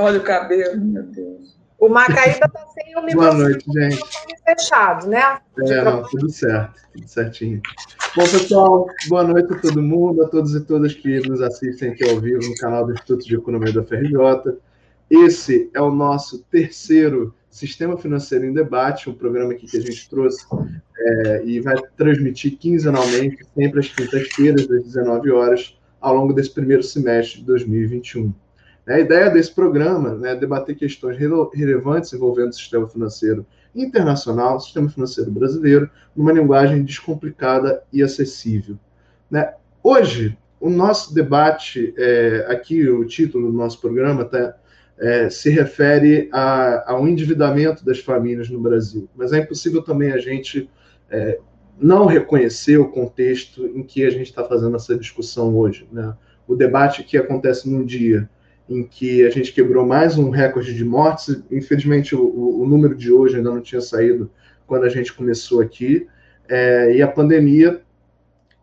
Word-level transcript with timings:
Olha 0.00 0.18
o 0.18 0.22
cabelo, 0.22 0.80
meu 0.80 1.02
Deus. 1.02 1.60
O 1.78 1.88
Macaíba 1.88 2.46
está 2.46 2.66
sem 2.74 2.96
o 2.96 3.02
microfone 3.02 3.14
Boa 3.14 3.34
noite, 3.34 3.64
gente. 3.72 4.02
fechado, 4.44 5.06
né? 5.08 5.38
É, 5.58 5.82
não, 5.82 6.02
tudo 6.02 6.28
certo, 6.30 6.74
tudo 6.92 7.08
certinho. 7.08 7.60
Bom, 8.16 8.22
pessoal, 8.24 8.86
boa 9.08 9.22
noite 9.24 9.52
a 9.52 9.58
todo 9.58 9.82
mundo, 9.82 10.22
a 10.22 10.28
todos 10.28 10.54
e 10.54 10.60
todas 10.60 10.94
que 10.94 11.20
nos 11.28 11.40
assistem 11.40 11.90
aqui 11.90 12.08
ao 12.08 12.20
vivo 12.20 12.46
no 12.46 12.54
canal 12.56 12.84
do 12.84 12.92
Instituto 12.92 13.24
de 13.24 13.34
Economia 13.34 13.72
da 13.72 13.82
FRJ. 13.82 14.58
Esse 15.10 15.70
é 15.74 15.80
o 15.80 15.90
nosso 15.90 16.44
terceiro 16.50 17.34
Sistema 17.50 17.96
Financeiro 17.96 18.44
em 18.44 18.52
Debate, 18.52 19.10
um 19.10 19.14
programa 19.14 19.52
aqui 19.52 19.66
que 19.66 19.76
a 19.76 19.80
gente 19.80 20.08
trouxe 20.08 20.46
é, 20.96 21.42
e 21.44 21.60
vai 21.60 21.76
transmitir 21.96 22.56
quinzenalmente, 22.56 23.44
sempre 23.54 23.80
às 23.80 23.88
quintas-feiras, 23.88 24.70
às 24.70 24.84
19 24.84 25.30
horas, 25.32 25.78
ao 26.00 26.14
longo 26.14 26.32
desse 26.32 26.50
primeiro 26.50 26.82
semestre 26.82 27.40
de 27.40 27.46
2021. 27.46 28.32
A 28.90 28.98
ideia 28.98 29.30
desse 29.30 29.54
programa 29.54 30.16
né, 30.16 30.32
é 30.32 30.34
debater 30.34 30.74
questões 30.74 31.16
relevantes 31.16 32.12
envolvendo 32.12 32.48
o 32.48 32.54
sistema 32.54 32.88
financeiro 32.88 33.46
internacional, 33.72 34.56
o 34.56 34.60
sistema 34.60 34.90
financeiro 34.90 35.30
brasileiro, 35.30 35.88
numa 36.14 36.32
linguagem 36.32 36.82
descomplicada 36.82 37.84
e 37.92 38.02
acessível. 38.02 38.76
Né? 39.30 39.54
Hoje, 39.80 40.36
o 40.58 40.68
nosso 40.68 41.14
debate, 41.14 41.94
é, 41.96 42.46
aqui 42.48 42.88
o 42.88 43.04
título 43.04 43.52
do 43.52 43.56
nosso 43.56 43.80
programa 43.80 44.24
tá, 44.24 44.56
é, 44.98 45.30
se 45.30 45.50
refere 45.50 46.28
a, 46.32 46.92
ao 46.92 47.06
endividamento 47.06 47.84
das 47.84 48.00
famílias 48.00 48.50
no 48.50 48.58
Brasil, 48.58 49.08
mas 49.14 49.32
é 49.32 49.38
impossível 49.38 49.82
também 49.82 50.10
a 50.10 50.18
gente 50.18 50.68
é, 51.08 51.38
não 51.78 52.06
reconhecer 52.06 52.76
o 52.76 52.90
contexto 52.90 53.66
em 53.66 53.84
que 53.84 54.04
a 54.04 54.10
gente 54.10 54.26
está 54.26 54.42
fazendo 54.42 54.74
essa 54.74 54.98
discussão 54.98 55.56
hoje. 55.56 55.88
Né? 55.92 56.12
O 56.48 56.56
debate 56.56 57.04
que 57.04 57.16
acontece 57.16 57.70
num 57.70 57.84
dia 57.84 58.28
em 58.70 58.84
que 58.84 59.26
a 59.26 59.30
gente 59.30 59.52
quebrou 59.52 59.84
mais 59.84 60.16
um 60.16 60.30
recorde 60.30 60.72
de 60.72 60.84
mortes. 60.84 61.42
Infelizmente, 61.50 62.14
o, 62.14 62.60
o 62.60 62.64
número 62.64 62.94
de 62.94 63.12
hoje 63.12 63.36
ainda 63.36 63.50
não 63.50 63.60
tinha 63.60 63.80
saído 63.80 64.30
quando 64.64 64.84
a 64.84 64.88
gente 64.88 65.12
começou 65.12 65.60
aqui. 65.60 66.06
É, 66.48 66.94
e 66.94 67.02
a 67.02 67.08
pandemia 67.08 67.82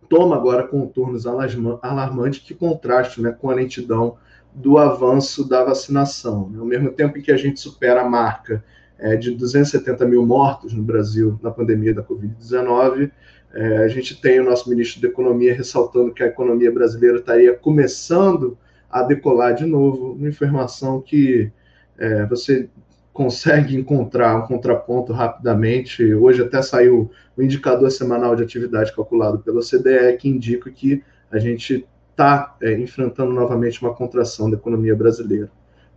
toma 0.08 0.38
agora 0.38 0.66
contornos 0.66 1.26
alarmantes 1.28 2.40
que 2.40 2.56
contrastam 2.56 3.26
né, 3.26 3.36
com 3.38 3.50
a 3.50 3.54
lentidão 3.54 4.16
do 4.54 4.78
avanço 4.78 5.48
da 5.48 5.66
vacinação. 5.66 6.50
Né? 6.50 6.60
Ao 6.60 6.66
mesmo 6.66 6.90
tempo 6.94 7.18
em 7.18 7.22
que 7.22 7.32
a 7.32 7.38
gente 7.38 7.60
supera 7.60 8.02
a 8.02 8.10
marca 8.10 8.64
é, 8.98 9.18
de 9.18 9.32
270 9.32 10.06
mil 10.06 10.26
mortos 10.26 10.74
no 10.74 10.84
Brasil 10.84 11.38
na 11.44 11.52
pandemia 11.52 11.94
da 11.94 12.02
Covid-19, 12.02 13.12
é, 13.54 13.78
a 13.80 13.88
gente 13.90 14.22
tem 14.22 14.40
o 14.40 14.46
nosso 14.46 14.70
ministro 14.70 15.02
da 15.02 15.10
Economia 15.10 15.54
ressaltando 15.54 16.14
que 16.14 16.24
a 16.24 16.28
economia 16.28 16.72
brasileira 16.72 17.18
estaria 17.18 17.54
começando 17.54 18.58
a 18.90 19.04
decolar 19.04 19.54
de 19.54 19.66
novo, 19.66 20.14
uma 20.14 20.28
informação 20.28 21.02
que 21.02 21.52
é, 21.98 22.26
você 22.26 22.70
consegue 23.12 23.76
encontrar 23.76 24.38
um 24.38 24.46
contraponto 24.46 25.12
rapidamente. 25.12 26.14
Hoje 26.14 26.44
até 26.44 26.62
saiu 26.62 27.10
o 27.36 27.42
indicador 27.42 27.90
semanal 27.90 28.36
de 28.36 28.44
atividade 28.44 28.96
calculado 28.96 29.40
pela 29.40 29.60
OCDE, 29.60 30.18
que 30.20 30.30
indica 30.30 30.70
que 30.70 31.04
a 31.32 31.40
gente 31.40 31.88
está 32.12 32.56
é, 32.62 32.74
enfrentando 32.74 33.34
novamente 33.34 33.82
uma 33.82 33.94
contração 33.94 34.50
da 34.50 34.58
economia 34.58 34.96
brasileira. 34.96 35.50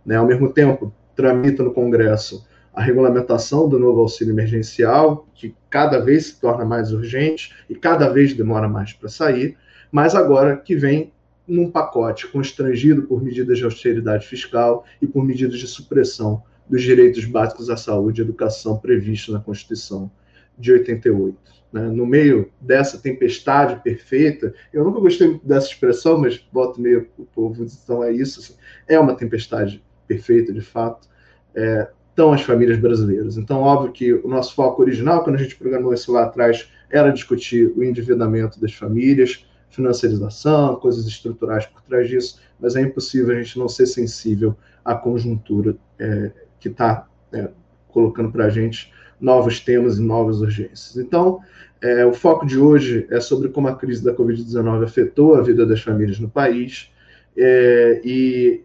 Né? 0.05 0.15
Ao 0.15 0.25
mesmo 0.25 0.51
tempo, 0.51 0.93
tramita 1.15 1.63
no 1.63 1.73
Congresso 1.73 2.45
a 2.73 2.81
regulamentação 2.81 3.67
do 3.67 3.77
novo 3.77 3.99
auxílio 4.01 4.33
emergencial, 4.33 5.27
que 5.33 5.53
cada 5.69 5.99
vez 5.99 6.27
se 6.27 6.39
torna 6.39 6.63
mais 6.63 6.91
urgente 6.91 7.53
e 7.69 7.75
cada 7.75 8.09
vez 8.09 8.33
demora 8.33 8.67
mais 8.67 8.93
para 8.93 9.09
sair, 9.09 9.57
mas 9.91 10.15
agora 10.15 10.55
que 10.55 10.75
vem 10.75 11.11
num 11.51 11.69
pacote 11.69 12.27
constrangido 12.27 13.03
por 13.03 13.21
medidas 13.21 13.57
de 13.57 13.65
austeridade 13.65 14.25
fiscal 14.25 14.85
e 15.01 15.05
por 15.05 15.23
medidas 15.23 15.59
de 15.59 15.67
supressão 15.67 16.41
dos 16.69 16.81
direitos 16.81 17.25
básicos 17.25 17.69
à 17.69 17.75
saúde 17.75 18.21
e 18.21 18.23
educação 18.23 18.77
previstos 18.77 19.33
na 19.33 19.41
Constituição 19.41 20.09
de 20.57 20.71
88. 20.71 21.37
Né? 21.73 21.81
No 21.89 22.05
meio 22.05 22.49
dessa 22.61 22.97
tempestade 22.97 23.81
perfeita, 23.83 24.53
eu 24.71 24.85
nunca 24.85 25.01
gostei 25.01 25.39
dessa 25.43 25.67
expressão, 25.67 26.17
mas 26.17 26.41
volta 26.53 26.79
meio 26.79 27.09
o 27.17 27.25
povo, 27.25 27.65
então 27.65 28.01
é 28.01 28.13
isso, 28.13 28.39
assim, 28.39 28.55
é 28.87 28.97
uma 28.97 29.15
tempestade 29.15 29.83
perfeita, 30.07 30.53
de 30.53 30.61
fato, 30.61 31.09
é, 31.53 31.89
estão 32.09 32.31
as 32.31 32.41
famílias 32.41 32.79
brasileiras. 32.79 33.37
Então, 33.37 33.59
óbvio 33.61 33.91
que 33.91 34.13
o 34.13 34.27
nosso 34.27 34.55
foco 34.55 34.81
original, 34.81 35.23
quando 35.23 35.35
a 35.35 35.39
gente 35.39 35.57
programou 35.57 35.93
isso 35.93 36.13
lá 36.13 36.23
atrás, 36.23 36.69
era 36.89 37.11
discutir 37.11 37.73
o 37.75 37.83
endividamento 37.83 38.59
das 38.59 38.73
famílias, 38.73 39.45
financiarização, 39.71 40.75
coisas 40.75 41.07
estruturais 41.07 41.65
por 41.65 41.81
trás 41.81 42.07
disso, 42.07 42.39
mas 42.59 42.75
é 42.75 42.81
impossível 42.81 43.35
a 43.35 43.41
gente 43.41 43.57
não 43.57 43.67
ser 43.67 43.87
sensível 43.87 44.55
à 44.85 44.93
conjuntura 44.93 45.75
é, 45.97 46.31
que 46.59 46.67
está 46.67 47.07
é, 47.33 47.49
colocando 47.89 48.31
para 48.31 48.45
a 48.45 48.49
gente 48.49 48.93
novos 49.19 49.59
temas 49.59 49.97
e 49.97 50.01
novas 50.01 50.41
urgências. 50.41 50.97
Então, 50.97 51.39
é, 51.81 52.05
o 52.05 52.13
foco 52.13 52.45
de 52.45 52.57
hoje 52.57 53.07
é 53.09 53.19
sobre 53.19 53.49
como 53.49 53.67
a 53.67 53.75
crise 53.75 54.03
da 54.03 54.13
Covid-19 54.13 54.83
afetou 54.83 55.35
a 55.35 55.41
vida 55.41 55.65
das 55.65 55.81
famílias 55.81 56.19
no 56.19 56.29
país, 56.29 56.91
é, 57.35 58.01
e 58.03 58.61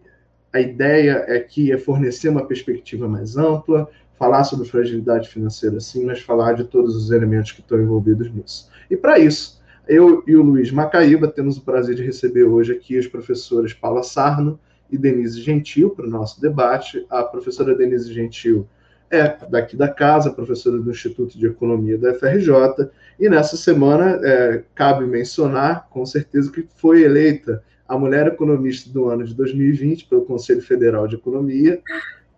a 0.51 0.59
ideia 0.59 1.25
é 1.27 1.39
que 1.39 1.71
é 1.71 1.77
fornecer 1.77 2.29
uma 2.29 2.45
perspectiva 2.45 3.07
mais 3.07 3.37
ampla, 3.37 3.89
falar 4.17 4.43
sobre 4.43 4.67
fragilidade 4.67 5.29
financeira 5.29 5.79
sim, 5.79 6.05
mas 6.05 6.21
falar 6.21 6.53
de 6.53 6.63
todos 6.63 6.95
os 6.95 7.11
elementos 7.11 7.51
que 7.51 7.61
estão 7.61 7.81
envolvidos 7.81 8.31
nisso. 8.31 8.69
E 8.89 8.97
para 8.97 9.19
isso, 9.19 9.61
eu 9.87 10.23
e 10.27 10.35
o 10.35 10.41
Luiz 10.41 10.71
Macaíba 10.71 11.27
temos 11.27 11.57
o 11.57 11.61
prazer 11.61 11.95
de 11.95 12.03
receber 12.03 12.43
hoje 12.43 12.73
aqui 12.73 12.97
as 12.97 13.07
professoras 13.07 13.73
Paula 13.73 14.03
Sarno 14.03 14.59
e 14.89 14.97
Denise 14.97 15.41
Gentil 15.41 15.89
para 15.91 16.05
o 16.05 16.09
nosso 16.09 16.41
debate. 16.41 17.05
A 17.09 17.23
professora 17.23 17.75
Denise 17.75 18.13
Gentil 18.13 18.67
é 19.09 19.35
daqui 19.49 19.75
da 19.75 19.87
casa, 19.87 20.31
professora 20.31 20.77
do 20.77 20.91
Instituto 20.91 21.37
de 21.37 21.47
Economia 21.47 21.97
da 21.97 22.13
FRJ, 22.13 22.89
e 23.19 23.29
nessa 23.29 23.55
semana 23.55 24.19
é, 24.21 24.63
cabe 24.75 25.05
mencionar, 25.05 25.87
com 25.89 26.05
certeza, 26.05 26.51
que 26.51 26.67
foi 26.75 27.03
eleita 27.03 27.63
a 27.87 27.97
mulher 27.97 28.27
economista 28.27 28.89
do 28.89 29.07
ano 29.07 29.23
de 29.23 29.33
2020 29.33 30.05
pelo 30.07 30.25
Conselho 30.25 30.61
Federal 30.61 31.07
de 31.07 31.15
Economia. 31.15 31.81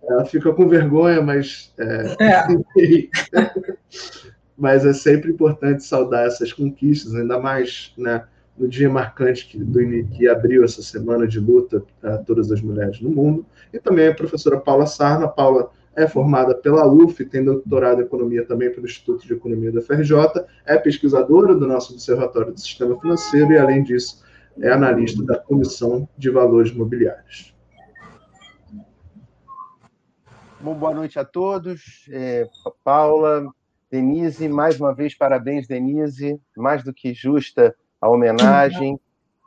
Ela 0.04 0.26
fica 0.26 0.54
com 0.54 0.70
vergonha, 0.70 1.22
mas. 1.22 1.74
É, 1.78 2.16
é. 2.22 2.48
mas 4.60 4.86
é 4.86 4.94
sempre 4.94 5.32
importante 5.32 5.84
saudar 5.84 6.28
essas 6.28 6.52
conquistas, 6.52 7.16
ainda 7.16 7.40
mais 7.40 7.94
né, 7.98 8.26
no 8.58 8.68
dia 8.68 8.90
marcante 8.90 9.48
que, 9.48 9.58
do, 9.58 9.80
que 10.10 10.28
abriu 10.28 10.66
essa 10.66 10.84
semana 10.84 11.26
de 11.26 11.40
luta 11.40 11.82
para 12.02 12.18
todas 12.18 12.52
as 12.52 12.62
mulheres 12.62 13.00
no 13.00 13.10
mundo. 13.10 13.46
E 13.72 13.80
também 13.80 14.10
a 14.10 14.14
professora 14.14 14.60
Paula 14.60 14.86
Sarna. 14.86 15.30
Paula 15.30 15.72
é 15.96 16.08
formada 16.08 16.54
pela 16.54 16.86
UF, 16.86 17.24
tem 17.26 17.44
doutorado 17.44 18.02
em 18.02 18.06
Economia 18.06 18.46
também 18.46 18.70
pelo 18.70 18.86
Instituto 18.86 19.26
de 19.26 19.34
Economia 19.34 19.72
da 19.72 19.82
FRJ, 19.82 20.46
é 20.66 20.78
pesquisadora 20.78 21.56
do 21.56 21.66
nosso 21.66 21.94
Observatório 21.94 22.54
do 22.54 22.60
Sistema 22.60 23.00
Financeiro 23.00 23.54
e, 23.54 23.58
além 23.58 23.84
disso, 23.84 24.24
é 24.62 24.70
analista 24.70 25.24
da 25.24 25.38
Comissão 25.38 26.08
de 26.18 26.30
Valores 26.30 26.74
Mobiliários. 26.74 27.56
Bom, 30.60 30.74
boa 30.74 30.94
noite 30.94 31.18
a 31.18 31.24
todos. 31.24 32.06
É, 32.12 32.46
Paula, 32.84 33.50
Denise, 33.92 34.48
mais 34.48 34.80
uma 34.80 34.94
vez, 34.94 35.16
parabéns, 35.16 35.68
Denise, 35.68 36.40
mais 36.56 36.84
do 36.84 36.94
que 36.94 37.14
justa 37.14 37.76
a 38.00 38.10
homenagem. 38.10 39.00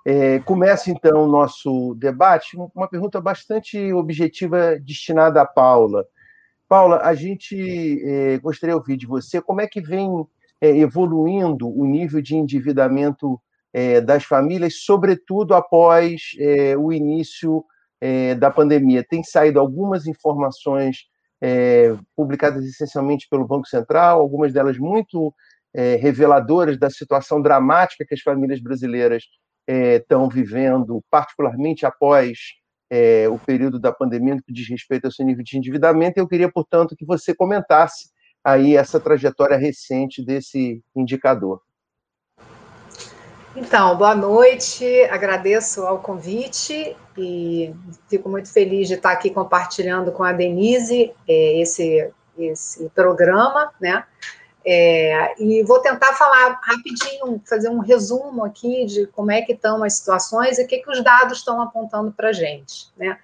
É, 0.04 0.40
começa 0.40 0.90
então 0.90 1.24
o 1.24 1.28
nosso 1.28 1.94
debate, 1.94 2.56
uma 2.74 2.88
pergunta 2.88 3.20
bastante 3.20 3.92
objetiva 3.92 4.76
destinada 4.80 5.40
a 5.40 5.46
Paula. 5.46 6.04
Paula, 6.68 7.00
a 7.02 7.14
gente 7.14 8.02
é, 8.04 8.38
gostaria 8.38 8.74
de 8.74 8.78
ouvir 8.78 8.96
de 8.96 9.06
você 9.06 9.40
como 9.40 9.60
é 9.60 9.66
que 9.66 9.80
vem 9.80 10.08
é, 10.60 10.76
evoluindo 10.76 11.68
o 11.68 11.84
nível 11.84 12.20
de 12.20 12.34
endividamento 12.34 13.40
é, 13.72 14.00
das 14.00 14.24
famílias, 14.24 14.82
sobretudo 14.82 15.54
após 15.54 16.32
é, 16.38 16.76
o 16.76 16.92
início 16.92 17.64
é, 18.00 18.34
da 18.34 18.50
pandemia. 18.50 19.04
Tem 19.08 19.22
saído 19.22 19.60
algumas 19.60 20.06
informações 20.06 21.06
é, 21.42 21.96
publicadas 22.14 22.64
essencialmente 22.64 23.26
pelo 23.28 23.46
Banco 23.46 23.66
Central, 23.66 24.20
algumas 24.20 24.52
delas 24.52 24.78
muito 24.78 25.34
é, 25.74 25.96
reveladoras 25.96 26.78
da 26.78 26.88
situação 26.88 27.42
dramática 27.42 28.04
que 28.06 28.14
as 28.14 28.20
famílias 28.20 28.60
brasileiras 28.60 29.24
é, 29.66 29.96
estão 29.96 30.28
vivendo, 30.28 31.02
particularmente 31.10 31.84
após 31.84 32.38
é, 32.88 33.28
o 33.28 33.38
período 33.38 33.80
da 33.80 33.92
pandemia, 33.92 34.36
no 34.36 34.42
que 34.42 34.52
diz 34.52 34.68
respeito 34.68 35.06
ao 35.06 35.10
seu 35.10 35.26
nível 35.26 35.42
de 35.42 35.56
endividamento. 35.56 36.18
Eu 36.18 36.28
queria, 36.28 36.50
portanto, 36.50 36.94
que 36.94 37.04
você 37.04 37.34
comentasse 37.34 38.10
aí 38.44 38.76
essa 38.76 39.00
trajetória 39.00 39.56
recente 39.56 40.24
desse 40.24 40.80
indicador. 40.94 41.60
Então, 43.54 43.96
boa 43.96 44.14
noite, 44.14 45.04
agradeço 45.10 45.82
ao 45.82 45.98
convite 45.98 46.96
e 47.18 47.74
fico 48.08 48.26
muito 48.28 48.50
feliz 48.50 48.88
de 48.88 48.94
estar 48.94 49.12
aqui 49.12 49.28
compartilhando 49.28 50.10
com 50.10 50.24
a 50.24 50.32
Denise 50.32 51.12
é, 51.28 51.60
esse, 51.60 52.10
esse 52.38 52.88
programa, 52.90 53.70
né? 53.78 54.04
É, 54.64 55.34
e 55.42 55.62
vou 55.64 55.80
tentar 55.80 56.14
falar 56.14 56.60
rapidinho, 56.62 57.42
fazer 57.44 57.68
um 57.68 57.80
resumo 57.80 58.42
aqui 58.44 58.86
de 58.86 59.06
como 59.08 59.30
é 59.30 59.42
que 59.42 59.52
estão 59.52 59.84
as 59.84 59.94
situações 59.94 60.58
e 60.58 60.62
o 60.62 60.66
que, 60.66 60.78
que 60.78 60.90
os 60.90 61.02
dados 61.02 61.38
estão 61.38 61.60
apontando 61.60 62.10
para 62.10 62.30
a 62.30 62.32
gente, 62.32 62.90
né? 62.96 63.18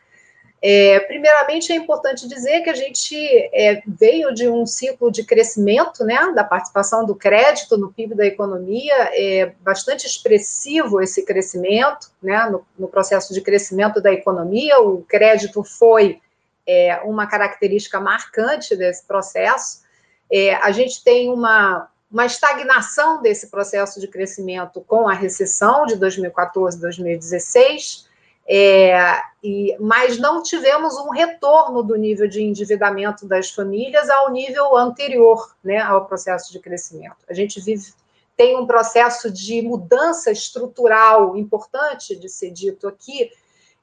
É, 0.60 0.98
primeiramente, 1.00 1.72
é 1.72 1.76
importante 1.76 2.26
dizer 2.26 2.62
que 2.62 2.70
a 2.70 2.74
gente 2.74 3.16
é, 3.52 3.80
veio 3.86 4.34
de 4.34 4.48
um 4.48 4.66
ciclo 4.66 5.10
de 5.10 5.22
crescimento 5.22 6.04
né, 6.04 6.32
da 6.34 6.42
participação 6.42 7.06
do 7.06 7.14
crédito 7.14 7.78
no 7.78 7.92
PIB 7.92 8.16
da 8.16 8.26
economia, 8.26 9.10
é 9.12 9.52
bastante 9.60 10.04
expressivo 10.04 11.00
esse 11.00 11.24
crescimento, 11.24 12.10
né, 12.20 12.48
no, 12.50 12.66
no 12.76 12.88
processo 12.88 13.32
de 13.32 13.40
crescimento 13.40 14.00
da 14.00 14.12
economia. 14.12 14.80
O 14.80 15.02
crédito 15.02 15.62
foi 15.62 16.20
é, 16.66 17.00
uma 17.04 17.28
característica 17.28 18.00
marcante 18.00 18.74
desse 18.74 19.06
processo. 19.06 19.82
É, 20.30 20.56
a 20.56 20.72
gente 20.72 21.04
tem 21.04 21.30
uma, 21.30 21.88
uma 22.10 22.26
estagnação 22.26 23.22
desse 23.22 23.46
processo 23.46 24.00
de 24.00 24.08
crescimento 24.08 24.80
com 24.80 25.08
a 25.08 25.14
recessão 25.14 25.86
de 25.86 25.94
2014 25.94 26.80
2016 26.80 28.07
é, 28.48 29.20
e, 29.44 29.76
mas 29.78 30.18
não 30.18 30.42
tivemos 30.42 30.96
um 30.96 31.10
retorno 31.10 31.82
do 31.82 31.94
nível 31.96 32.26
de 32.26 32.42
endividamento 32.42 33.26
das 33.26 33.50
famílias 33.50 34.08
ao 34.08 34.30
nível 34.30 34.74
anterior 34.74 35.54
né, 35.62 35.78
ao 35.78 36.06
processo 36.06 36.50
de 36.50 36.58
crescimento. 36.58 37.18
A 37.28 37.34
gente 37.34 37.60
vive, 37.60 37.92
tem 38.34 38.56
um 38.56 38.66
processo 38.66 39.30
de 39.30 39.60
mudança 39.60 40.30
estrutural 40.30 41.36
importante 41.36 42.16
de 42.16 42.28
ser 42.28 42.50
dito 42.50 42.88
aqui, 42.88 43.30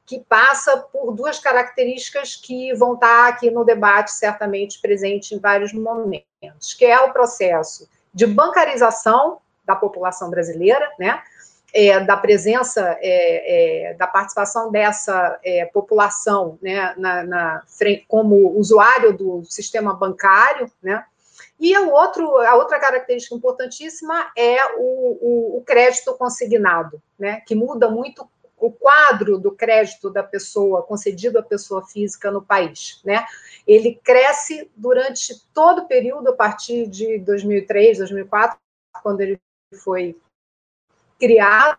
que 0.03 0.19
passa 0.19 0.77
por 0.77 1.11
duas 1.13 1.39
características 1.39 2.35
que 2.35 2.73
vão 2.73 2.95
estar 2.95 3.27
aqui 3.27 3.51
no 3.51 3.63
debate 3.63 4.11
certamente 4.11 4.79
presente 4.79 5.35
em 5.35 5.39
vários 5.39 5.73
momentos, 5.73 6.73
que 6.77 6.85
é 6.85 6.99
o 7.01 7.13
processo 7.13 7.87
de 8.13 8.25
bancarização 8.25 9.39
da 9.63 9.75
população 9.75 10.29
brasileira, 10.29 10.91
né? 10.99 11.21
É, 11.75 11.99
da 11.99 12.15
presença, 12.15 12.97
é, 13.01 13.89
é, 13.89 13.93
da 13.95 14.07
participação 14.07 14.71
dessa 14.71 15.37
é, 15.43 15.65
população 15.65 16.57
né, 16.61 16.95
na, 16.97 17.23
na, 17.23 17.63
como 18.07 18.57
usuário 18.57 19.11
do 19.11 19.43
sistema 19.43 19.93
bancário, 19.93 20.71
né? 20.81 21.05
E 21.59 21.77
o 21.77 21.91
outro, 21.91 22.37
a 22.37 22.55
outra 22.55 22.79
característica 22.79 23.35
importantíssima 23.35 24.31
é 24.37 24.57
o, 24.77 25.17
o, 25.21 25.57
o 25.57 25.63
crédito 25.65 26.13
consignado, 26.13 27.01
né? 27.19 27.41
Que 27.45 27.55
muda 27.55 27.89
muito 27.89 28.25
o 28.57 28.71
quadro 28.71 29.37
do 29.37 29.51
crédito 29.51 30.09
da 30.09 30.23
pessoa 30.23 30.81
concedido 30.83 31.39
à 31.39 31.43
pessoa 31.43 31.85
física 31.85 32.31
no 32.31 32.41
país, 32.41 33.01
né? 33.03 33.25
Ele 33.67 33.99
cresce 34.01 34.69
durante 34.77 35.41
todo 35.53 35.79
o 35.79 35.87
período 35.87 36.29
a 36.29 36.33
partir 36.33 36.87
de 36.87 37.19
2003, 37.19 37.97
2004, 37.97 38.57
quando 39.03 39.19
ele 39.21 39.39
foi 39.83 40.15
criado 41.19 41.77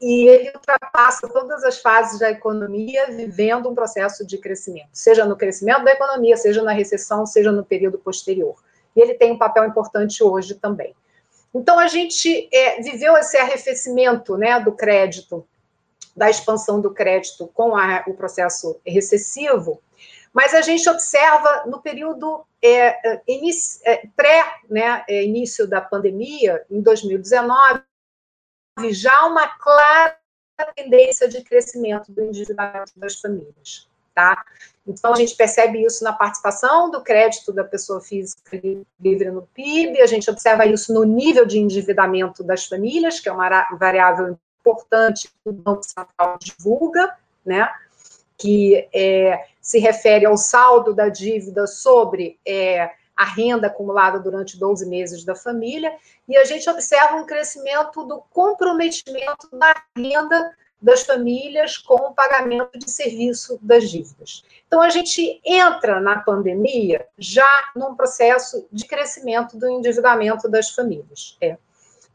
e 0.00 0.28
ele 0.28 0.50
ultrapassa 0.54 1.28
todas 1.28 1.62
as 1.62 1.78
fases 1.78 2.18
da 2.18 2.30
economia, 2.30 3.06
vivendo 3.06 3.68
um 3.68 3.74
processo 3.74 4.26
de 4.26 4.36
crescimento, 4.38 4.88
seja 4.92 5.24
no 5.24 5.36
crescimento 5.36 5.84
da 5.84 5.92
economia, 5.92 6.36
seja 6.36 6.62
na 6.62 6.72
recessão, 6.72 7.24
seja 7.24 7.52
no 7.52 7.64
período 7.64 7.98
posterior. 7.98 8.56
E 8.96 9.00
ele 9.00 9.14
tem 9.14 9.32
um 9.32 9.38
papel 9.38 9.64
importante 9.64 10.22
hoje 10.22 10.54
também. 10.54 10.94
Então, 11.54 11.78
a 11.78 11.86
gente 11.86 12.48
é, 12.52 12.80
viveu 12.80 13.16
esse 13.16 13.36
arrefecimento 13.36 14.36
né, 14.36 14.58
do 14.58 14.72
crédito, 14.72 15.46
da 16.16 16.28
expansão 16.28 16.80
do 16.80 16.92
crédito 16.92 17.48
com 17.54 17.76
a, 17.76 18.02
o 18.06 18.14
processo 18.14 18.80
recessivo, 18.86 19.80
mas 20.32 20.54
a 20.54 20.62
gente 20.62 20.88
observa 20.88 21.64
no 21.66 21.80
período 21.80 22.44
é, 22.60 23.14
é, 23.14 23.22
é 23.84 24.02
pré, 24.16 24.44
né, 24.68 25.04
é, 25.08 25.24
da 25.68 25.80
pandemia, 25.80 26.64
em 26.70 26.80
2019, 26.80 27.82
já 28.90 29.26
uma 29.26 29.48
clara 29.48 30.16
tendência 30.76 31.28
de 31.28 31.42
crescimento 31.42 32.12
do 32.12 32.22
endividamento 32.22 32.92
das 32.96 33.20
famílias. 33.20 33.88
Tá? 34.14 34.44
Então, 34.86 35.12
a 35.12 35.16
gente 35.16 35.34
percebe 35.34 35.82
isso 35.82 36.04
na 36.04 36.12
participação 36.12 36.90
do 36.90 37.02
crédito 37.02 37.52
da 37.52 37.64
pessoa 37.64 38.00
física 38.00 38.60
livre 39.00 39.30
no 39.30 39.42
PIB, 39.54 40.02
a 40.02 40.06
gente 40.06 40.30
observa 40.30 40.66
isso 40.66 40.92
no 40.92 41.02
nível 41.02 41.46
de 41.46 41.58
endividamento 41.58 42.44
das 42.44 42.66
famílias, 42.66 43.18
que 43.18 43.28
é 43.28 43.32
uma 43.32 43.66
variável 43.78 44.38
importante 44.60 45.28
que 45.28 45.48
o 45.48 45.52
Banco 45.52 45.82
Central 45.82 46.38
divulga, 46.38 47.16
né? 47.44 47.68
que 48.36 48.88
é, 48.92 49.46
se 49.60 49.78
refere 49.78 50.26
ao 50.26 50.36
saldo 50.36 50.92
da 50.92 51.08
dívida 51.08 51.66
sobre 51.66 52.38
é, 52.46 52.90
a 53.22 53.24
renda 53.24 53.68
acumulada 53.68 54.18
durante 54.18 54.58
12 54.58 54.84
meses 54.86 55.24
da 55.24 55.34
família, 55.34 55.94
e 56.28 56.36
a 56.36 56.44
gente 56.44 56.68
observa 56.68 57.14
um 57.14 57.24
crescimento 57.24 58.04
do 58.04 58.20
comprometimento 58.30 59.48
da 59.52 59.72
renda 59.96 60.56
das 60.80 61.02
famílias 61.02 61.78
com 61.78 61.94
o 61.94 62.12
pagamento 62.12 62.76
de 62.76 62.90
serviço 62.90 63.56
das 63.62 63.88
dívidas. 63.88 64.42
Então, 64.66 64.82
a 64.82 64.90
gente 64.90 65.40
entra 65.44 66.00
na 66.00 66.18
pandemia 66.18 67.06
já 67.16 67.70
num 67.76 67.94
processo 67.94 68.66
de 68.72 68.84
crescimento 68.86 69.56
do 69.56 69.70
endividamento 69.70 70.48
das 70.48 70.70
famílias. 70.70 71.36
É. 71.40 71.56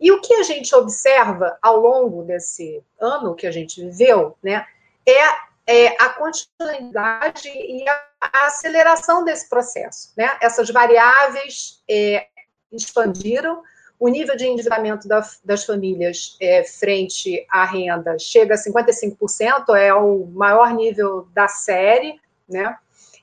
E 0.01 0.11
o 0.11 0.19
que 0.19 0.33
a 0.33 0.43
gente 0.43 0.75
observa 0.75 1.57
ao 1.61 1.79
longo 1.79 2.23
desse 2.23 2.83
ano 2.99 3.33
que 3.33 3.47
a 3.47 3.51
gente 3.51 3.81
viveu, 3.81 4.37
né, 4.43 4.65
é 5.07 5.47
é, 5.67 5.87
a 6.01 6.09
continuidade 6.09 7.49
e 7.49 7.87
a, 7.87 8.03
a, 8.21 8.45
aceleração 8.47 9.25
desse 9.25 9.49
processo. 9.49 10.13
Né? 10.15 10.29
Essas 10.41 10.69
variáveis 10.69 11.83
é, 11.89 12.27
expandiram, 12.71 13.61
o 13.99 14.07
nível 14.07 14.37
de 14.37 14.45
endividamento 14.45 15.07
da, 15.07 15.27
das 15.43 15.65
famílias 15.65 16.37
é, 16.39 16.63
frente 16.63 17.45
à 17.51 17.65
renda 17.65 18.17
chega 18.17 18.53
a 18.53 18.57
55%, 18.57 19.75
é 19.75 19.93
o 19.93 20.25
maior 20.27 20.73
nível 20.73 21.27
da 21.33 21.47
série, 21.47 22.19
né? 22.47 22.77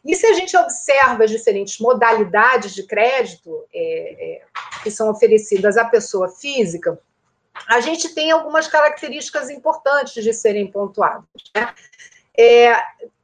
E 0.04 0.14
se 0.14 0.26
a 0.26 0.34
gente 0.34 0.54
observa 0.54 1.24
as 1.24 1.30
diferentes 1.30 1.78
modalidades 1.78 2.74
de 2.74 2.82
crédito 2.82 3.64
é, 3.72 4.34
é, 4.34 4.42
que 4.82 4.90
são 4.90 5.08
oferecidas 5.08 5.78
à 5.78 5.84
pessoa 5.86 6.28
física, 6.28 6.98
a 7.68 7.80
gente 7.80 8.14
tem 8.14 8.30
algumas 8.30 8.68
características 8.68 9.48
importantes 9.48 10.22
de 10.22 10.32
serem 10.34 10.70
pontuadas. 10.70 11.24
Né? 11.54 11.72
É, 12.36 12.76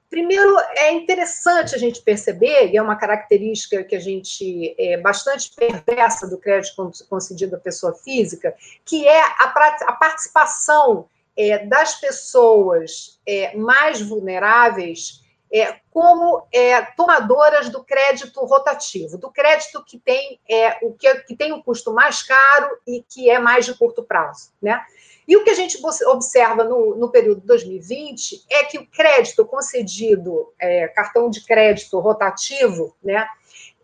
primeiro, 0.08 0.56
é 0.76 0.92
interessante 0.92 1.74
a 1.74 1.78
gente 1.78 2.02
perceber, 2.02 2.70
e 2.70 2.76
é 2.76 2.82
uma 2.82 2.96
característica 2.96 3.84
que 3.84 3.96
a 3.96 4.00
gente 4.00 4.74
é 4.78 4.96
bastante 4.96 5.50
perversa 5.54 6.28
do 6.28 6.38
crédito 6.38 6.92
concedido 7.08 7.56
à 7.56 7.58
pessoa 7.58 7.94
física, 7.94 8.54
que 8.84 9.06
é 9.06 9.20
a, 9.20 9.52
a 9.86 9.92
participação 9.92 11.08
é, 11.36 11.64
das 11.64 12.00
pessoas 12.00 13.20
é, 13.26 13.56
mais 13.56 14.00
vulneráveis 14.00 15.20
é, 15.52 15.80
como 15.90 16.46
é, 16.52 16.82
tomadoras 16.82 17.68
do 17.68 17.82
crédito 17.82 18.40
rotativo, 18.44 19.18
do 19.18 19.30
crédito 19.30 19.82
que 19.84 19.98
tem, 19.98 20.38
é, 20.48 20.78
o 20.82 20.92
que, 20.92 21.12
que 21.22 21.34
tem 21.34 21.52
um 21.52 21.60
custo 21.60 21.92
mais 21.92 22.22
caro 22.22 22.70
e 22.86 23.02
que 23.02 23.28
é 23.28 23.38
mais 23.38 23.66
de 23.66 23.74
curto 23.74 24.02
prazo. 24.02 24.52
Né? 24.62 24.80
E 25.30 25.36
o 25.36 25.44
que 25.44 25.50
a 25.50 25.54
gente 25.54 25.78
observa 26.08 26.64
no, 26.64 26.96
no 26.96 27.08
período 27.08 27.42
2020 27.42 28.46
é 28.50 28.64
que 28.64 28.78
o 28.78 28.86
crédito 28.88 29.44
concedido, 29.44 30.52
é, 30.60 30.88
cartão 30.88 31.30
de 31.30 31.44
crédito 31.44 32.00
rotativo, 32.00 32.96
né, 33.00 33.28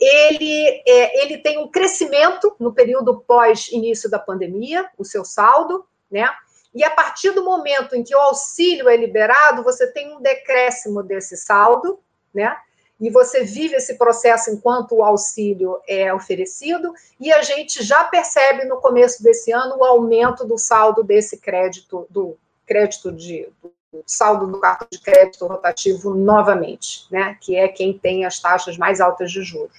ele, 0.00 0.82
é, 0.84 1.22
ele 1.22 1.38
tem 1.38 1.56
um 1.56 1.68
crescimento 1.68 2.56
no 2.58 2.74
período 2.74 3.20
pós-início 3.20 4.10
da 4.10 4.18
pandemia, 4.18 4.90
o 4.98 5.04
seu 5.04 5.24
saldo, 5.24 5.86
né? 6.10 6.28
E 6.74 6.82
a 6.82 6.90
partir 6.90 7.30
do 7.30 7.44
momento 7.44 7.94
em 7.94 8.02
que 8.02 8.14
o 8.14 8.18
auxílio 8.18 8.88
é 8.88 8.96
liberado, 8.96 9.62
você 9.62 9.86
tem 9.92 10.16
um 10.16 10.20
decréscimo 10.20 11.00
desse 11.00 11.36
saldo, 11.36 12.00
né? 12.34 12.56
E 13.00 13.10
você 13.10 13.44
vive 13.44 13.74
esse 13.74 13.94
processo 13.94 14.50
enquanto 14.50 14.96
o 14.96 15.04
auxílio 15.04 15.80
é 15.86 16.12
oferecido, 16.12 16.92
e 17.20 17.32
a 17.32 17.42
gente 17.42 17.82
já 17.82 18.04
percebe 18.04 18.64
no 18.64 18.76
começo 18.78 19.22
desse 19.22 19.52
ano 19.52 19.76
o 19.78 19.84
aumento 19.84 20.44
do 20.46 20.56
saldo 20.56 21.02
desse 21.02 21.38
crédito, 21.38 22.06
do 22.10 22.36
crédito 22.66 23.12
de 23.12 23.48
do 23.92 24.02
saldo 24.06 24.46
do 24.46 24.60
cartão 24.60 24.88
de 24.90 25.00
crédito 25.00 25.46
rotativo 25.46 26.14
novamente, 26.14 27.06
né? 27.10 27.36
Que 27.40 27.56
é 27.56 27.68
quem 27.68 27.96
tem 27.96 28.24
as 28.24 28.38
taxas 28.38 28.76
mais 28.76 29.00
altas 29.00 29.30
de 29.30 29.42
juros. 29.42 29.76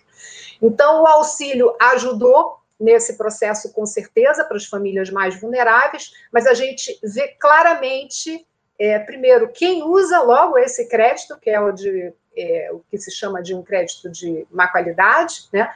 Então, 0.62 1.04
o 1.04 1.08
auxílio 1.08 1.76
ajudou 1.80 2.58
nesse 2.80 3.18
processo, 3.18 3.72
com 3.74 3.86
certeza, 3.86 4.44
para 4.44 4.58
as 4.58 4.66
famílias 4.66 5.10
mais 5.10 5.40
vulneráveis, 5.40 6.14
mas 6.32 6.46
a 6.46 6.54
gente 6.54 6.98
vê 7.04 7.30
claramente, 7.40 8.46
é, 8.80 9.00
primeiro, 9.00 9.50
quem 9.50 9.84
usa 9.84 10.22
logo 10.22 10.58
esse 10.58 10.88
crédito, 10.88 11.38
que 11.40 11.50
é 11.50 11.60
o 11.60 11.72
de 11.72 12.14
é, 12.38 12.70
o 12.72 12.80
que 12.90 12.98
se 12.98 13.12
chama 13.12 13.42
de 13.42 13.56
um 13.56 13.64
crédito 13.64 14.10
de 14.10 14.48
má 14.52 14.68
qualidade, 14.68 15.48
né? 15.52 15.70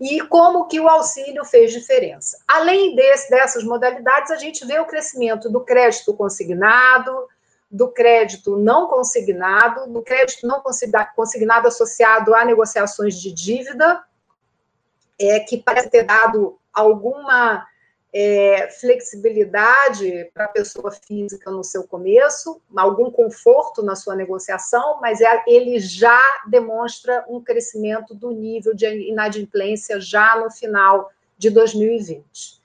E 0.00 0.20
como 0.22 0.66
que 0.66 0.78
o 0.78 0.88
auxílio 0.88 1.44
fez 1.44 1.72
diferença. 1.72 2.38
Além 2.46 2.94
desse, 2.94 3.30
dessas 3.30 3.64
modalidades, 3.64 4.30
a 4.30 4.36
gente 4.36 4.64
vê 4.66 4.78
o 4.78 4.84
crescimento 4.84 5.50
do 5.50 5.60
crédito 5.60 6.14
consignado, 6.14 7.26
do 7.70 7.88
crédito 7.88 8.56
não 8.56 8.86
consignado, 8.86 9.90
do 9.90 10.02
crédito 10.02 10.46
não 10.46 10.62
consignado 11.14 11.68
associado 11.68 12.34
a 12.34 12.44
negociações 12.44 13.20
de 13.20 13.32
dívida, 13.32 14.04
é, 15.18 15.40
que 15.40 15.58
parece 15.58 15.90
ter 15.90 16.04
dado 16.04 16.58
alguma 16.72 17.66
é, 18.18 18.70
flexibilidade 18.70 20.30
para 20.32 20.46
a 20.46 20.48
pessoa 20.48 20.90
física 20.90 21.50
no 21.50 21.62
seu 21.62 21.84
começo, 21.84 22.62
algum 22.74 23.10
conforto 23.10 23.82
na 23.82 23.94
sua 23.94 24.16
negociação, 24.16 24.98
mas 25.02 25.20
é, 25.20 25.44
ele 25.46 25.78
já 25.78 26.18
demonstra 26.48 27.26
um 27.28 27.42
crescimento 27.42 28.14
do 28.14 28.30
nível 28.30 28.74
de 28.74 28.86
inadimplência 28.86 30.00
já 30.00 30.34
no 30.40 30.50
final 30.50 31.10
de 31.36 31.50
2020. 31.50 32.62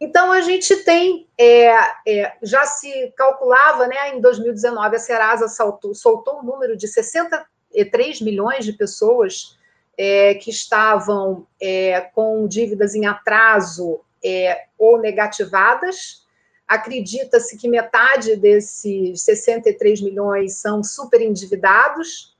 Então, 0.00 0.32
a 0.32 0.40
gente 0.40 0.74
tem, 0.78 1.28
é, 1.38 1.68
é, 2.04 2.36
já 2.42 2.66
se 2.66 3.12
calculava, 3.16 3.86
né, 3.86 4.16
em 4.16 4.20
2019, 4.20 4.96
a 4.96 4.98
Serasa 4.98 5.46
soltou, 5.46 6.40
um 6.40 6.42
número 6.42 6.76
de 6.76 6.88
63 6.88 8.20
milhões 8.22 8.64
de 8.64 8.72
pessoas 8.72 9.56
é, 9.96 10.34
que 10.34 10.50
estavam 10.50 11.46
é, 11.62 12.00
com 12.12 12.48
dívidas 12.48 12.96
em 12.96 13.06
atraso 13.06 14.00
é, 14.24 14.66
ou 14.78 14.98
negativadas. 14.98 16.26
Acredita-se 16.66 17.56
que 17.56 17.68
metade 17.68 18.36
desses 18.36 19.22
63 19.22 20.00
milhões 20.00 20.54
são 20.54 20.84
super 20.84 21.20
endividados, 21.20 22.36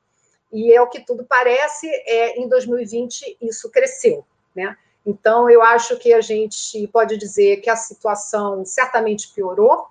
e 0.53 0.73
é 0.73 0.81
o 0.81 0.89
que 0.89 1.01
tudo 1.01 1.25
parece, 1.25 1.87
é, 1.89 2.41
em 2.41 2.49
2020 2.49 3.39
isso 3.41 3.71
cresceu, 3.71 4.25
né? 4.55 4.77
Então, 5.07 5.49
eu 5.49 5.63
acho 5.63 5.97
que 5.97 6.13
a 6.13 6.21
gente 6.21 6.87
pode 6.89 7.17
dizer 7.17 7.59
que 7.59 7.71
a 7.71 7.77
situação 7.77 8.65
certamente 8.65 9.33
piorou. 9.35 9.87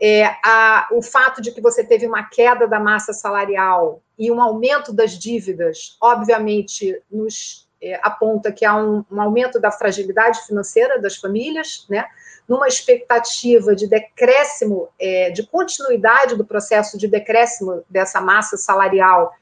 É, 0.00 0.24
a, 0.44 0.88
o 0.92 1.02
fato 1.02 1.40
de 1.40 1.52
que 1.52 1.60
você 1.60 1.84
teve 1.84 2.06
uma 2.06 2.24
queda 2.24 2.66
da 2.66 2.80
massa 2.80 3.12
salarial 3.12 4.02
e 4.18 4.30
um 4.30 4.40
aumento 4.40 4.92
das 4.92 5.18
dívidas, 5.18 5.96
obviamente, 6.00 7.00
nos 7.10 7.63
é, 7.84 8.00
aponta 8.02 8.50
que 8.50 8.64
há 8.64 8.76
um, 8.76 9.04
um, 9.10 9.20
aumento 9.20 9.60
da 9.60 9.70
fragilidade 9.70 10.40
financeira 10.46 11.00
das 11.00 11.16
famílias, 11.16 11.86
né? 11.88 12.04
numa 12.48 12.66
expectativa 12.68 13.74
de 13.74 13.86
decréscimo, 13.86 14.88
é, 14.98 15.30
de 15.30 15.46
continuidade 15.46 16.36
do 16.36 16.44
processo 16.44 16.98
de 16.98 17.08
decréscimo 17.08 17.82
dessa 17.88 18.20
massa 18.20 18.56
salarial 18.56 19.32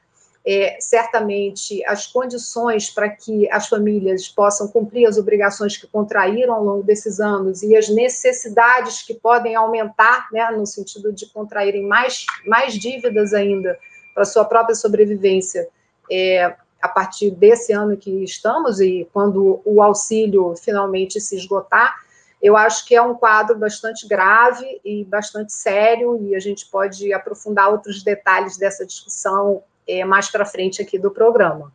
é, 0.45 0.77
certamente 0.79 1.83
as 1.85 2.05
condições 2.05 2.89
para 2.89 3.09
que 3.09 3.49
as 3.49 3.67
famílias 3.67 4.27
possam 4.27 4.67
cumprir 4.67 5.07
as 5.07 5.17
obrigações 5.17 5.77
que 5.77 5.87
contraíram 5.87 6.53
ao 6.53 6.63
longo 6.63 6.83
desses 6.83 7.19
anos 7.19 7.63
e 7.63 7.75
as 7.75 7.87
necessidades 7.87 9.01
que 9.03 9.13
podem 9.13 9.55
aumentar, 9.55 10.27
né, 10.31 10.51
no 10.51 10.65
sentido 10.65 11.13
de 11.13 11.27
contraírem 11.27 11.83
mais, 11.85 12.25
mais 12.45 12.73
dívidas 12.73 13.33
ainda 13.33 13.77
para 14.13 14.25
sua 14.25 14.43
própria 14.43 14.75
sobrevivência, 14.75 15.67
é, 16.11 16.53
a 16.83 16.89
partir 16.89 17.31
desse 17.31 17.71
ano 17.71 17.95
que 17.95 18.11
estamos 18.25 18.81
e 18.81 19.07
quando 19.13 19.61
o 19.63 19.81
auxílio 19.81 20.53
finalmente 20.57 21.21
se 21.21 21.37
esgotar, 21.37 21.95
eu 22.41 22.57
acho 22.57 22.85
que 22.85 22.93
é 22.93 23.01
um 23.01 23.15
quadro 23.15 23.57
bastante 23.57 24.05
grave 24.05 24.81
e 24.83 25.05
bastante 25.05 25.53
sério 25.53 26.21
e 26.21 26.35
a 26.35 26.39
gente 26.41 26.69
pode 26.69 27.13
aprofundar 27.13 27.71
outros 27.71 28.03
detalhes 28.03 28.57
dessa 28.57 28.85
discussão 28.85 29.63
é, 29.87 30.03
mais 30.03 30.29
para 30.29 30.43
frente 30.43 30.81
aqui 30.81 30.99
do 30.99 31.09
programa. 31.09 31.71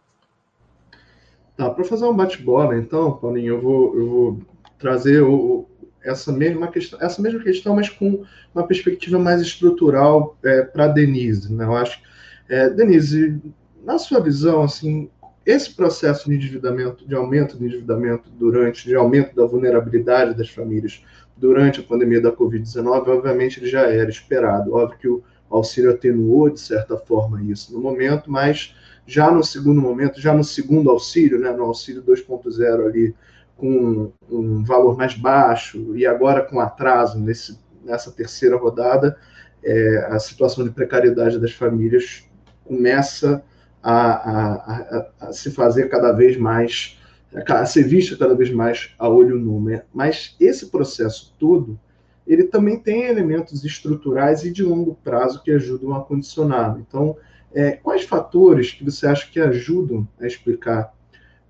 Tá, 1.56 1.70
para 1.70 1.84
fazer 1.84 2.04
um 2.04 2.14
bate-bola, 2.14 2.76
então, 2.76 3.16
Paulinho, 3.16 3.54
eu 3.54 3.60
vou, 3.62 3.98
eu 3.98 4.06
vou 4.06 4.40
trazer 4.78 5.22
o, 5.22 5.66
essa, 6.04 6.30
mesma 6.30 6.68
questão, 6.68 6.98
essa 7.00 7.22
mesma 7.22 7.42
questão, 7.42 7.74
mas 7.74 7.88
com 7.88 8.26
uma 8.54 8.66
perspectiva 8.66 9.18
mais 9.18 9.40
estrutural 9.40 10.36
é, 10.44 10.64
para 10.64 10.84
a 10.84 10.88
Denise. 10.88 11.50
Né? 11.50 11.64
Eu 11.64 11.74
acho, 11.74 11.98
é, 12.46 12.68
Denise, 12.68 13.40
na 13.84 13.98
sua 13.98 14.20
visão, 14.20 14.62
assim, 14.62 15.10
esse 15.44 15.74
processo 15.74 16.28
de 16.28 16.36
endividamento, 16.36 17.06
de 17.06 17.14
aumento 17.14 17.56
do 17.56 17.64
endividamento 17.64 18.28
durante, 18.30 18.86
de 18.86 18.94
aumento 18.94 19.34
da 19.34 19.46
vulnerabilidade 19.46 20.36
das 20.36 20.50
famílias 20.50 21.02
durante 21.36 21.80
a 21.80 21.82
pandemia 21.82 22.20
da 22.20 22.32
Covid-19, 22.32 23.08
obviamente 23.08 23.58
ele 23.58 23.70
já 23.70 23.82
era 23.82 24.10
esperado. 24.10 24.74
Óbvio 24.74 24.98
que 24.98 25.08
o 25.08 25.22
auxílio 25.48 25.90
atenuou, 25.90 26.50
de 26.50 26.60
certa 26.60 26.96
forma, 26.96 27.42
isso 27.42 27.72
no 27.72 27.80
momento, 27.80 28.30
mas 28.30 28.74
já 29.06 29.30
no 29.30 29.42
segundo 29.42 29.80
momento, 29.80 30.20
já 30.20 30.34
no 30.34 30.44
segundo 30.44 30.90
auxílio, 30.90 31.38
né, 31.38 31.50
no 31.50 31.64
auxílio 31.64 32.02
2.0 32.02 32.86
ali, 32.86 33.14
com 33.56 34.12
um 34.30 34.62
valor 34.62 34.96
mais 34.96 35.14
baixo, 35.14 35.96
e 35.96 36.06
agora 36.06 36.42
com 36.42 36.60
atraso 36.60 37.18
nesse, 37.18 37.58
nessa 37.82 38.12
terceira 38.12 38.56
rodada, 38.56 39.16
é, 39.64 40.06
a 40.10 40.18
situação 40.18 40.62
de 40.62 40.70
precariedade 40.70 41.38
das 41.38 41.52
famílias 41.52 42.28
começa 42.64 43.36
a, 43.36 43.42
a, 43.82 43.92
a, 43.92 45.06
a, 45.20 45.32
se 45.32 45.50
fazer 45.50 45.88
cada 45.88 46.12
vez 46.12 46.36
mais, 46.36 46.98
a 47.46 47.66
ser 47.66 47.84
vista 47.84 48.16
cada 48.16 48.34
vez 48.34 48.50
mais 48.50 48.94
a 48.98 49.08
olho 49.08 49.38
nu. 49.38 49.60
Né? 49.60 49.82
Mas 49.92 50.36
esse 50.40 50.66
processo 50.66 51.34
todo, 51.38 51.78
ele 52.26 52.44
também 52.44 52.78
tem 52.78 53.04
elementos 53.04 53.64
estruturais 53.64 54.44
e 54.44 54.50
de 54.50 54.62
longo 54.62 54.94
prazo 55.02 55.42
que 55.42 55.50
ajudam 55.50 55.94
a 55.94 56.04
condicioná-lo. 56.04 56.84
Então, 56.86 57.16
é, 57.54 57.72
quais 57.72 58.04
fatores 58.04 58.72
que 58.72 58.84
você 58.84 59.06
acha 59.06 59.30
que 59.30 59.40
ajudam 59.40 60.06
a 60.20 60.26
explicar 60.26 60.92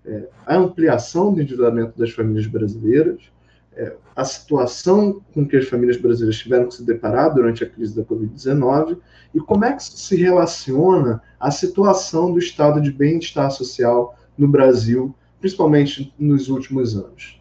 é, 0.04 0.28
a 0.46 0.56
ampliação 0.56 1.34
do 1.34 1.42
endividamento 1.42 1.98
das 1.98 2.12
famílias 2.12 2.46
brasileiras, 2.46 3.30
é, 3.78 3.94
a 4.16 4.24
situação 4.24 5.22
com 5.32 5.46
que 5.46 5.56
as 5.56 5.68
famílias 5.68 5.96
brasileiras 5.96 6.36
tiveram 6.36 6.66
que 6.66 6.74
se 6.74 6.84
deparar 6.84 7.32
durante 7.32 7.62
a 7.62 7.70
crise 7.70 7.94
da 7.94 8.02
Covid-19 8.02 8.98
e 9.32 9.38
como 9.38 9.64
é 9.64 9.72
que 9.72 9.84
se 9.84 10.16
relaciona 10.16 11.22
a 11.38 11.52
situação 11.52 12.32
do 12.32 12.40
estado 12.40 12.80
de 12.80 12.90
bem-estar 12.90 13.52
social 13.52 14.18
no 14.36 14.48
Brasil, 14.48 15.14
principalmente 15.40 16.12
nos 16.18 16.48
últimos 16.48 16.96
anos? 16.96 17.40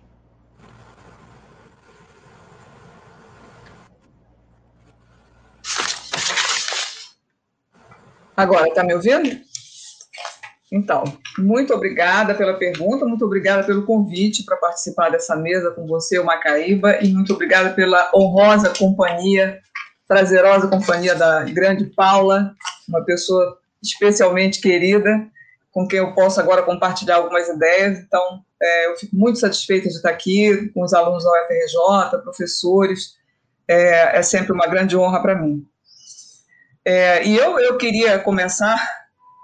Agora, 8.35 8.67
está 8.67 8.83
me 8.83 8.93
ouvindo? 8.93 9.46
Então, 10.71 11.03
muito 11.37 11.73
obrigada 11.73 12.35
pela 12.35 12.53
pergunta, 12.53 13.05
muito 13.05 13.23
obrigada 13.23 13.63
pelo 13.65 13.85
convite 13.85 14.43
para 14.43 14.57
participar 14.57 15.09
dessa 15.09 15.35
mesa 15.35 15.71
com 15.71 15.87
você, 15.87 16.19
o 16.19 16.25
Macaíba, 16.25 17.01
e 17.01 17.13
muito 17.13 17.33
obrigada 17.33 17.69
pela 17.69 18.11
honrosa 18.13 18.73
companhia, 18.77 19.59
prazerosa 20.07 20.67
companhia 20.67 21.15
da 21.15 21.43
grande 21.43 21.85
Paula, 21.85 22.53
uma 22.87 23.03
pessoa 23.05 23.57
especialmente 23.81 24.59
querida, 24.59 25.25
com 25.71 25.87
quem 25.87 25.99
eu 25.99 26.13
posso 26.13 26.39
agora 26.39 26.63
compartilhar 26.63 27.15
algumas 27.15 27.47
ideias. 27.47 27.99
Então, 27.99 28.41
é, 28.61 28.87
eu 28.87 28.97
fico 28.97 29.15
muito 29.15 29.39
satisfeita 29.39 29.87
de 29.87 29.95
estar 29.95 30.09
aqui 30.09 30.69
com 30.73 30.83
os 30.83 30.93
alunos 30.93 31.23
da 31.23 31.29
UFRJ, 31.29 32.21
professores, 32.23 33.15
é, 33.69 34.17
é 34.17 34.21
sempre 34.21 34.51
uma 34.51 34.67
grande 34.67 34.97
honra 34.97 35.21
para 35.21 35.35
mim. 35.35 35.65
É, 36.83 37.25
e 37.25 37.37
eu, 37.37 37.59
eu 37.59 37.77
queria 37.77 38.19
começar 38.19 38.77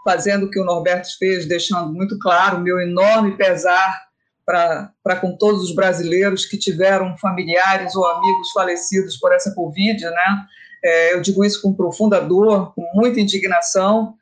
fazendo 0.04 0.46
o 0.46 0.50
que 0.50 0.60
o 0.60 0.66
Norberto 0.66 1.08
fez, 1.18 1.48
deixando 1.48 1.92
muito 1.92 2.18
claro 2.20 2.58
o 2.58 2.62
meu 2.62 2.80
enorme 2.80 3.38
pesar 3.38 4.02
para 4.46 5.16
com 5.22 5.38
todos 5.38 5.64
os 5.64 5.74
brasileiros 5.74 6.46
que 6.46 6.58
tiveram 6.58 7.18
familiares 7.18 7.96
ou 7.96 8.06
amigos 8.06 8.52
falecidos 8.52 9.18
por 9.18 9.34
essa 9.34 9.54
Covid, 9.56 10.04
né? 10.04 10.46
É, 10.84 11.14
eu 11.14 11.22
digo 11.22 11.46
isso 11.46 11.62
com 11.62 11.74
profunda 11.74 12.20
dor, 12.20 12.74
com 12.76 12.86
muita 12.94 13.22
indignação, 13.22 14.16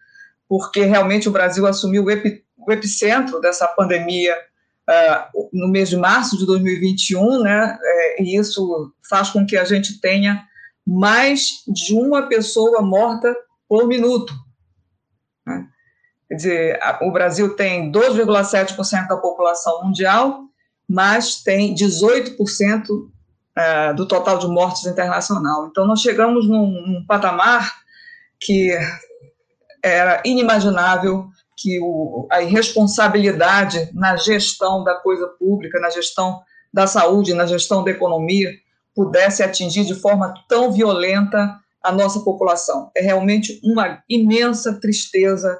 porque 0.47 0.83
realmente 0.83 1.27
o 1.27 1.31
Brasil 1.31 1.65
assumiu 1.65 2.03
o, 2.03 2.11
epi, 2.11 2.43
o 2.55 2.71
epicentro 2.71 3.41
dessa 3.41 3.67
pandemia 3.67 4.37
uh, 4.87 5.49
no 5.51 5.67
mês 5.67 5.89
de 5.89 5.97
março 5.97 6.37
de 6.37 6.45
2021, 6.45 7.41
né? 7.41 7.77
É, 7.81 8.21
e 8.21 8.35
isso 8.35 8.93
faz 9.09 9.31
com 9.31 9.43
que 9.43 9.57
a 9.57 9.63
gente 9.63 9.99
tenha 9.99 10.43
mais 10.85 11.63
de 11.67 11.95
uma 11.95 12.27
pessoa 12.27 12.81
morta 12.81 13.35
por 13.67 13.87
minuto. 13.87 14.33
Né? 15.51 15.67
Quer 16.27 16.35
dizer, 16.35 16.79
o 17.01 17.11
Brasil 17.11 17.55
tem 17.55 17.91
2,7% 17.91 19.07
da 19.07 19.17
população 19.17 19.83
mundial, 19.83 20.43
mas 20.87 21.43
tem 21.43 21.75
18% 21.75 22.85
é, 23.55 23.93
do 23.93 24.07
total 24.07 24.37
de 24.37 24.47
mortes 24.47 24.85
internacional. 24.85 25.67
Então, 25.67 25.85
nós 25.85 26.01
chegamos 26.01 26.47
num, 26.47 26.67
num 26.67 27.05
patamar 27.05 27.73
que 28.39 28.71
era 29.83 30.21
inimaginável 30.25 31.27
que 31.57 31.79
o, 31.81 32.27
a 32.31 32.41
irresponsabilidade 32.41 33.89
na 33.93 34.15
gestão 34.15 34.83
da 34.83 34.95
coisa 34.95 35.27
pública, 35.27 35.79
na 35.79 35.89
gestão 35.89 36.41
da 36.73 36.87
saúde, 36.87 37.33
na 37.33 37.45
gestão 37.45 37.83
da 37.83 37.91
economia, 37.91 38.51
pudesse 38.95 39.43
atingir 39.43 39.85
de 39.85 39.95
forma 39.95 40.33
tão 40.47 40.71
violenta 40.71 41.59
a 41.83 41.91
nossa 41.91 42.19
população. 42.21 42.91
É 42.95 43.01
realmente 43.01 43.59
uma 43.63 44.03
imensa 44.09 44.79
tristeza 44.79 45.59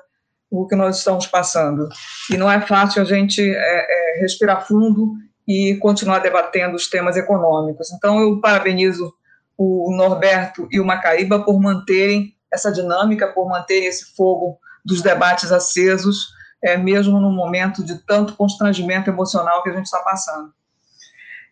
o 0.52 0.68
que 0.68 0.76
nós 0.76 0.98
estamos 0.98 1.26
passando. 1.26 1.88
E 2.30 2.36
não 2.36 2.52
é 2.52 2.60
fácil 2.60 3.02
a 3.02 3.06
gente 3.06 3.42
é, 3.42 4.18
é, 4.18 4.20
respirar 4.20 4.68
fundo 4.68 5.14
e 5.48 5.78
continuar 5.78 6.20
debatendo 6.20 6.76
os 6.76 6.90
temas 6.90 7.16
econômicos. 7.16 7.92
Então, 7.94 8.20
eu 8.20 8.42
parabenizo 8.42 9.14
o 9.58 9.96
Norberto 9.96 10.68
e 10.70 10.80
o 10.80 10.86
Macaíba 10.86 11.40
por 11.44 11.60
manterem 11.60 12.36
essa 12.52 12.72
dinâmica, 12.72 13.28
por 13.28 13.48
manterem 13.48 13.88
esse 13.88 14.14
fogo 14.14 14.60
dos 14.84 15.02
debates 15.02 15.52
acesos, 15.52 16.34
é, 16.62 16.76
mesmo 16.76 17.20
no 17.20 17.32
momento 17.32 17.84
de 17.84 18.06
tanto 18.06 18.36
constrangimento 18.36 19.10
emocional 19.10 19.64
que 19.64 19.70
a 19.70 19.74
gente 19.74 19.86
está 19.86 20.00
passando. 20.00 20.52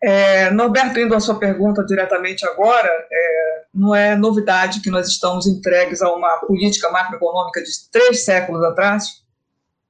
É, 0.02 0.50
Norberto, 0.52 1.00
indo 1.00 1.16
à 1.16 1.20
sua 1.20 1.40
pergunta 1.40 1.86
diretamente 1.86 2.46
agora, 2.46 2.90
é, 3.12 3.59
não 3.74 3.94
é 3.94 4.16
novidade 4.16 4.82
que 4.82 4.90
nós 4.90 5.08
estamos 5.08 5.48
entregues 5.48 6.02
a 6.02 6.12
uma 6.14 6.38
política 6.40 6.90
macroeconômica 6.90 7.62
de 7.62 7.70
três 7.92 8.26
séculos 8.26 8.64
atrás, 8.64 9.24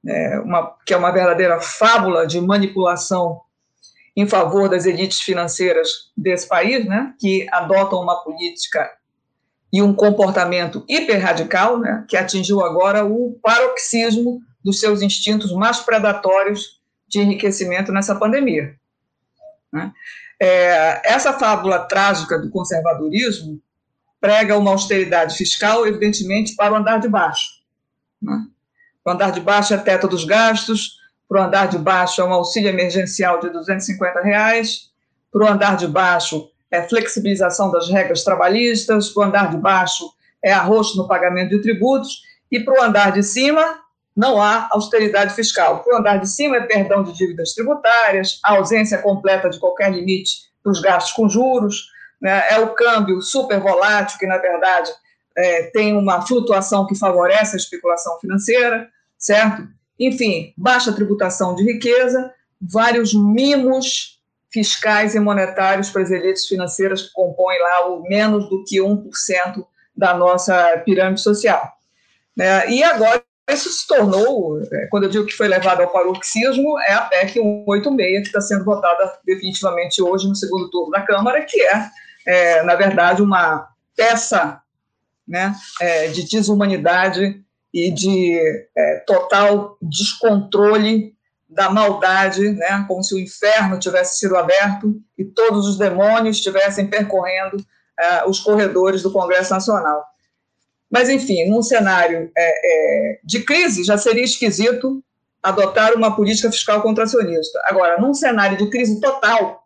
é, 0.06 0.38
uma, 0.40 0.74
que 0.86 0.94
é 0.94 0.96
uma 0.96 1.10
verdadeira 1.10 1.60
fábula 1.60 2.26
de 2.26 2.40
manipulação 2.40 3.40
em 4.16 4.26
favor 4.26 4.68
das 4.68 4.86
elites 4.86 5.20
financeiras 5.20 6.10
desse 6.16 6.46
país, 6.46 6.84
né, 6.84 7.14
que 7.18 7.46
adotam 7.50 8.00
uma 8.00 8.22
política 8.22 8.90
e 9.72 9.80
um 9.80 9.94
comportamento 9.94 10.84
hiperradical, 10.88 11.78
né, 11.78 12.04
que 12.08 12.16
atingiu 12.16 12.64
agora 12.64 13.04
o 13.04 13.38
paroxismo 13.42 14.40
dos 14.64 14.80
seus 14.80 15.00
instintos 15.00 15.52
mais 15.52 15.80
predatórios 15.80 16.80
de 17.08 17.20
enriquecimento 17.20 17.92
nessa 17.92 18.14
pandemia. 18.14 18.74
Né? 19.72 19.92
É, 20.40 21.12
essa 21.12 21.32
fábula 21.32 21.78
trágica 21.80 22.38
do 22.38 22.50
conservadorismo 22.50 23.60
prega 24.20 24.58
uma 24.58 24.70
austeridade 24.70 25.36
fiscal, 25.36 25.86
evidentemente, 25.86 26.54
para 26.54 26.74
o 26.74 26.76
andar 26.76 26.98
de 26.98 27.08
baixo. 27.08 27.48
Né? 28.20 28.46
O 29.04 29.10
andar 29.10 29.32
de 29.32 29.40
baixo 29.40 29.72
é 29.72 29.78
teto 29.78 30.06
dos 30.06 30.24
gastos, 30.24 30.98
para 31.28 31.40
o 31.40 31.44
andar 31.44 31.68
de 31.68 31.78
baixo 31.78 32.20
é 32.20 32.24
um 32.24 32.32
auxílio 32.32 32.68
emergencial 32.68 33.40
de 33.40 33.50
250 33.50 34.20
reais, 34.20 34.90
para 35.32 35.44
o 35.44 35.48
andar 35.48 35.76
de 35.76 35.86
baixo 35.86 36.50
é 36.70 36.82
flexibilização 36.82 37.70
das 37.70 37.88
regras 37.88 38.22
trabalhistas, 38.22 39.08
para 39.08 39.20
o 39.20 39.24
andar 39.24 39.50
de 39.50 39.56
baixo 39.56 40.04
é 40.42 40.52
arroxo 40.52 40.96
no 40.96 41.08
pagamento 41.08 41.50
de 41.50 41.62
tributos, 41.62 42.22
e 42.50 42.60
para 42.60 42.80
o 42.80 42.82
andar 42.82 43.12
de 43.12 43.22
cima 43.22 43.78
não 44.16 44.42
há 44.42 44.68
austeridade 44.72 45.34
fiscal. 45.34 45.82
Para 45.82 45.94
o 45.94 45.98
andar 45.98 46.16
de 46.18 46.28
cima 46.28 46.56
é 46.56 46.60
perdão 46.60 47.02
de 47.02 47.12
dívidas 47.12 47.54
tributárias, 47.54 48.40
ausência 48.44 48.98
completa 48.98 49.48
de 49.48 49.58
qualquer 49.58 49.92
limite 49.92 50.50
para 50.62 50.72
os 50.72 50.80
gastos 50.80 51.12
com 51.12 51.28
juros, 51.28 51.90
né, 52.20 52.44
é 52.50 52.58
o 52.58 52.74
câmbio 52.74 53.20
super 53.22 53.60
volátil, 53.60 54.18
que 54.18 54.26
na 54.26 54.38
verdade 54.38 54.90
é, 55.36 55.64
tem 55.70 55.96
uma 55.96 56.26
flutuação 56.26 56.86
que 56.86 56.94
favorece 56.94 57.54
a 57.54 57.58
especulação 57.58 58.18
financeira, 58.20 58.88
certo? 59.18 59.66
Enfim, 59.98 60.52
baixa 60.56 60.92
tributação 60.92 61.54
de 61.54 61.64
riqueza, 61.64 62.32
vários 62.60 63.14
mimos 63.14 64.20
fiscais 64.52 65.14
e 65.14 65.20
monetários 65.20 65.90
para 65.90 66.02
as 66.02 66.10
elites 66.10 66.46
financeiras 66.46 67.02
que 67.02 67.12
compõem 67.12 67.58
lá 67.60 67.88
o 67.88 68.02
menos 68.02 68.48
do 68.48 68.64
que 68.64 68.80
1% 68.80 69.64
da 69.96 70.14
nossa 70.14 70.78
pirâmide 70.84 71.20
social. 71.20 71.70
É, 72.38 72.70
e 72.70 72.82
agora 72.82 73.22
isso 73.50 73.68
se 73.68 73.86
tornou, 73.86 74.60
é, 74.72 74.86
quando 74.86 75.04
eu 75.04 75.10
digo 75.10 75.26
que 75.26 75.36
foi 75.36 75.48
levado 75.48 75.82
ao 75.82 75.92
paroxismo, 75.92 76.78
é 76.80 76.94
a 76.94 77.02
PEC 77.02 77.34
186, 77.34 78.20
que 78.22 78.26
está 78.26 78.40
sendo 78.40 78.64
votada 78.64 79.18
definitivamente 79.24 80.02
hoje 80.02 80.28
no 80.28 80.34
segundo 80.34 80.70
turno 80.70 80.90
da 80.90 81.02
Câmara, 81.02 81.44
que 81.44 81.60
é, 81.60 81.88
é 82.26 82.62
na 82.62 82.74
verdade, 82.74 83.22
uma 83.22 83.68
peça 83.96 84.60
né, 85.26 85.54
é, 85.80 86.08
de 86.08 86.28
desumanidade 86.28 87.42
e 87.72 87.90
de 87.90 88.38
é, 88.76 88.96
total 89.06 89.76
descontrole 89.80 91.14
da 91.48 91.70
maldade, 91.70 92.50
né, 92.50 92.84
como 92.86 93.02
se 93.02 93.14
o 93.14 93.18
inferno 93.18 93.78
tivesse 93.78 94.18
sido 94.18 94.36
aberto 94.36 95.00
e 95.18 95.24
todos 95.24 95.66
os 95.66 95.78
demônios 95.78 96.36
estivessem 96.36 96.86
percorrendo 96.86 97.56
é, 97.98 98.24
os 98.24 98.40
corredores 98.40 99.02
do 99.02 99.12
Congresso 99.12 99.52
Nacional. 99.52 100.04
Mas, 100.90 101.08
enfim, 101.08 101.48
num 101.48 101.62
cenário 101.62 102.30
é, 102.36 103.12
é, 103.14 103.20
de 103.22 103.44
crise, 103.44 103.84
já 103.84 103.96
seria 103.96 104.24
esquisito 104.24 105.02
adotar 105.42 105.94
uma 105.94 106.14
política 106.14 106.50
fiscal 106.50 106.82
contracionista. 106.82 107.60
Agora, 107.64 108.00
num 108.00 108.12
cenário 108.12 108.58
de 108.58 108.68
crise 108.68 109.00
total, 109.00 109.64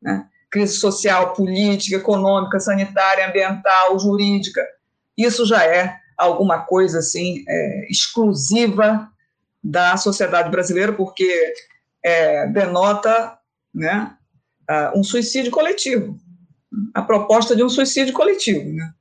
né, 0.00 0.26
crise 0.52 0.74
social, 0.74 1.32
política, 1.32 1.96
econômica, 1.96 2.60
sanitária, 2.60 3.26
ambiental, 3.26 3.98
jurídica, 3.98 4.62
isso 5.16 5.46
já 5.46 5.64
é 5.64 5.96
alguma 6.16 6.60
coisa 6.60 6.98
assim 6.98 7.42
é, 7.48 7.90
exclusiva 7.90 9.08
da 9.64 9.96
sociedade 9.96 10.50
brasileira, 10.50 10.92
porque 10.92 11.54
é, 12.04 12.46
denota 12.48 13.38
né, 13.74 14.14
um 14.94 15.02
suicídio 15.02 15.50
coletivo, 15.50 16.18
a 16.94 17.02
proposta 17.02 17.56
de 17.56 17.62
um 17.62 17.68
suicídio 17.68 18.12
coletivo. 18.12 18.72
Né? 18.72 18.92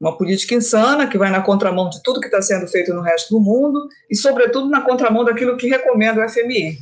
Uma 0.00 0.16
política 0.16 0.54
insana 0.54 1.06
que 1.06 1.18
vai 1.18 1.30
na 1.30 1.42
contramão 1.42 1.88
de 1.88 2.02
tudo 2.02 2.20
que 2.20 2.26
está 2.26 2.40
sendo 2.40 2.66
feito 2.68 2.92
no 2.92 3.00
resto 3.02 3.34
do 3.34 3.40
mundo 3.40 3.88
e, 4.10 4.16
sobretudo, 4.16 4.68
na 4.68 4.82
contramão 4.82 5.24
daquilo 5.24 5.56
que 5.56 5.68
recomenda 5.68 6.24
o 6.24 6.28
FMI. 6.28 6.78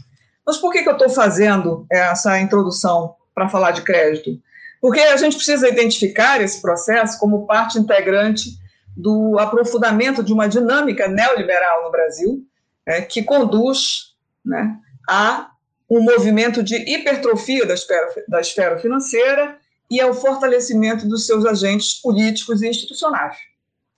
Mas 0.46 0.58
por 0.58 0.72
que, 0.72 0.82
que 0.82 0.88
eu 0.88 0.94
estou 0.94 1.08
fazendo 1.08 1.86
essa 1.90 2.40
introdução 2.40 3.14
para 3.34 3.48
falar 3.48 3.72
de 3.72 3.82
crédito? 3.82 4.40
Porque 4.80 5.00
a 5.00 5.16
gente 5.16 5.36
precisa 5.36 5.68
identificar 5.68 6.40
esse 6.40 6.60
processo 6.60 7.18
como 7.18 7.46
parte 7.46 7.78
integrante 7.78 8.58
do 8.96 9.38
aprofundamento 9.38 10.22
de 10.22 10.32
uma 10.32 10.48
dinâmica 10.48 11.08
neoliberal 11.08 11.84
no 11.84 11.90
Brasil, 11.90 12.44
é, 12.84 13.00
que 13.00 13.22
conduz 13.22 14.14
né, 14.44 14.76
a 15.08 15.50
um 15.88 16.02
movimento 16.02 16.62
de 16.62 16.76
hipertrofia 16.76 17.66
da 17.66 17.74
esfera, 17.74 18.08
da 18.28 18.40
esfera 18.40 18.78
financeira 18.78 19.58
e 19.90 20.00
ao 20.00 20.14
fortalecimento 20.14 21.06
dos 21.06 21.26
seus 21.26 21.44
agentes 21.44 22.00
políticos 22.00 22.62
e 22.62 22.68
institucionais, 22.68 23.36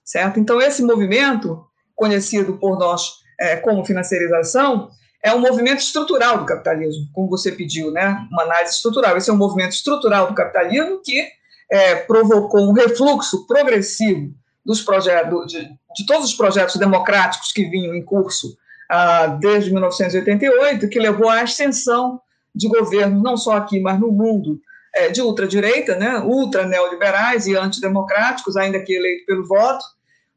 certo? 0.03 0.39
Então, 0.39 0.61
esse 0.61 0.83
movimento, 0.83 1.65
conhecido 1.95 2.57
por 2.57 2.77
nós 2.77 3.23
é, 3.39 3.55
como 3.55 3.85
financiarização, 3.85 4.89
é 5.25 5.33
um 5.33 5.39
movimento 5.39 5.79
estrutural 5.79 6.37
do 6.37 6.45
capitalismo, 6.45 7.09
como 7.11 7.27
você 7.27 7.51
pediu, 7.51 7.89
né? 7.89 8.27
Uma 8.31 8.43
análise 8.43 8.75
estrutural. 8.75 9.17
Esse 9.17 9.31
é 9.31 9.33
um 9.33 9.37
movimento 9.37 9.71
estrutural 9.71 10.27
do 10.27 10.35
capitalismo 10.35 11.01
que 11.03 11.27
é, 11.71 11.95
provocou 11.95 12.69
um 12.69 12.73
refluxo 12.73 13.47
progressivo 13.47 14.31
dos 14.63 14.83
projetos, 14.83 15.47
de, 15.47 15.63
de, 15.95 16.05
todos 16.05 16.25
os 16.25 16.35
projetos 16.35 16.75
democráticos 16.75 17.51
que 17.51 17.65
vinham 17.65 17.95
em 17.95 18.05
curso 18.05 18.55
ah, 18.87 19.25
desde 19.39 19.71
1988, 19.71 20.87
que 20.89 20.99
levou 20.99 21.27
à 21.27 21.41
ascensão 21.41 22.21
de 22.53 22.67
governos, 22.67 23.23
não 23.23 23.35
só 23.35 23.53
aqui, 23.53 23.79
mas 23.79 23.99
no 23.99 24.11
mundo, 24.11 24.61
é, 24.93 25.09
de 25.09 25.23
ultradireita, 25.23 25.95
né, 25.95 26.19
ultra 26.19 26.67
neoliberais 26.67 27.47
e 27.47 27.55
antidemocráticos, 27.55 28.55
ainda 28.55 28.79
que 28.79 28.93
eleito 28.93 29.25
pelo 29.25 29.47
voto, 29.47 29.83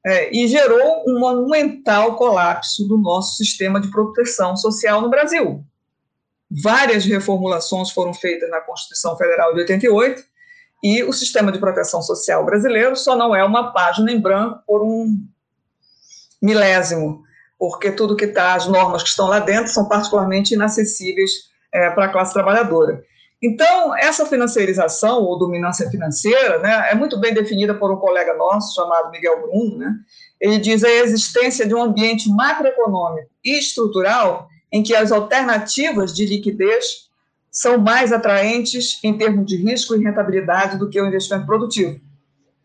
é, 0.05 0.35
e 0.35 0.47
gerou 0.47 1.05
um 1.07 1.19
monumental 1.19 2.17
colapso 2.17 2.87
do 2.87 2.97
nosso 2.97 3.37
sistema 3.37 3.81
de 3.81 3.91
proteção 3.91 4.57
social 4.57 5.01
no 5.01 5.11
Brasil. 5.11 5.65
Várias 6.51 7.05
reformulações 7.05 7.91
foram 7.91 8.15
feitas 8.15 8.49
na 8.51 8.61
Constituição 8.61 9.17
Federal 9.17 9.53
de 9.53 9.61
88, 9.61 10.23
e 10.83 11.03
o 11.03 11.13
sistema 11.13 11.51
de 11.51 11.59
proteção 11.59 12.01
social 12.01 12.45
brasileiro 12.45 12.97
só 12.97 13.17
não 13.17 13.35
é 13.35 13.45
uma 13.45 13.73
página 13.73 14.13
em 14.13 14.21
branco 14.21 14.63
por 14.67 14.83
um 14.83 15.19
milésimo, 16.41 17.23
porque 17.59 17.91
tudo 17.91 18.17
que 18.17 18.27
está, 18.27 18.55
as 18.55 18.67
normas 18.69 19.03
que 19.03 19.09
estão 19.09 19.27
lá 19.27 19.41
dentro 19.41 19.73
são 19.73 19.89
particularmente 19.89 20.55
inacessíveis 20.55 21.31
é, 21.73 21.91
para 21.91 22.07
a 22.07 22.13
classe 22.13 22.33
trabalhadora. 22.33 23.03
Então, 23.41 23.97
essa 23.97 24.27
financiarização 24.27 25.23
ou 25.23 25.39
dominância 25.39 25.89
financeira 25.89 26.59
né, 26.59 26.89
é 26.91 26.95
muito 26.95 27.19
bem 27.21 27.33
definida 27.33 27.73
por 27.73 27.93
um 27.93 27.97
colega 27.97 28.35
nosso 28.35 28.75
chamado 28.75 29.11
Miguel 29.11 29.43
Bruno. 29.43 29.79
Né? 29.79 29.95
Ele 30.41 30.59
diz 30.59 30.83
a 30.83 30.91
existência 30.91 31.67
de 31.67 31.75
um 31.75 31.83
ambiente 31.83 32.29
macroeconômico 32.29 33.31
e 33.45 33.59
estrutural 33.59 34.49
em 34.73 34.83
que 34.83 34.95
as 34.95 35.13
alternativas 35.13 36.13
de 36.13 36.27
liquidez 36.27 37.09
são 37.51 37.79
mais 37.79 38.13
atraentes 38.13 39.03
em 39.03 39.17
termos 39.17 39.47
de 39.47 39.57
risco 39.57 39.95
e 39.95 40.03
rentabilidade 40.03 40.77
do 40.77 40.91
que 40.91 41.01
o 41.01 41.07
investimento 41.07 41.47
produtivo. 41.47 41.99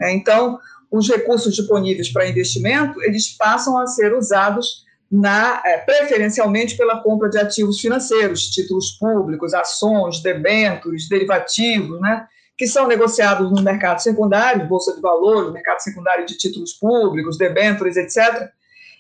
É, 0.02 0.12
então, 0.12 0.60
os 0.92 1.08
recursos 1.08 1.56
disponíveis 1.56 2.12
para 2.12 2.28
investimento, 2.28 3.02
eles 3.04 3.30
passam 3.30 3.78
a 3.78 3.88
ser 3.88 4.14
usados 4.14 4.84
na, 5.14 5.62
é, 5.64 5.78
preferencialmente 5.78 6.76
pela 6.76 7.00
compra 7.04 7.30
de 7.30 7.38
ativos 7.38 7.80
financeiros, 7.80 8.50
títulos 8.50 8.98
públicos, 9.00 9.54
ações, 9.54 10.24
debêntures, 10.24 11.08
derivativos, 11.08 12.02
né, 12.02 12.26
que 12.58 12.66
são 12.66 12.88
negociados 12.88 13.52
no 13.52 13.62
mercado 13.62 14.00
secundário, 14.00 14.68
bolsa 14.68 14.96
de 14.96 15.00
valores, 15.00 15.54
mercado 15.54 15.82
secundário 15.82 16.26
de 16.26 16.36
títulos 16.36 16.74
públicos, 16.74 17.38
debêntures, 17.38 17.96
etc., 17.96 18.50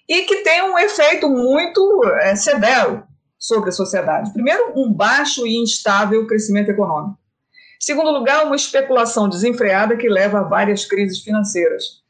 e 0.07 0.21
que 0.23 0.43
tem 0.43 0.61
um 0.61 0.77
efeito 0.77 1.27
muito 1.27 2.03
é, 2.21 2.35
severo 2.35 3.03
sobre 3.39 3.69
a 3.69 3.73
sociedade. 3.73 4.31
Primeiro, 4.33 4.73
um 4.75 4.93
baixo 4.93 5.47
e 5.47 5.57
instável 5.57 6.27
crescimento 6.27 6.69
econômico. 6.69 7.17
Segundo 7.79 8.11
lugar, 8.11 8.45
uma 8.45 8.55
especulação 8.55 9.27
desenfreada 9.27 9.97
que 9.97 10.07
leva 10.07 10.41
a 10.41 10.43
várias 10.43 10.85
crises 10.85 11.23
financeiras. 11.23 12.02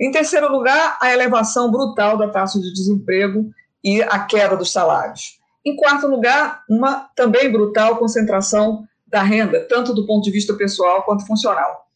Em 0.00 0.10
terceiro 0.10 0.50
lugar, 0.50 0.96
a 1.00 1.12
elevação 1.12 1.70
brutal 1.70 2.16
da 2.16 2.28
taxa 2.28 2.58
de 2.58 2.72
desemprego 2.72 3.50
e 3.84 4.02
a 4.02 4.20
queda 4.20 4.56
dos 4.56 4.72
salários. 4.72 5.38
Em 5.64 5.76
quarto 5.76 6.06
lugar, 6.06 6.64
uma 6.68 7.10
também 7.14 7.52
brutal 7.52 7.98
concentração 7.98 8.88
da 9.06 9.22
renda, 9.22 9.66
tanto 9.68 9.92
do 9.92 10.06
ponto 10.06 10.24
de 10.24 10.30
vista 10.30 10.54
pessoal 10.54 11.02
quanto 11.02 11.26
funcional. 11.26 11.86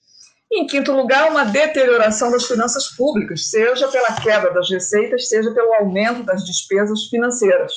Em 0.53 0.67
quinto 0.67 0.93
lugar, 0.93 1.31
uma 1.31 1.45
deterioração 1.45 2.31
das 2.31 2.45
finanças 2.45 2.88
públicas, 2.88 3.49
seja 3.49 3.88
pela 3.88 4.12
queda 4.21 4.51
das 4.51 4.69
receitas, 4.69 5.29
seja 5.29 5.51
pelo 5.53 5.73
aumento 5.75 6.23
das 6.23 6.45
despesas 6.45 7.07
financeiras. 7.07 7.73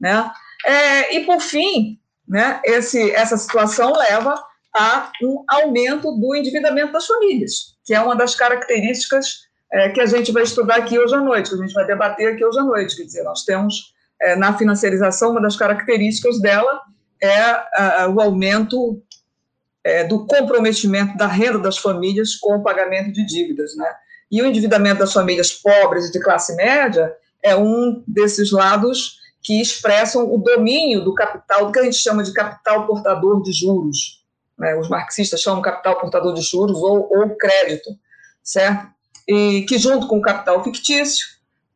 Né? 0.00 0.30
É, 0.64 1.14
e, 1.14 1.26
por 1.26 1.40
fim, 1.40 1.98
né, 2.26 2.60
esse, 2.64 3.10
essa 3.10 3.36
situação 3.36 3.92
leva 3.92 4.42
a 4.74 5.12
um 5.22 5.44
aumento 5.46 6.12
do 6.12 6.34
endividamento 6.34 6.92
das 6.92 7.06
famílias, 7.06 7.76
que 7.84 7.94
é 7.94 8.00
uma 8.00 8.16
das 8.16 8.34
características 8.34 9.47
é, 9.72 9.88
que 9.90 10.00
a 10.00 10.06
gente 10.06 10.32
vai 10.32 10.42
estudar 10.42 10.76
aqui 10.76 10.98
hoje 10.98 11.14
à 11.14 11.20
noite, 11.20 11.50
que 11.50 11.56
a 11.56 11.58
gente 11.58 11.74
vai 11.74 11.86
debater 11.86 12.32
aqui 12.32 12.44
hoje 12.44 12.58
à 12.58 12.64
noite. 12.64 12.96
Quer 12.96 13.04
dizer, 13.04 13.22
nós 13.22 13.44
temos 13.44 13.94
é, 14.20 14.36
na 14.36 14.56
financiarização, 14.56 15.30
uma 15.30 15.40
das 15.40 15.56
características 15.56 16.40
dela 16.40 16.82
é 17.20 18.06
o 18.06 18.20
aumento 18.20 19.02
é, 19.82 20.04
do 20.04 20.26
comprometimento 20.26 21.16
da 21.16 21.26
renda 21.26 21.58
das 21.58 21.78
famílias 21.78 22.36
com 22.36 22.56
o 22.56 22.62
pagamento 22.62 23.12
de 23.12 23.24
dívidas, 23.24 23.74
né? 23.76 23.92
E 24.30 24.42
o 24.42 24.46
endividamento 24.46 25.00
das 25.00 25.12
famílias 25.12 25.52
pobres 25.52 26.08
e 26.08 26.12
de 26.12 26.20
classe 26.20 26.54
média 26.54 27.12
é 27.42 27.56
um 27.56 28.02
desses 28.06 28.52
lados 28.52 29.18
que 29.42 29.60
expressam 29.60 30.30
o 30.30 30.38
domínio 30.38 31.02
do 31.02 31.14
capital, 31.14 31.66
do 31.66 31.72
que 31.72 31.78
a 31.78 31.84
gente 31.84 31.96
chama 31.96 32.22
de 32.22 32.32
capital 32.32 32.86
portador 32.86 33.42
de 33.42 33.52
juros. 33.52 34.22
Né? 34.58 34.76
Os 34.76 34.88
marxistas 34.88 35.40
chamam 35.40 35.62
capital 35.62 35.98
portador 35.98 36.34
de 36.34 36.42
juros 36.42 36.76
ou, 36.76 37.08
ou 37.10 37.36
crédito, 37.36 37.90
certo? 38.42 38.88
E 39.28 39.62
que, 39.62 39.78
junto 39.78 40.06
com 40.06 40.18
o 40.18 40.22
capital 40.22 40.64
fictício, 40.64 41.26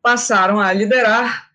passaram 0.03 0.59
a 0.59 0.73
liderar 0.73 1.51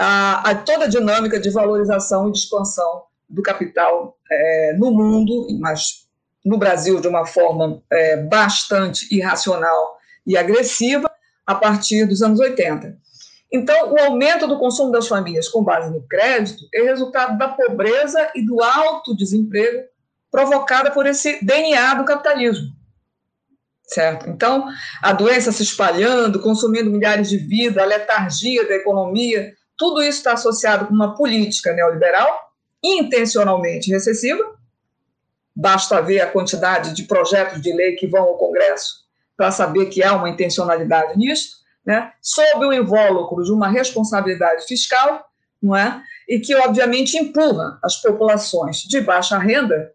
a, 0.00 0.50
a 0.50 0.54
toda 0.54 0.86
a 0.86 0.88
dinâmica 0.88 1.38
de 1.38 1.50
valorização 1.50 2.28
e 2.28 2.32
de 2.32 2.38
expansão 2.38 3.02
do 3.28 3.42
capital 3.42 4.16
é, 4.30 4.74
no 4.78 4.90
mundo, 4.90 5.46
mas 5.60 6.06
no 6.44 6.58
Brasil 6.58 7.00
de 7.00 7.08
uma 7.08 7.26
forma 7.26 7.82
é, 7.90 8.16
bastante 8.16 9.14
irracional 9.14 9.98
e 10.26 10.36
agressiva, 10.36 11.10
a 11.46 11.54
partir 11.54 12.06
dos 12.06 12.22
anos 12.22 12.40
80. 12.40 12.96
Então, 13.52 13.92
o 13.92 14.00
aumento 14.00 14.46
do 14.46 14.58
consumo 14.58 14.90
das 14.90 15.06
famílias 15.06 15.48
com 15.48 15.62
base 15.62 15.90
no 15.90 16.02
crédito 16.08 16.64
é 16.74 16.82
resultado 16.82 17.38
da 17.38 17.48
pobreza 17.48 18.30
e 18.34 18.44
do 18.44 18.62
alto 18.62 19.16
desemprego 19.16 19.84
provocada 20.30 20.90
por 20.90 21.06
esse 21.06 21.44
DNA 21.44 21.94
do 21.94 22.04
capitalismo. 22.04 22.73
Certo? 23.86 24.30
Então, 24.30 24.66
a 25.02 25.12
doença 25.12 25.52
se 25.52 25.62
espalhando, 25.62 26.40
consumindo 26.40 26.90
milhares 26.90 27.28
de 27.28 27.36
vidas, 27.36 27.82
a 27.82 27.86
letargia 27.86 28.66
da 28.66 28.74
economia, 28.74 29.52
tudo 29.76 30.02
isso 30.02 30.18
está 30.18 30.32
associado 30.32 30.86
com 30.86 30.94
uma 30.94 31.14
política 31.14 31.72
neoliberal 31.72 32.44
intencionalmente 32.82 33.90
recessiva. 33.90 34.42
Basta 35.56 36.02
ver 36.02 36.20
a 36.20 36.30
quantidade 36.30 36.94
de 36.94 37.04
projetos 37.04 37.60
de 37.62 37.72
lei 37.72 37.94
que 37.94 38.06
vão 38.06 38.22
ao 38.22 38.38
Congresso 38.38 39.04
para 39.36 39.50
saber 39.50 39.86
que 39.86 40.02
há 40.02 40.14
uma 40.14 40.28
intencionalidade 40.28 41.16
nisso, 41.18 41.62
né? 41.84 42.12
sob 42.20 42.66
o 42.66 42.72
invólucro 42.72 43.42
de 43.42 43.52
uma 43.52 43.68
responsabilidade 43.68 44.66
fiscal, 44.66 45.24
não 45.62 45.74
é? 45.74 46.02
E 46.28 46.38
que, 46.38 46.54
obviamente, 46.54 47.16
empurra 47.16 47.78
as 47.82 48.00
populações 48.00 48.78
de 48.78 49.00
baixa 49.00 49.38
renda, 49.38 49.92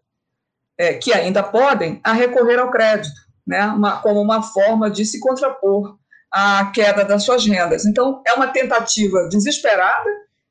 é, 0.76 0.94
que 0.94 1.12
ainda 1.12 1.42
podem, 1.42 2.00
a 2.02 2.12
recorrer 2.12 2.58
ao 2.58 2.70
crédito, 2.70 3.14
né? 3.50 3.66
Uma, 3.66 4.00
como 4.00 4.20
uma 4.20 4.44
forma 4.44 4.88
de 4.88 5.04
se 5.04 5.18
contrapor 5.18 5.98
a 6.30 6.70
queda 6.72 7.04
das 7.04 7.24
suas 7.24 7.44
rendas. 7.44 7.84
Então, 7.84 8.22
é 8.24 8.32
uma 8.34 8.46
tentativa 8.46 9.28
desesperada 9.28 10.08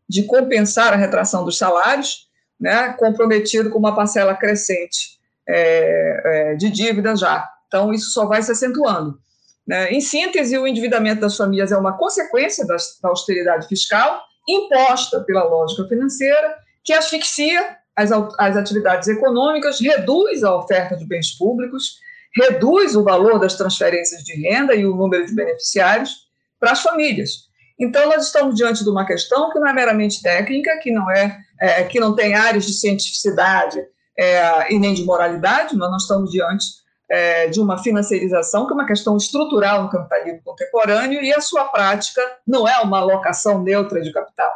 de 0.07 0.23
compensar 0.23 0.91
a 0.91 0.97
retração 0.97 1.45
dos 1.45 1.57
salários, 1.57 2.27
né, 2.59 2.93
comprometido 2.99 3.69
com 3.69 3.79
uma 3.79 3.95
parcela 3.95 4.35
crescente 4.35 5.17
é, 5.47 6.21
é, 6.25 6.55
de 6.55 6.69
dívida 6.69 7.15
já. 7.15 7.49
Então, 7.67 7.93
isso 7.93 8.11
só 8.11 8.25
vai 8.25 8.43
se 8.43 8.51
acentuando. 8.51 9.17
Né? 9.65 9.91
Em 9.91 10.01
síntese, 10.01 10.57
o 10.57 10.67
endividamento 10.67 11.21
das 11.21 11.37
famílias 11.37 11.71
é 11.71 11.77
uma 11.77 11.97
consequência 11.97 12.67
da, 12.67 12.75
da 13.01 13.07
austeridade 13.07 13.65
fiscal 13.65 14.21
imposta 14.45 15.21
pela 15.21 15.45
lógica 15.45 15.87
financeira, 15.87 16.57
que 16.83 16.91
asfixia 16.91 17.77
as, 17.95 18.11
as 18.11 18.57
atividades 18.57 19.07
econômicas, 19.07 19.79
reduz 19.79 20.43
a 20.43 20.53
oferta 20.53 20.97
de 20.97 21.05
bens 21.05 21.37
públicos 21.37 22.08
reduz 22.39 22.95
o 22.95 23.03
valor 23.03 23.39
das 23.39 23.55
transferências 23.55 24.23
de 24.23 24.33
renda 24.41 24.75
e 24.75 24.85
o 24.85 24.95
número 24.95 25.25
de 25.25 25.33
beneficiários 25.33 26.27
para 26.59 26.71
as 26.71 26.81
famílias. 26.81 27.49
Então, 27.79 28.07
nós 28.07 28.25
estamos 28.25 28.55
diante 28.55 28.83
de 28.83 28.89
uma 28.89 29.05
questão 29.05 29.51
que 29.51 29.59
não 29.59 29.67
é 29.67 29.73
meramente 29.73 30.21
técnica, 30.21 30.77
que 30.79 30.91
não 30.91 31.09
é, 31.09 31.39
é 31.59 31.83
que 31.83 31.99
não 31.99 32.13
tem 32.13 32.35
áreas 32.35 32.65
de 32.65 32.73
cientificidade 32.73 33.79
é, 34.17 34.73
e 34.73 34.77
nem 34.77 34.93
de 34.93 35.05
moralidade, 35.05 35.75
mas 35.77 35.89
nós 35.89 36.01
estamos 36.01 36.29
diante 36.29 36.65
é, 37.09 37.47
de 37.47 37.59
uma 37.59 37.81
financiarização 37.81 38.67
que 38.67 38.73
é 38.73 38.75
uma 38.75 38.85
questão 38.85 39.15
estrutural 39.15 39.83
no 39.83 39.89
capitalismo 39.89 40.41
contemporâneo 40.43 41.21
e 41.23 41.33
a 41.33 41.41
sua 41.41 41.65
prática 41.65 42.21
não 42.45 42.67
é 42.67 42.79
uma 42.81 42.99
alocação 42.99 43.63
neutra 43.63 44.01
de 44.01 44.11
capital. 44.11 44.51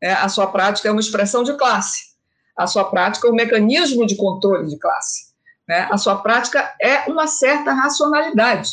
É, 0.00 0.12
a 0.12 0.28
sua 0.28 0.46
prática 0.46 0.88
é 0.88 0.90
uma 0.90 1.00
expressão 1.00 1.44
de 1.44 1.56
classe. 1.56 2.12
A 2.56 2.66
sua 2.66 2.84
prática 2.84 3.28
é 3.28 3.30
um 3.30 3.34
mecanismo 3.34 4.06
de 4.06 4.16
controle 4.16 4.68
de 4.68 4.78
classe. 4.78 5.31
Né? 5.68 5.88
A 5.90 5.96
sua 5.96 6.16
prática 6.16 6.74
é 6.80 7.10
uma 7.10 7.26
certa 7.26 7.72
racionalidade, 7.72 8.70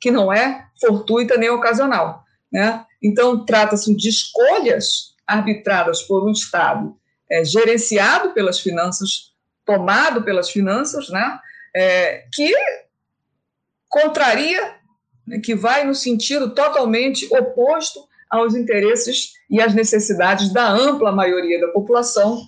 que 0.00 0.10
não 0.10 0.32
é 0.32 0.66
fortuita 0.80 1.36
nem 1.36 1.50
ocasional. 1.50 2.24
Né? 2.52 2.84
Então, 3.02 3.44
trata-se 3.44 3.94
de 3.94 4.08
escolhas 4.08 5.14
arbitradas 5.26 6.02
por 6.02 6.26
um 6.26 6.32
Estado 6.32 6.96
é, 7.30 7.44
gerenciado 7.44 8.32
pelas 8.32 8.58
finanças, 8.58 9.32
tomado 9.64 10.22
pelas 10.22 10.50
finanças, 10.50 11.08
né? 11.10 11.38
É, 11.76 12.24
que 12.32 12.50
contraria, 13.88 14.76
né, 15.26 15.38
que 15.38 15.54
vai 15.54 15.84
no 15.84 15.94
sentido 15.94 16.54
totalmente 16.54 17.28
oposto 17.34 18.08
aos 18.30 18.54
interesses 18.54 19.32
e 19.50 19.60
às 19.60 19.74
necessidades 19.74 20.52
da 20.52 20.68
ampla 20.68 21.12
maioria 21.12 21.60
da 21.60 21.68
população, 21.68 22.42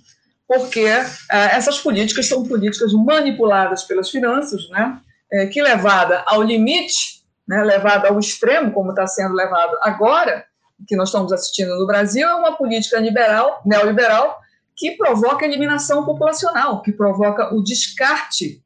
porque 0.50 0.80
é, 0.80 1.06
essas 1.30 1.78
políticas 1.78 2.26
são 2.26 2.42
políticas 2.42 2.92
manipuladas 2.92 3.84
pelas 3.84 4.10
finanças, 4.10 4.68
né, 4.70 5.00
é, 5.32 5.46
que 5.46 5.62
levada 5.62 6.24
ao 6.26 6.42
limite, 6.42 7.22
né, 7.46 7.62
levada 7.62 8.08
ao 8.08 8.18
extremo, 8.18 8.72
como 8.72 8.90
está 8.90 9.06
sendo 9.06 9.32
levado 9.32 9.78
agora, 9.80 10.44
que 10.88 10.96
nós 10.96 11.10
estamos 11.10 11.32
assistindo 11.32 11.78
no 11.78 11.86
Brasil, 11.86 12.26
é 12.26 12.34
uma 12.34 12.56
política 12.56 12.98
liberal, 12.98 13.62
neoliberal 13.64 14.40
que 14.74 14.96
provoca 14.96 15.44
a 15.44 15.48
eliminação 15.48 16.04
populacional, 16.04 16.82
que 16.82 16.90
provoca 16.90 17.54
o 17.54 17.62
descarte 17.62 18.60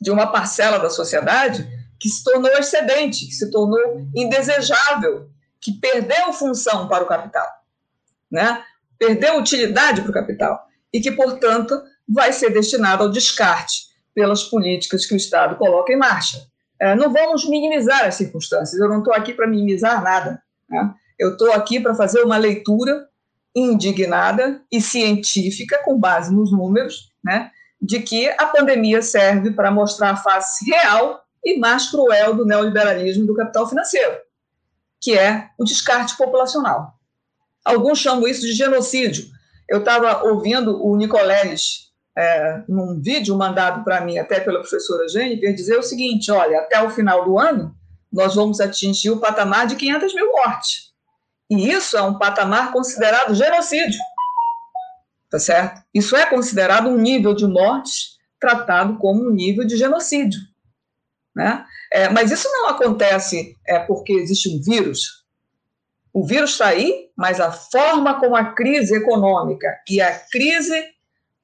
de 0.00 0.10
uma 0.10 0.26
parcela 0.26 0.76
da 0.76 0.90
sociedade 0.90 1.68
que 2.00 2.08
se 2.08 2.24
tornou 2.24 2.50
excedente, 2.50 3.26
que 3.26 3.32
se 3.32 3.48
tornou 3.48 4.08
indesejável, 4.12 5.30
que 5.60 5.72
perdeu 5.74 6.32
função 6.32 6.88
para 6.88 7.04
o 7.04 7.06
capital, 7.06 7.46
né? 8.28 8.64
perdeu 8.98 9.38
utilidade 9.38 10.00
para 10.00 10.10
o 10.10 10.14
capital 10.14 10.66
e 10.92 11.00
que, 11.00 11.12
portanto, 11.12 11.80
vai 12.08 12.32
ser 12.32 12.50
destinado 12.50 13.02
ao 13.02 13.10
descarte 13.10 13.86
pelas 14.14 14.44
políticas 14.44 15.04
que 15.04 15.14
o 15.14 15.16
Estado 15.16 15.56
coloca 15.56 15.92
em 15.92 15.98
marcha. 15.98 16.46
É, 16.80 16.94
não 16.94 17.12
vamos 17.12 17.48
minimizar 17.48 18.04
as 18.04 18.16
circunstâncias, 18.16 18.80
eu 18.80 18.88
não 18.88 18.98
estou 18.98 19.14
aqui 19.14 19.32
para 19.32 19.46
minimizar 19.46 20.02
nada. 20.02 20.42
Né? 20.68 20.94
Eu 21.18 21.32
estou 21.32 21.52
aqui 21.52 21.80
para 21.80 21.94
fazer 21.94 22.22
uma 22.22 22.36
leitura 22.36 23.08
indignada 23.54 24.62
e 24.70 24.80
científica, 24.82 25.80
com 25.82 25.98
base 25.98 26.34
nos 26.34 26.52
números, 26.52 27.10
né, 27.24 27.50
de 27.80 28.00
que 28.00 28.28
a 28.28 28.46
pandemia 28.46 29.00
serve 29.00 29.50
para 29.50 29.70
mostrar 29.70 30.10
a 30.10 30.16
face 30.16 30.70
real 30.70 31.22
e 31.42 31.58
mais 31.58 31.90
cruel 31.90 32.34
do 32.34 32.44
neoliberalismo 32.44 33.24
e 33.24 33.26
do 33.26 33.34
capital 33.34 33.66
financeiro, 33.66 34.18
que 35.00 35.16
é 35.16 35.48
o 35.58 35.64
descarte 35.64 36.16
populacional. 36.18 36.94
Alguns 37.64 37.98
chamam 37.98 38.28
isso 38.28 38.42
de 38.42 38.52
genocídio, 38.52 39.26
eu 39.68 39.78
estava 39.78 40.24
ouvindo 40.24 40.84
o 40.84 40.96
Nicoleles, 40.96 41.86
é, 42.16 42.62
num 42.68 43.00
vídeo 43.00 43.36
mandado 43.36 43.84
para 43.84 44.00
mim 44.00 44.18
até 44.18 44.40
pela 44.40 44.60
professora 44.60 45.08
Jennifer, 45.08 45.54
dizer 45.54 45.78
o 45.78 45.82
seguinte: 45.82 46.30
olha, 46.30 46.60
até 46.60 46.80
o 46.82 46.90
final 46.90 47.24
do 47.24 47.38
ano, 47.38 47.74
nós 48.12 48.34
vamos 48.34 48.60
atingir 48.60 49.10
o 49.10 49.20
patamar 49.20 49.66
de 49.66 49.76
500 49.76 50.14
mil 50.14 50.32
mortes. 50.32 50.92
E 51.50 51.70
isso 51.70 51.96
é 51.96 52.02
um 52.02 52.18
patamar 52.18 52.72
considerado 52.72 53.34
genocídio. 53.34 54.00
Tá 55.30 55.38
certo? 55.38 55.82
Isso 55.92 56.16
é 56.16 56.26
considerado 56.26 56.88
um 56.88 56.96
nível 56.96 57.34
de 57.34 57.46
mortes 57.46 58.16
tratado 58.40 58.96
como 58.98 59.28
um 59.28 59.30
nível 59.30 59.66
de 59.66 59.76
genocídio. 59.76 60.40
Né? 61.34 61.64
É, 61.92 62.08
mas 62.08 62.30
isso 62.30 62.48
não 62.50 62.68
acontece 62.68 63.56
é, 63.66 63.78
porque 63.80 64.12
existe 64.12 64.48
um 64.48 64.62
vírus. 64.62 65.15
O 66.16 66.24
vírus 66.24 66.52
está 66.52 66.68
aí, 66.68 67.10
mas 67.14 67.38
a 67.40 67.52
forma 67.52 68.18
como 68.18 68.34
a 68.34 68.54
crise 68.54 68.96
econômica 68.96 69.68
e 69.86 70.00
a 70.00 70.18
crise 70.32 70.82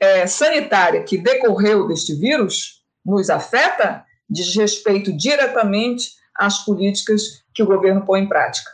é, 0.01 0.27
sanitária 0.27 1.03
que 1.03 1.19
decorreu 1.19 1.87
deste 1.87 2.15
vírus 2.15 2.83
nos 3.05 3.29
afeta 3.29 4.03
diz 4.27 4.57
respeito 4.57 5.15
diretamente 5.15 6.13
às 6.35 6.65
políticas 6.65 7.45
que 7.53 7.63
o 7.63 7.67
governo 7.67 8.07
põe 8.07 8.23
em 8.23 8.29
prática. 8.31 8.71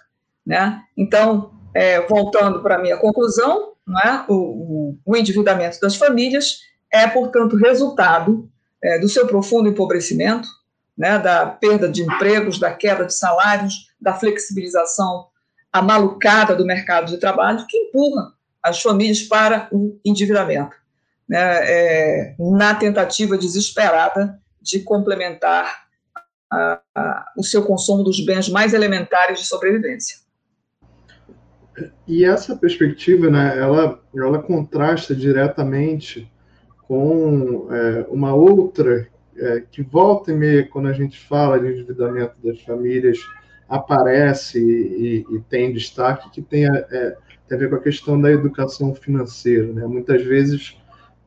Né? 0.46 0.80
Então, 0.96 1.50
é, 1.74 2.00
voltando 2.02 2.62
para 2.62 2.76
a 2.76 2.80
minha 2.80 2.96
conclusão, 2.96 3.72
é? 4.04 4.22
o, 4.28 4.34
o, 4.34 4.98
o, 5.04 5.16
endividamento 5.16 5.80
das 5.80 5.96
famílias 5.96 6.61
é, 6.92 7.08
portanto, 7.08 7.56
resultado 7.56 8.48
é, 8.80 9.00
do 9.00 9.08
seu 9.08 9.26
profundo 9.26 9.68
empobrecimento, 9.68 10.46
né, 10.96 11.18
da 11.18 11.44
perda 11.44 11.88
de 11.88 12.02
empregos, 12.02 12.61
da 12.61 12.72
queda 12.72 13.04
de 13.04 13.14
salários, 13.14 13.88
da 14.00 14.14
flexibilização 14.14 15.26
a 15.72 15.83
malucada 15.83 16.54
do 16.54 16.64
mercado 16.64 17.11
de 17.11 17.18
trabalho 17.18 17.66
que 17.68 17.76
empurra 17.76 18.33
as 18.62 18.83
famílias 18.83 19.22
para 19.22 19.68
o 19.70 19.98
endividamento. 20.04 20.76
né, 21.28 21.61
é, 21.62 22.35
na 22.38 22.74
tentativa 22.74 23.37
desesperada 23.37 24.40
de 24.62 24.81
complementar 24.81 25.87
a, 26.50 26.81
a, 26.94 27.33
o 27.37 27.44
seu 27.44 27.62
consumo 27.62 28.02
dos 28.02 28.24
bens 28.24 28.48
mais 28.48 28.72
elementares 28.72 29.40
de 29.40 29.46
sobrevivência. 29.46 30.18
E 32.07 32.24
essa 32.24 32.57
perspectiva, 32.57 33.31
né, 33.31 33.57
ela, 33.59 34.00
ela 34.16 34.42
contrasta 34.42 35.14
diretamente 35.14 36.31
com 36.87 37.68
é, 37.70 38.07
uma 38.09 38.35
outra 38.35 39.07
é, 39.37 39.62
que 39.70 39.83
volta 39.83 40.33
e 40.33 40.35
meia, 40.35 40.66
quando 40.66 40.88
a 40.88 40.92
gente 40.92 41.20
fala 41.20 41.61
de 41.61 41.68
endividamento 41.70 42.35
das 42.42 42.61
famílias, 42.62 43.18
aparece 43.68 44.59
e, 44.59 45.26
e 45.31 45.40
tem 45.40 45.72
destaque, 45.72 46.31
que 46.31 46.40
tem 46.40 46.68
a, 46.68 46.74
é, 46.90 47.16
tem 47.46 47.57
a 47.57 47.61
ver 47.61 47.68
com 47.68 47.76
a 47.76 47.81
questão 47.81 48.20
da 48.20 48.31
educação 48.31 48.94
financeira. 48.94 49.72
Né? 49.72 49.87
Muitas 49.87 50.22
vezes 50.24 50.76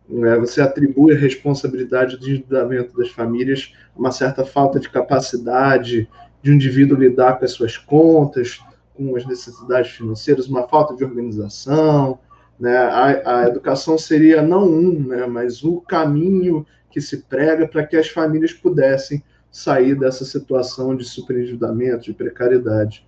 é, 0.10 0.38
você 0.38 0.62
atribui 0.62 1.13
a 1.13 1.17
responsabilidade 1.17 2.17
do 2.17 2.30
endividamento 2.30 2.97
das 2.97 3.10
famílias 3.10 3.73
a 3.95 3.99
uma 3.99 4.12
certa 4.12 4.43
falta 4.43 4.80
de 4.80 4.89
capacidade 4.89 6.10
de 6.41 6.51
um 6.51 6.56
indivíduo 6.56 6.97
lidar 6.97 7.38
com 7.38 7.45
as 7.45 7.51
suas 7.51 7.77
contas, 7.77 8.60
com 8.95 9.15
as 9.15 9.25
necessidades 9.25 9.91
financeiras, 9.91 10.47
uma 10.47 10.67
falta 10.67 10.95
de 10.95 11.04
organização. 11.04 12.19
Né? 12.60 12.75
A, 12.75 13.41
a 13.41 13.47
educação 13.47 13.97
seria 13.97 14.41
não 14.41 14.67
um, 14.67 15.08
né, 15.08 15.25
mas 15.27 15.63
o 15.63 15.80
caminho 15.82 16.65
que 16.89 16.99
se 16.99 17.17
prega 17.17 17.67
para 17.67 17.86
que 17.86 17.95
as 17.95 18.10
famílias 18.10 18.51
pudessem 18.51 19.23
sair 19.51 19.95
dessa 19.95 20.23
situação 20.23 20.95
de 20.95 21.03
superendividamento, 21.03 22.05
de 22.05 22.13
precariedade. 22.13 23.05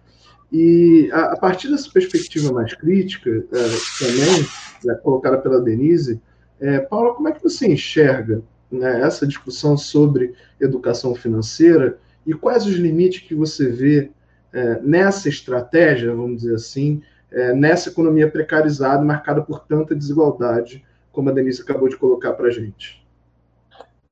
E 0.52 1.10
a, 1.12 1.34
a 1.34 1.38
partir 1.38 1.70
dessa 1.70 1.90
perspectiva 1.90 2.52
mais 2.52 2.74
crítica, 2.74 3.30
é, 3.30 4.06
também, 4.06 4.48
é, 4.90 4.96
colocada 4.96 5.38
pela 5.38 5.62
Denise, 5.62 6.22
é, 6.60 6.80
Paula, 6.80 7.14
como 7.14 7.28
é 7.28 7.32
que 7.32 7.42
você 7.42 7.68
enxerga 7.68 8.44
né, 8.72 9.02
essa 9.02 9.26
discussão 9.26 9.78
sobre 9.78 10.34
educação 10.60 11.16
financeira 11.16 11.98
e 12.26 12.34
quais 12.34 12.66
os 12.66 12.76
limites 12.76 13.22
que 13.22 13.36
você 13.36 13.70
vê 13.70 14.12
é, 14.52 14.80
nessa 14.82 15.30
estratégia, 15.30 16.14
vamos 16.14 16.44
dizer 16.44 16.56
assim, 16.56 17.02
é, 17.32 17.54
nessa 17.54 17.90
economia 17.90 18.30
precarizada, 18.30 19.04
marcada 19.04 19.42
por 19.42 19.60
tanta 19.62 19.96
desigualdade, 19.96 20.86
como 21.12 21.30
a 21.30 21.34
Denise 21.34 21.62
acabou 21.62 21.90
de 21.90 21.98
colocar 21.98 22.34
para 22.34 22.48
a 22.48 22.52
gente? 22.52 23.03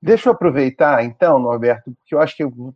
Deixa 0.01 0.29
eu 0.29 0.33
aproveitar, 0.33 1.03
então, 1.03 1.37
Norberto, 1.37 1.91
porque 1.91 2.15
eu 2.15 2.19
acho 2.19 2.35
que 2.35 2.43
eu 2.43 2.49
vou 2.49 2.73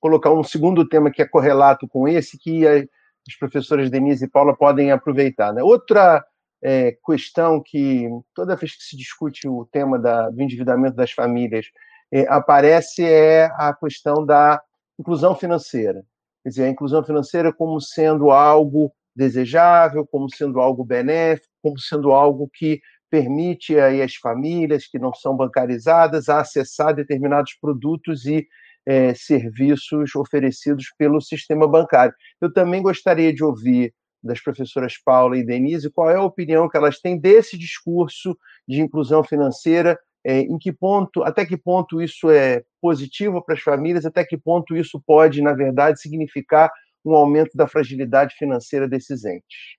colocar 0.00 0.30
um 0.30 0.42
segundo 0.42 0.86
tema 0.86 1.10
que 1.10 1.22
é 1.22 1.26
correlato 1.26 1.88
com 1.88 2.06
esse, 2.06 2.38
que 2.38 2.66
as 2.66 3.36
professoras 3.38 3.90
Denise 3.90 4.24
e 4.24 4.28
Paula 4.28 4.54
podem 4.54 4.90
aproveitar. 4.90 5.52
Né? 5.52 5.62
Outra 5.62 6.24
é, 6.62 6.96
questão 7.04 7.62
que, 7.64 8.08
toda 8.34 8.56
vez 8.56 8.76
que 8.76 8.82
se 8.82 8.96
discute 8.96 9.48
o 9.48 9.64
tema 9.66 9.98
da, 9.98 10.28
do 10.28 10.42
endividamento 10.42 10.96
das 10.96 11.12
famílias, 11.12 11.66
é, 12.12 12.26
aparece 12.28 13.04
é 13.04 13.46
a 13.54 13.74
questão 13.74 14.24
da 14.24 14.60
inclusão 14.98 15.34
financeira. 15.34 16.04
Quer 16.42 16.50
dizer, 16.50 16.64
a 16.64 16.70
inclusão 16.70 17.02
financeira 17.02 17.52
como 17.52 17.80
sendo 17.80 18.30
algo 18.30 18.92
desejável, 19.14 20.06
como 20.06 20.28
sendo 20.32 20.60
algo 20.60 20.84
benéfico, 20.84 21.48
como 21.62 21.78
sendo 21.78 22.12
algo 22.12 22.48
que 22.52 22.80
permite 23.10 23.78
aí 23.78 24.02
as 24.02 24.14
famílias 24.14 24.86
que 24.86 24.98
não 24.98 25.12
são 25.14 25.36
bancarizadas 25.36 26.28
a 26.28 26.40
acessar 26.40 26.94
determinados 26.94 27.54
produtos 27.60 28.26
e 28.26 28.46
é, 28.86 29.14
serviços 29.14 30.14
oferecidos 30.14 30.86
pelo 30.96 31.20
sistema 31.20 31.66
bancário. 31.66 32.14
Eu 32.40 32.52
também 32.52 32.82
gostaria 32.82 33.32
de 33.32 33.42
ouvir 33.42 33.92
das 34.22 34.40
professoras 34.40 34.94
Paula 35.04 35.36
e 35.36 35.44
Denise 35.44 35.90
qual 35.90 36.10
é 36.10 36.16
a 36.16 36.22
opinião 36.22 36.68
que 36.68 36.76
elas 36.76 36.98
têm 36.98 37.18
desse 37.18 37.56
discurso 37.58 38.36
de 38.66 38.80
inclusão 38.80 39.22
financeira, 39.22 39.98
é, 40.24 40.40
em 40.40 40.58
que 40.58 40.72
ponto, 40.72 41.22
até 41.22 41.46
que 41.46 41.56
ponto 41.56 42.02
isso 42.02 42.30
é 42.30 42.64
positivo 42.80 43.42
para 43.44 43.54
as 43.54 43.60
famílias, 43.60 44.04
até 44.04 44.24
que 44.24 44.36
ponto 44.36 44.76
isso 44.76 45.00
pode, 45.06 45.40
na 45.40 45.52
verdade, 45.52 46.00
significar 46.00 46.70
um 47.04 47.14
aumento 47.14 47.56
da 47.56 47.68
fragilidade 47.68 48.34
financeira 48.36 48.88
desses 48.88 49.24
entes. 49.24 49.75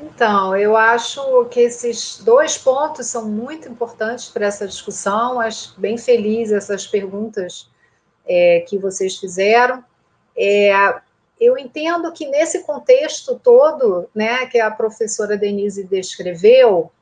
Então, 0.00 0.56
eu 0.56 0.76
acho 0.76 1.44
que 1.46 1.60
esses 1.60 2.18
dois 2.22 2.56
pontos 2.56 3.06
são 3.06 3.28
muito 3.28 3.68
importantes 3.68 4.28
para 4.28 4.46
essa 4.46 4.66
discussão. 4.66 5.40
Acho 5.40 5.78
bem 5.78 5.98
feliz 5.98 6.52
essas 6.52 6.86
perguntas 6.86 7.68
é, 8.26 8.64
que 8.68 8.78
vocês 8.78 9.16
fizeram. 9.16 9.82
É, 10.36 11.00
eu 11.40 11.58
entendo 11.58 12.12
que 12.12 12.26
nesse 12.26 12.64
contexto 12.64 13.40
todo, 13.42 14.08
né, 14.14 14.46
que 14.46 14.60
a 14.60 14.70
professora 14.70 15.36
Denise 15.36 15.84
descreveu, 15.84 16.92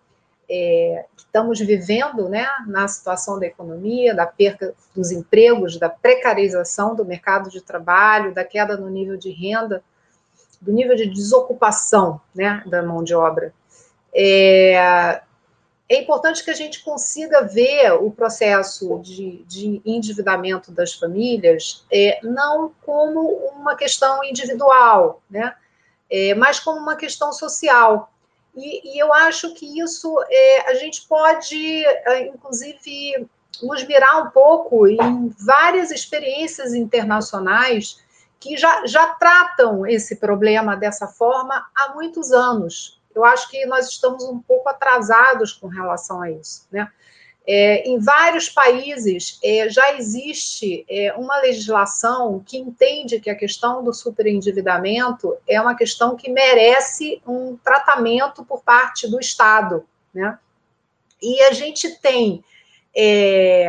é, 0.48 1.04
que 1.16 1.22
estamos 1.22 1.59
vivendo, 1.59 2.28
né, 2.28 2.46
na 2.66 2.88
situação 2.88 3.38
da 3.38 3.46
economia, 3.46 4.14
da 4.14 4.26
perda 4.26 4.74
dos 4.94 5.11
empregos, 5.11 5.78
da 5.78 5.90
precarização 5.90 6.94
do 6.94 7.04
mercado 7.04 7.50
de 7.50 7.61
trabalho, 7.61 8.32
da 8.32 8.44
queda 8.44 8.76
no 8.76 8.88
nível 8.88 9.18
de 9.18 9.30
renda 9.30 9.82
do 10.66 10.72
nível 10.72 10.96
de 10.96 11.07
desocupação 11.07 12.20
né, 12.35 12.62
da 12.66 12.83
mão 12.83 13.05
de 13.05 13.14
obra. 13.14 13.55
É, 14.12 15.22
é 15.88 16.00
importante 16.00 16.44
que 16.44 16.50
a 16.50 16.55
gente 16.55 16.83
consiga 16.83 17.42
ver 17.42 17.92
o 17.92 18.11
processo 18.11 18.98
de, 18.98 19.44
de 19.46 19.81
endividamento 19.87 20.72
das 20.72 20.92
famílias 20.94 21.87
é, 21.90 22.18
não 22.24 22.72
como 22.85 23.20
uma 23.55 23.76
questão 23.76 24.24
individual, 24.24 25.22
né, 25.31 25.55
é, 26.11 26.35
mas 26.35 26.59
como 26.59 26.81
uma 26.81 26.96
questão 26.96 27.33
social. 27.33 28.12
E, 28.57 28.94
e 28.94 28.98
eu 28.98 29.12
acho 29.12 29.55
que 29.55 29.79
isso 29.81 30.16
é, 30.29 30.70
a 30.70 30.74
gente 30.74 31.07
pode, 31.07 31.87
é, 31.87 32.26
inclusive, 32.26 33.29
nos 33.62 33.85
mirar 33.85 34.22
um 34.22 34.31
pouco 34.31 34.88
em 34.88 35.29
várias 35.38 35.92
experiências 35.92 36.74
internacionais 36.74 38.05
que 38.38 38.57
já, 38.57 38.87
já 38.87 39.07
tratam 39.14 39.87
esse 39.87 40.16
problema 40.16 40.77
dessa 40.77 41.07
forma 41.07 41.66
há 41.75 41.94
muitos 41.94 42.33
anos. 42.33 43.01
Eu 43.14 43.25
acho 43.25 43.51
que 43.51 43.64
nós 43.66 43.88
estamos 43.88 44.25
um 44.25 44.38
pouco 44.38 44.68
atrasados 44.68 45.53
com 45.53 45.66
relação 45.66 46.20
a 46.20 46.31
isso. 46.31 46.66
Né? 46.70 46.90
É, 47.46 47.88
em 47.88 47.99
vários 47.99 48.49
países 48.49 49.38
é, 49.42 49.68
já 49.68 49.94
existe 49.94 50.85
é, 50.88 51.14
uma 51.14 51.38
legislação 51.38 52.42
que 52.44 52.59
entende 52.59 53.20
que 53.20 53.31
a 53.31 53.37
questão 53.37 53.85
do 53.85 53.92
superendividamento 53.92 55.37
é 55.49 55.61
uma 55.61 55.77
questão 55.77 56.16
que 56.16 56.31
merece 56.31 57.22
um 57.27 57.57
tratamento 57.57 58.44
por 58.44 58.62
parte 58.62 59.09
do 59.09 59.20
Estado. 59.20 59.87
Né? 60.12 60.38
E 61.22 61.40
a 61.44 61.53
gente 61.53 61.88
tem 62.01 62.44
é, 62.96 63.68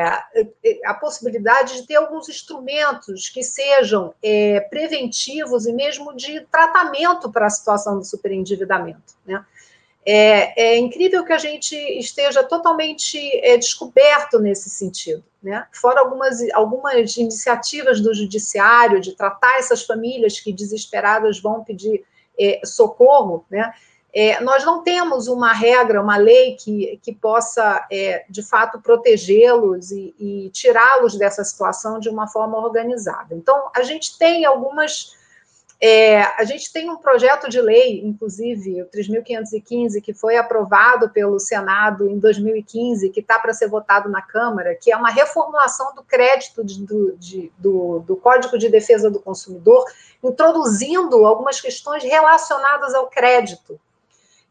a 0.86 0.94
possibilidade 0.94 1.82
de 1.82 1.88
ter 1.88 1.96
alguns 1.96 2.30
instrumentos 2.30 3.28
que 3.28 3.44
sejam 3.44 4.14
é, 4.24 4.62
preventivos 4.62 5.66
e 5.66 5.74
mesmo 5.74 6.16
de 6.16 6.42
tratamento 6.50 7.30
para 7.30 7.48
a 7.48 7.50
situação 7.50 7.98
do 7.98 8.06
superendividamento. 8.06 9.16
Né? 9.26 9.46
É, 10.06 10.68
é, 10.68 10.78
incrível 10.78 11.26
que 11.26 11.34
a 11.34 11.38
gente 11.38 11.76
esteja 11.76 12.42
totalmente 12.42 13.20
é, 13.44 13.58
descoberto 13.58 14.40
nesse 14.40 14.70
sentido. 14.70 15.22
Né? 15.44 15.68
Fora 15.74 16.00
algumas, 16.00 16.40
algumas 16.54 17.18
iniciativas 17.18 18.00
do 18.00 18.14
judiciário 18.14 19.02
de 19.02 19.12
tratar 19.12 19.60
essas 19.60 19.84
famílias 19.84 20.40
que 20.40 20.54
desesperadas 20.54 21.42
vão 21.42 21.66
pedir 21.66 22.06
é, 22.40 22.62
socorro, 22.64 23.44
né? 23.50 23.74
É, 24.14 24.42
nós 24.42 24.64
não 24.66 24.84
temos 24.84 25.28
uma 25.28 25.54
regra, 25.54 26.02
uma 26.02 26.18
lei 26.18 26.56
que, 26.56 27.00
que 27.04 27.14
possa, 27.14 27.86
é, 27.92 28.26
de 28.30 28.42
fato, 28.42 28.82
protegê-los 28.82 29.92
e, 29.92 30.16
e 30.18 30.50
tirá-los 30.52 31.18
dessa 31.18 31.44
situação 31.44 32.00
de 32.00 32.10
uma 32.10 32.28
forma 32.28 32.58
organizada. 32.58 33.36
Então, 33.36 33.70
a 33.76 33.84
gente 33.84 34.18
tem 34.18 34.46
algumas. 34.46 35.16
É, 35.80 36.24
a 36.42 36.44
gente 36.44 36.74
tem 36.74 36.90
um 36.90 36.98
projeto 36.98 37.48
de 37.48 37.62
lei, 37.62 38.02
inclusive, 38.04 38.82
o 38.82 38.88
3.515, 38.88 40.02
que 40.02 40.12
foi 40.12 40.36
aprovado 40.36 41.10
pelo 41.10 41.40
Senado 41.40 42.10
em 42.10 42.18
2015, 42.18 43.12
que 43.12 43.20
está 43.20 43.38
para 43.38 43.54
ser 43.54 43.68
votado 43.68 44.10
na 44.10 44.24
Câmara, 44.24 44.74
que 44.74 44.92
é 44.92 44.98
uma 44.98 45.12
reformulação 45.12 45.94
do 45.94 46.02
crédito 46.02 46.64
de, 46.64 46.84
do, 46.84 47.16
de, 47.18 47.52
do, 47.60 48.00
do 48.00 48.16
Código 48.16 48.58
de 48.58 48.70
Defesa 48.70 49.12
do 49.12 49.20
Consumidor, 49.20 49.86
introduzindo 50.24 51.24
algumas 51.28 51.62
questões 51.62 52.04
relacionadas 52.04 52.96
ao 52.96 53.06
crédito 53.06 53.80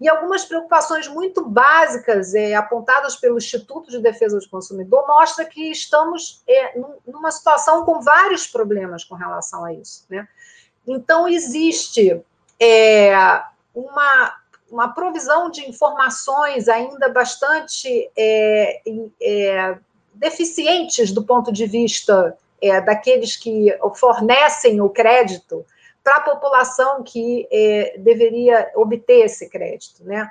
e 0.01 0.09
algumas 0.09 0.45
preocupações 0.45 1.09
muito 1.09 1.45
básicas 1.45 2.35
é, 2.35 2.55
apontadas 2.55 3.17
pelo 3.17 3.39
Instituto 3.39 3.91
de 3.91 3.99
Defesa 3.99 4.39
do 4.39 4.49
Consumidor 4.49 5.07
mostra 5.07 5.45
que 5.45 5.71
estamos 5.71 6.43
é, 6.47 6.79
numa 7.07 7.31
situação 7.31 7.85
com 7.85 8.01
vários 8.01 8.47
problemas 8.47 9.05
com 9.05 9.15
relação 9.15 9.65
a 9.65 9.73
isso. 9.73 10.05
Né? 10.11 10.29
Então, 10.87 11.27
existe 11.27 12.23
é, 12.61 13.43
uma, 13.75 14.35
uma 14.71 14.89
provisão 14.89 15.51
de 15.51 15.67
informações 15.67 16.69
ainda 16.69 17.09
bastante 17.09 18.11
deficientes 20.13 21.11
do 21.11 21.25
ponto 21.25 21.51
de 21.51 21.67
vista 21.67 22.37
daqueles 22.85 23.37
que 23.37 23.77
fornecem 23.95 24.81
o 24.81 24.89
crédito 24.89 25.65
para 26.07 26.19
a 26.19 26.21
população 26.21 27.03
que 27.03 27.49
é, 27.51 27.97
deveria 27.99 28.71
obter 28.77 29.25
esse 29.25 29.51
crédito, 29.51 30.05
né? 30.05 30.31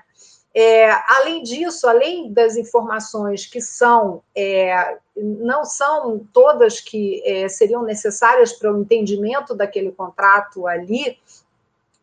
É, 0.53 0.89
além 0.89 1.43
disso, 1.43 1.85
além 1.85 2.31
das 2.31 2.55
informações 2.55 3.45
que 3.45 3.59
são, 3.59 4.23
é, 4.33 4.97
não 5.17 5.65
são 5.65 6.25
todas 6.31 6.79
que 6.79 7.21
é, 7.25 7.49
seriam 7.49 7.83
necessárias 7.83 8.53
para 8.53 8.71
o 8.71 8.79
entendimento 8.79 9.53
daquele 9.53 9.91
contrato 9.91 10.65
ali, 10.65 11.19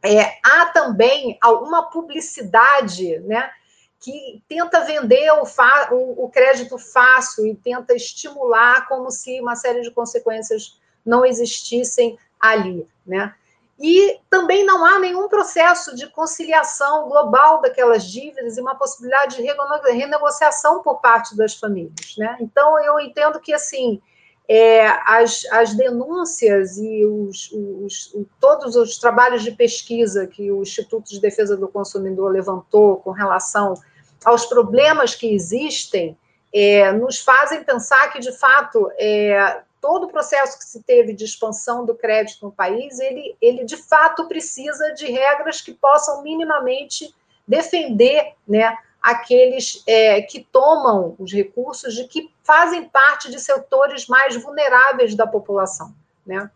é, 0.02 0.36
há 0.44 0.66
também 0.66 1.38
alguma 1.40 1.88
publicidade, 1.88 3.20
né? 3.20 3.50
que 3.98 4.42
tenta 4.48 4.80
vender 4.80 5.30
o, 5.30 5.44
o, 5.92 6.24
o, 6.24 6.28
crédito 6.28 6.76
fácil 6.76 7.46
e 7.46 7.54
tenta 7.54 7.94
estimular 7.94 8.86
como 8.86 9.10
se 9.10 9.40
uma 9.40 9.56
série 9.56 9.80
de 9.80 9.92
consequências 9.92 10.78
não 11.06 11.24
existissem 11.24 12.18
ali, 12.38 12.86
né? 13.06 13.32
E 13.82 14.20
também 14.30 14.64
não 14.64 14.84
há 14.84 15.00
nenhum 15.00 15.28
processo 15.28 15.96
de 15.96 16.08
conciliação 16.08 17.08
global 17.08 17.60
daquelas 17.60 18.04
dívidas 18.04 18.56
e 18.56 18.60
uma 18.60 18.76
possibilidade 18.76 19.36
de 19.36 19.42
renegociação 19.42 20.80
por 20.84 21.00
parte 21.00 21.36
das 21.36 21.54
famílias, 21.54 22.14
né? 22.16 22.36
Então 22.40 22.78
eu 22.84 23.00
entendo 23.00 23.40
que 23.40 23.52
assim 23.52 24.00
é, 24.48 24.86
as, 25.04 25.44
as 25.50 25.74
denúncias 25.74 26.78
e 26.78 27.04
os, 27.04 27.50
os, 27.52 28.14
todos 28.38 28.76
os 28.76 28.98
trabalhos 28.98 29.42
de 29.42 29.50
pesquisa 29.50 30.26
que 30.28 30.52
o 30.52 30.62
Instituto 30.62 31.08
de 31.10 31.20
Defesa 31.20 31.56
do 31.56 31.66
Consumidor 31.66 32.30
levantou 32.30 32.98
com 32.98 33.10
relação 33.10 33.74
aos 34.24 34.46
problemas 34.46 35.14
que 35.14 35.34
existem, 35.34 36.16
é, 36.54 36.92
nos 36.92 37.18
fazem 37.18 37.64
pensar 37.64 38.12
que, 38.12 38.20
de 38.20 38.30
fato, 38.30 38.90
é, 38.96 39.62
todo 39.82 40.04
o 40.04 40.08
processo 40.08 40.56
que 40.56 40.64
se 40.64 40.80
teve 40.80 41.12
de 41.12 41.24
expansão 41.24 41.84
do 41.84 41.94
crédito 41.94 42.46
no 42.46 42.52
país, 42.52 43.00
ele, 43.00 43.36
ele 43.42 43.64
de 43.64 43.76
fato 43.76 44.28
precisa 44.28 44.94
de 44.94 45.10
regras 45.10 45.60
que 45.60 45.74
possam 45.74 46.22
minimamente 46.22 47.12
defender 47.46 48.34
né, 48.46 48.78
aqueles 49.02 49.82
é, 49.84 50.22
que 50.22 50.40
tomam 50.40 51.16
os 51.18 51.32
recursos, 51.32 51.94
de 51.94 52.06
que 52.06 52.32
fazem 52.44 52.88
parte 52.88 53.28
de 53.28 53.40
setores 53.40 54.06
mais 54.06 54.36
vulneráveis 54.36 55.16
da 55.16 55.26
população. 55.26 55.92
Né? 56.24 56.48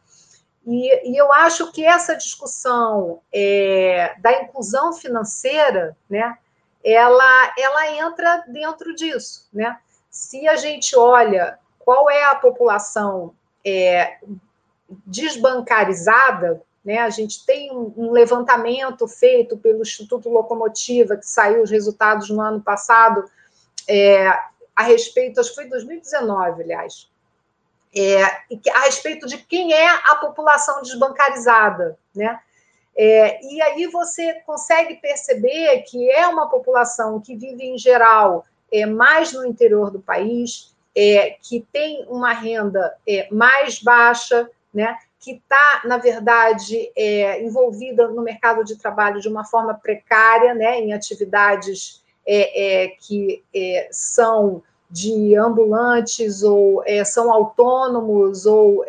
E, 0.65 1.11
e 1.11 1.17
eu 1.17 1.33
acho 1.33 1.73
que 1.73 1.85
essa 1.85 2.15
discussão 2.15 3.21
é, 3.33 4.15
da 4.21 4.41
inclusão 4.41 4.93
financeira, 4.93 5.97
né, 6.09 6.39
ela, 6.85 7.55
ela 7.59 7.91
entra 7.91 8.45
dentro 8.47 8.95
disso, 8.95 9.49
né? 9.53 9.77
Se 10.09 10.47
a 10.47 10.55
gente 10.55 10.97
olha 10.97 11.59
qual 11.87 12.11
é 12.11 12.25
a 12.25 12.35
população 12.35 13.33
é, 13.64 14.18
desbancarizada, 15.07 16.61
né? 16.85 16.99
A 16.99 17.11
gente 17.11 17.46
tem 17.46 17.70
um, 17.72 18.11
levantamento 18.11 19.07
feito 19.07 19.57
pelo 19.57 19.83
Instituto 19.83 20.29
Locomotiva, 20.29 21.16
que 21.16 21.25
saiu 21.25 21.62
os 21.62 21.70
resultados 21.70 22.29
no 22.29 22.40
ano 22.40 22.61
passado, 22.61 23.31
é, 23.88 24.27
a 24.75 24.83
respeito, 24.83 25.38
acho 25.38 25.51
que 25.51 25.55
foi 25.55 25.68
2019, 25.68 26.64
aliás, 26.64 27.09
é, 27.94 28.20
a 28.25 28.81
respeito 28.81 29.25
de 29.29 29.38
quem 29.38 29.72
é 29.72 29.88
a 29.88 30.16
população 30.16 30.83
desbancarizada, 30.83 31.96
né? 32.12 32.40
É, 32.99 33.44
e 33.44 33.62
aí 33.62 33.87
você 33.87 34.35
consegue 34.44 34.96
perceber 34.96 35.83
que 35.83 36.11
é 36.11 36.27
uma 36.27 36.49
população 36.49 37.20
que 37.20 37.37
vive, 37.37 37.64
em 37.64 37.79
geral, 37.79 38.44
é, 38.72 38.85
mais 38.87 39.33
no 39.33 39.46
interior 39.46 39.90
do 39.90 40.01
país, 40.01 40.75
é, 40.96 41.37
que 41.42 41.66
tem 41.72 42.06
uma 42.09 42.32
renda 42.32 42.96
é, 43.06 43.28
mais 43.30 43.82
baixa, 43.82 44.48
né, 44.72 44.96
que 45.20 45.32
está, 45.32 45.82
na 45.85 45.98
verdade, 45.98 46.90
é, 46.96 47.42
envolvida 47.42 48.09
no 48.09 48.22
mercado 48.22 48.64
de 48.64 48.76
trabalho 48.76 49.20
de 49.20 49.28
uma 49.28 49.44
forma 49.44 49.74
precária, 49.74 50.54
né, 50.54 50.80
em 50.80 50.92
atividades 50.92 52.02
é, 52.26 52.92
que 53.00 53.44
são 53.90 54.62
de 54.90 55.37
ambulantes 55.37 56.42
ou 56.42 56.82
são 57.04 57.32
autônomos 57.32 58.46
ou 58.46 58.85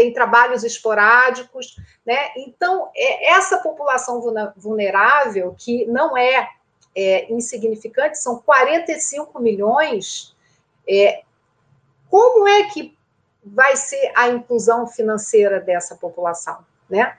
tem 0.00 0.14
trabalhos 0.14 0.64
esporádicos, 0.64 1.76
né? 2.06 2.30
Então, 2.34 2.88
é, 2.96 3.32
essa 3.32 3.58
população 3.58 4.22
vulnerável, 4.56 5.54
que 5.58 5.84
não 5.84 6.16
é, 6.16 6.48
é 6.96 7.30
insignificante, 7.30 8.18
são 8.18 8.38
45 8.38 9.38
milhões, 9.38 10.34
é, 10.88 11.22
como 12.08 12.46
é 12.48 12.64
que 12.64 12.96
vai 13.44 13.76
ser 13.76 14.12
a 14.14 14.28
inclusão 14.28 14.86
financeira 14.86 15.60
dessa 15.60 15.94
população, 15.94 16.58
né? 16.88 17.16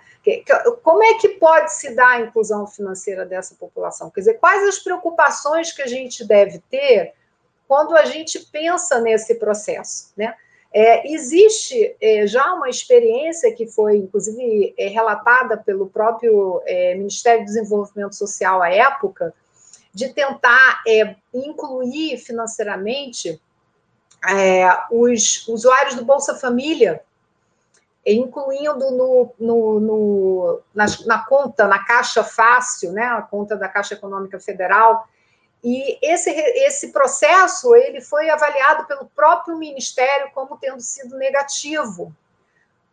Como 0.83 1.03
é 1.03 1.15
que 1.15 1.29
pode 1.29 1.73
se 1.73 1.95
dar 1.95 2.09
a 2.09 2.21
inclusão 2.21 2.67
financeira 2.67 3.25
dessa 3.25 3.55
população? 3.55 4.11
Quer 4.11 4.19
dizer, 4.19 4.33
quais 4.35 4.67
as 4.67 4.77
preocupações 4.77 5.71
que 5.71 5.81
a 5.81 5.87
gente 5.87 6.23
deve 6.23 6.59
ter 6.69 7.13
quando 7.67 7.95
a 7.95 8.05
gente 8.05 8.39
pensa 8.51 8.99
nesse 8.99 9.35
processo, 9.35 10.11
né? 10.15 10.35
É, 10.73 11.11
existe 11.11 11.95
é, 11.99 12.25
já 12.25 12.53
uma 12.53 12.69
experiência 12.69 13.53
que 13.53 13.67
foi, 13.67 13.97
inclusive, 13.97 14.73
é, 14.77 14.87
relatada 14.87 15.57
pelo 15.57 15.87
próprio 15.87 16.61
é, 16.65 16.95
Ministério 16.95 17.41
do 17.41 17.45
Desenvolvimento 17.45 18.15
Social 18.15 18.61
à 18.61 18.69
época, 18.69 19.33
de 19.93 20.13
tentar 20.13 20.81
é, 20.87 21.15
incluir 21.33 22.17
financeiramente 22.17 23.41
é, 24.27 24.67
os 24.91 25.47
usuários 25.47 25.95
do 25.95 26.05
Bolsa 26.05 26.35
Família, 26.35 27.01
incluindo 28.05 28.91
no, 28.91 29.33
no, 29.39 29.79
no 29.79 30.61
na, 30.73 30.85
na, 31.05 31.25
conta, 31.25 31.67
na 31.67 31.83
Caixa 31.83 32.23
Fácil, 32.23 32.91
né, 32.91 33.05
a 33.05 33.21
conta 33.21 33.55
da 33.55 33.67
Caixa 33.67 33.93
Econômica 33.93 34.39
Federal, 34.39 35.07
e 35.63 35.99
esse, 36.01 36.31
esse 36.31 36.91
processo 36.91 37.75
ele 37.75 38.01
foi 38.01 38.29
avaliado 38.29 38.85
pelo 38.85 39.05
próprio 39.15 39.57
Ministério 39.57 40.31
como 40.33 40.57
tendo 40.57 40.81
sido 40.81 41.17
negativo, 41.17 42.13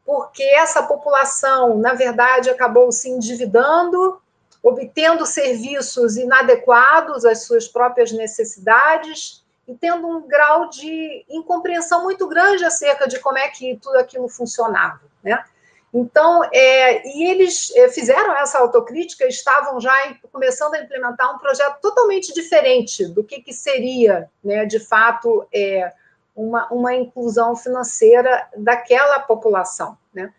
porque 0.04 0.42
essa 0.42 0.82
população, 0.82 1.78
na 1.78 1.94
verdade, 1.94 2.50
acabou 2.50 2.90
se 2.92 3.08
endividando, 3.08 4.20
obtendo 4.62 5.24
serviços 5.24 6.16
inadequados 6.16 7.24
às 7.24 7.44
suas 7.44 7.66
próprias 7.68 8.12
necessidades 8.12 9.42
e 9.68 9.74
tendo 9.74 10.08
um 10.08 10.26
grau 10.26 10.70
de 10.70 11.26
incompreensão 11.28 12.02
muito 12.02 12.26
grande 12.26 12.64
acerca 12.64 13.06
de 13.06 13.20
como 13.20 13.36
é 13.36 13.48
que 13.48 13.76
tudo 13.76 13.98
aquilo 13.98 14.26
funcionava, 14.26 15.02
né? 15.22 15.44
Então, 15.92 16.42
é, 16.52 17.06
e 17.06 17.30
eles 17.30 17.74
é, 17.74 17.88
fizeram 17.88 18.36
essa 18.36 18.58
autocrítica, 18.58 19.26
estavam 19.26 19.80
já 19.80 19.92
começando 20.30 20.74
a 20.74 20.80
implementar 20.80 21.34
um 21.34 21.38
projeto 21.38 21.80
totalmente 21.80 22.32
diferente 22.34 23.06
do 23.06 23.24
que, 23.24 23.40
que 23.40 23.54
seria, 23.54 24.30
né, 24.44 24.66
de 24.66 24.80
fato, 24.80 25.46
é, 25.52 25.92
uma, 26.36 26.68
uma 26.70 26.94
inclusão 26.94 27.56
financeira 27.56 28.48
daquela 28.56 29.18
população. 29.20 29.96
Né? 30.12 30.32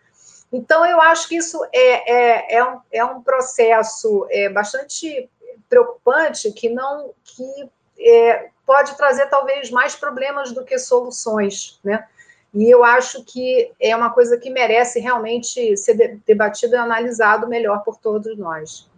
Então, 0.53 0.85
eu 0.85 1.01
acho 1.01 1.27
que 1.27 1.37
isso 1.37 1.59
é, 1.73 2.11
é, 2.13 2.55
é, 2.57 2.63
um, 2.63 2.79
é 2.91 3.03
um 3.03 3.21
processo 3.21 4.27
é, 4.29 4.49
bastante 4.49 5.29
preocupante 5.67 6.51
que 6.51 6.69
não 6.69 7.11
que 7.23 7.69
é, 7.99 8.49
pode 8.65 8.95
trazer 8.97 9.27
talvez 9.27 9.69
mais 9.69 9.95
problemas 9.95 10.51
do 10.51 10.63
que 10.63 10.77
soluções, 10.77 11.79
né? 11.83 12.05
E 12.53 12.67
eu 12.69 12.83
acho 12.83 13.23
que 13.25 13.71
é 13.79 13.95
uma 13.95 14.09
coisa 14.09 14.37
que 14.37 14.49
merece 14.49 14.99
realmente 14.99 15.77
ser 15.77 16.19
debatido 16.25 16.73
e 16.73 16.77
analisado 16.77 17.47
melhor 17.47 17.83
por 17.83 17.97
todos 17.97 18.35
nós. 18.37 18.89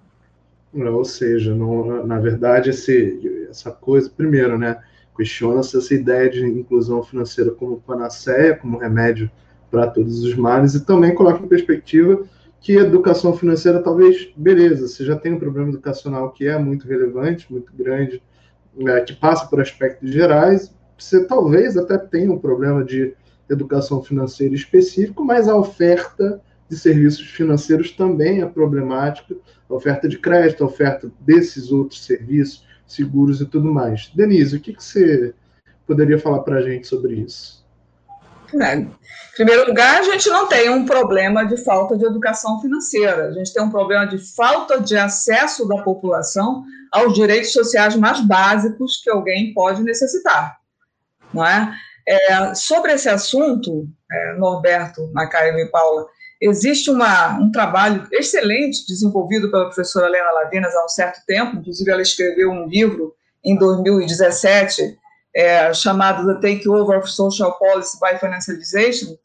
Ou 0.74 1.04
seja, 1.04 1.54
não, 1.54 2.06
na 2.06 2.18
verdade, 2.18 2.70
esse, 2.70 3.48
essa 3.50 3.72
coisa, 3.72 4.10
primeiro, 4.10 4.58
né, 4.58 4.82
questiona-se 5.18 5.78
essa 5.78 5.94
ideia 5.94 6.30
de 6.30 6.46
inclusão 6.46 7.04
financeira 7.04 7.52
como 7.52 7.82
panaceia, 7.82 8.56
como 8.56 8.78
remédio 8.78 9.30
para 9.70 9.88
todos 9.88 10.24
os 10.24 10.34
males, 10.36 10.74
e 10.74 10.86
também 10.86 11.14
coloca 11.14 11.44
em 11.44 11.48
perspectiva 11.48 12.24
que 12.62 12.78
educação 12.78 13.36
financeira, 13.36 13.82
talvez, 13.82 14.32
beleza, 14.36 14.88
você 14.88 15.04
já 15.04 15.16
tem 15.16 15.34
um 15.34 15.40
problema 15.40 15.70
educacional 15.70 16.32
que 16.32 16.48
é 16.48 16.58
muito 16.58 16.88
relevante, 16.88 17.52
muito 17.52 17.74
grande, 17.74 18.22
né, 18.76 19.02
que 19.02 19.14
passa 19.14 19.46
por 19.48 19.60
aspectos 19.60 20.12
gerais, 20.12 20.74
você 20.98 21.26
talvez 21.26 21.78
até 21.78 21.98
tenha 21.98 22.32
um 22.32 22.40
problema 22.40 22.84
de 22.84 23.14
educação 23.50 24.02
financeira 24.02 24.56
específico, 24.56 25.24
mas 25.26 25.48
a 25.48 25.56
oferta 25.56 26.42
de 26.70 26.78
serviços 26.78 27.28
financeiros 27.30 27.92
também 27.92 28.42
é 28.42 28.46
problemática, 28.46 29.36
a 29.70 29.74
oferta 29.74 30.08
de 30.08 30.18
crédito, 30.18 30.64
a 30.64 30.68
oferta 30.68 31.12
desses 31.20 31.72
outros 31.72 32.06
serviços, 32.06 32.66
seguros 32.88 33.42
e 33.42 33.46
tudo 33.46 33.72
mais. 33.72 34.12
Denise, 34.16 34.56
o 34.56 34.60
que, 34.60 34.74
que 34.74 34.84
você 34.84 35.34
poderia 35.86 36.18
falar 36.18 36.40
para 36.40 36.58
a 36.58 36.62
gente 36.62 36.88
sobre 36.88 37.16
isso? 37.16 37.61
É, 38.60 38.76
em 38.76 38.92
primeiro 39.36 39.68
lugar, 39.68 40.00
a 40.00 40.04
gente 40.04 40.30
não 40.30 40.48
tem 40.48 40.70
um 40.70 40.86
problema 40.86 41.46
de 41.46 41.58
falta 41.64 41.98
de 41.98 42.06
educação 42.06 42.60
financeira, 42.60 43.28
a 43.28 43.32
gente 43.32 43.54
tem 43.54 43.64
um 43.64 43.70
problema 43.70 44.06
de 44.06 44.18
falta 44.36 44.80
de 44.80 44.98
acesso 44.98 45.68
da 45.68 45.82
população 45.84 46.64
aos 46.92 47.14
direitos 47.14 47.54
sociais 47.54 47.96
mais 47.96 48.20
básicos 48.22 49.02
que 49.02 49.10
alguém 49.10 49.54
pode 49.54 49.82
necessitar, 49.84 50.58
não 51.34 51.46
é? 51.46 51.74
É, 52.08 52.54
sobre 52.56 52.94
esse 52.94 53.08
assunto, 53.08 53.88
é, 54.12 54.34
Norberto, 54.34 55.10
Macaio 55.14 55.58
e 55.60 55.68
Paula, 55.68 56.08
existe 56.42 56.90
uma, 56.90 57.38
um 57.40 57.52
trabalho 57.52 58.08
excelente 58.12 58.86
desenvolvido 58.88 59.50
pela 59.52 59.66
professora 59.66 60.08
Helena 60.08 60.32
Lavinas 60.32 60.76
há 60.76 60.84
um 60.84 60.90
certo 60.90 61.24
tempo, 61.26 61.58
inclusive 61.58 61.90
ela 61.90 62.02
escreveu 62.02 62.50
um 62.50 62.68
livro 62.68 63.14
em 63.44 63.56
2017 63.56 65.00
é, 65.36 65.74
chamado 65.74 66.28
The 66.28 66.56
Takeover 66.56 67.00
of 67.00 67.10
Social 67.10 67.58
Policy 67.58 67.98
by 68.00 68.20
Financialization, 68.20 69.16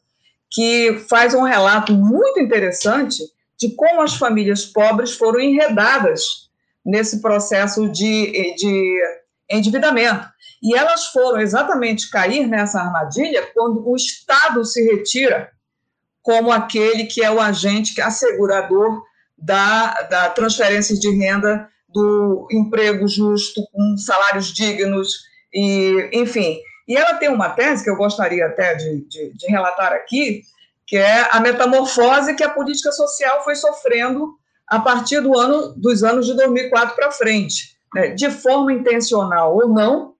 que 0.49 1.05
faz 1.09 1.33
um 1.33 1.43
relato 1.43 1.93
muito 1.93 2.39
interessante 2.39 3.23
de 3.57 3.75
como 3.75 4.01
as 4.01 4.15
famílias 4.15 4.65
pobres 4.65 5.15
foram 5.15 5.39
enredadas 5.39 6.47
nesse 6.85 7.21
processo 7.21 7.89
de, 7.89 8.55
de 8.55 9.01
endividamento. 9.49 10.27
E 10.61 10.75
elas 10.75 11.07
foram 11.07 11.39
exatamente 11.39 12.09
cair 12.09 12.47
nessa 12.47 12.79
armadilha 12.79 13.47
quando 13.53 13.87
o 13.87 13.95
Estado 13.95 14.63
se 14.63 14.83
retira 14.83 15.51
como 16.21 16.51
aquele 16.51 17.05
que 17.05 17.23
é 17.23 17.31
o 17.31 17.39
agente 17.39 18.01
assegurador 18.01 19.01
da, 19.37 19.93
da 20.03 20.29
transferência 20.29 20.97
de 20.97 21.09
renda, 21.15 21.69
do 21.87 22.47
emprego 22.51 23.07
justo, 23.07 23.61
com 23.71 23.97
salários 23.97 24.47
dignos, 24.53 25.23
e, 25.57 26.11
enfim. 26.13 26.59
E 26.87 26.95
ela 26.95 27.15
tem 27.15 27.29
uma 27.29 27.49
tese 27.49 27.83
que 27.83 27.89
eu 27.89 27.95
gostaria 27.95 28.45
até 28.45 28.75
de, 28.75 29.01
de, 29.07 29.33
de 29.33 29.47
relatar 29.47 29.91
aqui, 29.91 30.43
que 30.85 30.95
é 30.95 31.27
a 31.31 31.39
metamorfose 31.39 32.35
que 32.35 32.43
a 32.43 32.49
política 32.49 32.91
social 32.91 33.43
foi 33.43 33.55
sofrendo 33.55 34.35
a 34.67 34.79
partir 34.79 35.19
do 35.19 35.35
ano, 35.35 35.73
dos 35.75 36.03
anos 36.03 36.27
de 36.27 36.35
2004 36.35 36.95
para 36.95 37.11
frente, 37.11 37.75
né? 37.95 38.09
de 38.09 38.29
forma 38.29 38.71
intencional 38.71 39.55
ou 39.55 39.67
não, 39.67 40.13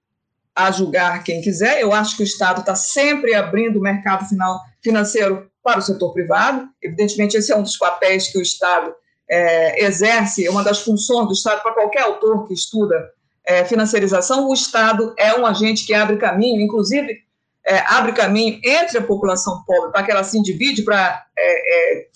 a 0.56 0.72
julgar 0.72 1.24
quem 1.24 1.40
quiser. 1.40 1.80
Eu 1.80 1.94
acho 1.94 2.18
que 2.18 2.24
o 2.24 2.26
Estado 2.26 2.62
está 2.62 2.74
sempre 2.74 3.36
abrindo 3.36 3.78
o 3.78 3.82
mercado 3.82 4.28
final, 4.28 4.60
financeiro 4.82 5.52
para 5.62 5.78
o 5.78 5.84
setor 5.84 6.14
privado. 6.14 6.68
Evidentemente, 6.82 7.38
esse 7.38 7.52
é 7.52 7.56
um 7.56 7.62
dos 7.62 7.78
papéis 7.78 8.30
que 8.30 8.40
o 8.40 8.42
Estado 8.42 8.92
é, 9.30 9.86
exerce, 9.86 10.48
é 10.48 10.50
uma 10.50 10.64
das 10.64 10.82
funções 10.82 11.28
do 11.28 11.34
Estado 11.34 11.62
para 11.62 11.74
qualquer 11.74 12.02
autor 12.02 12.48
que 12.48 12.56
estuda 12.56 13.16
é, 13.48 13.64
financiarização. 13.64 14.48
O 14.48 14.54
Estado 14.54 15.16
é 15.18 15.34
um 15.40 15.46
agente 15.46 15.86
que 15.86 15.94
abre 15.94 16.18
caminho, 16.18 16.62
inclusive 16.62 17.26
é, 17.66 17.80
abre 17.88 18.12
caminho 18.12 18.60
entre 18.64 18.98
a 18.98 19.04
população 19.04 19.64
pobre 19.66 19.92
para 19.92 20.04
que 20.04 20.12
ela 20.12 20.24
se 20.24 20.42
divide 20.42 20.84
para 20.84 21.26
é, 21.38 22.00
é, 22.00 22.08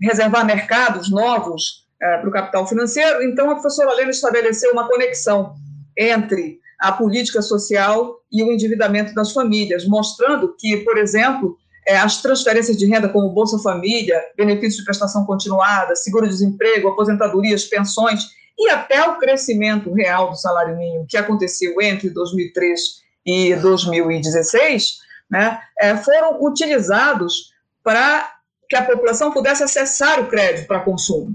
reservar 0.00 0.44
mercados 0.44 1.08
novos 1.10 1.86
é, 2.02 2.18
para 2.18 2.28
o 2.28 2.32
capital 2.32 2.66
financeiro. 2.66 3.22
Então, 3.22 3.48
a 3.48 3.54
professora 3.54 3.92
Helena 3.92 4.10
estabeleceu 4.10 4.72
uma 4.72 4.88
conexão 4.88 5.54
entre 5.96 6.60
a 6.80 6.90
política 6.90 7.40
social 7.40 8.16
e 8.30 8.42
o 8.42 8.50
endividamento 8.50 9.14
das 9.14 9.30
famílias, 9.30 9.86
mostrando 9.86 10.54
que, 10.58 10.78
por 10.78 10.98
exemplo, 10.98 11.56
é, 11.86 11.96
as 11.96 12.20
transferências 12.20 12.76
de 12.76 12.86
renda 12.86 13.08
como 13.08 13.28
Bolsa 13.28 13.58
Família, 13.58 14.20
benefícios 14.36 14.78
de 14.78 14.84
prestação 14.84 15.24
continuada, 15.24 15.94
seguro-desemprego, 15.94 16.88
aposentadorias, 16.88 17.64
pensões 17.64 18.30
e 18.58 18.68
até 18.70 19.02
o 19.08 19.18
crescimento 19.18 19.92
real 19.92 20.30
do 20.30 20.36
salário 20.36 20.76
mínimo 20.76 21.06
que 21.06 21.16
aconteceu 21.16 21.80
entre 21.80 22.10
2003 22.10 22.80
e 23.24 23.54
2016, 23.56 24.98
né, 25.30 25.60
é, 25.78 25.96
foram 25.96 26.42
utilizados 26.44 27.52
para 27.82 28.30
que 28.68 28.76
a 28.76 28.84
população 28.84 29.32
pudesse 29.32 29.62
acessar 29.62 30.20
o 30.20 30.28
crédito 30.28 30.66
para 30.66 30.80
consumo. 30.80 31.34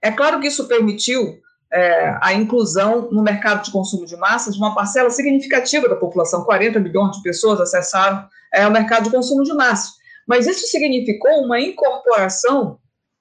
É 0.00 0.10
claro 0.10 0.40
que 0.40 0.48
isso 0.48 0.66
permitiu 0.66 1.40
é, 1.72 2.18
a 2.20 2.34
inclusão 2.34 3.08
no 3.10 3.22
mercado 3.22 3.64
de 3.64 3.70
consumo 3.70 4.04
de 4.04 4.16
massas 4.16 4.54
de 4.54 4.60
uma 4.60 4.74
parcela 4.74 5.08
significativa 5.10 5.88
da 5.88 5.96
população, 5.96 6.44
40 6.44 6.78
milhões 6.80 7.16
de 7.16 7.22
pessoas 7.22 7.60
acessaram 7.60 8.26
é, 8.52 8.66
o 8.66 8.70
mercado 8.70 9.04
de 9.04 9.10
consumo 9.10 9.42
de 9.42 9.54
massas. 9.54 9.92
Mas 10.26 10.46
isso 10.46 10.66
significou 10.66 11.44
uma 11.44 11.60
incorporação 11.60 12.78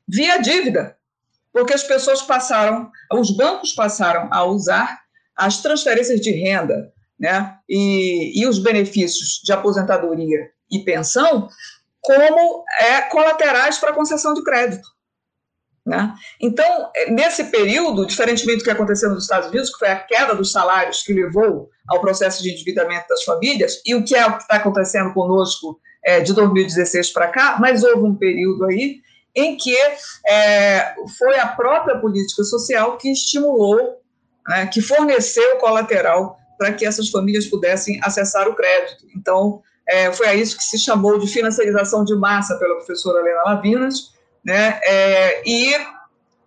via 0.07 0.37
dívida, 0.37 0.97
porque 1.53 1.73
as 1.73 1.83
pessoas 1.83 2.21
passaram, 2.21 2.89
os 3.11 3.35
bancos 3.35 3.73
passaram 3.73 4.29
a 4.31 4.43
usar 4.45 4.99
as 5.35 5.61
transferências 5.61 6.19
de 6.21 6.31
renda 6.31 6.91
né, 7.19 7.55
e, 7.69 8.41
e 8.41 8.47
os 8.47 8.59
benefícios 8.59 9.41
de 9.43 9.51
aposentadoria 9.51 10.49
e 10.71 10.79
pensão 10.79 11.47
como 12.01 12.63
é, 12.79 13.01
colaterais 13.01 13.77
para 13.77 13.91
a 13.91 13.95
concessão 13.95 14.33
de 14.33 14.43
crédito. 14.43 14.87
Né? 15.85 16.13
Então, 16.39 16.91
nesse 17.09 17.45
período, 17.45 18.05
diferentemente 18.05 18.59
do 18.59 18.63
que 18.63 18.71
aconteceu 18.71 19.09
nos 19.09 19.23
Estados 19.23 19.49
Unidos, 19.49 19.71
que 19.71 19.79
foi 19.79 19.89
a 19.89 19.99
queda 19.99 20.35
dos 20.35 20.51
salários 20.51 21.03
que 21.03 21.13
levou 21.13 21.69
ao 21.87 21.99
processo 21.99 22.41
de 22.41 22.51
endividamento 22.51 23.07
das 23.07 23.23
famílias, 23.23 23.81
e 23.85 23.95
o 23.95 24.03
que 24.03 24.15
é 24.15 24.25
o 24.25 24.37
que 24.37 24.43
está 24.43 24.57
acontecendo 24.57 25.13
conosco 25.13 25.79
é, 26.03 26.19
de 26.19 26.33
2016 26.33 27.11
para 27.11 27.29
cá, 27.29 27.57
mas 27.59 27.83
houve 27.83 28.03
um 28.03 28.15
período 28.15 28.65
aí 28.65 29.01
em 29.35 29.55
que 29.55 29.75
é, 30.27 30.95
foi 31.17 31.39
a 31.39 31.47
própria 31.47 31.97
política 31.99 32.43
social 32.43 32.97
que 32.97 33.11
estimulou, 33.11 34.01
né, 34.47 34.67
que 34.67 34.81
forneceu 34.81 35.57
colateral 35.57 36.37
para 36.57 36.73
que 36.73 36.85
essas 36.85 37.09
famílias 37.09 37.45
pudessem 37.45 37.99
acessar 38.03 38.47
o 38.47 38.55
crédito. 38.55 39.05
Então, 39.15 39.61
é, 39.87 40.11
foi 40.11 40.27
a 40.27 40.35
isso 40.35 40.57
que 40.57 40.63
se 40.63 40.77
chamou 40.77 41.17
de 41.17 41.27
financiarização 41.27 42.03
de 42.03 42.15
massa 42.15 42.57
pela 42.57 42.75
professora 42.75 43.19
Helena 43.19 43.43
Lavinas, 43.45 44.11
né, 44.43 44.79
é, 44.83 45.41
e 45.45 45.73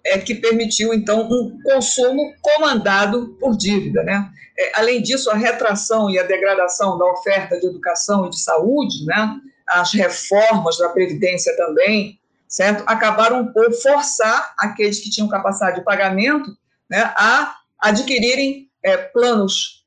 é, 0.04 0.18
que 0.18 0.34
permitiu, 0.34 0.92
então, 0.92 1.22
um 1.22 1.58
consumo 1.62 2.34
comandado 2.42 3.36
por 3.40 3.56
dívida. 3.56 4.02
Né? 4.02 4.30
É, 4.58 4.78
além 4.78 5.00
disso, 5.00 5.30
a 5.30 5.34
retração 5.34 6.10
e 6.10 6.18
a 6.18 6.22
degradação 6.22 6.98
da 6.98 7.06
oferta 7.06 7.58
de 7.58 7.66
educação 7.66 8.26
e 8.26 8.30
de 8.30 8.40
saúde, 8.40 9.04
né, 9.06 9.36
as 9.66 9.92
reformas 9.94 10.76
da 10.76 10.90
Previdência 10.90 11.56
também, 11.56 12.20
certo? 12.54 12.84
acabaram 12.86 13.52
por 13.52 13.72
forçar 13.74 14.54
aqueles 14.56 15.00
que 15.00 15.10
tinham 15.10 15.28
capacidade 15.28 15.78
de 15.78 15.84
pagamento 15.84 16.56
né, 16.88 17.12
a 17.16 17.56
adquirirem 17.80 18.70
é, 18.80 18.96
planos 18.96 19.84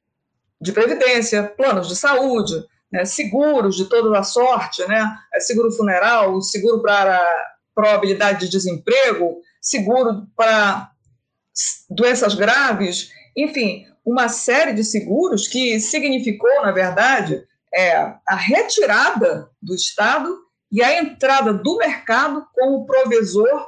de 0.60 0.74
previdência, 0.74 1.44
planos 1.44 1.88
de 1.88 1.96
saúde, 1.96 2.54
né, 2.92 3.06
seguros 3.06 3.78
de 3.78 3.86
toda 3.86 4.20
a 4.20 4.24
sorte, 4.24 4.86
né, 4.86 5.18
é, 5.34 5.40
seguro 5.40 5.72
funeral, 5.72 6.42
seguro 6.42 6.82
para 6.82 7.26
probabilidade 7.74 8.42
de 8.42 8.52
desemprego, 8.52 9.40
seguro 9.62 10.28
para 10.36 10.92
doenças 11.90 12.36
graves, 12.36 13.12
enfim, 13.36 13.86
uma 14.06 14.28
série 14.28 14.74
de 14.74 14.84
seguros 14.84 15.48
que 15.48 15.80
significou, 15.80 16.64
na 16.64 16.74
verdade, 16.74 17.48
é, 17.74 17.94
a 18.28 18.36
retirada 18.36 19.50
do 19.62 19.74
Estado 19.74 20.47
e 20.72 20.84
a 20.84 21.00
entrada 21.00 21.54
do 21.54 21.78
mercado 21.78 22.46
como 22.54 22.86
provisor 22.86 23.68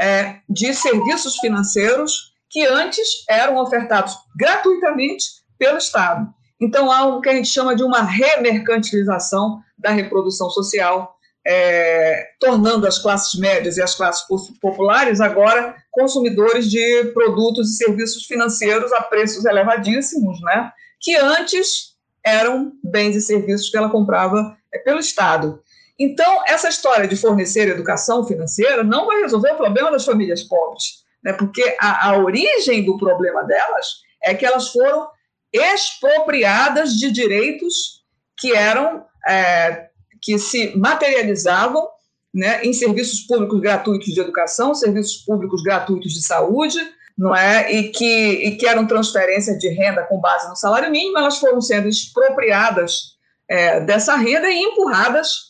é, 0.00 0.36
de 0.48 0.72
serviços 0.74 1.36
financeiros 1.36 2.32
que 2.48 2.64
antes 2.66 3.24
eram 3.28 3.58
ofertados 3.58 4.16
gratuitamente 4.36 5.24
pelo 5.58 5.78
Estado. 5.78 6.28
Então, 6.60 6.90
há 6.90 7.06
o 7.06 7.20
que 7.20 7.28
a 7.28 7.34
gente 7.34 7.48
chama 7.48 7.76
de 7.76 7.82
uma 7.82 8.02
remercantilização 8.02 9.60
da 9.78 9.90
reprodução 9.90 10.50
social, 10.50 11.16
é, 11.46 12.28
tornando 12.38 12.86
as 12.86 12.98
classes 12.98 13.38
médias 13.38 13.76
e 13.76 13.82
as 13.82 13.94
classes 13.94 14.26
populares 14.60 15.20
agora 15.20 15.74
consumidores 15.90 16.70
de 16.70 17.04
produtos 17.14 17.70
e 17.70 17.76
serviços 17.76 18.24
financeiros 18.24 18.92
a 18.92 19.02
preços 19.02 19.44
elevadíssimos, 19.44 20.40
né? 20.42 20.70
que 21.00 21.16
antes 21.16 21.94
eram 22.24 22.72
bens 22.84 23.16
e 23.16 23.22
serviços 23.22 23.70
que 23.70 23.76
ela 23.76 23.88
comprava 23.88 24.56
é, 24.72 24.78
pelo 24.78 25.00
Estado. 25.00 25.62
Então, 26.00 26.42
essa 26.48 26.70
história 26.70 27.06
de 27.06 27.14
fornecer 27.14 27.68
educação 27.68 28.26
financeira 28.26 28.82
não 28.82 29.06
vai 29.06 29.20
resolver 29.20 29.52
o 29.52 29.56
problema 29.58 29.90
das 29.90 30.06
famílias 30.06 30.42
pobres, 30.42 31.04
né? 31.22 31.34
porque 31.34 31.76
a, 31.78 32.08
a 32.08 32.18
origem 32.18 32.82
do 32.86 32.96
problema 32.96 33.44
delas 33.44 33.86
é 34.24 34.34
que 34.34 34.46
elas 34.46 34.68
foram 34.68 35.06
expropriadas 35.52 36.94
de 36.94 37.12
direitos 37.12 38.00
que 38.38 38.54
eram 38.54 39.04
é, 39.28 39.88
que 40.22 40.38
se 40.38 40.74
materializavam 40.74 41.86
né, 42.32 42.64
em 42.64 42.72
serviços 42.72 43.20
públicos 43.20 43.60
gratuitos 43.60 44.14
de 44.14 44.20
educação, 44.20 44.74
serviços 44.74 45.18
públicos 45.18 45.62
gratuitos 45.62 46.14
de 46.14 46.22
saúde, 46.22 46.78
não 47.18 47.36
é, 47.36 47.70
e 47.70 47.90
que, 47.90 48.30
e 48.46 48.56
que 48.56 48.66
eram 48.66 48.86
transferências 48.86 49.58
de 49.58 49.68
renda 49.68 50.04
com 50.04 50.18
base 50.18 50.48
no 50.48 50.56
salário 50.56 50.90
mínimo, 50.90 51.18
elas 51.18 51.38
foram 51.38 51.60
sendo 51.60 51.88
expropriadas 51.88 53.18
é, 53.46 53.80
dessa 53.80 54.16
renda 54.16 54.48
e 54.48 54.58
empurradas 54.58 55.49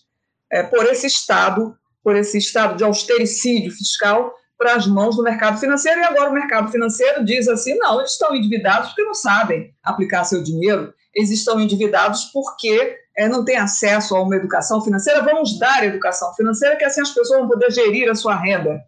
é, 0.51 0.63
por 0.63 0.85
esse 0.87 1.07
estado, 1.07 1.77
por 2.03 2.17
esse 2.17 2.39
estado 2.39 2.77
de 2.77 2.85
austericídio 2.85 3.71
fiscal 3.73 4.35
para 4.59 4.75
as 4.75 4.87
mãos 4.87 5.17
do 5.17 5.23
mercado 5.23 5.59
financeiro, 5.59 6.01
e 6.01 6.05
agora 6.05 6.31
o 6.31 6.35
mercado 6.35 6.71
financeiro 6.71 7.25
diz 7.25 7.49
assim: 7.49 7.77
não, 7.79 7.99
eles 7.99 8.13
estão 8.13 8.35
endividados 8.35 8.89
porque 8.89 9.05
não 9.05 9.15
sabem 9.15 9.75
aplicar 9.83 10.25
seu 10.25 10.43
dinheiro, 10.43 10.93
eles 11.15 11.31
estão 11.31 11.59
endividados 11.61 12.25
porque 12.27 12.99
é, 13.17 13.29
não 13.29 13.45
têm 13.45 13.57
acesso 13.57 14.15
a 14.15 14.23
uma 14.23 14.37
educação 14.37 14.83
financeira. 14.83 15.23
Vamos 15.23 15.59
dar 15.59 15.85
educação 15.85 16.33
financeira, 16.35 16.77
que 16.77 16.85
assim 16.85 17.01
as 17.01 17.11
pessoas 17.11 17.41
vão 17.41 17.49
poder 17.49 17.71
gerir 17.71 18.11
a 18.11 18.15
sua 18.15 18.37
renda, 18.37 18.81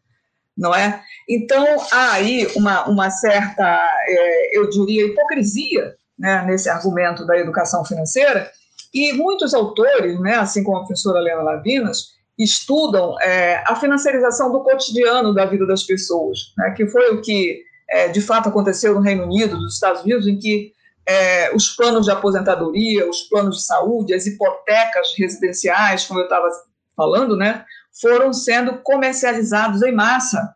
não 0.57 0.75
é? 0.75 1.03
Então, 1.29 1.65
há 1.91 2.13
aí 2.13 2.47
uma, 2.55 2.89
uma 2.89 3.11
certa, 3.11 3.65
é, 4.09 4.59
eu 4.59 4.69
diria, 4.69 5.07
hipocrisia 5.07 5.95
né, 6.19 6.45
nesse 6.47 6.69
argumento 6.69 7.27
da 7.27 7.39
educação 7.39 7.85
financeira, 7.85 8.51
e 8.93 9.13
muitos 9.13 9.55
autores, 9.55 10.19
né, 10.21 10.37
assim 10.37 10.63
como 10.63 10.79
a 10.79 10.81
professora 10.81 11.19
Helena 11.21 11.43
Lavinas, 11.43 12.13
estudam 12.39 13.19
é, 13.21 13.63
a 13.67 13.77
financiarização 13.77 14.51
do 14.51 14.63
cotidiano 14.63 15.35
da 15.35 15.45
vida 15.45 15.67
das 15.67 15.83
pessoas, 15.83 16.53
né, 16.57 16.73
que 16.77 16.87
foi 16.87 17.11
o 17.11 17.21
que 17.21 17.63
é, 17.89 18.09
de 18.09 18.21
fato 18.21 18.49
aconteceu 18.49 18.95
no 18.95 19.01
Reino 19.01 19.25
Unido, 19.25 19.57
nos 19.57 19.75
Estados 19.75 20.03
Unidos, 20.03 20.27
em 20.27 20.39
que 20.39 20.73
é, 21.07 21.55
os 21.55 21.71
planos 21.71 22.07
de 22.07 22.13
aposentadoria, 22.13 23.09
os 23.09 23.23
planos 23.23 23.59
de 23.59 23.65
saúde, 23.65 24.15
as 24.15 24.27
hipotecas 24.27 25.15
residenciais, 25.17 26.07
como 26.07 26.21
eu 26.21 26.25
estava 26.25 26.49
falando, 26.97 27.37
né, 27.37 27.65
foram 28.01 28.33
sendo 28.33 28.79
comercializados 28.79 29.83
em 29.83 29.93
massa, 29.93 30.55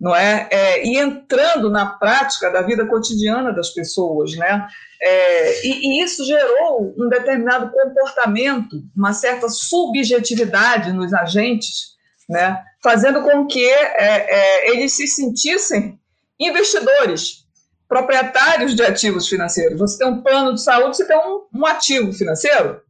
não 0.00 0.14
é? 0.14 0.48
é? 0.50 0.86
E 0.86 0.96
entrando 0.96 1.70
na 1.70 1.86
prática 1.86 2.50
da 2.50 2.62
vida 2.62 2.86
cotidiana 2.86 3.52
das 3.52 3.70
pessoas, 3.70 4.36
né? 4.36 4.66
É, 5.00 5.66
e, 5.66 6.00
e, 6.00 6.04
isso 6.04 6.24
gerou 6.24 6.94
um 6.96 7.08
determinado 7.08 7.70
comportamento, 7.70 8.82
uma 8.96 9.12
certa 9.12 9.48
subjetividade 9.48 10.92
nos 10.92 11.12
agentes, 11.12 11.96
né? 12.28 12.62
Fazendo 12.82 13.22
com 13.22 13.46
que 13.46 13.64
é, 13.64 14.66
é 14.66 14.70
eles 14.70 14.92
se 14.92 15.06
sentissem 15.06 15.98
investidores, 16.38 17.44
proprietários 17.88 18.76
de 18.76 18.82
ativos 18.82 19.26
financeiros. 19.28 19.78
Você 19.78 19.98
tem 19.98 20.06
um 20.06 20.22
plano 20.22 20.54
de 20.54 20.62
saúde, 20.62 20.96
você 20.96 21.06
tem 21.06 21.16
um, 21.16 21.46
um 21.52 21.66
ativo 21.66 22.12
financeiro, 22.12 22.80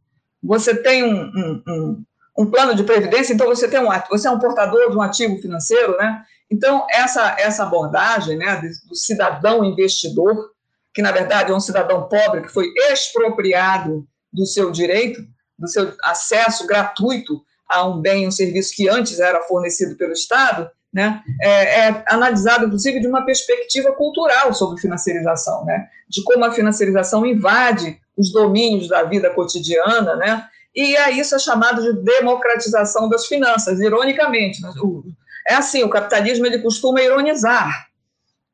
você 0.43 0.75
tem 0.75 1.03
um, 1.03 1.23
um, 1.23 1.63
um, 1.67 2.03
um 2.39 2.51
plano 2.51 2.75
de 2.75 2.83
previdência, 2.83 3.33
então 3.33 3.47
você 3.47 3.67
tem 3.67 3.79
um 3.79 3.89
você 4.09 4.27
é 4.27 4.31
um 4.31 4.39
portador 4.39 4.91
de 4.91 4.97
um 4.97 5.01
ativo 5.01 5.37
financeiro, 5.37 5.97
né? 5.97 6.23
Então 6.51 6.85
essa 6.91 7.35
essa 7.39 7.63
abordagem, 7.63 8.37
né, 8.37 8.61
do 8.87 8.95
cidadão 8.95 9.63
investidor, 9.63 10.51
que 10.93 11.01
na 11.01 11.11
verdade 11.11 11.51
é 11.51 11.55
um 11.55 11.59
cidadão 11.59 12.07
pobre 12.07 12.41
que 12.41 12.49
foi 12.49 12.71
expropriado 12.91 14.07
do 14.31 14.45
seu 14.45 14.71
direito, 14.71 15.21
do 15.57 15.67
seu 15.67 15.93
acesso 16.03 16.65
gratuito 16.65 17.41
a 17.69 17.85
um 17.85 18.01
bem, 18.01 18.27
um 18.27 18.31
serviço 18.31 18.73
que 18.75 18.89
antes 18.89 19.19
era 19.19 19.41
fornecido 19.43 19.95
pelo 19.95 20.13
Estado, 20.13 20.69
né, 20.91 21.21
é, 21.39 21.87
é, 21.87 22.03
analisado, 22.07 22.65
inclusive, 22.65 22.99
de 22.99 23.07
uma 23.07 23.23
perspectiva 23.23 23.91
cultural 23.91 24.51
sobre 24.55 24.81
financiarização, 24.81 25.63
né, 25.65 25.87
de 26.09 26.23
como 26.23 26.43
a 26.43 26.51
financiarização 26.51 27.25
invade 27.25 27.99
os 28.17 28.31
domínios 28.31 28.87
da 28.87 29.03
vida 29.03 29.29
cotidiana, 29.29 30.15
né, 30.15 30.47
e 30.75 30.97
a 30.97 31.11
isso 31.11 31.35
é 31.35 31.39
chamado 31.39 31.81
de 31.81 32.01
democratização 32.01 33.07
das 33.07 33.27
finanças, 33.27 33.79
ironicamente. 33.79 34.61
Né, 34.61 34.71
o, 34.81 35.03
é 35.49 35.55
assim, 35.55 35.83
o 35.83 35.89
capitalismo 35.89 36.45
ele 36.45 36.59
costuma 36.59 37.01
ironizar, 37.01 37.87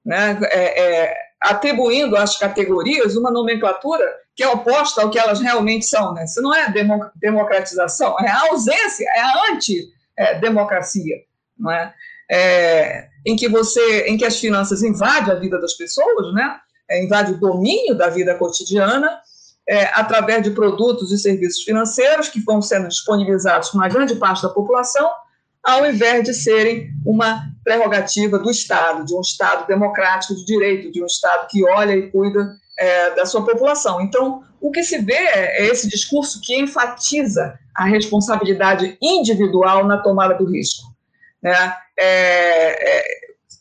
né, 0.05 0.39
é, 0.43 0.83
é, 0.83 1.17
atribuindo 1.41 2.15
às 2.15 2.37
categorias 2.37 3.15
uma 3.15 3.29
nomenclatura 3.29 4.05
que 4.35 4.43
é 4.43 4.47
oposta 4.47 5.01
ao 5.01 5.09
que 5.09 5.19
elas 5.19 5.39
realmente 5.39 5.85
são. 5.85 6.13
Né? 6.13 6.25
Isso 6.25 6.41
não 6.41 6.53
é 6.53 6.73
democratização, 7.15 8.15
é 8.19 8.29
a 8.29 8.49
ausência, 8.49 9.05
é 9.15 9.21
a 9.21 9.51
anti-democracia. 9.51 11.17
Não 11.57 11.71
é? 11.71 11.93
é, 12.29 13.07
em 13.25 13.35
que 13.35 13.47
você, 13.47 14.05
em 14.07 14.17
que 14.17 14.25
as 14.25 14.39
finanças 14.39 14.83
invadem 14.83 15.33
a 15.33 15.39
vida 15.39 15.59
das 15.59 15.73
pessoas, 15.75 16.33
né? 16.33 16.59
É, 16.89 17.03
o 17.03 17.39
domínio 17.39 17.95
da 17.95 18.09
vida 18.09 18.35
cotidiana 18.35 19.19
é, 19.67 19.85
através 19.99 20.43
de 20.43 20.51
produtos 20.51 21.11
e 21.11 21.17
serviços 21.17 21.63
financeiros 21.63 22.29
que 22.29 22.39
vão 22.41 22.61
sendo 22.61 22.87
disponibilizados 22.87 23.69
para 23.69 23.79
uma 23.79 23.89
grande 23.89 24.15
parte 24.15 24.43
da 24.43 24.49
população, 24.49 25.09
ao 25.65 25.83
invés 25.83 26.23
de 26.23 26.33
serem 26.33 26.91
uma 27.03 27.49
prerrogativa 27.63 28.37
do 28.37 28.51
Estado, 28.51 29.03
de 29.03 29.15
um 29.15 29.21
Estado 29.21 29.65
democrático 29.65 30.35
de 30.35 30.45
direito, 30.45 30.91
de 30.91 31.01
um 31.01 31.07
Estado 31.07 31.47
que 31.47 31.67
olha 31.67 31.95
e 31.95 32.11
cuida 32.11 32.55
é, 32.77 33.15
da 33.15 33.25
sua 33.25 33.43
população. 33.43 33.99
Então, 33.99 34.43
o 34.61 34.69
que 34.71 34.83
se 34.83 34.99
vê 34.99 35.13
é 35.13 35.65
esse 35.65 35.89
discurso 35.89 36.39
que 36.41 36.55
enfatiza 36.55 37.57
a 37.73 37.85
responsabilidade 37.85 38.95
individual 39.01 39.85
na 39.87 39.97
tomada 39.97 40.35
do 40.35 40.45
risco. 40.45 40.83
Né? 41.41 41.75
É, 41.97 42.99
é, 42.99 43.03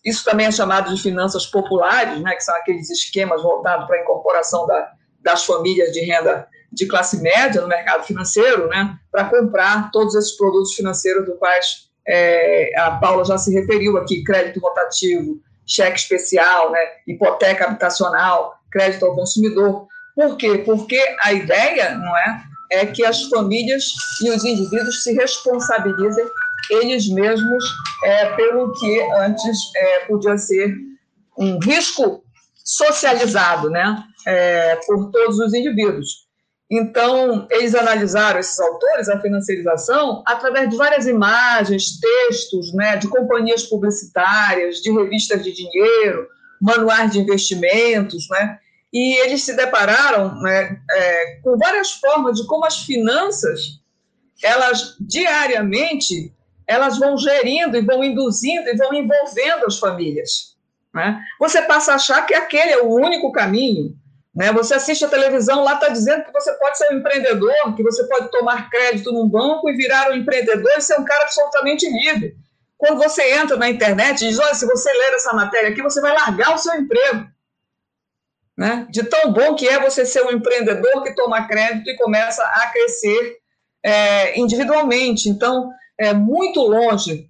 isso 0.05 0.25
também 0.25 0.47
é 0.47 0.53
chamado 0.53 0.95
de 0.95 1.01
finanças 1.01 1.47
populares, 1.47 2.21
né, 2.21 2.35
que 2.35 2.45
são 2.45 2.55
aqueles 2.57 2.91
esquemas 2.91 3.43
voltados 3.43 3.87
para 3.87 3.97
a 3.97 4.03
incorporação 4.03 4.67
da, 4.67 4.93
das 5.21 5.45
famílias 5.47 5.91
de 5.93 6.01
renda 6.01 6.47
de 6.71 6.87
classe 6.87 7.23
média 7.23 7.63
no 7.63 7.69
mercado 7.69 8.05
financeiro, 8.05 8.69
né, 8.69 8.99
para 9.11 9.25
comprar 9.25 9.91
todos 9.91 10.15
esses 10.15 10.37
produtos 10.37 10.75
financeiros 10.75 11.25
dos 11.25 11.39
quais 11.39 11.89
é, 12.07 12.71
a 12.79 12.93
Paula 12.93 13.25
já 13.25 13.39
se 13.39 13.53
referiu 13.53 13.97
aqui, 13.97 14.23
crédito 14.25 14.61
rotativo, 14.61 15.41
cheque 15.67 15.99
especial, 15.99 16.71
né, 16.71 16.79
hipoteca 17.07 17.67
habitacional, 17.67 18.55
crédito 18.71 19.07
ao 19.07 19.15
consumidor. 19.15 19.87
Por 20.15 20.37
quê? 20.37 20.59
Porque 20.59 21.01
a 21.23 21.33
ideia, 21.33 21.95
não 21.97 22.17
é, 22.17 22.43
é 22.73 22.87
que 22.87 23.05
as 23.05 23.23
famílias 23.25 23.85
e 24.23 24.31
os 24.31 24.45
indivíduos 24.45 25.03
se 25.03 25.13
responsabilizem 25.15 26.27
eles 26.71 27.09
mesmos 27.09 27.65
é, 28.05 28.27
pelo 28.37 28.73
que 28.75 29.01
antes 29.19 29.59
é, 29.77 29.99
podia 30.07 30.39
ser 30.39 30.75
um 31.39 31.59
risco 31.59 32.23
socializado 32.65 33.69
né, 33.69 34.03
é, 34.27 34.77
por 34.87 35.11
todos 35.11 35.39
os 35.39 35.53
indivíduos. 35.53 36.24
Então, 36.77 37.47
eles 37.51 37.73
analisaram, 37.73 38.41
esses 38.41 38.59
autores, 38.59 39.09
a 39.09 39.21
financiarização 39.21 40.25
através 40.27 40.69
de 40.69 40.77
várias 40.77 41.07
imagens, 41.07 42.01
textos, 42.01 42.73
né, 42.75 42.97
de 42.97 43.07
companhias 43.07 43.63
publicitárias, 43.63 44.79
de 44.79 44.91
revistas 44.91 45.45
de 45.45 45.53
dinheiro, 45.53 46.27
manuais 46.61 47.13
de 47.13 47.21
investimentos, 47.21 48.29
né, 48.29 48.59
e 48.93 49.21
eles 49.21 49.45
se 49.45 49.55
depararam 49.55 50.35
né, 50.41 50.77
é, 50.91 51.41
com 51.43 51.57
várias 51.57 51.93
formas 51.93 52.41
de 52.41 52.47
como 52.49 52.65
as 52.65 52.79
finanças, 52.79 53.81
elas 54.43 54.97
diariamente 55.01 56.35
elas 56.67 56.99
vão 56.99 57.17
gerindo 57.17 57.77
e 57.77 57.83
vão 57.83 58.03
induzindo 58.03 58.69
e 58.69 58.77
vão 58.77 58.93
envolvendo 58.93 59.67
as 59.67 59.79
famílias. 59.79 60.57
Né? 60.93 61.21
Você 61.39 61.63
passa 61.63 61.93
a 61.93 61.97
achar 61.97 62.25
que 62.27 62.35
aquele 62.35 62.73
é 62.73 62.83
o 62.83 62.95
único 62.95 63.31
caminho. 63.31 63.95
Né? 64.35 64.53
Você 64.53 64.75
assiste 64.75 65.05
a 65.05 65.09
televisão, 65.09 65.63
lá 65.63 65.75
está 65.75 65.89
dizendo 65.89 66.25
que 66.25 66.33
você 66.33 66.53
pode 66.55 66.77
ser 66.77 66.93
um 66.93 66.99
empreendedor, 66.99 67.77
que 67.77 67.83
você 67.83 68.05
pode 68.09 68.31
tomar 68.31 68.69
crédito 68.69 69.13
num 69.13 69.29
banco 69.29 69.71
e 69.71 69.77
virar 69.77 70.11
um 70.11 70.15
empreendedor 70.15 70.73
e 70.77 70.81
ser 70.81 70.99
um 70.99 71.05
cara 71.05 71.23
absolutamente 71.23 71.89
livre. 71.89 72.37
Quando 72.77 72.99
você 72.99 73.35
entra 73.35 73.57
na 73.57 73.71
internet 73.71 74.23
e 74.23 74.29
diz, 74.29 74.39
olha, 74.39 74.55
se 74.55 74.67
você 74.67 74.93
ler 74.93 75.15
essa 75.15 75.33
matéria 75.33 75.71
aqui, 75.71 75.81
você 75.81 76.01
vai 76.01 76.13
largar 76.13 76.55
o 76.55 76.59
seu 76.59 76.75
emprego. 76.75 77.27
Né? 78.59 78.87
De 78.91 79.05
tão 79.05 79.33
bom 79.33 79.55
que 79.55 79.69
é 79.69 79.81
você 79.81 80.05
ser 80.05 80.23
um 80.25 80.33
empreendedor 80.33 81.03
que 81.03 81.15
toma 81.15 81.47
crédito 81.47 81.89
e 81.89 81.97
começa 81.97 82.43
a 82.43 82.67
crescer 82.73 83.39
é, 83.85 84.39
individualmente. 84.39 85.29
Então, 85.29 85.71
é, 85.99 86.13
muito 86.13 86.61
longe 86.61 87.29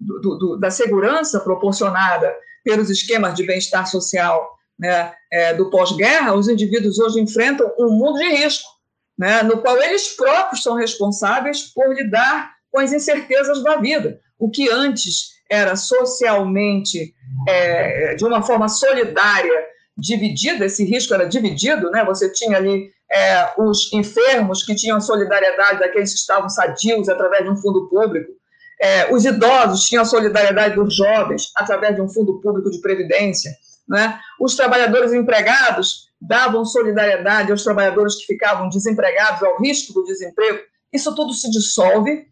do, 0.00 0.36
do, 0.36 0.56
da 0.58 0.70
segurança 0.70 1.38
proporcionada 1.40 2.34
pelos 2.64 2.90
esquemas 2.90 3.34
de 3.34 3.46
bem-estar 3.46 3.86
social 3.86 4.53
né, 4.78 5.12
é, 5.30 5.54
do 5.54 5.70
pós-guerra, 5.70 6.34
os 6.34 6.48
indivíduos 6.48 6.98
hoje 6.98 7.20
enfrentam 7.20 7.70
um 7.78 7.90
mundo 7.90 8.18
de 8.18 8.28
risco, 8.28 8.68
né, 9.16 9.42
no 9.42 9.58
qual 9.58 9.80
eles 9.80 10.08
próprios 10.16 10.62
são 10.62 10.74
responsáveis 10.74 11.72
por 11.72 11.94
lidar 11.94 12.52
com 12.70 12.80
as 12.80 12.92
incertezas 12.92 13.62
da 13.62 13.76
vida. 13.76 14.20
O 14.38 14.50
que 14.50 14.68
antes 14.70 15.34
era 15.50 15.76
socialmente, 15.76 17.14
é, 17.48 18.14
de 18.14 18.24
uma 18.24 18.42
forma 18.42 18.68
solidária, 18.68 19.74
dividido, 19.96 20.64
esse 20.64 20.84
risco 20.84 21.14
era 21.14 21.28
dividido, 21.28 21.90
né? 21.90 22.04
Você 22.04 22.32
tinha 22.32 22.56
ali 22.56 22.90
é, 23.10 23.52
os 23.56 23.92
enfermos 23.92 24.64
que 24.64 24.74
tinham 24.74 25.00
solidariedade 25.00 25.78
daqueles 25.78 26.12
que 26.12 26.18
estavam 26.18 26.48
sadios 26.48 27.08
através 27.08 27.44
de 27.44 27.50
um 27.50 27.56
fundo 27.56 27.88
público, 27.88 28.32
é, 28.80 29.12
os 29.14 29.24
idosos 29.24 29.84
tinham 29.84 30.02
a 30.02 30.06
solidariedade 30.06 30.74
dos 30.74 30.96
jovens 30.96 31.50
através 31.54 31.94
de 31.94 32.02
um 32.02 32.08
fundo 32.08 32.40
público 32.40 32.70
de 32.70 32.80
previdência, 32.80 33.52
né? 33.88 34.18
Os 34.40 34.54
trabalhadores 34.54 35.12
empregados 35.12 36.08
davam 36.20 36.64
solidariedade 36.64 37.50
aos 37.50 37.62
trabalhadores 37.62 38.16
que 38.16 38.26
ficavam 38.26 38.68
desempregados 38.68 39.42
ao 39.42 39.60
risco 39.60 39.92
do 39.92 40.04
desemprego. 40.04 40.60
Isso 40.92 41.14
tudo 41.14 41.32
se 41.32 41.50
dissolve 41.50 42.26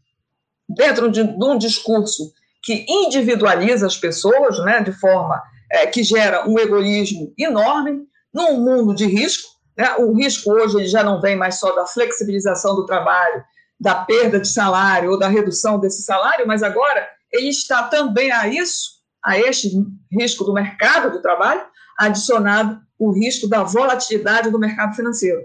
dentro 0.69 1.11
de, 1.11 1.25
de 1.25 1.45
um 1.45 1.59
discurso 1.59 2.33
que 2.63 2.87
individualiza 2.89 3.87
as 3.87 3.97
pessoas, 3.97 4.59
né, 4.61 4.81
de 4.81 4.93
forma 4.93 5.43
é, 5.71 5.87
que 5.87 6.03
gera 6.03 6.49
um 6.49 6.59
egoísmo 6.59 7.33
enorme 7.37 8.07
num 8.33 8.61
mundo 8.61 8.95
de 8.95 9.07
risco. 9.07 9.51
Né? 9.77 9.97
O 9.97 10.15
risco 10.15 10.53
hoje 10.53 10.77
ele 10.77 10.87
já 10.87 11.03
não 11.03 11.21
vem 11.21 11.37
mais 11.37 11.59
só 11.59 11.75
da 11.75 11.87
flexibilização 11.87 12.77
do 12.77 12.87
trabalho, 12.87 13.45
da 13.81 13.97
perda 13.97 14.39
de 14.39 14.49
salário 14.49 15.11
ou 15.11 15.19
da 15.19 15.29
redução 15.29 15.79
desse 15.79 16.03
salário, 16.03 16.47
mas 16.47 16.63
agora 16.63 17.09
ele 17.33 17.49
está 17.49 17.83
também 17.85 18.31
a 18.31 18.47
isso, 18.47 19.02
a 19.25 19.39
este 19.39 19.71
risco 20.11 20.45
do 20.45 20.53
mercado 20.53 21.11
do 21.11 21.23
trabalho, 21.23 21.63
adicionado 21.99 22.81
o 22.99 23.13
risco 23.13 23.49
da 23.49 23.63
volatilidade 23.63 24.51
do 24.51 24.59
mercado 24.59 24.95
financeiro. 24.95 25.43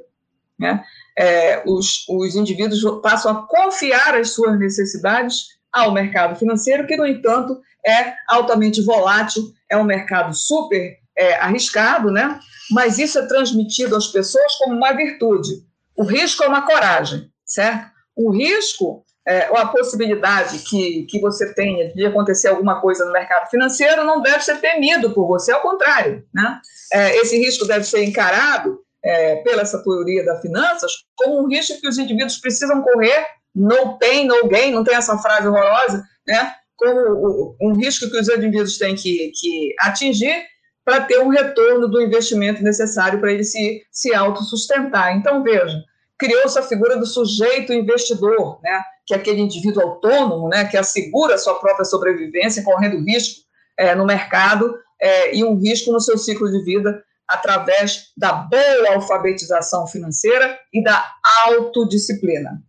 Né? 0.60 0.84
É, 1.18 1.64
os, 1.66 2.08
os 2.10 2.36
indivíduos 2.36 2.82
passam 3.02 3.32
a 3.32 3.48
confiar 3.48 4.16
as 4.16 4.32
suas 4.32 4.58
necessidades 4.58 5.58
ao 5.72 5.92
mercado 5.92 6.38
financeiro, 6.38 6.88
que, 6.88 6.96
no 6.96 7.06
entanto, 7.06 7.60
é 7.86 8.14
altamente 8.28 8.82
volátil, 8.82 9.44
é 9.70 9.78
um 9.78 9.84
mercado 9.84 10.34
super 10.34 10.98
é, 11.16 11.36
arriscado, 11.36 12.12
né? 12.12 12.40
mas 12.72 12.98
isso 12.98 13.20
é 13.20 13.28
transmitido 13.28 13.96
às 13.96 14.08
pessoas 14.08 14.56
como 14.56 14.76
uma 14.76 14.94
virtude. 14.94 15.66
O 15.96 16.04
risco 16.04 16.44
é 16.44 16.48
uma 16.48 16.66
coragem, 16.66 17.32
certo? 17.46 17.92
O 18.16 18.32
risco 18.32 19.04
é, 19.28 19.50
a 19.58 19.66
possibilidade 19.66 20.60
que, 20.60 21.04
que 21.04 21.20
você 21.20 21.54
tenha 21.54 21.94
de 21.94 22.06
acontecer 22.06 22.48
alguma 22.48 22.80
coisa 22.80 23.06
no 23.06 23.12
mercado 23.12 23.50
financeiro 23.50 24.06
não 24.06 24.22
deve 24.22 24.40
ser 24.42 24.62
temido 24.62 25.12
por 25.12 25.28
você, 25.28 25.52
ao 25.52 25.62
contrário. 25.62 26.24
Né? 26.34 26.62
É, 26.94 27.18
esse 27.18 27.38
risco 27.38 27.66
deve 27.66 27.84
ser 27.84 28.04
encarado 28.06 28.80
é, 29.04 29.36
pela 29.38 29.64
essa 29.64 29.84
teoria 29.84 30.24
das 30.24 30.42
finanças 30.42 30.92
como 31.16 31.44
um 31.44 31.48
risco 31.48 31.80
que 31.82 31.88
os 31.88 31.98
indivíduos 31.98 32.38
precisam 32.38 32.82
correr, 32.82 33.26
no 33.54 33.98
pain, 34.00 34.26
no 34.26 34.48
gain, 34.48 34.72
não 34.72 34.84
tem 34.84 34.96
essa 34.96 35.18
frase 35.18 35.48
horrorosa, 35.48 36.04
né? 36.26 36.54
como 36.78 37.58
um 37.60 37.74
risco 37.74 38.10
que 38.10 38.20
os 38.20 38.30
indivíduos 38.30 38.78
têm 38.78 38.96
que, 38.96 39.32
que 39.36 39.74
atingir 39.80 40.46
para 40.86 41.02
ter 41.02 41.20
um 41.20 41.28
retorno 41.28 41.88
do 41.88 42.02
investimento 42.02 42.64
necessário 42.64 43.20
para 43.20 43.34
ele 43.34 43.44
se, 43.44 43.82
se 43.92 44.14
autossustentar. 44.14 45.18
Então, 45.18 45.44
veja, 45.44 45.84
criou-se 46.18 46.58
a 46.58 46.64
figura 46.64 46.98
do 46.98 47.06
sujeito 47.06 47.74
investidor, 47.74 48.62
né? 48.62 48.82
Que 49.08 49.14
é 49.14 49.18
aquele 49.18 49.40
indivíduo 49.40 49.82
autônomo, 49.82 50.50
né? 50.50 50.66
que 50.66 50.76
assegura 50.76 51.36
a 51.36 51.38
sua 51.38 51.56
própria 51.56 51.86
sobrevivência, 51.86 52.62
correndo 52.62 53.02
risco 53.06 53.40
é, 53.80 53.96
no 53.96 54.06
mercado 54.06 54.78
é, 55.02 55.34
e 55.34 55.46
um 55.46 55.56
risco 55.56 55.94
no 55.94 56.02
seu 56.02 56.18
ciclo 56.18 56.52
de 56.52 56.62
vida 56.66 57.02
através 57.26 58.12
da 58.18 58.34
boa 58.34 58.96
alfabetização 58.96 59.88
financeira 59.88 60.60
e 60.74 60.84
da 60.84 61.10
autodisciplina. 61.46 62.62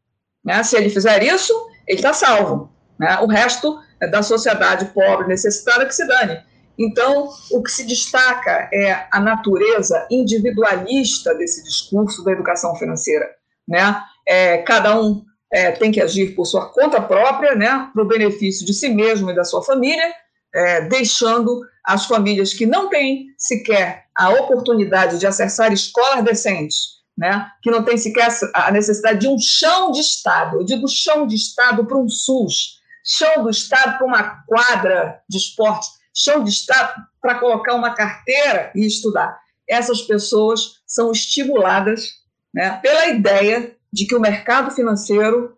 Né? 0.45 0.63
Se 0.63 0.77
ele 0.77 0.91
fizer 0.91 1.25
isso, 1.25 1.53
ele 1.89 1.99
está 1.99 2.13
salvo. 2.13 2.71
Né? 2.99 3.19
O 3.21 3.27
resto 3.27 3.77
é 4.01 4.07
da 4.07 4.23
sociedade 4.23 4.87
pobre, 4.87 5.27
necessitada, 5.27 5.87
que 5.87 5.95
se 5.95 6.07
dane. 6.07 6.41
Então, 6.79 7.29
o 7.51 7.61
que 7.63 7.73
se 7.73 7.85
destaca 7.85 8.69
é 8.73 9.09
a 9.11 9.19
natureza 9.19 10.07
individualista 10.09 11.35
desse 11.35 11.65
discurso 11.65 12.23
da 12.23 12.31
educação 12.31 12.77
financeira. 12.77 13.29
Né? 13.67 14.01
É, 14.27 14.59
cada 14.59 15.01
um 15.01 15.25
é, 15.53 15.71
tem 15.73 15.91
que 15.91 16.01
agir 16.01 16.35
por 16.35 16.45
sua 16.45 16.67
conta 16.67 17.01
própria, 17.01 17.55
né, 17.55 17.91
para 17.93 18.03
o 18.03 18.07
benefício 18.07 18.67
de 18.67 18.75
si 18.75 18.89
mesmo 18.89 19.31
e 19.31 19.35
da 19.35 19.45
sua 19.45 19.63
família, 19.63 20.13
é, 20.55 20.83
deixando 20.83 21.61
as 21.85 22.07
famílias 22.07 22.53
que 22.53 22.67
não 22.67 22.89
têm 22.89 23.29
sequer 23.37 24.05
a 24.15 24.31
oportunidade 24.31 25.19
de 25.19 25.27
acessar 25.27 25.73
escolas 25.73 26.25
decentes, 26.25 26.99
né, 27.17 27.51
que 27.63 27.71
não 27.71 27.83
têm 27.83 27.97
sequer 27.97 28.29
a 28.55 28.71
necessidade 28.71 29.21
de 29.21 29.29
um 29.29 29.39
chão 29.39 29.91
de 29.91 30.01
Estado, 30.01 30.59
eu 30.59 30.65
digo 30.65 30.87
chão 30.89 31.27
de 31.27 31.35
Estado 31.35 31.85
para 31.87 31.99
um 31.99 32.09
SUS, 32.09 32.79
chão 33.05 33.43
do 33.43 33.51
Estado 33.51 33.97
para 33.97 34.07
uma 34.07 34.45
quadra 34.47 35.21
de 35.29 35.39
esporte, 35.39 35.89
chão 36.15 36.45
de 36.45 36.51
Estado 36.51 36.93
para 37.21 37.39
colocar 37.39 37.75
uma 37.75 37.95
carteira 37.95 38.71
e 38.75 38.87
estudar. 38.87 39.39
Essas 39.69 40.03
pessoas 40.03 40.81
são 40.87 41.13
estimuladas 41.13 42.13
né, 42.53 42.79
pela 42.83 43.09
ideia 43.09 43.77
de 43.93 44.07
que 44.07 44.15
o 44.15 44.21
mercado 44.21 44.71
financeiro 44.71 45.57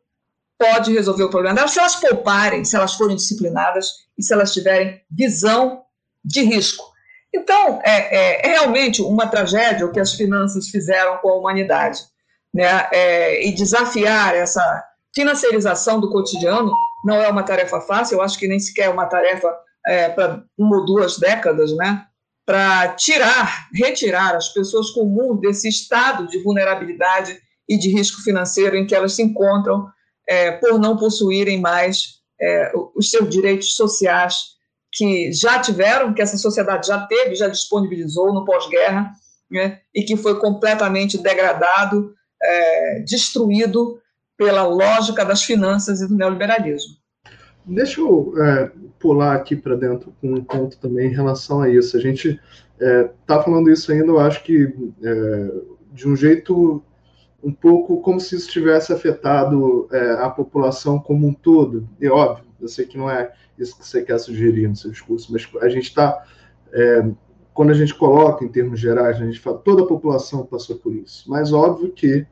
pode 0.59 0.93
resolver 0.93 1.25
o 1.25 1.31
problema 1.31 1.55
delas 1.55 1.71
se 1.71 1.79
elas 1.79 1.97
pouparem, 1.97 2.65
se 2.65 2.77
elas 2.77 2.95
forem 2.95 3.17
disciplinadas 3.17 3.87
e 4.19 4.23
se 4.23 4.33
elas 4.33 4.53
tiverem 4.53 5.01
visão 5.11 5.83
de 6.25 6.43
risco. 6.43 6.85
Então, 7.33 7.81
é, 7.83 8.17
é, 8.17 8.47
é 8.47 8.49
realmente 8.53 9.01
uma 9.01 9.27
tragédia 9.27 9.87
o 9.87 9.93
que 9.93 10.01
as 10.01 10.15
finanças 10.15 10.69
fizeram 10.69 11.19
com 11.19 11.31
a 11.31 11.37
humanidade. 11.37 12.01
Né? 12.53 12.89
É, 12.93 13.47
e 13.47 13.55
desafiar 13.55 14.35
essa 14.35 14.85
financiarização 15.15 16.01
do 16.01 16.11
cotidiano 16.11 16.73
não 17.05 17.17
é 17.23 17.29
uma 17.29 17.43
tarefa 17.43 17.81
fácil, 17.81 18.17
eu 18.17 18.23
acho 18.23 18.39
que 18.39 18.49
nem 18.49 18.59
sequer 18.59 18.87
é 18.87 18.91
uma 18.91 19.07
tarefa 19.07 19.57
é, 19.87 20.09
para 20.11 20.43
uma 20.59 20.79
ou 20.79 20.85
duas 20.85 21.19
décadas, 21.19 21.75
né? 21.75 22.05
para 22.45 22.89
tirar, 22.95 23.69
retirar 23.73 24.35
as 24.35 24.49
pessoas 24.49 24.91
comuns 24.91 25.41
desse 25.41 25.69
estado 25.69 26.27
de 26.27 26.43
vulnerabilidade 26.43 27.41
e 27.71 27.79
de 27.79 27.89
risco 27.89 28.21
financeiro 28.23 28.77
em 28.77 28.85
que 28.85 28.97
elas 28.97 29.15
se 29.15 29.23
encontram 29.23 29.87
é, 30.29 30.51
por 30.51 30.77
não 30.77 30.97
possuírem 30.97 31.61
mais 31.61 32.21
é, 32.41 32.73
os 32.97 33.11
seus 33.11 33.31
direitos 33.31 33.77
sociais 33.77 34.35
que 34.93 35.33
já 35.33 35.61
tiveram, 35.61 36.13
que 36.13 36.21
essa 36.21 36.37
sociedade 36.37 36.89
já 36.89 37.07
teve, 37.07 37.37
já 37.37 37.47
disponibilizou 37.47 38.35
no 38.35 38.45
pós-guerra, 38.45 39.13
né, 39.49 39.79
e 39.95 40.03
que 40.03 40.17
foi 40.17 40.41
completamente 40.41 41.17
degradado, 41.17 42.13
é, 42.43 43.01
destruído 43.01 44.01
pela 44.37 44.65
lógica 44.65 45.25
das 45.25 45.45
finanças 45.45 46.01
e 46.01 46.09
do 46.09 46.17
neoliberalismo. 46.17 46.97
Deixa 47.65 48.01
eu 48.01 48.35
é, 48.43 48.73
pular 48.99 49.37
aqui 49.37 49.55
para 49.55 49.77
dentro 49.77 50.13
com 50.21 50.35
um 50.35 50.43
ponto 50.43 50.77
também 50.79 51.09
em 51.09 51.15
relação 51.15 51.61
a 51.61 51.69
isso. 51.69 51.97
A 51.97 52.01
gente 52.01 52.41
está 52.81 53.37
é, 53.37 53.43
falando 53.45 53.71
isso 53.71 53.93
ainda, 53.93 54.07
eu 54.07 54.19
acho 54.19 54.43
que 54.43 54.75
é, 55.05 55.51
de 55.93 56.09
um 56.09 56.17
jeito 56.17 56.83
um 57.43 57.53
pouco 57.53 58.01
como 58.01 58.21
se 58.21 58.37
isso 58.37 58.51
tivesse 58.51 58.93
afetado 58.93 59.89
é, 59.91 60.13
a 60.13 60.29
população 60.29 60.99
como 60.99 61.27
um 61.27 61.33
todo. 61.33 61.89
E 62.01 62.09
óbvio, 62.09 62.45
eu 62.61 62.69
sei 62.69 62.85
que 62.87 62.99
não 62.99 63.11
é 63.11 63.33
isso 63.59 63.79
que 63.79 63.87
você 63.87 64.03
quer 64.03 64.19
sugerir 64.19 64.69
no 64.69 64.77
seu 64.77 64.91
discurso, 64.91 65.33
mas 65.33 65.49
a 65.63 65.69
gente 65.69 65.89
está, 65.89 66.25
é, 66.73 67.11
quando 67.55 67.71
a 67.71 67.75
gente 67.75 67.95
coloca 67.95 68.45
em 68.45 68.49
termos 68.49 68.79
gerais, 68.79 69.17
a 69.17 69.25
gente 69.25 69.41
fala 69.41 69.59
toda 69.59 69.83
a 69.83 69.87
população 69.87 70.45
passou 70.45 70.77
por 70.77 70.95
isso. 70.95 71.31
Mas 71.31 71.53
óbvio 71.53 71.91
que, 71.93 72.27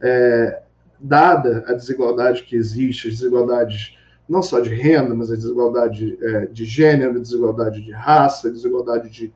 é, 0.00 0.62
dada 0.98 1.64
a 1.66 1.72
desigualdade 1.72 2.44
que 2.44 2.56
existe, 2.56 3.08
as 3.08 3.14
desigualdades 3.14 3.96
não 4.28 4.42
só 4.42 4.60
de 4.60 4.74
renda, 4.74 5.14
mas 5.14 5.30
a 5.30 5.36
desigualdade 5.36 6.18
é, 6.20 6.46
de 6.46 6.64
gênero, 6.64 7.20
desigualdade 7.20 7.82
de 7.82 7.92
raça, 7.92 8.50
desigualdade 8.50 9.10
de. 9.10 9.32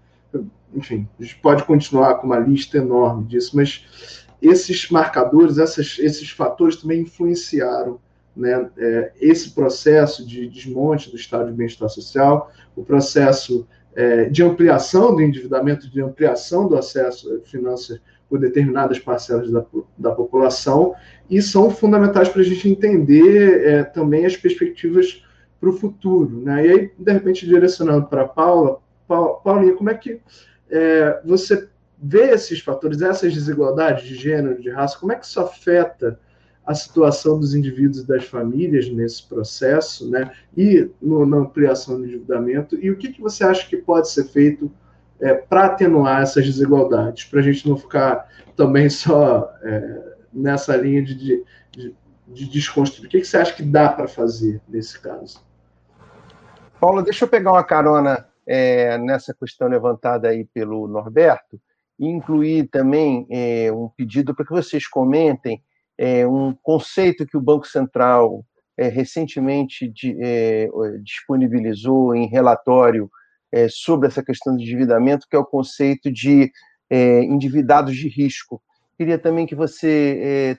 Enfim, 0.75 1.09
a 1.19 1.23
gente 1.23 1.37
pode 1.37 1.65
continuar 1.65 2.17
com 2.17 2.27
uma 2.27 2.39
lista 2.39 2.79
enorme 2.79 3.25
disso, 3.25 3.57
mas 3.57 4.27
esses 4.41 4.91
marcadores, 4.91 5.59
essas, 5.59 5.99
esses 5.99 6.31
fatores 6.31 6.77
também 6.77 7.03
influenciaram 7.03 8.01
né, 8.37 8.71
é, 8.79 9.13
esse 9.21 9.51
processo 9.51 10.25
de 10.25 10.49
desmonte 10.49 11.11
do 11.11 11.17
estado 11.17 11.51
de 11.51 11.57
bem-estar 11.57 11.89
social, 11.89 12.53
o 12.77 12.85
processo 12.85 13.67
é, 13.95 14.27
de 14.27 14.45
ampliação 14.45 15.15
do 15.15 15.21
endividamento, 15.21 15.91
de 15.91 16.01
ampliação 16.01 16.69
do 16.69 16.77
acesso 16.77 17.35
a 17.35 17.49
finanças 17.49 18.01
por 18.29 18.39
determinadas 18.39 18.99
parcelas 18.99 19.51
da, 19.51 19.65
da 19.97 20.13
população, 20.13 20.95
e 21.29 21.43
são 21.43 21.71
fundamentais 21.71 22.29
para 22.29 22.43
a 22.43 22.45
gente 22.45 22.69
entender 22.69 23.65
é, 23.65 23.83
também 23.83 24.25
as 24.25 24.37
perspectivas 24.37 25.25
para 25.59 25.71
o 25.71 25.73
futuro. 25.73 26.43
Né? 26.43 26.67
E 26.67 26.71
aí, 26.71 26.91
de 26.97 27.13
repente, 27.13 27.47
direcionando 27.47 28.07
para 28.07 28.23
a 28.23 28.29
Paula, 28.29 28.81
Paulinha, 29.09 29.75
como 29.75 29.91
é 29.91 29.95
que 29.95 30.21
é, 30.71 31.21
você 31.25 31.69
ver 32.01 32.33
esses 32.33 32.61
fatores, 32.61 33.03
essas 33.03 33.35
desigualdades 33.35 34.05
de 34.05 34.15
gênero, 34.15 34.61
de 34.61 34.71
raça, 34.71 34.99
como 34.99 35.13
é 35.13 35.17
que 35.17 35.27
isso 35.27 35.41
afeta 35.41 36.19
a 36.65 36.75
situação 36.75 37.41
dos 37.41 37.55
indivíduos 37.55 38.01
e 38.01 38.07
das 38.07 38.25
famílias 38.25 38.91
nesse 38.91 39.27
processo, 39.27 40.09
né? 40.11 40.31
E 40.55 40.91
no, 41.01 41.25
na 41.25 41.39
ampliação 41.39 41.99
do 41.99 42.05
endividamento, 42.05 42.77
e 42.77 42.91
o 42.91 42.97
que, 42.99 43.11
que 43.11 43.23
você 43.23 43.43
acha 43.43 43.67
que 43.67 43.79
pode 43.79 44.11
ser 44.11 44.25
feito 44.25 44.71
é, 45.19 45.33
para 45.33 45.65
atenuar 45.65 46.23
essas 46.23 46.45
desigualdades, 46.45 47.25
para 47.25 47.41
a 47.41 47.43
gente 47.43 47.67
não 47.67 47.77
ficar 47.77 48.29
também 48.55 48.91
só 48.91 49.51
é, 49.63 50.13
nessa 50.31 50.77
linha 50.77 51.03
de, 51.03 51.15
de, 51.15 51.45
de, 51.71 51.97
de 52.29 52.51
desconstruir? 52.51 53.07
O 53.07 53.11
que, 53.11 53.21
que 53.21 53.27
você 53.27 53.39
acha 53.39 53.55
que 53.55 53.63
dá 53.63 53.89
para 53.89 54.07
fazer 54.07 54.61
nesse 54.69 55.01
caso? 55.01 55.41
Paulo, 56.79 57.03
deixa 57.03 57.25
eu 57.25 57.29
pegar 57.29 57.53
uma 57.53 57.65
carona 57.65 58.27
é, 58.47 58.99
nessa 58.99 59.33
questão 59.35 59.69
levantada 59.69 60.29
aí 60.29 60.45
pelo 60.45 60.87
Norberto, 60.87 61.59
incluir 61.99 62.69
também 62.69 63.27
é, 63.31 63.73
um 63.73 63.89
pedido 63.89 64.35
para 64.35 64.45
que 64.45 64.53
vocês 64.53 64.87
comentem 64.87 65.63
é, 65.99 66.27
um 66.27 66.55
conceito 66.63 67.27
que 67.27 67.37
o 67.37 67.41
Banco 67.41 67.67
Central 67.67 68.45
é, 68.79 68.87
recentemente 68.87 69.89
de, 69.89 70.17
é, 70.21 70.69
disponibilizou 71.03 72.15
em 72.15 72.29
relatório 72.29 73.11
é, 73.51 73.67
sobre 73.69 74.07
essa 74.07 74.23
questão 74.23 74.57
de 74.57 74.63
endividamento, 74.63 75.27
que 75.29 75.35
é 75.35 75.39
o 75.39 75.45
conceito 75.45 76.13
de 76.13 76.53
é, 76.89 77.25
endividados 77.25 77.97
de 77.97 78.09
risco. 78.09 78.63
Queria 78.97 79.19
também 79.19 79.47
que 79.47 79.55
você 79.55 80.57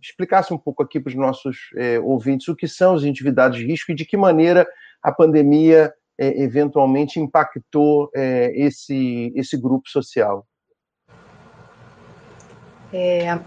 explicasse 0.00 0.52
um 0.52 0.58
pouco 0.58 0.82
aqui 0.82 0.98
para 1.00 1.10
os 1.10 1.16
nossos 1.16 1.56
ouvintes 2.02 2.48
o 2.48 2.56
que 2.56 2.66
são 2.66 2.94
os 2.94 3.04
endividados 3.04 3.58
de 3.58 3.64
risco 3.64 3.92
e 3.92 3.94
de 3.94 4.04
que 4.04 4.16
maneira 4.16 4.66
a 5.00 5.12
pandemia 5.12 5.92
eventualmente 6.18 7.20
impactou 7.20 8.10
esse, 8.12 9.32
esse 9.36 9.56
grupo 9.56 9.88
social. 9.88 10.44
É, 12.98 13.38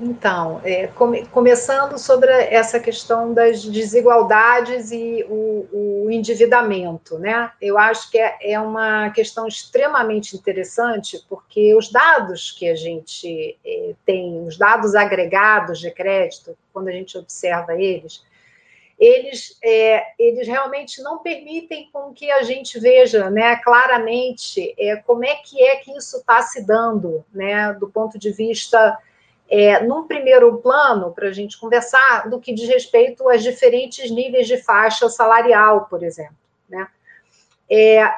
então, 0.00 0.60
é, 0.64 0.86
come, 0.88 1.26
começando 1.26 1.98
sobre 1.98 2.30
essa 2.30 2.80
questão 2.80 3.34
das 3.34 3.62
desigualdades 3.62 4.90
e 4.90 5.22
o, 5.28 6.06
o 6.06 6.10
endividamento, 6.10 7.18
né? 7.18 7.50
Eu 7.60 7.76
acho 7.76 8.10
que 8.10 8.18
é, 8.18 8.52
é, 8.52 8.58
uma 8.60 9.10
questão 9.10 9.46
extremamente 9.46 10.34
interessante, 10.34 11.22
porque 11.28 11.74
os 11.74 11.92
dados 11.92 12.50
que 12.52 12.68
a 12.70 12.74
gente 12.74 13.58
é, 13.64 13.94
tem, 14.06 14.46
os 14.46 14.56
dados 14.56 14.94
agregados 14.94 15.78
de 15.78 15.90
crédito, 15.90 16.56
quando 16.72 16.88
a 16.88 16.92
gente 16.92 17.18
observa 17.18 17.74
eles, 17.74 18.24
eles, 18.98 19.58
é, 19.62 20.02
eles 20.18 20.48
realmente 20.48 21.02
não 21.02 21.18
permitem 21.18 21.90
com 21.92 22.14
que 22.14 22.30
a 22.30 22.42
gente 22.42 22.78
veja 22.80 23.28
né, 23.28 23.56
claramente 23.56 24.74
é, 24.78 24.96
como 24.96 25.24
é 25.24 25.34
que 25.36 25.62
é 25.62 25.76
que 25.76 25.90
isso 25.96 26.16
está 26.16 26.40
se 26.42 26.66
dando, 26.66 27.24
né, 27.32 27.74
do 27.74 27.88
ponto 27.88 28.18
de 28.18 28.30
vista 28.32 28.98
é, 29.48 29.82
num 29.84 30.06
primeiro 30.06 30.58
plano, 30.58 31.12
para 31.12 31.28
a 31.28 31.32
gente 31.32 31.58
conversar, 31.58 32.28
do 32.28 32.40
que 32.40 32.54
diz 32.54 32.68
respeito 32.68 33.28
aos 33.28 33.42
diferentes 33.42 34.10
níveis 34.10 34.46
de 34.46 34.56
faixa 34.56 35.08
salarial, 35.08 35.86
por 35.86 36.02
exemplo. 36.02 36.36
Né? 36.68 36.88
É, 37.70 38.10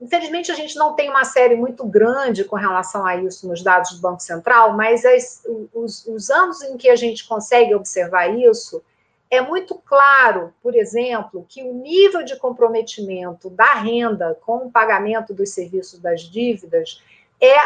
infelizmente, 0.00 0.50
a 0.50 0.54
gente 0.54 0.76
não 0.76 0.94
tem 0.94 1.08
uma 1.08 1.24
série 1.24 1.54
muito 1.54 1.86
grande 1.86 2.44
com 2.44 2.56
relação 2.56 3.06
a 3.06 3.16
isso 3.16 3.48
nos 3.48 3.62
dados 3.62 3.92
do 3.92 4.00
Banco 4.00 4.20
Central, 4.20 4.76
mas 4.76 5.04
as, 5.04 5.42
os, 5.72 6.04
os 6.06 6.28
anos 6.28 6.60
em 6.62 6.76
que 6.76 6.90
a 6.90 6.96
gente 6.96 7.26
consegue 7.26 7.74
observar 7.74 8.28
isso, 8.36 8.82
é 9.30 9.40
muito 9.40 9.74
claro, 9.74 10.54
por 10.62 10.74
exemplo, 10.74 11.44
que 11.48 11.62
o 11.62 11.74
nível 11.74 12.22
de 12.22 12.36
comprometimento 12.36 13.50
da 13.50 13.74
renda 13.74 14.38
com 14.44 14.66
o 14.66 14.70
pagamento 14.70 15.34
dos 15.34 15.50
serviços 15.50 15.98
das 15.98 16.22
dívidas 16.22 17.02
é 17.40 17.56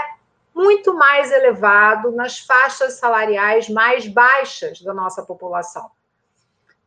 muito 0.55 0.95
mais 0.95 1.31
elevado 1.31 2.11
nas 2.11 2.39
faixas 2.39 2.95
salariais 2.95 3.69
mais 3.69 4.09
baixas 4.09 4.81
da 4.81 4.93
nossa 4.95 5.23
população. 5.23 5.91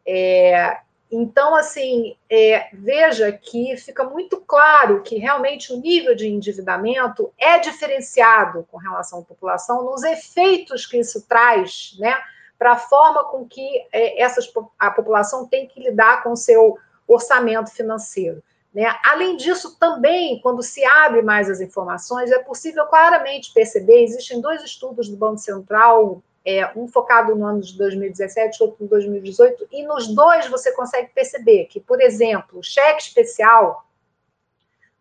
É, 0.06 0.80
então, 1.12 1.56
assim, 1.56 2.16
é, 2.30 2.70
veja 2.74 3.32
que 3.32 3.76
fica 3.76 4.04
muito 4.04 4.38
claro 4.42 5.02
que 5.04 5.18
realmente 5.18 5.74
o 5.74 5.78
nível 5.78 6.16
de 6.16 6.28
endividamento 6.28 7.34
é 7.38 7.60
diferenciado 7.60 8.66
com 8.72 8.78
relação 8.78 9.20
à 9.20 9.22
população 9.22 9.84
nos 9.84 10.04
efeitos 10.04 10.86
que 10.86 10.98
isso 10.98 11.26
traz, 11.28 11.96
né, 12.00 12.16
para 12.62 12.74
a 12.74 12.78
forma 12.78 13.24
com 13.24 13.44
que 13.44 13.88
é, 13.92 14.22
essas, 14.22 14.48
a 14.78 14.92
população 14.92 15.48
tem 15.48 15.66
que 15.66 15.80
lidar 15.80 16.22
com 16.22 16.34
o 16.34 16.38
seu 16.38 16.78
orçamento 17.08 17.72
financeiro. 17.72 18.44
Né? 18.72 18.86
Além 19.04 19.36
disso, 19.36 19.80
também, 19.80 20.40
quando 20.42 20.62
se 20.62 20.86
abre 20.86 21.24
mais 21.24 21.50
as 21.50 21.60
informações, 21.60 22.30
é 22.30 22.38
possível 22.38 22.86
claramente 22.86 23.52
perceber: 23.52 24.04
existem 24.04 24.40
dois 24.40 24.64
estudos 24.64 25.10
do 25.10 25.18
Banco 25.18 25.40
Central, 25.40 26.22
é, 26.46 26.72
um 26.78 26.88
focado 26.88 27.34
no 27.36 27.48
ano 27.48 27.62
de 27.62 27.76
2017, 27.76 28.62
outro 28.62 28.86
em 28.86 28.88
2018, 28.88 29.68
e 29.72 29.84
nos 29.84 30.08
dois 30.14 30.46
você 30.46 30.72
consegue 30.74 31.10
perceber 31.16 31.66
que, 31.66 31.80
por 31.80 32.00
exemplo, 32.00 32.60
o 32.60 32.64
cheque 32.64 33.02
especial, 33.02 33.88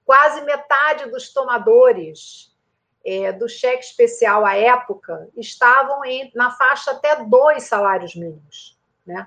quase 0.07 0.41
metade 0.47 1.11
dos 1.11 1.31
tomadores 1.31 2.50
é, 3.05 3.33
do 3.33 3.49
cheque 3.49 3.85
especial 3.85 4.45
à 4.45 4.57
época 4.57 5.29
estavam 5.37 6.05
em, 6.05 6.31
na 6.35 6.51
faixa 6.51 6.93
até 6.93 7.25
dois 7.25 7.65
salários 7.65 8.15
mínimos. 8.15 8.79
Né? 9.07 9.27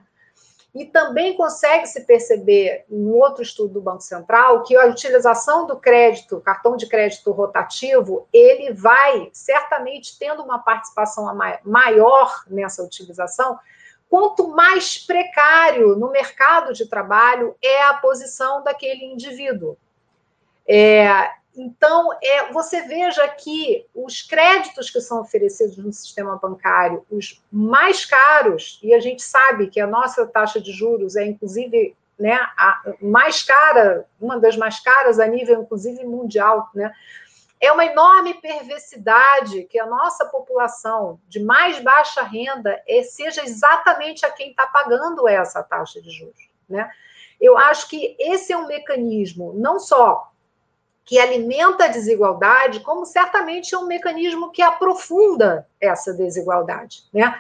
E 0.74 0.86
também 0.86 1.38
consegue 1.38 1.86
se 1.86 2.02
perceber, 2.02 2.86
em 2.90 3.12
outro 3.12 3.44
estudo 3.44 3.76
do 3.76 3.82
Banco 3.82 4.02
Central, 4.02 4.64
que 4.64 4.76
a 4.76 4.88
utilização 4.88 5.68
do 5.68 5.78
crédito, 5.78 6.42
cartão 6.42 6.76
de 6.76 6.88
crédito 6.88 7.32
rotativo, 7.32 8.28
ele 8.34 8.74
vai 8.74 9.30
certamente 9.32 10.18
tendo 10.18 10.42
uma 10.42 10.58
participação 10.58 11.26
maior 11.64 12.44
nessa 12.48 12.82
utilização, 12.82 13.60
quanto 14.10 14.48
mais 14.48 14.98
precário 14.98 15.96
no 15.96 16.12
mercado 16.12 16.74
de 16.74 16.88
trabalho 16.88 17.56
é 17.62 17.84
a 17.84 17.94
posição 17.96 18.64
daquele 18.64 19.06
indivíduo. 19.06 19.78
É, 20.68 21.30
então, 21.56 22.12
é, 22.22 22.52
você 22.52 22.82
veja 22.82 23.28
que 23.28 23.86
os 23.94 24.24
créditos 24.24 24.90
que 24.90 25.00
são 25.00 25.22
oferecidos 25.22 25.78
no 25.78 25.94
sistema 25.94 26.36
bancário, 26.36 27.06
os 27.12 27.44
mais 27.52 28.06
caros, 28.06 28.80
e 28.82 28.94
a 28.94 29.00
gente 29.00 29.22
sabe 29.22 29.68
que 29.68 29.80
a 29.80 29.86
nossa 29.86 30.26
taxa 30.26 30.60
de 30.60 30.72
juros 30.72 31.16
é, 31.16 31.26
inclusive, 31.26 31.96
né, 32.18 32.34
a 32.58 32.82
mais 33.00 33.44
cara, 33.44 34.08
uma 34.20 34.40
das 34.40 34.58
mais 34.58 34.80
caras 34.80 35.20
a 35.20 35.28
nível, 35.28 35.62
inclusive, 35.62 36.04
mundial, 36.04 36.70
né? 36.74 36.92
É 37.62 37.72
uma 37.72 37.86
enorme 37.86 38.34
perversidade 38.34 39.64
que 39.66 39.80
a 39.80 39.86
nossa 39.86 40.26
população 40.26 41.18
de 41.30 41.42
mais 41.42 41.80
baixa 41.80 42.22
renda 42.22 42.82
é, 42.86 43.04
seja 43.04 43.42
exatamente 43.42 44.26
a 44.26 44.32
quem 44.32 44.50
está 44.50 44.68
pagando 44.68 45.30
essa 45.30 45.64
taxa 45.64 46.02
de 46.02 46.10
juros, 46.10 46.50
né? 46.68 46.90
Eu 47.40 47.58
acho 47.58 47.88
que 47.90 48.18
esse 48.20 48.52
é 48.52 48.58
um 48.58 48.68
mecanismo, 48.68 49.54
não 49.54 49.80
só 49.80 50.33
que 51.06 51.20
alimenta 51.20 51.86
a 51.86 51.90
desigualdade, 51.90 52.80
como 52.80 53.06
certamente 53.06 53.76
é 53.76 53.78
um 53.78 53.86
mecanismo 53.88 54.52
que 54.52 54.62
aprofunda 54.62 55.68
essa 55.80 56.14
desigualdade, 56.14 57.04
né? 57.14 57.40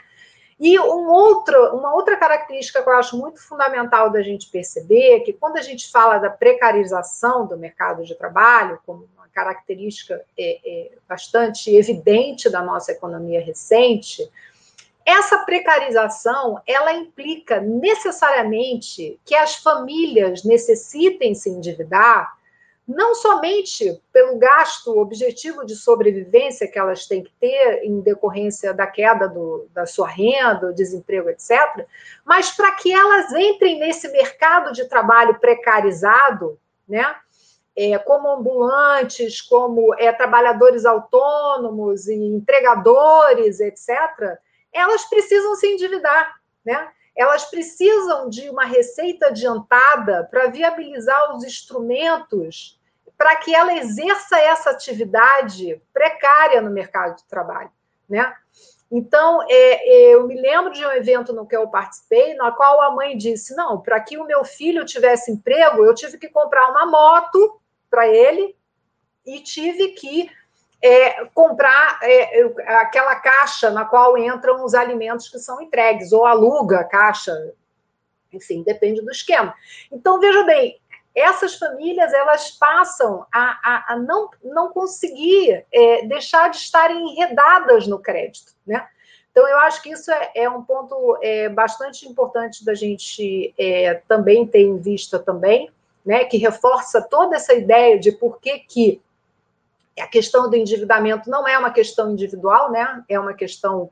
E 0.59 0.79
um 0.79 1.09
outro, 1.09 1.75
uma 1.75 1.93
outra 1.93 2.15
característica 2.15 2.81
que 2.81 2.87
eu 2.87 2.95
acho 2.95 3.17
muito 3.17 3.41
fundamental 3.41 4.09
da 4.09 4.21
gente 4.21 4.49
perceber 4.49 5.17
é 5.17 5.19
que 5.19 5.33
quando 5.33 5.57
a 5.57 5.61
gente 5.61 5.91
fala 5.91 6.19
da 6.19 6.29
precarização 6.29 7.45
do 7.45 7.57
mercado 7.57 8.03
de 8.03 8.15
trabalho, 8.15 8.79
como 8.85 9.09
uma 9.15 9.27
característica 9.33 10.23
é, 10.37 10.59
é, 10.63 10.91
bastante 11.07 11.75
evidente 11.75 12.49
da 12.49 12.61
nossa 12.61 12.91
economia 12.91 13.41
recente, 13.41 14.29
essa 15.05 15.39
precarização 15.39 16.61
ela 16.65 16.93
implica 16.93 17.59
necessariamente 17.59 19.19
que 19.25 19.35
as 19.35 19.55
famílias 19.55 20.43
necessitem 20.43 21.33
se 21.33 21.49
endividar 21.49 22.37
não 22.87 23.15
somente 23.15 24.01
pelo 24.11 24.37
gasto 24.37 24.97
objetivo 24.99 25.65
de 25.65 25.75
sobrevivência 25.75 26.67
que 26.67 26.77
elas 26.77 27.07
têm 27.07 27.23
que 27.23 27.31
ter 27.39 27.83
em 27.83 28.01
decorrência 28.01 28.73
da 28.73 28.85
queda 28.85 29.27
do, 29.27 29.67
da 29.73 29.85
sua 29.85 30.07
renda, 30.07 30.73
desemprego, 30.73 31.29
etc., 31.29 31.85
mas 32.25 32.51
para 32.51 32.71
que 32.73 32.91
elas 32.91 33.31
entrem 33.31 33.79
nesse 33.79 34.09
mercado 34.09 34.73
de 34.73 34.85
trabalho 34.85 35.39
precarizado, 35.39 36.59
né? 36.87 37.15
É, 37.75 37.97
como 37.97 38.29
ambulantes, 38.29 39.41
como 39.41 39.95
é, 39.95 40.11
trabalhadores 40.11 40.85
autônomos 40.85 42.07
e 42.07 42.13
entregadores, 42.13 43.59
etc., 43.59 44.37
elas 44.71 45.05
precisam 45.05 45.55
se 45.55 45.67
endividar, 45.67 46.35
né? 46.63 46.91
Elas 47.15 47.45
precisam 47.45 48.29
de 48.29 48.49
uma 48.49 48.65
receita 48.65 49.27
adiantada 49.27 50.27
para 50.29 50.47
viabilizar 50.47 51.35
os 51.35 51.43
instrumentos 51.43 52.79
para 53.17 53.35
que 53.35 53.53
ela 53.53 53.73
exerça 53.77 54.37
essa 54.39 54.71
atividade 54.71 55.81
precária 55.93 56.61
no 56.61 56.71
mercado 56.71 57.17
de 57.17 57.25
trabalho, 57.25 57.71
né? 58.09 58.33
Então, 58.91 59.41
é, 59.49 59.49
é, 59.49 60.13
eu 60.13 60.27
me 60.27 60.39
lembro 60.39 60.71
de 60.71 60.85
um 60.85 60.91
evento 60.91 61.33
no 61.33 61.47
que 61.47 61.55
eu 61.55 61.67
participei, 61.67 62.35
na 62.35 62.51
qual 62.51 62.79
a 62.81 62.91
mãe 62.91 63.17
disse: 63.17 63.55
não, 63.55 63.81
para 63.81 63.99
que 63.99 64.17
o 64.17 64.25
meu 64.25 64.45
filho 64.45 64.85
tivesse 64.85 65.31
emprego, 65.31 65.83
eu 65.83 65.95
tive 65.95 66.17
que 66.17 66.29
comprar 66.29 66.69
uma 66.69 66.85
moto 66.85 67.59
para 67.89 68.07
ele 68.07 68.55
e 69.25 69.39
tive 69.39 69.89
que 69.89 70.29
é, 70.83 71.25
comprar 71.33 71.97
é, 72.03 72.43
aquela 72.81 73.15
caixa 73.15 73.69
na 73.69 73.85
qual 73.85 74.17
entram 74.17 74.65
os 74.65 74.73
alimentos 74.73 75.29
que 75.29 75.39
são 75.39 75.61
entregues, 75.61 76.11
ou 76.11 76.25
aluga 76.25 76.81
a 76.81 76.83
caixa, 76.83 77.33
enfim, 78.33 78.63
depende 78.63 79.01
do 79.01 79.09
esquema. 79.09 79.55
Então, 79.89 80.19
veja 80.19 80.43
bem, 80.43 80.77
essas 81.15 81.55
famílias 81.55 82.11
elas 82.13 82.51
passam 82.51 83.25
a, 83.31 83.59
a, 83.63 83.93
a 83.93 83.97
não, 83.97 84.29
não 84.43 84.73
conseguir 84.73 85.65
é, 85.71 86.05
deixar 86.05 86.49
de 86.49 86.57
estarem 86.57 87.11
enredadas 87.11 87.87
no 87.87 87.99
crédito, 87.99 88.51
né? 88.67 88.85
Então, 89.31 89.47
eu 89.47 89.57
acho 89.59 89.81
que 89.81 89.89
isso 89.89 90.11
é, 90.11 90.31
é 90.35 90.49
um 90.49 90.63
ponto 90.63 91.17
é, 91.21 91.49
bastante 91.49 92.07
importante 92.07 92.63
da 92.63 92.75
gente 92.75 93.53
é, 93.57 93.95
também 94.07 94.45
ter 94.45 94.61
em 94.61 94.77
vista 94.77 95.17
também, 95.17 95.71
né? 96.05 96.25
Que 96.25 96.37
reforça 96.37 97.01
toda 97.01 97.37
essa 97.37 97.53
ideia 97.53 97.97
de 97.97 98.11
por 98.11 98.39
que 98.39 98.59
que 98.59 99.01
a 99.99 100.07
questão 100.07 100.49
do 100.49 100.55
endividamento 100.55 101.29
não 101.29 101.47
é 101.47 101.57
uma 101.57 101.71
questão 101.71 102.11
individual, 102.11 102.71
né? 102.71 103.03
É 103.07 103.19
uma 103.19 103.33
questão 103.33 103.91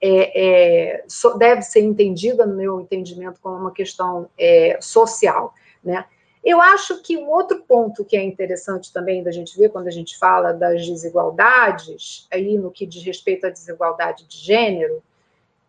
é, 0.00 0.98
é, 0.98 1.04
deve 1.38 1.62
ser 1.62 1.80
entendida, 1.80 2.46
no 2.46 2.54
meu 2.54 2.80
entendimento, 2.80 3.40
como 3.40 3.56
uma 3.56 3.72
questão 3.72 4.28
é, 4.38 4.78
social, 4.80 5.54
né? 5.82 6.04
Eu 6.44 6.60
acho 6.62 7.02
que 7.02 7.16
um 7.16 7.28
outro 7.28 7.62
ponto 7.62 8.04
que 8.04 8.16
é 8.16 8.22
interessante 8.22 8.92
também 8.92 9.22
da 9.22 9.30
gente 9.30 9.58
ver 9.58 9.70
quando 9.70 9.88
a 9.88 9.92
gente 9.92 10.16
fala 10.16 10.52
das 10.52 10.86
desigualdades, 10.86 12.26
aí 12.32 12.56
no 12.56 12.70
que 12.70 12.86
diz 12.86 13.02
respeito 13.02 13.46
à 13.46 13.50
desigualdade 13.50 14.24
de 14.26 14.38
gênero, 14.38 15.02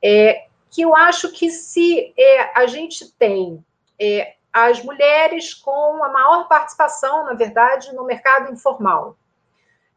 é 0.01 0.45
que 0.69 0.83
eu 0.83 0.95
acho 0.95 1.31
que 1.31 1.49
se 1.49 2.13
é, 2.17 2.57
a 2.57 2.67
gente 2.67 3.11
tem 3.13 3.63
é, 3.99 4.35
as 4.53 4.83
mulheres 4.83 5.53
com 5.53 6.03
a 6.03 6.09
maior 6.09 6.47
participação, 6.47 7.25
na 7.25 7.33
verdade, 7.33 7.93
no 7.93 8.05
mercado 8.05 8.53
informal, 8.53 9.17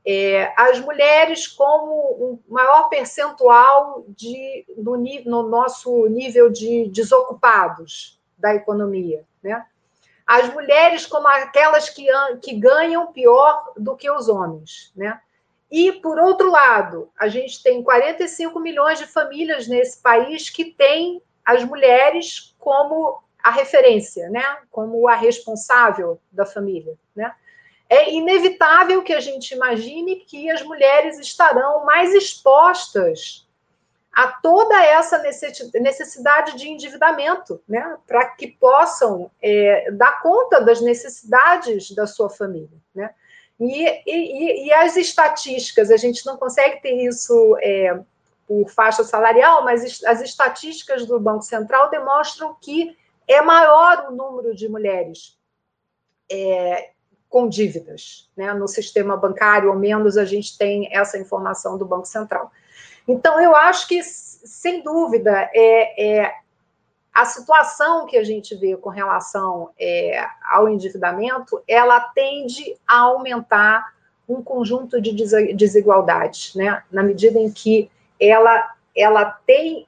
é, 0.05 0.53
as 0.57 0.81
mulheres 0.81 1.47
como 1.47 1.95
um 2.21 2.39
maior 2.53 2.89
percentual 2.89 4.05
de, 4.09 4.65
no, 4.77 4.97
no, 4.97 5.43
nosso 5.45 6.07
nível 6.07 6.51
de 6.51 6.89
desocupados 6.89 8.21
da 8.37 8.55
economia, 8.55 9.25
né? 9.43 9.65
As 10.27 10.53
mulheres 10.53 11.07
como 11.07 11.27
aquelas 11.29 11.89
que, 11.89 12.07
que 12.41 12.55
ganham 12.55 13.13
pior 13.13 13.73
do 13.77 13.97
que 13.97 14.11
os 14.11 14.29
homens, 14.29 14.93
né? 14.97 15.21
E, 15.71 15.93
por 15.93 16.19
outro 16.19 16.51
lado, 16.51 17.11
a 17.19 17.29
gente 17.29 17.63
tem 17.63 17.83
45 17.83 18.61
milhões 18.61 18.99
de 18.99 19.07
famílias 19.07 19.67
nesse 19.67 20.01
país 20.03 20.51
que 20.51 20.67
têm 20.67 21.23
as 21.45 21.65
mulheres 21.65 22.55
como 22.59 23.23
a 23.43 23.51
referência, 23.51 24.29
né? 24.29 24.59
Como 24.71 25.09
a 25.09 25.15
responsável 25.15 26.21
da 26.31 26.45
família, 26.45 26.97
né? 27.15 27.35
É 27.93 28.11
inevitável 28.11 29.03
que 29.03 29.13
a 29.13 29.21
gente 29.21 29.53
imagine 29.53 30.17
que 30.17 30.51
as 30.51 30.63
mulheres 30.63 31.19
estarão 31.19 31.85
mais 31.85 32.15
expostas 32.15 33.47
a 34.11 34.29
toda 34.29 34.83
essa 34.83 35.23
necessidade 35.75 36.57
de 36.57 36.71
endividamento, 36.71 37.63
né, 37.69 37.99
para 38.07 38.25
que 38.31 38.47
possam 38.47 39.31
é, 39.43 39.91
dar 39.91 40.23
conta 40.23 40.59
das 40.59 40.81
necessidades 40.81 41.91
da 41.91 42.07
sua 42.07 42.31
família, 42.31 42.79
né? 42.95 43.11
E, 43.61 43.85
e, 44.07 44.67
e, 44.67 44.73
as 44.73 44.97
estatísticas, 44.97 45.91
a 45.91 45.97
gente 45.97 46.25
não 46.25 46.37
consegue 46.37 46.81
ter 46.81 46.95
isso 47.07 47.57
é, 47.61 48.01
por 48.49 48.69
faixa 48.71 49.05
salarial, 49.05 49.65
mas 49.65 50.03
as 50.05 50.21
estatísticas 50.21 51.07
do 51.07 51.21
Banco 51.21 51.43
Central 51.43 51.91
demonstram 51.91 52.57
que 52.61 52.97
é 53.29 53.41
maior 53.43 54.07
o 54.09 54.11
número 54.11 54.55
de 54.55 54.69
mulheres 54.69 55.39
é, 56.31 56.92
com 57.33 57.49
dívidas 57.49 58.29
né, 58.37 58.53
no 58.53 58.69
sistema 58.69 59.17
bancário, 59.17 59.71
ou 59.71 59.75
menos 59.75 60.19
a 60.19 60.25
gente 60.27 60.57
tem 60.59 60.95
essa 60.95 61.19
informação 61.19 61.79
do 61.79 61.87
Banco 61.87 62.07
Central. 62.07 62.53
Então, 63.09 63.41
eu 63.41 63.57
acho 63.57 63.89
que, 63.89 64.03
sem 64.03 64.83
dúvida, 64.83 65.51
é, 65.55 66.21
é 66.21 66.35
a 67.13 67.25
situação 67.25 68.05
que 68.05 68.19
a 68.19 68.23
gente 68.23 68.55
vê 68.55 68.77
com 68.77 68.91
relação 68.91 69.71
é, 69.81 70.23
ao 70.51 70.69
endividamento, 70.69 71.63
ela 71.67 72.01
tende 72.01 72.77
a 72.87 72.99
aumentar 72.99 73.95
um 74.29 74.43
conjunto 74.43 75.01
de 75.01 75.13
desigualdades, 75.55 76.55
né? 76.55 76.83
Na 76.93 77.03
medida 77.03 77.39
em 77.39 77.51
que 77.51 77.91
ela, 78.21 78.75
ela 78.95 79.25
tem 79.47 79.87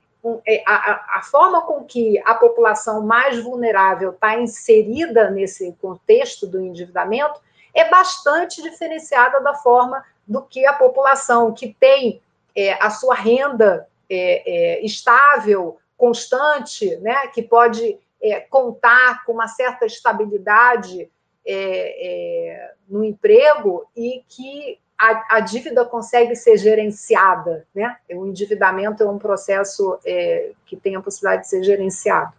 a, 0.67 1.19
a, 1.19 1.23
forma 1.23 1.63
com 1.63 1.85
que 1.85 2.19
a 2.25 2.35
população 2.35 3.03
mais 3.03 3.43
vulnerável 3.43 4.11
está 4.11 4.39
inserida 4.39 5.31
nesse 5.31 5.73
contexto 5.81 6.47
do 6.47 6.61
endividamento 6.61 7.41
é 7.75 7.89
bastante 7.91 8.63
diferenciada 8.63 9.41
da 9.41 9.55
forma 9.55 10.03
do 10.27 10.41
que 10.41 10.65
a 10.65 10.73
população 10.73 11.53
que 11.53 11.77
tem 11.79 12.23
é, 12.57 12.73
a 12.75 12.89
sua 12.89 13.15
renda 13.15 13.87
é, 14.09 14.79
é, 14.79 14.85
estável, 14.85 15.79
constante, 15.97 16.97
né, 16.97 17.27
que 17.29 17.43
pode 17.43 17.99
é, 18.23 18.41
contar 18.41 19.25
com 19.25 19.33
uma 19.33 19.49
certa 19.49 19.85
estabilidade 19.85 21.11
é, 21.47 22.73
no 22.89 23.05
emprego 23.05 23.87
e 23.95 24.25
que 24.29 24.79
a, 24.99 25.37
a, 25.37 25.41
dívida 25.41 25.85
consegue 25.85 26.37
ser 26.37 26.57
gerenciada, 26.57 27.67
né? 27.75 27.97
O 28.11 28.27
endividamento 28.27 29.03
é 29.03 29.09
um 29.09 29.19
processo 29.19 29.99
é, 30.05 30.53
que 30.67 30.77
tem 30.77 30.97
a 30.97 31.01
possibilidade 31.01 31.43
de 31.43 31.49
ser 31.49 31.63
gerenciado. 31.63 32.33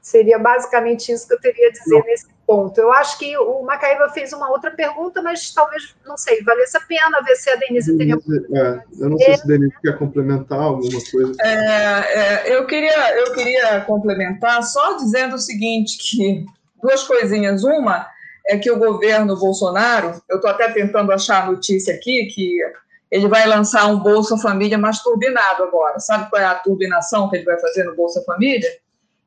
Seria 0.00 0.38
basicamente 0.38 1.12
isso 1.12 1.28
que 1.28 1.34
eu 1.34 1.40
teria 1.40 1.68
a 1.68 1.72
dizer 1.72 1.98
Não. 1.98 2.04
nesse 2.04 2.26
ponto. 2.46 2.80
Eu 2.80 2.90
acho 2.92 3.18
que 3.18 3.36
o 3.36 3.62
Macaíba 3.62 4.08
fez 4.08 4.32
uma 4.32 4.50
outra 4.50 4.70
pergunta, 4.70 5.20
mas 5.22 5.52
talvez, 5.52 5.94
não 6.06 6.16
sei, 6.16 6.42
valesse 6.42 6.76
a 6.76 6.80
pena 6.80 7.22
ver 7.22 7.36
se 7.36 7.50
a 7.50 7.56
Denise 7.56 7.96
teria. 7.96 8.14
É, 8.14 8.82
eu 8.98 9.10
não 9.10 9.18
sei 9.18 9.36
se 9.36 9.42
a 9.42 9.46
Denise 9.46 9.76
quer 9.82 9.98
complementar 9.98 10.58
alguma 10.58 11.00
coisa. 11.12 11.32
É, 11.42 12.48
é, 12.48 12.56
eu, 12.56 12.66
queria, 12.66 13.18
eu 13.18 13.32
queria 13.34 13.82
complementar 13.82 14.62
só 14.62 14.96
dizendo 14.96 15.36
o 15.36 15.38
seguinte: 15.38 15.98
que 15.98 16.46
duas 16.82 17.02
coisinhas. 17.04 17.62
Uma 17.62 18.06
é 18.46 18.58
que 18.58 18.70
o 18.70 18.78
governo 18.78 19.36
Bolsonaro, 19.36 20.20
eu 20.28 20.36
estou 20.36 20.50
até 20.50 20.70
tentando 20.70 21.12
achar 21.12 21.42
a 21.42 21.46
notícia 21.46 21.94
aqui, 21.94 22.26
que 22.26 22.58
ele 23.10 23.28
vai 23.28 23.46
lançar 23.46 23.86
um 23.86 23.98
Bolsa 23.98 24.36
Família 24.38 24.78
mais 24.78 25.00
turbinado 25.00 25.64
agora. 25.64 25.98
Sabe 25.98 26.30
qual 26.30 26.40
é 26.40 26.44
a 26.44 26.54
turbinação 26.54 27.28
que 27.28 27.36
ele 27.36 27.44
vai 27.44 27.58
fazer 27.60 27.84
no 27.84 27.96
Bolsa 27.96 28.22
Família? 28.24 28.68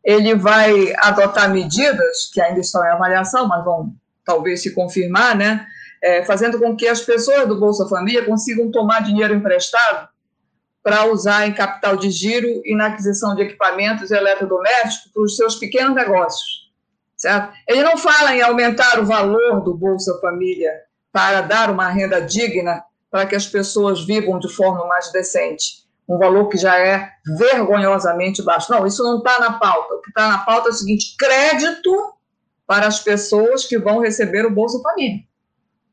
Ele 0.04 0.36
vai 0.36 0.94
adotar 0.98 1.52
medidas 1.52 2.30
que 2.34 2.42
ainda 2.42 2.60
estão 2.60 2.84
em 2.84 2.90
avaliação, 2.90 3.48
mas 3.48 3.64
vão 3.64 3.94
talvez 4.26 4.62
se 4.62 4.74
confirmar, 4.74 5.36
né? 5.36 5.66
É, 6.02 6.24
fazendo 6.26 6.60
com 6.60 6.76
que 6.76 6.88
as 6.88 7.02
pessoas 7.02 7.48
do 7.48 7.60
Bolsa 7.60 7.88
Família 7.88 8.26
consigam 8.26 8.72
tomar 8.72 9.02
dinheiro 9.02 9.34
emprestado 9.34 10.10
para 10.82 11.06
usar 11.06 11.48
em 11.48 11.54
capital 11.54 11.96
de 11.96 12.10
giro 12.10 12.62
e 12.66 12.76
na 12.76 12.88
aquisição 12.88 13.34
de 13.36 13.44
equipamentos 13.44 14.12
eletrodomésticos 14.12 15.12
para 15.14 15.24
os 15.24 15.38
seus 15.38 15.56
pequenos 15.56 15.96
negócios 15.96 16.63
certo? 17.24 17.54
Ele 17.66 17.82
não 17.82 17.98
fala 17.98 18.36
em 18.36 18.42
aumentar 18.42 19.00
o 19.00 19.06
valor 19.06 19.64
do 19.64 19.74
Bolsa 19.74 20.20
Família 20.20 20.72
para 21.10 21.40
dar 21.40 21.70
uma 21.70 21.88
renda 21.88 22.20
digna 22.20 22.84
para 23.10 23.26
que 23.26 23.36
as 23.36 23.48
pessoas 23.48 24.06
vivam 24.06 24.40
de 24.40 24.50
forma 24.50 24.86
mais 24.88 25.10
decente. 25.12 25.84
Um 26.08 26.18
valor 26.18 26.50
que 26.50 26.58
já 26.58 26.78
é 26.78 27.10
vergonhosamente 27.38 28.42
baixo. 28.42 28.70
Não, 28.70 28.86
isso 28.86 29.02
não 29.04 29.20
está 29.20 29.40
na 29.40 29.54
pauta. 29.54 29.94
O 29.94 30.02
que 30.02 30.10
está 30.10 30.28
na 30.28 30.40
pauta 30.40 30.68
é 30.68 30.72
o 30.72 30.76
seguinte: 30.76 31.16
crédito 31.18 32.14
para 32.68 32.88
as 32.88 33.00
pessoas 33.00 33.66
que 33.66 33.78
vão 33.78 34.02
receber 34.02 34.46
o 34.46 34.52
Bolsa 34.52 34.82
Família. 34.82 35.20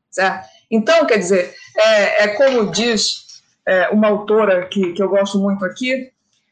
Certo? 0.09 0.49
Então, 0.69 1.05
quer 1.05 1.17
dizer, 1.17 1.55
é, 1.77 2.23
é 2.23 2.27
como 2.29 2.71
diz 2.71 3.41
é, 3.65 3.87
uma 3.89 4.09
autora 4.09 4.67
que, 4.67 4.91
que 4.91 5.01
eu 5.01 5.07
gosto 5.07 5.39
muito 5.39 5.63
aqui, 5.63 6.11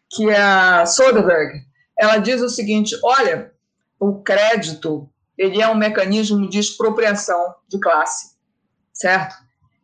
que 0.09 0.29
é 0.29 0.39
a 0.39 0.85
Soderbergh. 0.85 1.65
Ela 1.97 2.17
diz 2.17 2.41
o 2.41 2.47
seguinte: 2.47 2.95
olha, 3.03 3.51
o 3.99 4.21
crédito 4.21 5.09
ele 5.37 5.61
é 5.61 5.67
um 5.67 5.75
mecanismo 5.75 6.49
de 6.49 6.59
expropriação 6.59 7.55
de 7.67 7.79
classe, 7.79 8.35
certo? 8.93 9.35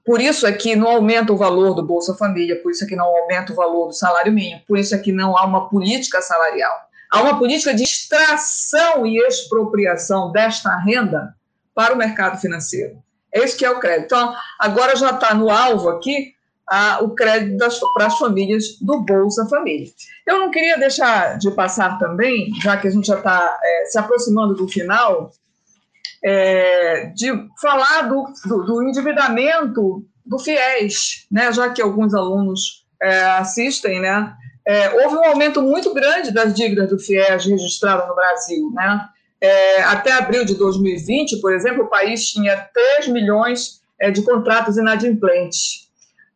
Por 0.05 0.22
isso 0.22 0.45
é 0.45 0.51
que 0.51 0.76
não 0.76 0.89
aumenta 0.89 1.34
o 1.34 1.38
valor 1.38 1.74
do 1.74 1.82
Bolsa 1.82 2.13
Família, 2.13 2.61
por 2.61 2.72
isso 2.72 2.84
é 2.84 2.88
que 2.88 2.95
não 2.95 3.05
aumenta 3.05 3.53
o 3.53 3.55
valor 3.55 3.88
do 3.88 3.93
salário 3.93 4.32
mínimo, 4.32 4.61
por 4.68 4.78
isso 4.78 4.93
é 4.93 4.97
que 4.97 5.11
não 5.11 5.38
há 5.38 5.45
uma 5.45 5.70
política 5.70 6.22
salarial. 6.22 6.76
Há 7.09 7.22
uma 7.22 7.39
política 7.39 7.74
de 7.74 7.84
extração 7.84 9.05
e 9.05 9.18
expropriação 9.18 10.32
desta 10.32 10.76
renda 10.78 11.36
para 11.74 11.93
o 11.93 11.97
mercado 11.97 12.39
financeiro. 12.39 13.01
É 13.34 13.43
isso 13.43 13.57
que 13.57 13.66
é 13.66 13.72
o 13.72 13.80
crédito. 13.80 14.05
Então, 14.05 14.36
agora 14.59 14.95
já 14.95 15.11
está 15.11 15.34
no 15.34 15.49
alvo 15.49 15.89
aqui 15.89 16.34
a, 16.68 17.03
o 17.03 17.13
crédito 17.13 17.57
das, 17.57 17.80
para 17.93 18.07
as 18.07 18.18
famílias 18.18 18.78
do 18.82 19.01
Bolsa 19.01 19.47
Família. 19.47 19.88
Eu 20.26 20.39
não 20.39 20.51
queria 20.51 20.78
deixar 20.78 21.38
de 21.38 21.51
passar 21.51 21.99
também, 21.99 22.51
já 22.61 22.78
que 22.78 22.88
a 22.88 22.91
gente 22.91 23.07
já 23.07 23.18
está 23.18 23.59
é, 23.63 23.86
se 23.86 23.97
aproximando 23.97 24.55
do 24.55 24.68
final, 24.68 25.32
é, 26.24 27.11
de 27.16 27.32
falar 27.61 28.03
do, 28.03 28.26
do, 28.45 28.63
do, 28.63 28.84
endividamento 28.84 30.03
do 30.26 30.39
FIES, 30.39 31.28
né, 31.32 31.53
já 31.53 31.70
que 31.70 31.82
alguns 31.82 32.16
alunos 32.16 32.84
é, 32.99 33.24
assistem, 33.24 34.01
né, 34.01 34.34
é, 34.68 35.03
houve 35.03 35.18
um 35.18 35.26
aumento 35.26 35.61
muito 35.61 35.93
grande 35.93 36.32
das 36.32 36.55
dívidas 36.55 36.89
do 36.89 36.97
FIES 36.97 37.45
registradas 37.45 38.07
no 38.07 38.16
Brasil. 38.16 38.72
Né? 38.74 39.07
É, 39.39 39.84
até 39.84 40.11
abril 40.13 40.43
de 40.43 40.55
2020, 40.55 41.39
por 41.39 41.53
exemplo, 41.53 41.84
o 41.84 41.89
país 41.89 42.26
tinha 42.26 42.57
3 42.74 43.09
milhões 43.09 43.82
é, 44.01 44.09
de 44.09 44.24
contratos 44.24 44.78
inadimplentes 44.78 45.84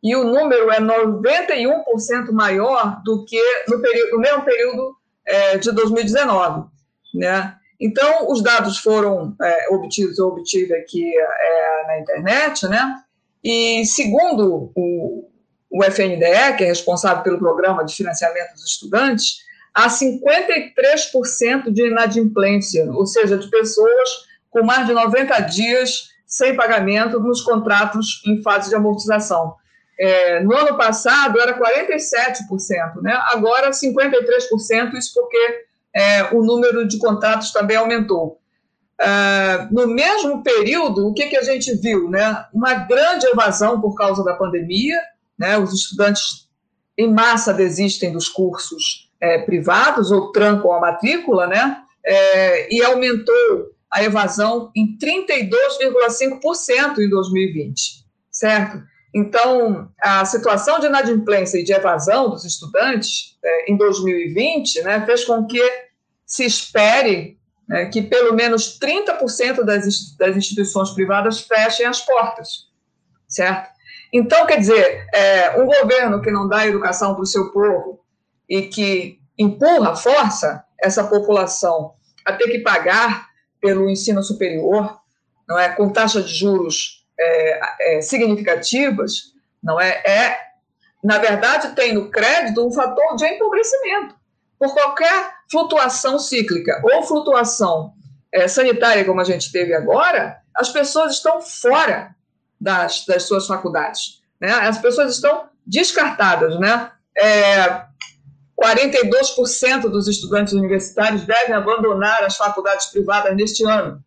e 0.02 0.16
o 0.16 0.24
número 0.24 0.70
é 0.70 0.80
91% 0.80 2.32
maior 2.32 3.02
do 3.04 3.24
que 3.24 3.40
no, 3.68 3.80
período, 3.80 4.10
no 4.12 4.18
mesmo 4.18 4.42
período 4.42 4.96
é, 5.26 5.58
de 5.58 5.70
2019. 5.72 6.68
Né? 7.14 7.54
Então, 7.78 8.30
os 8.30 8.42
dados 8.42 8.78
foram 8.78 9.34
é, 9.42 9.66
obtidos, 9.70 10.18
eu 10.18 10.28
obtive 10.28 10.74
aqui 10.74 11.04
é, 11.16 11.86
na 11.86 12.00
internet, 12.00 12.66
né? 12.66 12.94
e 13.44 13.84
segundo 13.84 14.72
o, 14.74 15.28
o 15.70 15.84
FNDE, 15.84 16.56
que 16.56 16.64
é 16.64 16.66
responsável 16.66 17.22
pelo 17.22 17.38
programa 17.38 17.84
de 17.84 17.94
financiamento 17.94 18.52
dos 18.52 18.66
estudantes, 18.66 19.40
há 19.74 19.88
53% 19.88 21.70
de 21.70 21.88
inadimplência, 21.88 22.90
ou 22.90 23.06
seja, 23.06 23.36
de 23.36 23.48
pessoas 23.50 24.30
com 24.50 24.62
mais 24.62 24.86
de 24.86 24.92
90 24.92 25.40
dias 25.40 26.10
sem 26.26 26.54
pagamento 26.54 27.18
nos 27.20 27.42
contratos 27.42 28.22
em 28.26 28.42
fase 28.42 28.68
de 28.68 28.76
amortização. 28.76 29.54
É, 30.02 30.40
no 30.40 30.56
ano 30.56 30.78
passado 30.78 31.38
era 31.38 31.60
47%, 31.60 33.02
né? 33.02 33.12
agora 33.26 33.70
53%, 33.70 34.94
isso 34.94 35.12
porque 35.12 35.66
é, 35.94 36.34
o 36.34 36.42
número 36.42 36.88
de 36.88 36.98
contratos 36.98 37.52
também 37.52 37.76
aumentou. 37.76 38.40
É, 38.98 39.68
no 39.70 39.86
mesmo 39.88 40.42
período, 40.42 41.06
o 41.06 41.12
que, 41.12 41.26
que 41.26 41.36
a 41.36 41.42
gente 41.42 41.74
viu? 41.74 42.08
Né? 42.08 42.46
Uma 42.50 42.72
grande 42.72 43.26
evasão 43.26 43.78
por 43.78 43.94
causa 43.94 44.24
da 44.24 44.34
pandemia, 44.34 44.98
né? 45.38 45.58
os 45.58 45.74
estudantes 45.74 46.48
em 46.96 47.12
massa 47.12 47.52
desistem 47.52 48.10
dos 48.10 48.26
cursos 48.26 49.10
é, 49.20 49.38
privados 49.38 50.10
ou 50.10 50.32
trancam 50.32 50.72
a 50.72 50.80
matrícula, 50.80 51.46
né? 51.46 51.76
É, 52.02 52.74
e 52.74 52.82
aumentou 52.82 53.74
a 53.90 54.02
evasão 54.02 54.72
em 54.74 54.96
32,5% 54.96 56.98
em 56.98 57.10
2020, 57.10 58.06
certo? 58.30 58.82
Então, 59.12 59.90
a 60.00 60.24
situação 60.24 60.78
de 60.78 60.86
inadimplência 60.86 61.58
e 61.58 61.64
de 61.64 61.72
evasão 61.72 62.30
dos 62.30 62.44
estudantes 62.44 63.36
é, 63.42 63.72
em 63.72 63.76
2020 63.76 64.82
né, 64.82 65.04
fez 65.04 65.24
com 65.24 65.46
que 65.46 65.60
se 66.24 66.44
espere 66.44 67.38
né, 67.68 67.86
que 67.86 68.02
pelo 68.02 68.34
menos 68.34 68.78
30% 68.78 69.64
das, 69.64 70.16
das 70.16 70.36
instituições 70.36 70.90
privadas 70.90 71.40
fechem 71.40 71.86
as 71.86 72.00
portas, 72.00 72.68
certo? 73.28 73.70
Então, 74.12 74.46
quer 74.46 74.58
dizer, 74.58 75.06
é, 75.14 75.60
um 75.60 75.66
governo 75.66 76.20
que 76.20 76.30
não 76.30 76.48
dá 76.48 76.66
educação 76.66 77.14
para 77.14 77.22
o 77.22 77.26
seu 77.26 77.52
povo 77.52 78.00
e 78.48 78.62
que 78.62 79.20
empurra, 79.38 79.94
força 79.94 80.64
essa 80.80 81.04
população 81.04 81.94
a 82.26 82.32
ter 82.32 82.48
que 82.50 82.58
pagar 82.58 83.28
pelo 83.60 83.88
ensino 83.88 84.22
superior, 84.22 84.98
não 85.48 85.58
é, 85.58 85.68
com 85.68 85.92
taxa 85.92 86.20
de 86.22 86.34
juros 86.34 86.99
é, 87.20 87.60
é, 87.80 88.00
significativas, 88.00 89.34
não 89.62 89.80
é? 89.80 90.02
É 90.06 90.50
na 91.02 91.18
verdade, 91.18 91.74
tem 91.74 91.94
no 91.94 92.10
crédito 92.10 92.66
um 92.66 92.70
fator 92.70 93.16
de 93.16 93.24
empobrecimento. 93.24 94.14
Por 94.58 94.74
qualquer 94.74 95.32
flutuação 95.50 96.18
cíclica 96.18 96.80
ou 96.84 97.02
flutuação 97.02 97.94
é, 98.32 98.46
sanitária, 98.46 99.04
como 99.04 99.20
a 99.20 99.24
gente 99.24 99.50
teve 99.50 99.74
agora, 99.74 100.38
as 100.54 100.68
pessoas 100.68 101.14
estão 101.14 101.40
fora 101.40 102.14
das, 102.60 103.06
das 103.06 103.22
suas 103.22 103.46
faculdades. 103.46 104.20
Né? 104.38 104.52
As 104.52 104.78
pessoas 104.78 105.14
estão 105.14 105.48
descartadas. 105.66 106.60
Né? 106.60 106.90
É, 107.18 107.84
42% 108.62 109.88
dos 109.88 110.06
estudantes 110.06 110.52
universitários 110.52 111.24
devem 111.24 111.54
abandonar 111.54 112.22
as 112.22 112.36
faculdades 112.36 112.86
privadas 112.86 113.34
neste 113.34 113.64
ano. 113.64 114.04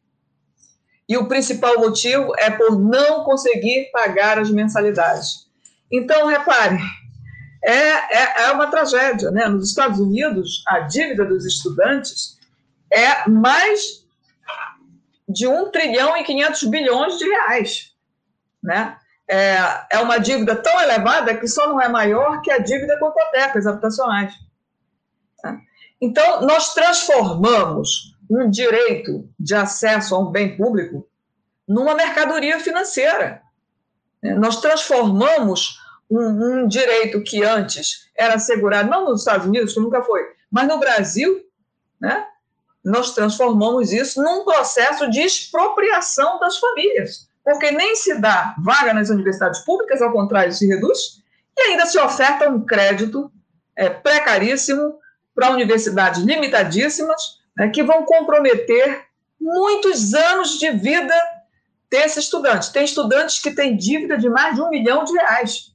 E 1.13 1.17
o 1.17 1.27
principal 1.27 1.77
motivo 1.77 2.33
é 2.39 2.49
por 2.49 2.75
não 2.75 3.23
conseguir 3.23 3.91
pagar 3.91 4.39
as 4.39 4.49
mensalidades. 4.49 5.47
Então, 5.91 6.25
repare, 6.25 6.79
é, 7.63 7.71
é, 7.71 8.41
é 8.45 8.51
uma 8.51 8.65
tragédia. 8.65 9.29
Né? 9.29 9.47
Nos 9.47 9.69
Estados 9.69 9.99
Unidos, 9.99 10.63
a 10.67 10.79
dívida 10.79 11.23
dos 11.23 11.45
estudantes 11.45 12.39
é 12.91 13.29
mais 13.29 14.03
de 15.29 15.47
1 15.47 15.69
trilhão 15.69 16.17
e 16.17 16.23
500 16.23 16.63
bilhões 16.63 17.19
de 17.19 17.25
reais. 17.25 17.93
Né? 18.63 18.97
É, 19.27 19.57
é 19.91 19.99
uma 19.99 20.17
dívida 20.17 20.55
tão 20.55 20.81
elevada 20.81 21.37
que 21.37 21.47
só 21.47 21.67
não 21.67 21.79
é 21.79 21.87
maior 21.87 22.41
que 22.41 22.49
a 22.49 22.57
dívida 22.57 22.97
com 22.97 23.09
hipotecas 23.09 23.67
habitacionais. 23.67 24.33
Tá? 25.43 25.59
Então, 26.01 26.41
nós 26.41 26.73
transformamos 26.73 28.12
um 28.37 28.49
direito 28.49 29.29
de 29.39 29.53
acesso 29.55 30.15
a 30.15 30.19
um 30.19 30.31
bem 30.31 30.57
público 30.57 31.07
numa 31.67 31.93
mercadoria 31.93 32.59
financeira. 32.59 33.41
Nós 34.21 34.59
transformamos 34.61 35.79
um, 36.09 36.19
um, 36.63 36.67
direito 36.67 37.21
que 37.21 37.43
antes 37.43 38.09
era 38.15 38.35
assegurado, 38.35 38.89
não 38.89 39.05
nos 39.05 39.21
Estados 39.21 39.45
Unidos, 39.45 39.75
nunca 39.75 40.03
foi, 40.03 40.21
mas 40.49 40.67
no 40.67 40.79
Brasil, 40.79 41.43
né, 41.99 42.25
nós 42.83 43.13
transformamos 43.13 43.91
isso 43.91 44.21
num 44.21 44.43
processo 44.43 45.09
de 45.09 45.21
expropriação 45.21 46.39
das 46.39 46.57
famílias, 46.57 47.27
porque 47.43 47.71
nem 47.71 47.95
se 47.95 48.19
dá 48.19 48.55
vaga 48.59 48.93
nas 48.93 49.09
universidades 49.09 49.59
públicas, 49.61 50.01
ao 50.01 50.11
contrário, 50.11 50.53
se 50.53 50.67
reduz, 50.67 51.21
e 51.57 51.61
ainda 51.61 51.85
se 51.85 51.99
oferta 51.99 52.49
um 52.49 52.65
crédito 52.65 53.31
é, 53.75 53.89
precaríssimo 53.89 54.99
para 55.35 55.51
universidades 55.51 56.21
limitadíssimas, 56.21 57.42
né, 57.57 57.69
que 57.69 57.83
vão 57.83 58.03
comprometer 58.05 59.05
muitos 59.39 60.13
anos 60.13 60.57
de 60.59 60.71
vida 60.71 61.13
desse 61.89 62.19
estudante. 62.19 62.71
Tem 62.71 62.83
estudantes 62.83 63.39
que 63.39 63.51
têm 63.51 63.77
dívida 63.77 64.17
de 64.17 64.29
mais 64.29 64.55
de 64.55 64.61
um 64.61 64.69
milhão 64.69 65.03
de 65.03 65.13
reais 65.13 65.73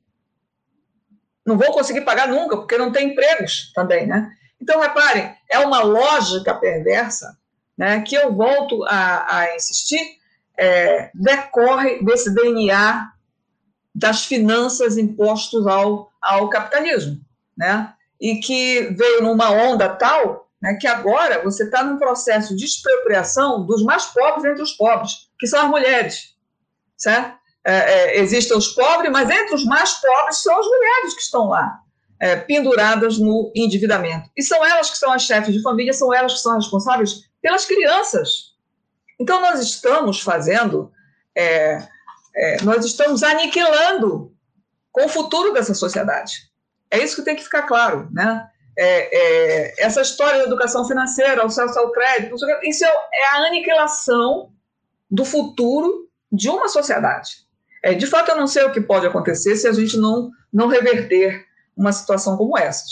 não 1.49 1.57
vão 1.57 1.73
conseguir 1.73 2.03
pagar 2.03 2.29
nunca, 2.29 2.59
porque 2.59 2.77
não 2.77 2.93
tem 2.93 3.09
empregos 3.09 3.73
também, 3.75 4.07
né? 4.07 4.31
Então, 4.61 4.81
reparem, 4.81 5.35
é 5.51 5.59
uma 5.61 5.81
lógica 5.83 6.55
perversa 6.55 7.39
né, 7.77 8.03
que 8.03 8.15
eu 8.15 8.35
volto 8.35 8.85
a, 8.85 9.39
a 9.39 9.57
insistir, 9.57 10.19
é, 10.59 11.11
decorre 11.15 12.05
desse 12.05 12.35
DNA 12.35 13.13
das 13.95 14.27
finanças 14.27 14.99
impostos 14.99 15.67
ao, 15.67 16.13
ao 16.21 16.51
capitalismo, 16.51 17.19
né? 17.57 17.95
E 18.21 18.37
que 18.37 18.95
veio 18.97 19.23
numa 19.23 19.51
onda 19.51 19.89
tal 19.89 20.48
né, 20.61 20.75
que 20.81 20.87
agora 20.87 21.43
você 21.43 21.65
está 21.65 21.83
num 21.83 21.99
processo 21.99 22.57
de 22.57 22.65
expropriação 22.65 23.65
dos 23.65 23.83
mais 23.83 24.07
pobres 24.07 24.45
entre 24.45 24.63
os 24.63 24.73
pobres, 24.73 25.29
que 25.39 25.47
são 25.47 25.63
as 25.63 25.71
mulheres, 25.71 26.35
certo? 26.97 27.39
é, 27.69 27.73
é, 27.73 28.21
existem 28.21 28.57
os 28.57 28.69
pobres, 28.69 29.13
mas 29.13 29.29
entre 29.29 29.55
os 29.55 29.65
mais 29.67 29.93
pobres 29.95 30.39
são 30.39 30.59
as 30.59 30.67
mulheres 30.67 31.15
que 31.15 31.21
estão 31.21 31.49
lá, 31.49 31.79
é, 32.19 32.35
penduradas 32.37 33.19
no 33.19 33.53
endividamento. 33.55 34.31
E 34.35 34.43
são 34.43 34.65
elas 34.65 34.91
que 34.91 34.97
são 34.97 35.13
as 35.13 35.23
chefes 35.23 35.55
de 35.55 35.63
família, 35.63 35.93
são 35.93 36.13
elas 36.13 36.33
que 36.33 36.41
são 36.41 36.55
responsáveis 36.55 37.29
pelas 37.43 37.67
crianças. 37.67 38.55
Então, 39.21 39.41
nós 39.43 39.61
estamos 39.61 40.21
fazendo, 40.21 40.91
é, 41.35 41.87
é, 42.35 42.63
nós 42.63 42.87
estamos 42.87 43.23
aniquilando 43.23 44.33
com 44.91 45.05
o 45.05 45.09
futuro 45.09 45.53
dessa 45.53 45.75
sociedade. 45.75 46.49
É 46.91 46.99
isso 47.03 47.17
que 47.17 47.23
tem 47.23 47.37
que 47.37 47.45
ficar 47.45 47.65
claro, 47.65 48.09
né? 48.11 48.49
É, 48.81 49.09
é, 49.11 49.75
essa 49.85 50.03
história 50.03 50.39
da 50.39 50.45
educação 50.45 50.87
financeira, 50.87 51.45
acesso 51.45 51.77
ao 51.77 51.91
crédito, 51.91 52.37
isso 52.63 52.85
é 52.85 53.35
a 53.35 53.47
aniquilação 53.49 54.53
do 55.11 55.25
futuro 55.25 56.09
de 56.31 56.49
uma 56.49 56.69
sociedade. 56.69 57.49
É, 57.83 57.95
de 57.95 58.07
fato, 58.07 58.31
eu 58.31 58.37
não 58.37 58.47
sei 58.47 58.65
o 58.65 58.73
que 58.73 58.81
pode 58.81 59.07
acontecer 59.07 59.57
se 59.57 59.67
a 59.67 59.73
gente 59.73 59.97
não, 59.97 60.31
não 60.53 60.69
reverter 60.69 61.45
uma 61.77 61.93
situação 61.93 62.37
como 62.37 62.57
essa. 62.57 62.85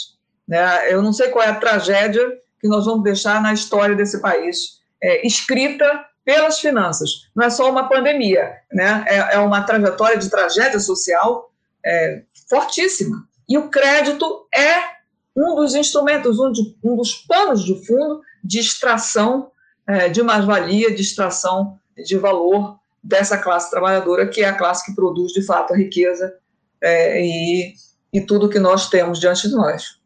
Né? 0.47 0.91
Eu 0.91 1.01
não 1.01 1.13
sei 1.13 1.29
qual 1.29 1.45
é 1.45 1.49
a 1.49 1.55
tragédia 1.59 2.37
que 2.59 2.67
nós 2.67 2.85
vamos 2.85 3.03
deixar 3.03 3.41
na 3.41 3.53
história 3.53 3.95
desse 3.95 4.19
país, 4.21 4.81
é, 5.01 5.25
escrita 5.25 6.05
pelas 6.25 6.59
finanças. 6.59 7.29
Não 7.35 7.45
é 7.45 7.49
só 7.49 7.69
uma 7.69 7.87
pandemia, 7.87 8.55
né? 8.73 9.05
é, 9.07 9.35
é 9.35 9.39
uma 9.39 9.61
trajetória 9.63 10.17
de 10.17 10.29
tragédia 10.29 10.79
social 10.79 11.51
é, 11.85 12.23
fortíssima. 12.49 13.25
E 13.47 13.57
o 13.57 13.69
crédito 13.69 14.47
é 14.53 14.96
um 15.37 15.55
dos 15.55 15.75
instrumentos, 15.75 16.39
um, 16.39 16.51
de, 16.51 16.75
um 16.83 16.95
dos 16.95 17.13
panos 17.13 17.63
de 17.63 17.85
fundo 17.85 18.21
de 18.43 18.59
extração 18.59 19.51
é, 19.85 20.09
de 20.09 20.23
mais-valia, 20.23 20.93
de 20.93 21.01
extração 21.01 21.77
de 21.95 22.17
valor 22.17 22.79
dessa 23.03 23.37
classe 23.37 23.69
trabalhadora, 23.69 24.27
que 24.27 24.41
é 24.41 24.49
a 24.49 24.57
classe 24.57 24.85
que 24.85 24.95
produz 24.95 25.31
de 25.31 25.43
fato 25.43 25.73
a 25.73 25.77
riqueza 25.77 26.33
é, 26.81 27.23
e, 27.23 27.73
e 28.11 28.21
tudo 28.21 28.49
que 28.49 28.59
nós 28.59 28.89
temos 28.89 29.19
diante 29.19 29.47
de 29.47 29.55
nós. 29.55 29.97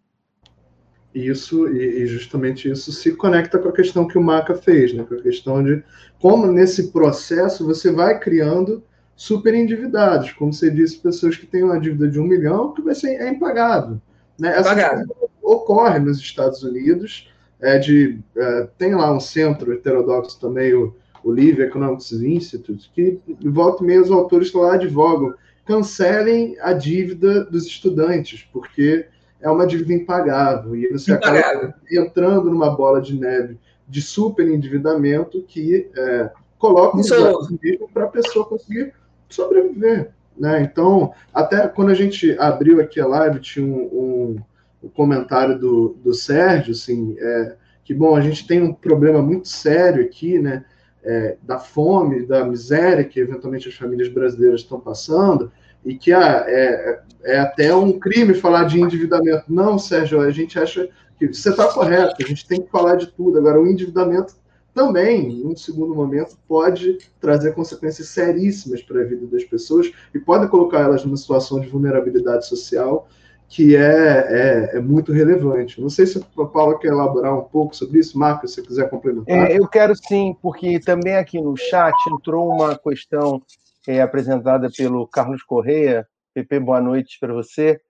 Isso, 1.14 1.68
e, 1.68 2.06
justamente 2.08 2.70
isso 2.70 2.92
se 2.92 3.14
conecta 3.14 3.60
com 3.60 3.70
a 3.70 3.74
questão 3.74 4.08
que 4.08 4.18
o 4.18 4.24
Maca 4.24 4.56
fez, 4.56 4.94
né? 4.94 5.04
com 5.04 5.16
a 5.16 5.22
questão 5.22 5.64
de 5.64 5.84
como 6.20 6.48
nesse 6.48 6.92
processo 6.92 7.66
você 7.66 7.92
vai 7.92 8.20
criando 8.20 8.84
super 9.16 9.54
endividados, 9.54 10.32
como 10.32 10.54
você 10.54 10.70
disse, 10.70 10.98
pessoas 10.98 11.36
que 11.36 11.46
têm 11.46 11.64
uma 11.64 11.80
dívida 11.80 12.08
de 12.08 12.20
um 12.20 12.24
milhão 12.24 12.74
que 12.74 12.82
vai 12.82 12.96
ser 12.96 13.10
é 13.16 13.30
impagável. 13.30 14.00
Né? 14.42 14.58
Essa 14.58 15.06
ocorre 15.42 16.00
nos 16.00 16.20
Estados 16.20 16.64
Unidos, 16.64 17.30
é 17.60 17.78
de, 17.78 18.20
é, 18.36 18.68
tem 18.78 18.96
lá 18.96 19.14
um 19.14 19.20
centro 19.20 19.72
heterodoxo 19.72 20.40
também, 20.40 20.74
o 20.74 20.96
o 21.24 21.32
Livre 21.32 21.64
Economics 21.64 22.12
Institute, 22.12 22.90
que 22.94 23.20
volta 23.44 23.84
e 23.84 23.88
meia 23.88 24.02
os 24.02 24.12
autores 24.12 24.52
lá 24.54 24.74
advogam, 24.74 25.34
cancelem 25.66 26.58
a 26.62 26.74
dívida 26.74 27.46
dos 27.46 27.66
estudantes, 27.66 28.48
porque 28.52 29.06
é 29.40 29.50
uma 29.50 29.66
dívida 29.66 29.94
impagável, 29.94 30.76
e 30.76 30.88
você 30.92 31.14
impagável. 31.14 31.70
acaba 31.70 31.76
entrando 31.90 32.50
numa 32.50 32.70
bola 32.76 33.02
de 33.02 33.18
neve 33.18 33.58
de 33.88 34.02
super 34.02 34.48
endividamento 34.48 35.44
que 35.48 35.90
é, 35.96 36.32
coloca 36.58 36.98
um 36.98 37.88
para 37.94 38.06
a 38.06 38.08
pessoa 38.08 38.46
conseguir 38.46 38.94
sobreviver. 39.30 40.12
Né? 40.38 40.62
Então, 40.62 41.14
até 41.34 41.68
quando 41.68 41.90
a 41.90 41.96
gente 41.96 42.36
abriu 42.40 42.82
aqui 42.82 43.00
a 43.00 43.08
live, 43.08 43.40
tinha 43.40 43.66
um, 43.66 43.82
um, 43.82 44.36
um 44.84 44.90
comentário 44.90 45.58
do, 45.58 45.98
do 46.04 46.14
Sérgio, 46.14 46.72
assim, 46.72 47.16
é, 47.20 47.56
que, 47.84 47.94
bom, 47.94 48.16
a 48.16 48.22
gente 48.22 48.48
tem 48.48 48.62
um 48.62 48.74
problema 48.74 49.22
muito 49.22 49.48
sério 49.48 50.04
aqui, 50.04 50.40
né? 50.40 50.64
é, 51.04 51.38
da 51.42 51.60
fome, 51.60 52.26
da 52.26 52.46
miséria 52.46 53.04
que 53.04 53.20
eventualmente 53.20 53.68
as 53.68 53.76
famílias 53.76 54.08
brasileiras 54.08 54.62
estão 54.62 54.80
passando, 54.80 55.52
e 55.84 55.96
que 55.96 56.14
ah, 56.14 56.46
é, 56.48 57.00
é 57.24 57.40
até 57.40 57.74
um 57.76 57.98
crime 58.00 58.34
falar 58.34 58.66
de 58.66 58.80
endividamento. 58.80 59.46
Não, 59.50 59.80
Sérgio, 59.80 60.22
a 60.22 60.32
gente 60.32 60.60
acha 60.60 60.88
que 61.18 61.28
você 61.28 61.50
está 61.50 61.68
correto, 61.68 62.16
a 62.24 62.28
gente 62.28 62.48
tem 62.48 62.62
que 62.62 62.70
falar 62.70 62.96
de 62.96 63.08
tudo. 63.08 63.38
Agora, 63.38 63.60
o 63.60 63.68
endividamento 63.68 64.36
também, 64.74 65.42
em 65.42 65.46
um 65.46 65.56
segundo 65.56 65.94
momento, 65.94 66.38
pode 66.48 66.98
trazer 67.20 67.54
consequências 67.54 68.08
seríssimas 68.10 68.82
para 68.82 69.02
a 69.02 69.06
vida 69.06 69.28
das 69.28 69.44
pessoas 69.44 69.92
e 70.14 70.20
pode 70.20 70.48
colocar 70.48 70.80
elas 70.80 71.04
numa 71.04 71.18
situação 71.18 71.60
de 71.60 71.68
vulnerabilidade 71.68 72.48
social 72.48 73.08
que 73.52 73.76
é, 73.76 73.82
é, 73.82 74.78
é, 74.78 74.80
muito 74.80 75.12
relevante. 75.12 75.82
Não 75.82 75.90
sei 75.90 76.06
se 76.06 76.26
a 76.38 76.46
Paula 76.46 76.80
quer 76.80 76.88
elaborar 76.88 77.38
um 77.38 77.44
pouco 77.44 77.76
sobre 77.76 78.00
isso, 78.00 78.18
Marcos, 78.18 78.54
se 78.54 78.62
quiser 78.62 78.90
complementar. 78.90 79.52
É, 79.52 79.60
eu 79.60 79.68
quero 79.68 79.94
sim, 79.94 80.34
porque 80.42 80.80
também 80.80 81.18
aqui 81.18 81.40
no 81.42 81.58
chat 81.58 81.94
entrou 82.10 82.50
uma 82.50 82.78
questão 82.78 83.42
é, 83.86 84.02
apresentada 84.02 84.70
pelo 84.76 85.06
Carlos 85.06 85.44
Correia, 85.44 86.08
Pepe, 86.34 86.62
boa 86.62 86.80
noite 86.80 87.18
para 87.20 87.34
você, 87.34 87.82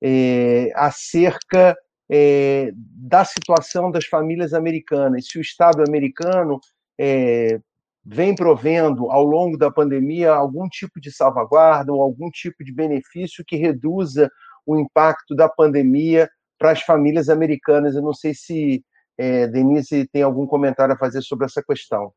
é, 0.00 0.70
acerca 0.76 1.76
é, 2.10 2.72
da 2.74 3.24
situação 3.24 3.90
das 3.90 4.06
famílias 4.06 4.54
americanas. 4.54 5.26
Se 5.26 5.38
o 5.38 5.40
Estado 5.40 5.82
americano 5.86 6.60
é, 6.98 7.60
vem 8.04 8.34
provendo 8.34 9.10
ao 9.10 9.22
longo 9.22 9.58
da 9.58 9.70
pandemia 9.70 10.32
algum 10.32 10.68
tipo 10.68 11.00
de 11.00 11.12
salvaguarda 11.12 11.92
ou 11.92 12.02
algum 12.02 12.30
tipo 12.30 12.64
de 12.64 12.72
benefício 12.72 13.44
que 13.46 13.56
reduza 13.56 14.30
o 14.64 14.78
impacto 14.78 15.34
da 15.34 15.48
pandemia 15.48 16.28
para 16.58 16.72
as 16.72 16.82
famílias 16.82 17.28
americanas. 17.28 17.94
Eu 17.94 18.02
não 18.02 18.14
sei 18.14 18.34
se 18.34 18.84
é, 19.16 19.46
Denise 19.46 20.08
tem 20.12 20.22
algum 20.22 20.46
comentário 20.46 20.94
a 20.94 20.98
fazer 20.98 21.22
sobre 21.22 21.46
essa 21.46 21.62
questão. 21.62 22.12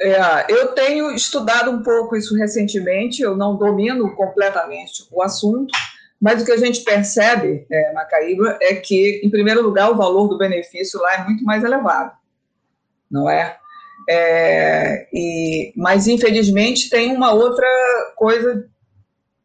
É, 0.00 0.52
eu 0.52 0.68
tenho 0.74 1.10
estudado 1.12 1.70
um 1.70 1.82
pouco 1.82 2.16
isso 2.16 2.36
recentemente, 2.36 3.22
eu 3.22 3.36
não 3.36 3.56
domino 3.56 4.14
completamente 4.14 5.06
o 5.10 5.22
assunto, 5.22 5.72
mas 6.20 6.42
o 6.42 6.44
que 6.44 6.52
a 6.52 6.56
gente 6.56 6.82
percebe, 6.82 7.66
é, 7.70 7.92
Macaíba, 7.92 8.58
é 8.60 8.74
que, 8.74 9.20
em 9.22 9.30
primeiro 9.30 9.62
lugar, 9.62 9.90
o 9.90 9.96
valor 9.96 10.28
do 10.28 10.38
benefício 10.38 11.00
lá 11.00 11.14
é 11.14 11.24
muito 11.24 11.44
mais 11.44 11.62
elevado, 11.62 12.12
não 13.10 13.28
é? 13.28 13.56
é 14.08 15.08
e, 15.12 15.72
mas, 15.76 16.06
infelizmente, 16.06 16.88
tem 16.88 17.14
uma 17.14 17.32
outra 17.32 17.66
coisa 18.16 18.66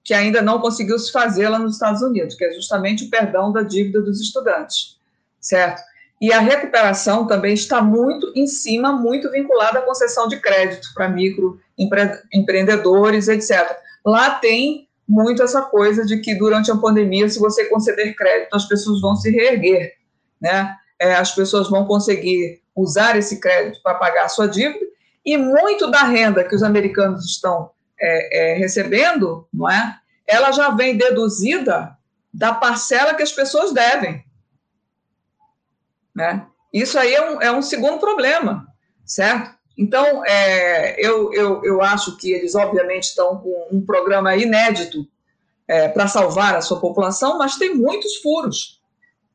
que 0.04 0.14
ainda 0.14 0.42
não 0.42 0.60
conseguiu 0.60 0.98
se 0.98 1.12
fazer 1.12 1.50
lá 1.50 1.60
nos 1.60 1.74
Estados 1.74 2.02
Unidos, 2.02 2.36
que 2.36 2.46
é 2.46 2.54
justamente 2.54 3.06
o 3.06 3.10
perdão 3.10 3.52
da 3.52 3.62
dívida 3.62 4.02
dos 4.02 4.20
estudantes, 4.20 4.98
certo? 5.40 5.82
E 6.20 6.32
a 6.32 6.40
recuperação 6.40 7.26
também 7.26 7.54
está 7.54 7.82
muito 7.82 8.32
em 8.36 8.46
cima, 8.46 8.94
muito 8.94 9.32
vinculada 9.32 9.80
à 9.80 9.82
concessão 9.82 10.28
de 10.28 10.40
crédito 10.40 10.90
para 10.94 11.10
microempreendedores, 11.10 13.28
etc. 13.28 13.76
Lá 14.06 14.36
tem 14.36 14.88
muito 15.12 15.44
essa 15.44 15.62
coisa 15.62 16.06
de 16.06 16.22
que 16.22 16.34
durante 16.34 16.72
a 16.72 16.78
pandemia, 16.78 17.28
se 17.28 17.38
você 17.38 17.66
conceder 17.66 18.16
crédito, 18.16 18.56
as 18.56 18.66
pessoas 18.66 19.02
vão 19.02 19.14
se 19.14 19.30
reerguer, 19.30 19.96
né? 20.40 20.74
É, 20.98 21.16
as 21.16 21.36
pessoas 21.36 21.70
vão 21.70 21.86
conseguir 21.86 22.62
usar 22.74 23.18
esse 23.18 23.42
crédito 23.42 23.82
para 23.84 23.96
pagar 23.96 24.26
a 24.26 24.30
sua 24.30 24.48
dívida 24.48 24.86
e 25.26 25.36
muito 25.36 25.92
da 25.92 26.04
renda 26.04 26.46
que 26.46 26.56
os 26.56 26.64
americanos 26.64 27.26
estão 27.26 27.72
é, 28.00 28.54
é, 28.54 28.58
recebendo, 28.58 29.46
não 29.54 29.70
é? 29.70 29.98
Ela 30.26 30.52
já 30.54 30.70
vem 30.70 30.96
deduzida 30.96 31.98
da 32.34 32.54
parcela 32.54 33.14
que 33.14 33.24
as 33.24 33.34
pessoas 33.34 33.74
devem. 33.74 34.24
Né? 36.16 36.48
Isso 36.74 36.98
aí 36.98 37.14
é 37.14 37.30
um, 37.30 37.42
é 37.42 37.52
um 37.52 37.62
segundo 37.62 38.00
problema, 38.00 38.66
certo? 39.06 39.54
Então, 39.82 40.24
é, 40.26 40.96
eu, 41.04 41.34
eu, 41.34 41.64
eu 41.64 41.82
acho 41.82 42.16
que 42.18 42.32
eles, 42.32 42.54
obviamente, 42.54 43.06
estão 43.06 43.38
com 43.38 43.68
um 43.72 43.84
programa 43.84 44.36
inédito 44.36 45.08
é, 45.68 45.88
para 45.88 46.08
salvar 46.08 46.54
a 46.54 46.62
sua 46.62 46.80
população, 46.80 47.40
mas 47.40 47.58
tem 47.58 47.74
muitos 47.74 48.18
furos, 48.18 48.80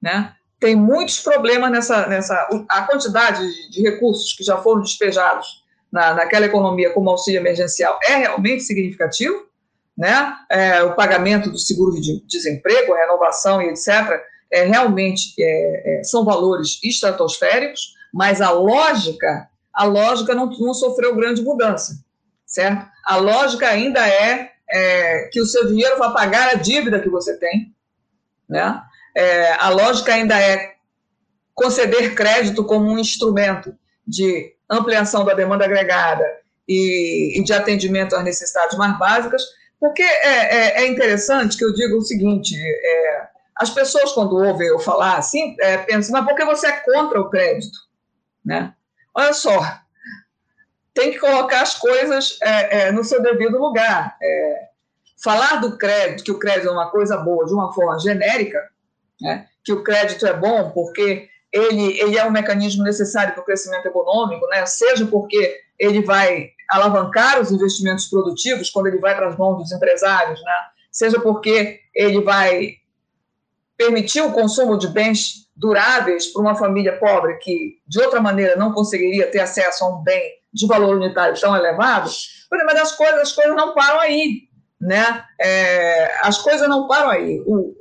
né? 0.00 0.34
Tem 0.60 0.76
muitos 0.76 1.18
problemas 1.18 1.70
nessa, 1.72 2.06
nessa 2.06 2.48
a 2.68 2.82
quantidade 2.82 3.40
de, 3.44 3.70
de 3.70 3.82
recursos 3.82 4.34
que 4.34 4.44
já 4.44 4.56
foram 4.58 4.82
despejados 4.82 5.64
na, 5.90 6.14
naquela 6.14 6.46
economia 6.46 6.92
como 6.92 7.10
auxílio 7.10 7.40
emergencial 7.40 7.98
é 8.08 8.14
realmente 8.14 8.62
significativo, 8.62 9.46
né? 9.98 10.32
É, 10.48 10.82
o 10.84 10.94
pagamento 10.94 11.50
do 11.50 11.58
seguro 11.58 12.00
de 12.00 12.22
desemprego, 12.26 12.94
a 12.94 12.98
renovação 12.98 13.60
e 13.60 13.70
etc 13.70 14.22
é, 14.50 14.62
realmente 14.62 15.34
é, 15.40 15.98
é, 15.98 16.04
são 16.04 16.24
valores 16.24 16.78
estratosféricos, 16.84 17.94
mas 18.12 18.40
a 18.40 18.50
lógica, 18.50 19.48
a 19.76 19.84
lógica 19.84 20.34
não, 20.34 20.46
não 20.46 20.72
sofreu 20.72 21.14
grande 21.14 21.42
mudança, 21.42 22.02
certo? 22.46 22.86
A 23.04 23.16
lógica 23.16 23.68
ainda 23.68 24.08
é, 24.08 24.52
é, 24.70 25.28
que 25.30 25.38
o 25.38 25.44
seu 25.44 25.66
dinheiro 25.66 25.98
vai 25.98 26.10
pagar 26.14 26.48
a 26.48 26.54
dívida 26.54 26.98
que 26.98 27.10
você 27.10 27.36
tem, 27.36 27.74
né? 28.48 28.82
É, 29.14 29.52
a 29.52 29.68
lógica 29.68 30.14
ainda 30.14 30.40
é 30.40 30.76
conceder 31.54 32.14
crédito 32.14 32.64
como 32.64 32.90
um 32.90 32.98
instrumento 32.98 33.76
de 34.06 34.54
ampliação 34.68 35.24
da 35.24 35.34
demanda 35.34 35.64
agregada 35.66 36.24
e, 36.66 37.38
e 37.38 37.44
de 37.44 37.52
atendimento 37.52 38.16
às 38.16 38.24
necessidades 38.24 38.78
mais 38.78 38.98
básicas, 38.98 39.42
porque 39.78 40.02
é, 40.02 40.56
é, 40.56 40.82
é 40.82 40.86
interessante 40.86 41.56
que 41.56 41.64
eu 41.64 41.74
diga 41.74 41.94
o 41.94 42.02
seguinte: 42.02 42.56
é, 42.56 43.28
as 43.54 43.68
pessoas, 43.68 44.12
quando 44.12 44.36
ouvem 44.36 44.68
eu 44.68 44.78
falar 44.78 45.18
assim, 45.18 45.54
é, 45.60 45.76
pensam, 45.78 46.12
mas 46.12 46.24
por 46.24 46.34
que 46.34 46.44
você 46.46 46.66
é 46.66 46.80
contra 46.80 47.20
o 47.20 47.28
crédito? 47.28 47.78
Né? 48.42 48.72
Olha 49.16 49.32
só, 49.32 49.58
tem 50.92 51.10
que 51.10 51.18
colocar 51.18 51.62
as 51.62 51.74
coisas 51.74 52.38
é, 52.42 52.88
é, 52.88 52.92
no 52.92 53.02
seu 53.02 53.22
devido 53.22 53.58
lugar. 53.58 54.14
É, 54.22 54.68
falar 55.22 55.56
do 55.56 55.78
crédito, 55.78 56.22
que 56.22 56.30
o 56.30 56.38
crédito 56.38 56.68
é 56.68 56.72
uma 56.72 56.90
coisa 56.90 57.16
boa 57.16 57.46
de 57.46 57.54
uma 57.54 57.72
forma 57.72 57.98
genérica, 57.98 58.60
né? 59.20 59.46
que 59.64 59.72
o 59.72 59.82
crédito 59.82 60.26
é 60.26 60.34
bom 60.34 60.70
porque 60.70 61.28
ele, 61.50 61.98
ele 61.98 62.18
é 62.18 62.24
um 62.26 62.30
mecanismo 62.30 62.84
necessário 62.84 63.32
para 63.32 63.40
o 63.40 63.44
crescimento 63.44 63.86
econômico, 63.86 64.46
né? 64.48 64.66
seja 64.66 65.06
porque 65.06 65.60
ele 65.78 66.02
vai 66.02 66.50
alavancar 66.68 67.40
os 67.40 67.50
investimentos 67.50 68.06
produtivos 68.06 68.70
quando 68.70 68.88
ele 68.88 68.98
vai 68.98 69.14
para 69.14 69.28
as 69.28 69.36
mãos 69.36 69.56
dos 69.56 69.72
empresários, 69.72 70.42
né? 70.42 70.54
seja 70.92 71.18
porque 71.20 71.80
ele 71.94 72.20
vai 72.20 72.74
permitir 73.78 74.20
o 74.20 74.32
consumo 74.32 74.76
de 74.76 74.88
bens 74.88 75.45
duráveis 75.56 76.26
para 76.26 76.42
uma 76.42 76.54
família 76.54 76.98
pobre 76.98 77.38
que, 77.38 77.78
de 77.86 78.00
outra 78.00 78.20
maneira, 78.20 78.56
não 78.56 78.72
conseguiria 78.72 79.30
ter 79.30 79.40
acesso 79.40 79.84
a 79.84 79.88
um 79.88 80.02
bem 80.02 80.34
de 80.52 80.66
valor 80.66 80.96
unitário 80.96 81.38
tão 81.40 81.56
elevado, 81.56 82.10
mas 82.50 82.80
as 82.80 82.92
coisas, 82.92 83.20
as 83.20 83.32
coisas 83.32 83.56
não 83.56 83.74
param 83.74 84.00
aí, 84.00 84.48
né? 84.80 85.24
É, 85.40 86.12
as 86.22 86.38
coisas 86.38 86.68
não 86.68 86.86
param 86.86 87.10
aí. 87.10 87.42
O, 87.46 87.74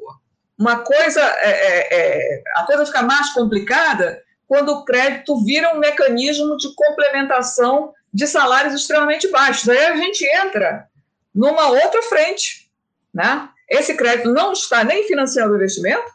uma 0.57 0.79
coisa, 0.79 1.21
é, 1.21 1.49
é, 1.49 1.87
é, 1.91 2.43
a 2.55 2.63
coisa 2.63 2.85
fica 2.85 3.01
mais 3.01 3.33
complicada 3.33 4.21
quando 4.47 4.69
o 4.69 4.85
crédito 4.85 5.43
vira 5.43 5.75
um 5.75 5.79
mecanismo 5.79 6.55
de 6.57 6.73
complementação 6.75 7.93
de 8.13 8.25
salários 8.25 8.73
extremamente 8.73 9.27
baixos. 9.29 9.67
Aí 9.67 9.85
a 9.85 9.95
gente 9.97 10.25
entra 10.25 10.87
numa 11.33 11.67
outra 11.67 12.01
frente, 12.03 12.69
né? 13.13 13.49
Esse 13.69 13.95
crédito 13.95 14.31
não 14.31 14.53
está 14.53 14.83
nem 14.83 15.05
financiando 15.07 15.53
o 15.53 15.55
investimento 15.57 16.14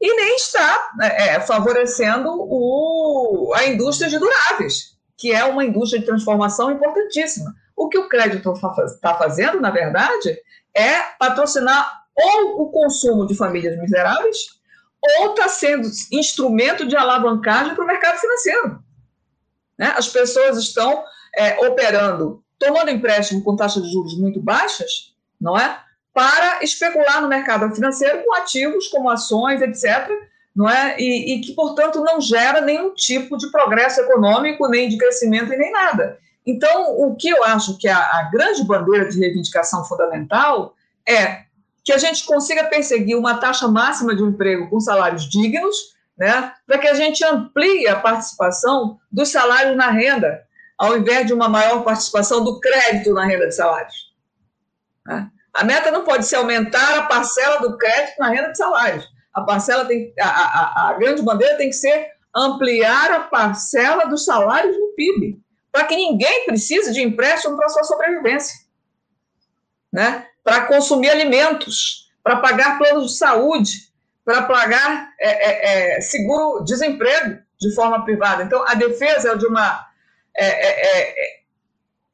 e 0.00 0.16
nem 0.16 0.36
está 0.36 0.90
é, 1.02 1.34
é, 1.34 1.40
favorecendo 1.40 2.30
o, 2.30 3.52
a 3.54 3.66
indústria 3.66 4.08
de 4.08 4.18
duráveis, 4.18 4.96
que 5.16 5.32
é 5.32 5.44
uma 5.44 5.64
indústria 5.64 6.00
de 6.00 6.06
transformação 6.06 6.70
importantíssima. 6.70 7.54
O 7.76 7.88
que 7.88 7.98
o 7.98 8.08
crédito 8.08 8.52
está 8.52 9.14
fazendo, 9.14 9.60
na 9.60 9.70
verdade, 9.70 10.38
é 10.74 11.00
patrocinar 11.18 12.00
ou 12.16 12.62
o 12.62 12.70
consumo 12.70 13.26
de 13.26 13.34
famílias 13.34 13.78
miseráveis 13.78 14.60
ou 15.18 15.30
está 15.30 15.48
sendo 15.48 15.88
instrumento 16.12 16.86
de 16.86 16.96
alavancagem 16.96 17.74
para 17.74 17.84
o 17.84 17.86
mercado 17.86 18.18
financeiro. 18.18 18.82
Né? 19.78 19.92
As 19.96 20.08
pessoas 20.08 20.58
estão 20.58 21.04
é, 21.34 21.66
operando, 21.66 22.44
tomando 22.58 22.90
empréstimo 22.90 23.42
com 23.42 23.56
taxas 23.56 23.82
de 23.82 23.92
juros 23.92 24.18
muito 24.18 24.40
baixas, 24.40 25.14
não 25.40 25.58
é? 25.58 25.82
Para 26.20 26.62
especular 26.62 27.22
no 27.22 27.28
mercado 27.28 27.74
financeiro 27.74 28.22
com 28.22 28.34
ativos 28.34 28.88
como 28.88 29.08
ações, 29.08 29.62
etc., 29.62 30.10
não 30.54 30.68
é? 30.68 30.94
E, 30.98 31.32
e, 31.32 31.40
que, 31.40 31.54
portanto, 31.54 32.04
não 32.04 32.20
gera 32.20 32.60
nenhum 32.60 32.92
tipo 32.92 33.38
de 33.38 33.50
progresso 33.50 34.02
econômico, 34.02 34.68
nem 34.68 34.86
de 34.86 34.98
crescimento 34.98 35.50
e 35.50 35.56
nem 35.56 35.72
nada. 35.72 36.18
Então, 36.44 36.94
o 37.00 37.16
que 37.16 37.30
eu 37.30 37.42
acho 37.44 37.78
que 37.78 37.88
a, 37.88 37.96
a 37.96 38.28
grande 38.30 38.62
bandeira 38.64 39.08
de 39.08 39.18
reivindicação 39.18 39.82
fundamental 39.86 40.74
é 41.08 41.44
que 41.82 41.90
a 41.90 41.96
gente 41.96 42.26
consiga 42.26 42.64
perseguir 42.64 43.16
uma 43.16 43.38
taxa 43.38 43.66
máxima 43.66 44.14
de 44.14 44.22
emprego 44.22 44.68
com 44.68 44.78
salários 44.78 45.26
dignos, 45.26 45.74
né, 46.18 46.52
para 46.66 46.76
que 46.76 46.88
a 46.88 46.94
gente 46.94 47.24
amplie 47.24 47.88
a 47.88 47.98
participação 47.98 48.98
dos 49.10 49.30
salários 49.30 49.74
na 49.74 49.90
renda, 49.90 50.42
ao 50.76 50.98
invés 50.98 51.26
de 51.26 51.32
uma 51.32 51.48
maior 51.48 51.82
participação 51.82 52.44
do 52.44 52.60
crédito 52.60 53.14
na 53.14 53.24
renda 53.24 53.48
de 53.48 53.54
salários. 53.54 54.12
Né? 55.06 55.30
A 55.54 55.64
meta 55.64 55.90
não 55.90 56.04
pode 56.04 56.26
ser 56.26 56.36
aumentar 56.36 56.98
a 56.98 57.02
parcela 57.02 57.60
do 57.60 57.76
crédito 57.76 58.18
na 58.18 58.28
renda 58.28 58.52
de 58.52 58.56
salários. 58.56 59.08
A 59.34 59.42
parcela 59.42 59.84
tem, 59.84 60.12
a, 60.20 60.28
a, 60.28 60.90
a 60.90 60.92
grande 60.94 61.22
bandeira 61.22 61.56
tem 61.56 61.68
que 61.68 61.76
ser 61.76 62.08
ampliar 62.34 63.10
a 63.12 63.20
parcela 63.20 64.06
dos 64.06 64.24
salários 64.24 64.76
no 64.76 64.94
PIB, 64.94 65.40
para 65.72 65.84
que 65.84 65.96
ninguém 65.96 66.44
precise 66.46 66.92
de 66.92 67.02
empréstimo 67.02 67.56
para 67.56 67.68
sua 67.68 67.84
sobrevivência, 67.84 68.54
né? 69.92 70.26
Para 70.42 70.66
consumir 70.66 71.10
alimentos, 71.10 72.10
para 72.22 72.36
pagar 72.36 72.78
planos 72.78 73.12
de 73.12 73.18
saúde, 73.18 73.90
para 74.24 74.42
pagar 74.42 75.10
é, 75.18 75.28
é, 75.28 75.96
é, 75.96 76.00
seguro-desemprego 76.00 77.38
de 77.60 77.74
forma 77.74 78.04
privada. 78.04 78.42
Então, 78.42 78.64
a 78.66 78.74
defesa 78.74 79.32
é 79.32 79.36
de 79.36 79.46
uma 79.46 79.86
é, 80.36 81.39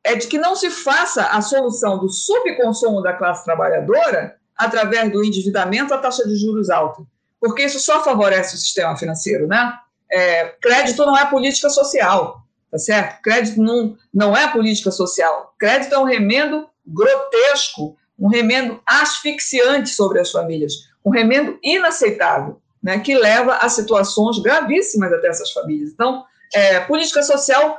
é, 0.06 0.14
de 0.14 0.28
que 0.28 0.38
não 0.38 0.54
se 0.54 0.70
faça 0.70 1.24
a 1.24 1.42
solução 1.42 1.98
do 1.98 2.08
subconsumo 2.08 3.02
da 3.02 3.12
classe 3.12 3.44
trabalhadora 3.44 4.36
através 4.56 5.10
do 5.10 5.22
endividamento 5.24 5.92
à 5.92 5.98
taxa 5.98 6.26
de 6.26 6.36
juros 6.36 6.70
alta, 6.70 7.02
porque 7.40 7.64
isso 7.64 7.80
só 7.80 8.02
favorece 8.02 8.54
o 8.54 8.58
sistema 8.58 8.96
financeiro, 8.96 9.48
né? 9.48 9.74
É, 10.10 10.54
crédito 10.62 11.04
não 11.04 11.18
é 11.18 11.26
política 11.26 11.68
social, 11.68 12.40
tá 12.70 12.78
certo? 12.78 13.20
Crédito 13.20 13.60
não, 13.60 13.96
não 14.14 14.36
é 14.36 14.48
política 14.48 14.92
social. 14.92 15.52
Crédito 15.58 15.96
é 15.96 15.98
um 15.98 16.04
remendo 16.04 16.68
grotesco, 16.86 17.96
um 18.16 18.28
remendo 18.28 18.80
asfixiante 18.86 19.88
sobre 19.90 20.20
as 20.20 20.30
famílias, 20.30 20.72
um 21.04 21.10
remendo 21.10 21.58
inaceitável, 21.62 22.60
né, 22.80 23.00
que 23.00 23.18
leva 23.18 23.56
a 23.56 23.68
situações 23.68 24.38
gravíssimas 24.38 25.12
até 25.12 25.26
essas 25.26 25.50
famílias. 25.50 25.90
Então, 25.90 26.24
é, 26.54 26.78
política 26.80 27.24
social 27.24 27.76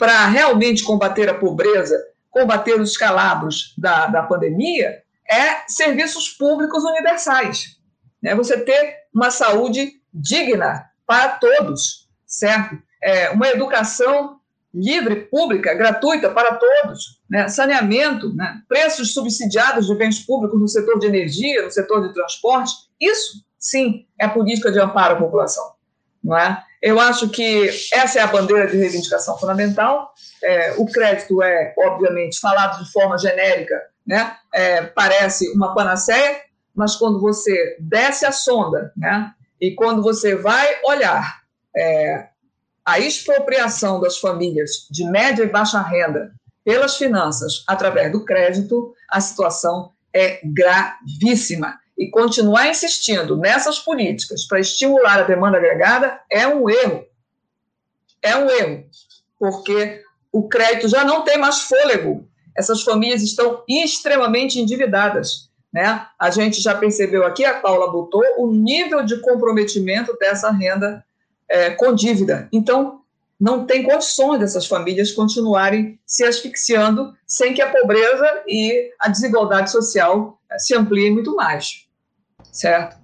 para 0.00 0.26
realmente 0.28 0.82
combater 0.82 1.28
a 1.28 1.34
pobreza, 1.34 2.02
combater 2.30 2.80
os 2.80 2.92
escalabros 2.92 3.74
da, 3.76 4.06
da 4.06 4.22
pandemia, 4.22 5.02
é 5.30 5.62
serviços 5.68 6.30
públicos 6.30 6.82
universais. 6.84 7.76
Né? 8.22 8.34
Você 8.34 8.58
ter 8.58 9.00
uma 9.14 9.30
saúde 9.30 10.00
digna 10.12 10.86
para 11.06 11.28
todos, 11.32 12.08
certo? 12.26 12.78
É, 13.02 13.28
uma 13.28 13.48
educação 13.48 14.40
livre, 14.72 15.16
pública, 15.26 15.74
gratuita 15.74 16.30
para 16.30 16.54
todos, 16.54 17.20
né? 17.28 17.48
saneamento, 17.48 18.34
né? 18.34 18.62
preços 18.66 19.12
subsidiados 19.12 19.86
de 19.86 19.94
bens 19.94 20.20
públicos 20.20 20.58
no 20.58 20.66
setor 20.68 20.98
de 20.98 21.08
energia, 21.08 21.62
no 21.62 21.70
setor 21.70 22.08
de 22.08 22.14
transporte, 22.14 22.72
isso 22.98 23.44
sim 23.58 24.06
é 24.18 24.26
política 24.26 24.72
de 24.72 24.80
amparo 24.80 25.16
à 25.16 25.18
população. 25.18 25.74
Não 26.24 26.38
é? 26.38 26.64
Eu 26.82 26.98
acho 26.98 27.28
que 27.28 27.70
essa 27.92 28.18
é 28.18 28.22
a 28.22 28.26
bandeira 28.26 28.66
de 28.66 28.76
reivindicação 28.76 29.38
fundamental. 29.38 30.14
É, 30.42 30.74
o 30.78 30.86
crédito 30.86 31.42
é, 31.42 31.74
obviamente, 31.78 32.40
falado 32.40 32.82
de 32.82 32.90
forma 32.90 33.18
genérica, 33.18 33.80
né? 34.06 34.36
É, 34.52 34.82
parece 34.82 35.50
uma 35.52 35.74
panaceia, 35.74 36.40
mas 36.74 36.96
quando 36.96 37.20
você 37.20 37.76
desce 37.78 38.24
a 38.24 38.32
sonda, 38.32 38.92
né? 38.96 39.32
E 39.60 39.74
quando 39.74 40.02
você 40.02 40.34
vai 40.34 40.66
olhar 40.86 41.40
é, 41.76 42.28
a 42.84 42.98
expropriação 42.98 44.00
das 44.00 44.18
famílias 44.18 44.86
de 44.90 45.04
média 45.04 45.44
e 45.44 45.48
baixa 45.48 45.82
renda 45.82 46.32
pelas 46.64 46.96
finanças 46.96 47.62
através 47.66 48.10
do 48.10 48.24
crédito, 48.24 48.94
a 49.08 49.20
situação 49.20 49.92
é 50.14 50.40
gravíssima. 50.42 51.78
E 52.00 52.08
continuar 52.08 52.66
insistindo 52.66 53.36
nessas 53.36 53.78
políticas 53.78 54.46
para 54.46 54.58
estimular 54.58 55.18
a 55.18 55.24
demanda 55.24 55.58
agregada 55.58 56.18
é 56.30 56.48
um 56.48 56.70
erro. 56.70 57.04
É 58.22 58.34
um 58.38 58.48
erro, 58.48 58.86
porque 59.38 60.02
o 60.32 60.48
crédito 60.48 60.88
já 60.88 61.04
não 61.04 61.24
tem 61.24 61.36
mais 61.36 61.60
fôlego. 61.60 62.26
Essas 62.56 62.80
famílias 62.82 63.22
estão 63.22 63.62
extremamente 63.68 64.58
endividadas. 64.58 65.50
Né? 65.70 66.06
A 66.18 66.30
gente 66.30 66.62
já 66.62 66.74
percebeu 66.74 67.26
aqui, 67.26 67.44
a 67.44 67.60
Paula 67.60 67.92
botou, 67.92 68.24
o 68.38 68.50
nível 68.50 69.04
de 69.04 69.20
comprometimento 69.20 70.16
dessa 70.18 70.50
renda 70.50 71.04
é, 71.46 71.68
com 71.68 71.94
dívida. 71.94 72.48
Então, 72.50 73.02
não 73.38 73.66
tem 73.66 73.82
condições 73.82 74.40
dessas 74.40 74.66
famílias 74.66 75.12
continuarem 75.12 76.00
se 76.06 76.24
asfixiando 76.24 77.14
sem 77.26 77.52
que 77.52 77.60
a 77.60 77.70
pobreza 77.70 78.42
e 78.48 78.90
a 78.98 79.10
desigualdade 79.10 79.70
social 79.70 80.40
se 80.56 80.74
ampliem 80.74 81.12
muito 81.12 81.34
mais 81.36 81.89
certo? 82.50 82.98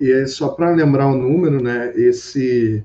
E 0.00 0.10
é 0.10 0.26
só 0.26 0.48
para 0.48 0.70
lembrar 0.70 1.06
o 1.06 1.16
número, 1.16 1.62
né? 1.62 1.92
Esse 1.96 2.84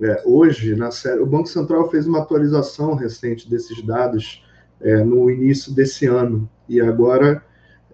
é, 0.00 0.22
hoje 0.24 0.74
na 0.74 0.90
série, 0.90 1.20
o 1.20 1.26
Banco 1.26 1.48
Central 1.48 1.90
fez 1.90 2.06
uma 2.06 2.20
atualização 2.20 2.94
recente 2.94 3.48
desses 3.48 3.80
dados 3.84 4.44
é, 4.80 4.96
no 5.04 5.30
início 5.30 5.72
desse 5.72 6.06
ano 6.06 6.48
e 6.68 6.80
agora 6.80 7.42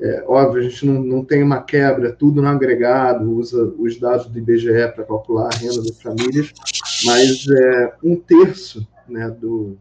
é, 0.01 0.23
óbvio, 0.27 0.61
a 0.61 0.63
gente 0.63 0.87
não, 0.87 1.03
não 1.03 1.25
tem 1.25 1.43
uma 1.43 1.61
quebra, 1.61 2.09
é 2.09 2.13
tudo 2.13 2.41
no 2.41 2.47
agregado, 2.47 3.31
usa 3.33 3.65
os 3.79 3.99
dados 3.99 4.27
do 4.27 4.39
IBGE 4.39 4.93
para 4.95 5.05
calcular 5.05 5.51
a 5.53 5.57
renda 5.57 5.83
das 5.83 6.01
famílias, 6.01 6.53
mas 7.05 7.47
é, 7.49 7.95
um 8.03 8.15
terço 8.15 8.87
né, 9.09 9.29
do 9.29 9.77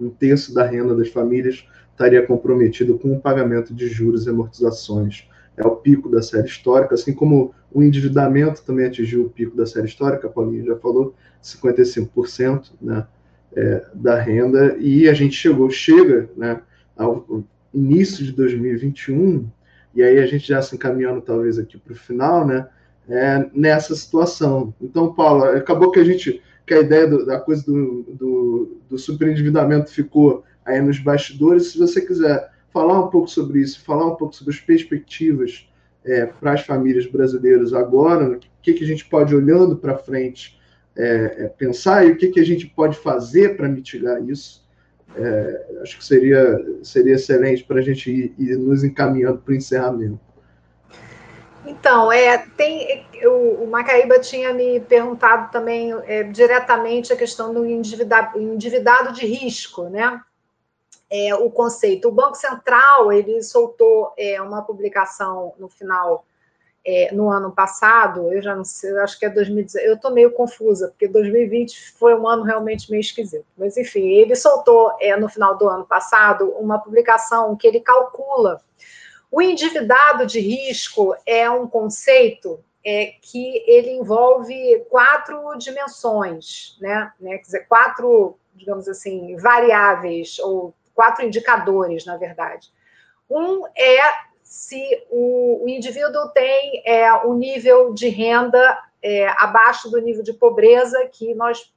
um 0.00 0.10
terço 0.10 0.54
da 0.54 0.64
renda 0.64 0.94
das 0.94 1.08
famílias 1.08 1.64
estaria 1.90 2.24
comprometido 2.26 2.98
com 2.98 3.12
o 3.12 3.20
pagamento 3.20 3.74
de 3.74 3.88
juros 3.88 4.26
e 4.26 4.30
amortizações 4.30 5.28
é 5.56 5.66
o 5.66 5.76
pico 5.76 6.08
da 6.08 6.22
série 6.22 6.46
histórica, 6.46 6.94
assim 6.94 7.12
como 7.12 7.54
o 7.70 7.82
endividamento 7.82 8.62
também 8.62 8.86
atingiu 8.86 9.26
o 9.26 9.30
pico 9.30 9.56
da 9.56 9.66
série 9.66 9.86
histórica, 9.86 10.26
a 10.26 10.30
Paulinha 10.30 10.64
já 10.64 10.76
falou, 10.76 11.14
55% 11.42 12.72
né, 12.80 13.06
é, 13.54 13.84
da 13.94 14.18
renda, 14.18 14.76
e 14.78 15.08
a 15.08 15.14
gente 15.14 15.34
chegou, 15.34 15.70
chega 15.70 16.30
né, 16.36 16.60
ao 16.96 17.44
início 17.72 18.24
de 18.24 18.32
2021, 18.32 19.48
e 19.94 20.02
aí 20.02 20.18
a 20.18 20.26
gente 20.26 20.48
já 20.48 20.62
se 20.62 20.74
encaminhando 20.74 21.20
talvez 21.20 21.58
aqui 21.58 21.78
para 21.78 21.92
o 21.92 21.96
final, 21.96 22.46
né, 22.46 22.66
é, 23.08 23.46
nessa 23.52 23.94
situação. 23.94 24.74
Então, 24.80 25.12
Paulo, 25.12 25.44
acabou 25.44 25.90
que 25.90 26.00
a 26.00 26.04
gente, 26.04 26.42
que 26.66 26.74
a 26.74 26.80
ideia 26.80 27.06
do, 27.06 27.26
da 27.26 27.38
coisa 27.40 27.64
do, 27.64 28.02
do, 28.08 28.76
do 28.88 28.98
superendividamento 28.98 29.90
ficou 29.90 30.44
aí 30.64 30.80
nos 30.80 30.98
bastidores, 30.98 31.72
se 31.72 31.78
você 31.78 32.00
quiser 32.00 32.51
falar 32.72 33.00
um 33.00 33.08
pouco 33.08 33.28
sobre 33.28 33.60
isso, 33.60 33.84
falar 33.84 34.06
um 34.06 34.16
pouco 34.16 34.34
sobre 34.34 34.54
as 34.54 34.60
perspectivas 34.60 35.68
é, 36.04 36.26
para 36.26 36.52
as 36.52 36.62
famílias 36.62 37.06
brasileiras 37.06 37.72
agora, 37.72 38.36
o 38.36 38.40
que, 38.62 38.72
que 38.72 38.84
a 38.84 38.86
gente 38.86 39.04
pode, 39.04 39.34
olhando 39.34 39.76
para 39.76 39.96
frente, 39.96 40.58
é, 40.96 41.44
é, 41.44 41.48
pensar 41.48 42.06
e 42.06 42.12
o 42.12 42.16
que, 42.16 42.28
que 42.28 42.40
a 42.40 42.44
gente 42.44 42.66
pode 42.66 42.96
fazer 42.96 43.56
para 43.56 43.68
mitigar 43.68 44.22
isso. 44.22 44.62
É, 45.14 45.66
acho 45.82 45.98
que 45.98 46.04
seria, 46.04 46.58
seria 46.82 47.14
excelente 47.14 47.64
para 47.64 47.80
a 47.80 47.82
gente 47.82 48.10
ir, 48.10 48.34
ir, 48.38 48.56
nos 48.56 48.82
encaminhando 48.82 49.38
para 49.38 49.52
o 49.52 49.56
encerramento. 49.56 50.20
Então, 51.64 52.10
é, 52.10 52.38
tem, 52.56 53.06
o, 53.24 53.64
o 53.64 53.70
Macaíba 53.70 54.18
tinha 54.18 54.52
me 54.52 54.80
perguntado 54.80 55.52
também 55.52 55.92
é, 56.06 56.24
diretamente 56.24 57.12
a 57.12 57.16
questão 57.16 57.54
do 57.54 57.64
endividado, 57.64 58.40
endividado 58.40 59.12
de 59.12 59.26
risco, 59.26 59.84
né? 59.84 60.20
É, 61.12 61.34
o 61.34 61.50
conceito. 61.50 62.08
O 62.08 62.12
Banco 62.12 62.34
Central 62.36 63.12
ele 63.12 63.42
soltou 63.42 64.14
é, 64.16 64.40
uma 64.40 64.62
publicação 64.62 65.52
no 65.58 65.68
final 65.68 66.24
é, 66.84 67.12
no 67.12 67.30
ano 67.30 67.52
passado, 67.52 68.32
eu 68.32 68.42
já 68.42 68.56
não 68.56 68.64
sei, 68.64 68.90
acho 68.98 69.16
que 69.18 69.26
é 69.26 69.28
2019, 69.28 69.86
eu 69.86 69.94
estou 69.94 70.10
meio 70.10 70.32
confusa, 70.32 70.88
porque 70.88 71.06
2020 71.06 71.92
foi 71.92 72.14
um 72.14 72.26
ano 72.26 72.42
realmente 72.42 72.90
meio 72.90 73.02
esquisito. 73.02 73.44
Mas, 73.56 73.76
enfim, 73.76 74.08
ele 74.08 74.34
soltou 74.34 74.96
é, 74.98 75.14
no 75.14 75.28
final 75.28 75.56
do 75.56 75.68
ano 75.68 75.84
passado 75.84 76.48
uma 76.58 76.78
publicação 76.78 77.54
que 77.54 77.66
ele 77.66 77.78
calcula. 77.78 78.60
O 79.30 79.40
endividado 79.40 80.26
de 80.26 80.40
risco 80.40 81.14
é 81.26 81.48
um 81.48 81.68
conceito 81.68 82.58
é, 82.84 83.14
que 83.20 83.62
ele 83.66 83.90
envolve 83.90 84.84
quatro 84.88 85.56
dimensões, 85.56 86.76
né? 86.80 87.12
né? 87.20 87.36
Quer 87.36 87.42
dizer, 87.42 87.68
quatro, 87.68 88.36
digamos 88.54 88.88
assim, 88.88 89.36
variáveis 89.36 90.38
ou 90.40 90.74
quatro 90.94 91.24
indicadores, 91.24 92.04
na 92.04 92.16
verdade. 92.16 92.72
Um 93.28 93.66
é 93.76 93.98
se 94.42 95.06
o, 95.10 95.64
o 95.64 95.68
indivíduo 95.68 96.28
tem 96.28 96.82
é, 96.84 97.12
um 97.26 97.34
nível 97.34 97.94
de 97.94 98.08
renda 98.08 98.78
é, 99.02 99.26
abaixo 99.42 99.90
do 99.90 99.98
nível 99.98 100.22
de 100.22 100.34
pobreza, 100.34 101.08
que 101.10 101.34
nós 101.34 101.72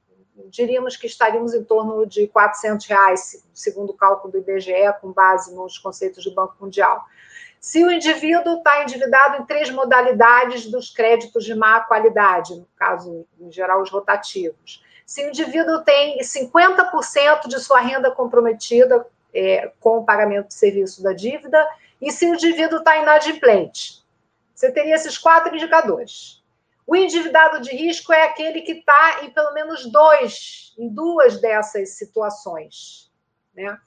diríamos 0.50 0.98
que 0.98 1.08
estaríamos 1.08 1.54
em 1.54 1.64
torno 1.64 2.06
de 2.06 2.28
400 2.28 2.86
reais, 2.86 3.44
segundo 3.54 3.92
o 3.92 3.94
cálculo 3.94 4.34
do 4.34 4.40
IBGE, 4.40 4.74
com 5.02 5.12
base 5.12 5.56
nos 5.56 5.78
conceitos 5.78 6.24
do 6.26 6.34
Banco 6.34 6.56
Mundial. 6.60 7.06
Se 7.60 7.84
o 7.84 7.92
indivíduo 7.92 8.58
está 8.58 8.84
endividado 8.84 9.42
em 9.42 9.46
três 9.46 9.72
modalidades 9.72 10.70
dos 10.70 10.92
créditos 10.92 11.46
de 11.46 11.56
má 11.56 11.80
qualidade, 11.80 12.56
no 12.56 12.68
caso, 12.76 13.26
em 13.40 13.52
geral, 13.52 13.82
os 13.82 13.90
rotativos. 13.90 14.84
Se 15.06 15.24
o 15.24 15.30
indivíduo 15.30 15.84
tem 15.84 16.20
50% 16.20 17.48
de 17.48 17.60
sua 17.60 17.80
renda 17.80 18.10
comprometida 18.12 19.06
é, 19.34 19.72
com 19.80 20.00
o 20.00 20.06
pagamento 20.06 20.48
de 20.48 20.56
serviço 20.56 21.04
da 21.04 21.14
dívida, 21.14 21.66
e 22.02 22.12
se 22.12 22.26
o 22.26 22.34
indivíduo 22.34 22.80
está 22.80 22.98
inadimplente. 22.98 24.04
Você 24.54 24.72
teria 24.72 24.96
esses 24.96 25.18
quatro 25.18 25.54
indicadores. 25.54 26.42
O 26.88 26.96
endividado 26.96 27.62
de 27.62 27.72
risco 27.76 28.14
é 28.14 28.24
aquele 28.24 28.62
que 28.62 28.74
está 28.74 29.24
em 29.24 29.30
pelo 29.32 29.54
menos 29.54 29.86
dois, 29.92 30.74
em 30.78 30.88
duas 30.88 31.42
dessas 31.42 31.98
situações. 31.98 33.12
Né? 33.56 33.78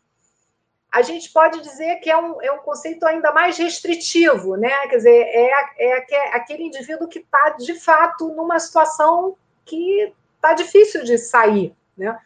A 0.90 1.02
gente 1.02 1.30
pode 1.30 1.60
dizer 1.60 1.96
que 1.96 2.10
é 2.10 2.16
um, 2.16 2.42
é 2.42 2.50
um 2.50 2.58
conceito 2.58 3.06
ainda 3.06 3.32
mais 3.32 3.56
restritivo, 3.58 4.56
né? 4.56 4.88
Quer 4.88 4.96
dizer, 4.96 5.22
é, 5.22 5.50
é 5.78 6.36
aquele 6.36 6.64
indivíduo 6.64 7.08
que 7.08 7.18
está, 7.18 7.50
de 7.50 7.74
fato, 7.74 8.28
numa 8.28 8.58
situação 8.58 9.36
que 9.64 10.12
está 10.38 10.54
difícil 10.54 11.04
de 11.04 11.18
sair. 11.18 11.74
Né? 11.96 12.16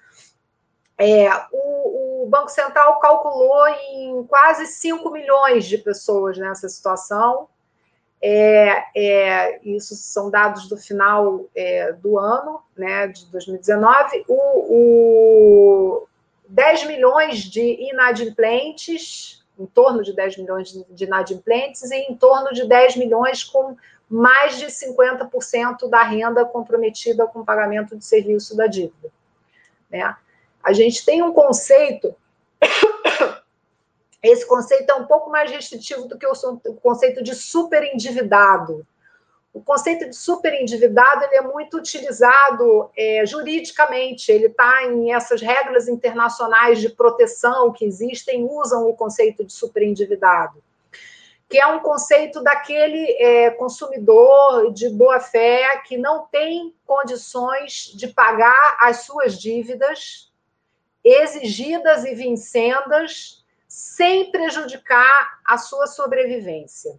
É, 0.96 1.28
o, 1.50 2.22
o, 2.22 2.26
Banco 2.28 2.48
Central 2.48 3.00
calculou 3.00 3.66
em 3.68 4.24
quase 4.24 4.66
5 4.66 5.10
milhões 5.10 5.64
de 5.64 5.78
pessoas 5.78 6.38
nessa 6.38 6.68
situação. 6.68 7.48
É, 8.24 8.84
é, 8.94 9.60
isso 9.64 9.96
são 9.96 10.30
dados 10.30 10.68
do 10.68 10.76
final 10.76 11.46
é, 11.56 11.92
do 11.92 12.18
ano, 12.18 12.62
né, 12.76 13.08
de 13.08 13.26
2019. 13.26 14.24
O, 14.28 14.36
o 15.98 16.08
10 16.48 16.86
milhões 16.86 17.38
de 17.38 17.90
inadimplentes, 17.90 19.42
em 19.58 19.66
torno 19.66 20.02
de 20.02 20.14
10 20.14 20.36
milhões 20.38 20.72
de 20.88 21.04
inadimplentes, 21.04 21.90
e 21.90 21.96
em 21.96 22.14
torno 22.14 22.52
de 22.52 22.68
10 22.68 22.96
milhões 22.96 23.42
com 23.42 23.76
mais 24.12 24.58
de 24.58 24.66
50% 24.66 25.88
da 25.88 26.02
renda 26.02 26.44
comprometida 26.44 27.26
com 27.26 27.40
o 27.40 27.44
pagamento 27.46 27.96
de 27.96 28.04
serviço 28.04 28.54
da 28.54 28.66
dívida. 28.66 29.10
Né? 29.90 30.14
A 30.62 30.74
gente 30.74 31.02
tem 31.02 31.22
um 31.22 31.32
conceito, 31.32 32.14
esse 34.22 34.46
conceito 34.46 34.90
é 34.90 34.94
um 34.96 35.06
pouco 35.06 35.30
mais 35.30 35.50
restritivo 35.50 36.06
do 36.06 36.18
que 36.18 36.26
o 36.26 36.74
conceito 36.74 37.22
de 37.22 37.34
superendividado. 37.34 38.86
O 39.50 39.62
conceito 39.62 40.06
de 40.06 40.14
superendividado 40.14 41.24
ele 41.24 41.36
é 41.36 41.42
muito 41.42 41.78
utilizado 41.78 42.90
é, 42.94 43.24
juridicamente, 43.24 44.30
ele 44.30 44.48
está 44.48 44.84
em 44.84 45.14
essas 45.14 45.40
regras 45.40 45.88
internacionais 45.88 46.82
de 46.82 46.90
proteção 46.90 47.72
que 47.72 47.86
existem, 47.86 48.44
usam 48.44 48.86
o 48.90 48.94
conceito 48.94 49.42
de 49.42 49.54
superendividado 49.54 50.62
que 51.52 51.58
é 51.58 51.66
um 51.66 51.80
conceito 51.80 52.42
daquele 52.42 53.12
é, 53.20 53.50
consumidor 53.50 54.72
de 54.72 54.88
boa 54.88 55.20
fé 55.20 55.82
que 55.86 55.98
não 55.98 56.26
tem 56.26 56.74
condições 56.86 57.92
de 57.94 58.08
pagar 58.08 58.78
as 58.80 59.00
suas 59.00 59.38
dívidas 59.38 60.32
exigidas 61.04 62.06
e 62.06 62.14
vincendas 62.14 63.44
sem 63.68 64.30
prejudicar 64.30 65.40
a 65.44 65.58
sua 65.58 65.86
sobrevivência. 65.86 66.98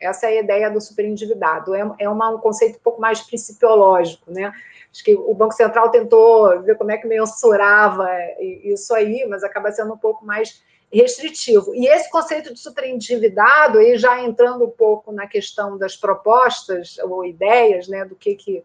Essa 0.00 0.26
é 0.26 0.38
a 0.38 0.42
ideia 0.42 0.68
do 0.68 0.80
superendividado. 0.80 1.72
É, 1.72 1.88
é 2.00 2.08
uma, 2.08 2.30
um 2.30 2.38
conceito 2.38 2.78
um 2.78 2.82
pouco 2.82 3.00
mais 3.00 3.20
principiológico, 3.20 4.32
né? 4.32 4.52
Acho 4.90 5.04
que 5.04 5.14
o 5.14 5.32
Banco 5.34 5.54
Central 5.54 5.88
tentou 5.92 6.62
ver 6.62 6.76
como 6.76 6.90
é 6.90 6.96
que 6.96 7.06
mensurava 7.06 8.08
isso 8.40 8.92
aí, 8.92 9.24
mas 9.28 9.44
acaba 9.44 9.70
sendo 9.70 9.94
um 9.94 9.98
pouco 9.98 10.26
mais 10.26 10.66
restritivo. 10.92 11.74
E 11.74 11.86
esse 11.86 12.10
conceito 12.10 12.52
de 12.52 12.58
superendividado, 12.58 13.78
aí 13.78 13.98
já 13.98 14.20
entrando 14.20 14.64
um 14.64 14.70
pouco 14.70 15.12
na 15.12 15.26
questão 15.26 15.76
das 15.76 15.96
propostas 15.96 16.96
ou 16.98 17.24
ideias, 17.24 17.88
né, 17.88 18.04
do 18.04 18.14
que, 18.14 18.34
que 18.34 18.64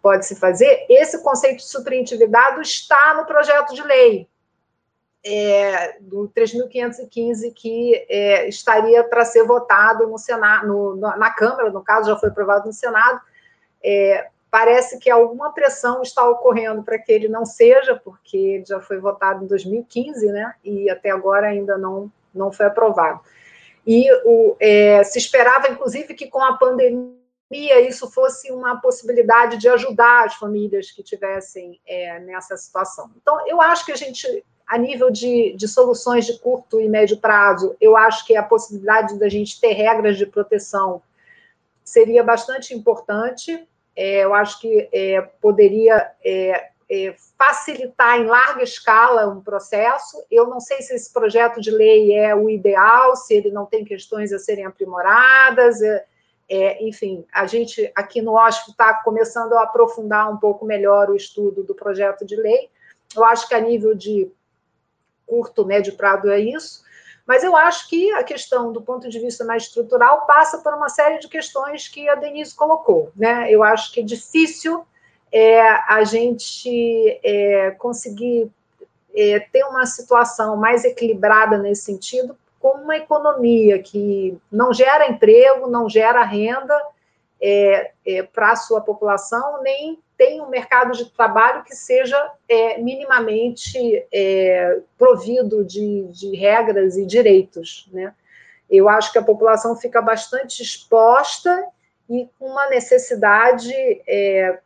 pode 0.00 0.24
se 0.24 0.36
fazer, 0.36 0.86
esse 0.88 1.22
conceito 1.22 1.58
de 1.58 1.68
superendividado 1.68 2.60
está 2.60 3.14
no 3.14 3.26
projeto 3.26 3.74
de 3.74 3.82
lei 3.82 4.28
é, 5.26 5.98
do 6.00 6.30
3.515 6.34 7.52
que 7.52 8.06
é, 8.08 8.48
estaria 8.48 9.02
para 9.02 9.24
ser 9.24 9.42
votado 9.42 10.06
no 10.06 10.16
Senado, 10.16 10.68
no, 10.68 10.96
na 10.96 11.30
Câmara, 11.32 11.70
no 11.70 11.82
caso 11.82 12.08
já 12.08 12.16
foi 12.16 12.28
aprovado 12.28 12.66
no 12.66 12.72
Senado, 12.72 13.20
é, 13.82 14.28
Parece 14.50 14.98
que 14.98 15.10
alguma 15.10 15.52
pressão 15.52 16.02
está 16.02 16.28
ocorrendo 16.28 16.82
para 16.82 16.98
que 16.98 17.12
ele 17.12 17.28
não 17.28 17.44
seja, 17.44 18.00
porque 18.02 18.36
ele 18.36 18.64
já 18.64 18.80
foi 18.80 18.98
votado 18.98 19.44
em 19.44 19.48
2015, 19.48 20.26
né? 20.28 20.54
E 20.64 20.88
até 20.88 21.10
agora 21.10 21.48
ainda 21.48 21.76
não, 21.76 22.10
não 22.34 22.52
foi 22.52 22.66
aprovado. 22.66 23.20
E 23.86 24.10
o, 24.24 24.56
é, 24.58 25.04
se 25.04 25.18
esperava, 25.18 25.68
inclusive, 25.68 26.14
que 26.14 26.26
com 26.26 26.42
a 26.42 26.56
pandemia 26.56 27.16
isso 27.88 28.10
fosse 28.10 28.50
uma 28.50 28.80
possibilidade 28.80 29.56
de 29.58 29.68
ajudar 29.68 30.26
as 30.26 30.34
famílias 30.34 30.90
que 30.90 31.02
tivessem 31.02 31.80
é, 31.86 32.18
nessa 32.20 32.56
situação. 32.56 33.10
Então, 33.20 33.46
eu 33.46 33.60
acho 33.60 33.84
que 33.84 33.92
a 33.92 33.96
gente, 33.96 34.44
a 34.66 34.76
nível 34.76 35.10
de, 35.10 35.54
de 35.56 35.68
soluções 35.68 36.26
de 36.26 36.38
curto 36.38 36.80
e 36.80 36.88
médio 36.88 37.18
prazo, 37.18 37.76
eu 37.80 37.96
acho 37.96 38.26
que 38.26 38.36
a 38.36 38.42
possibilidade 38.42 39.18
da 39.18 39.28
gente 39.28 39.60
ter 39.60 39.72
regras 39.72 40.16
de 40.16 40.26
proteção 40.26 41.00
seria 41.84 42.24
bastante 42.24 42.74
importante 42.74 43.66
é, 43.96 44.24
eu 44.24 44.34
acho 44.34 44.60
que 44.60 44.88
é, 44.92 45.22
poderia 45.40 46.12
é, 46.22 46.68
é, 46.88 47.14
facilitar 47.38 48.20
em 48.20 48.26
larga 48.26 48.62
escala 48.62 49.26
um 49.26 49.40
processo. 49.40 50.22
Eu 50.30 50.46
não 50.46 50.60
sei 50.60 50.82
se 50.82 50.94
esse 50.94 51.12
projeto 51.12 51.60
de 51.60 51.70
lei 51.70 52.14
é 52.14 52.34
o 52.34 52.50
ideal, 52.50 53.16
se 53.16 53.34
ele 53.34 53.50
não 53.50 53.64
tem 53.64 53.84
questões 53.84 54.32
a 54.32 54.38
serem 54.38 54.66
aprimoradas. 54.66 55.80
É, 55.80 56.04
é, 56.48 56.86
enfim, 56.86 57.24
a 57.32 57.46
gente 57.46 57.90
aqui 57.94 58.22
no 58.22 58.38
OSP 58.38 58.70
está 58.70 58.94
começando 59.02 59.54
a 59.54 59.62
aprofundar 59.62 60.30
um 60.30 60.36
pouco 60.36 60.64
melhor 60.64 61.10
o 61.10 61.16
estudo 61.16 61.64
do 61.64 61.74
projeto 61.74 62.24
de 62.24 62.36
lei. 62.36 62.68
Eu 63.16 63.24
acho 63.24 63.48
que 63.48 63.54
a 63.54 63.60
nível 63.60 63.94
de 63.94 64.30
curto, 65.26 65.64
médio 65.64 65.96
prazo 65.96 66.28
é 66.28 66.38
isso. 66.38 66.84
Mas 67.26 67.42
eu 67.42 67.56
acho 67.56 67.88
que 67.88 68.12
a 68.12 68.22
questão, 68.22 68.72
do 68.72 68.80
ponto 68.80 69.08
de 69.08 69.18
vista 69.18 69.44
mais 69.44 69.64
estrutural, 69.64 70.26
passa 70.26 70.58
por 70.58 70.72
uma 70.72 70.88
série 70.88 71.18
de 71.18 71.28
questões 71.28 71.88
que 71.88 72.08
a 72.08 72.14
Denise 72.14 72.54
colocou. 72.54 73.10
Né? 73.16 73.50
Eu 73.50 73.64
acho 73.64 73.92
que 73.92 74.00
é 74.00 74.04
difícil 74.04 74.86
é, 75.32 75.60
a 75.60 76.04
gente 76.04 77.20
é, 77.22 77.72
conseguir 77.72 78.50
é, 79.14 79.40
ter 79.40 79.64
uma 79.64 79.86
situação 79.86 80.56
mais 80.56 80.84
equilibrada 80.84 81.58
nesse 81.58 81.82
sentido, 81.82 82.36
com 82.60 82.78
uma 82.78 82.96
economia 82.96 83.82
que 83.82 84.38
não 84.50 84.72
gera 84.72 85.08
emprego, 85.08 85.68
não 85.68 85.88
gera 85.88 86.22
renda 86.22 86.80
é, 87.40 87.92
é, 88.06 88.22
para 88.22 88.52
a 88.52 88.56
sua 88.56 88.80
população, 88.80 89.62
nem 89.62 89.98
tem 90.16 90.40
um 90.40 90.48
mercado 90.48 90.92
de 90.92 91.10
trabalho 91.10 91.62
que 91.62 91.74
seja 91.74 92.32
é, 92.48 92.78
minimamente 92.78 94.06
é, 94.12 94.80
provido 94.96 95.64
de, 95.64 96.04
de, 96.04 96.34
regras 96.34 96.96
e 96.96 97.04
direitos. 97.04 97.88
Né? 97.92 98.14
Eu 98.68 98.88
acho 98.88 99.12
que 99.12 99.18
a 99.18 99.22
população 99.22 99.76
fica 99.76 100.00
bastante 100.00 100.62
exposta 100.62 101.66
e 102.08 102.28
com 102.38 102.46
uma 102.46 102.68
necessidade 102.68 103.72
é, 104.08 104.58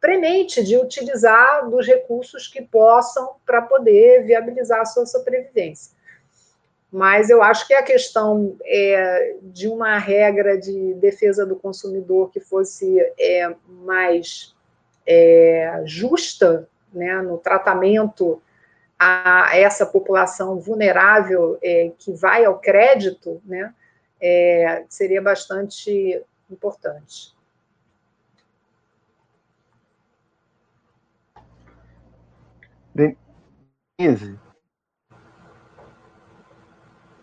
premente 0.00 0.64
de 0.64 0.78
utilizar 0.78 1.68
dos 1.68 1.86
recursos 1.86 2.48
que 2.48 2.62
possam 2.62 3.34
para 3.44 3.60
poder 3.60 4.24
viabilizar 4.24 4.80
a 4.80 4.86
sua 4.86 5.04
sobrevivência. 5.04 5.94
Mas 6.90 7.28
eu 7.28 7.42
acho 7.42 7.66
que 7.66 7.74
a 7.74 7.82
questão 7.82 8.56
é, 8.64 9.36
de 9.42 9.68
uma 9.68 9.98
regra 9.98 10.56
de 10.56 10.94
defesa 10.94 11.44
do 11.44 11.56
consumidor 11.56 12.30
que 12.30 12.40
fosse 12.40 12.98
é, 13.18 13.54
mais 13.68 14.55
é, 15.06 15.82
justa 15.84 16.68
né, 16.92 17.20
no 17.22 17.38
tratamento 17.38 18.42
a 18.98 19.50
essa 19.54 19.84
população 19.84 20.58
vulnerável 20.58 21.58
é, 21.62 21.92
que 21.98 22.12
vai 22.12 22.44
ao 22.44 22.58
crédito, 22.58 23.40
né, 23.44 23.74
é, 24.20 24.84
seria 24.88 25.20
bastante 25.20 26.22
importante. 26.50 27.36
Denise. 33.98 34.38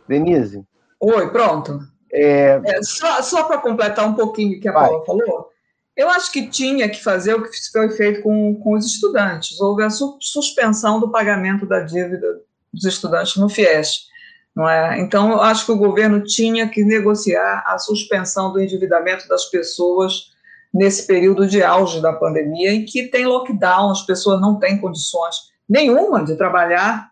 Denise. 0.07 0.63
Oi, 0.99 1.31
pronto. 1.31 1.79
É... 2.11 2.61
É, 2.63 2.83
só 2.83 3.21
só 3.23 3.43
para 3.45 3.57
completar 3.57 4.07
um 4.07 4.13
pouquinho 4.13 4.57
o 4.57 4.61
que 4.61 4.67
a 4.67 4.73
Paula 4.73 5.03
falou, 5.03 5.49
eu 5.95 6.09
acho 6.09 6.31
que 6.31 6.47
tinha 6.47 6.89
que 6.89 7.03
fazer 7.03 7.35
o 7.35 7.43
que 7.43 7.71
foi 7.71 7.89
feito 7.91 8.21
com, 8.23 8.55
com 8.55 8.73
os 8.73 8.85
estudantes. 8.85 9.59
Houve 9.61 9.83
a 9.83 9.89
su 9.89 10.17
suspensão 10.19 10.99
do 10.99 11.11
pagamento 11.11 11.65
da 11.65 11.81
dívida 11.81 12.41
dos 12.73 12.85
estudantes 12.85 13.35
no 13.35 13.47
FIES. 13.47 14.07
Não 14.55 14.69
é? 14.69 14.99
Então, 14.99 15.31
eu 15.31 15.41
acho 15.41 15.65
que 15.65 15.71
o 15.71 15.77
governo 15.77 16.23
tinha 16.23 16.67
que 16.67 16.83
negociar 16.83 17.63
a 17.65 17.77
suspensão 17.77 18.51
do 18.51 18.61
endividamento 18.61 19.27
das 19.27 19.45
pessoas 19.45 20.31
nesse 20.73 21.05
período 21.05 21.47
de 21.47 21.63
auge 21.63 22.01
da 22.01 22.13
pandemia, 22.13 22.71
em 22.71 22.85
que 22.85 23.07
tem 23.07 23.25
lockdown, 23.25 23.91
as 23.91 24.01
pessoas 24.01 24.41
não 24.41 24.59
têm 24.59 24.79
condições 24.79 25.35
nenhuma 25.69 26.23
de 26.23 26.35
trabalhar, 26.35 27.11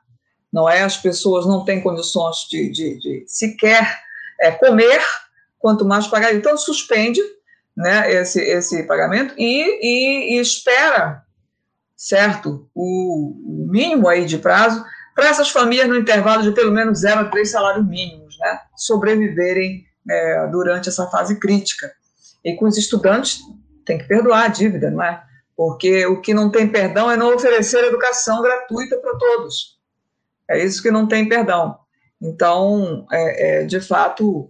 não 0.52 0.68
é? 0.68 0.82
As 0.82 0.98
pessoas 0.98 1.46
não 1.46 1.64
têm 1.64 1.82
condições 1.82 2.48
de, 2.50 2.70
de, 2.72 3.00
de 3.00 3.24
sequer 3.28 4.00
é, 4.40 4.52
comer, 4.52 5.02
quanto 5.60 5.86
mais 5.86 6.08
pagar. 6.08 6.34
Então, 6.34 6.58
suspende 6.58 7.22
né, 7.76 8.12
esse, 8.12 8.40
esse 8.42 8.84
pagamento 8.84 9.34
e, 9.38 9.80
e, 9.82 10.36
e 10.36 10.40
espera, 10.40 11.24
certo, 11.96 12.70
o, 12.76 13.64
o, 13.64 13.68
mínimo 13.70 14.08
aí 14.08 14.26
de 14.26 14.38
prazo 14.38 14.84
para 15.16 15.28
essas 15.28 15.50
famílias 15.50 15.88
no 15.88 15.96
intervalo 15.96 16.44
de 16.44 16.52
pelo 16.52 16.72
menos 16.72 17.00
zero 17.00 17.22
a 17.22 17.26
três 17.26 17.52
salários 17.52 17.88
mínimos, 17.88 18.38
né, 18.40 18.60
sobreviverem 18.76 19.86
é, 20.10 20.48
durante 20.48 20.90
essa 20.90 21.08
fase 21.08 21.40
crítica. 21.40 21.92
E 22.44 22.56
com 22.56 22.66
os 22.66 22.78
estudantes, 22.78 23.40
tem 23.86 23.98
que 23.98 24.08
perdoar 24.08 24.46
a 24.46 24.48
dívida, 24.48 24.90
não 24.90 25.04
é? 25.04 25.22
Porque 25.56 26.06
o 26.08 26.22
que 26.22 26.34
não 26.34 26.50
tem 26.50 26.68
perdão 26.68 27.10
é 27.10 27.16
não 27.16 27.36
oferecer 27.36 27.84
educação 27.84 28.42
gratuita 28.42 28.98
para 28.98 29.18
todos. 29.18 29.80
É 30.50 30.64
isso 30.64 30.82
que 30.82 30.90
não 30.92 31.08
tem 31.08 31.28
perdão. 31.28 31.78
Então, 32.22 33.06
é, 33.12 33.62
é, 33.62 33.66
de 33.66 33.80
fato, 33.80 34.50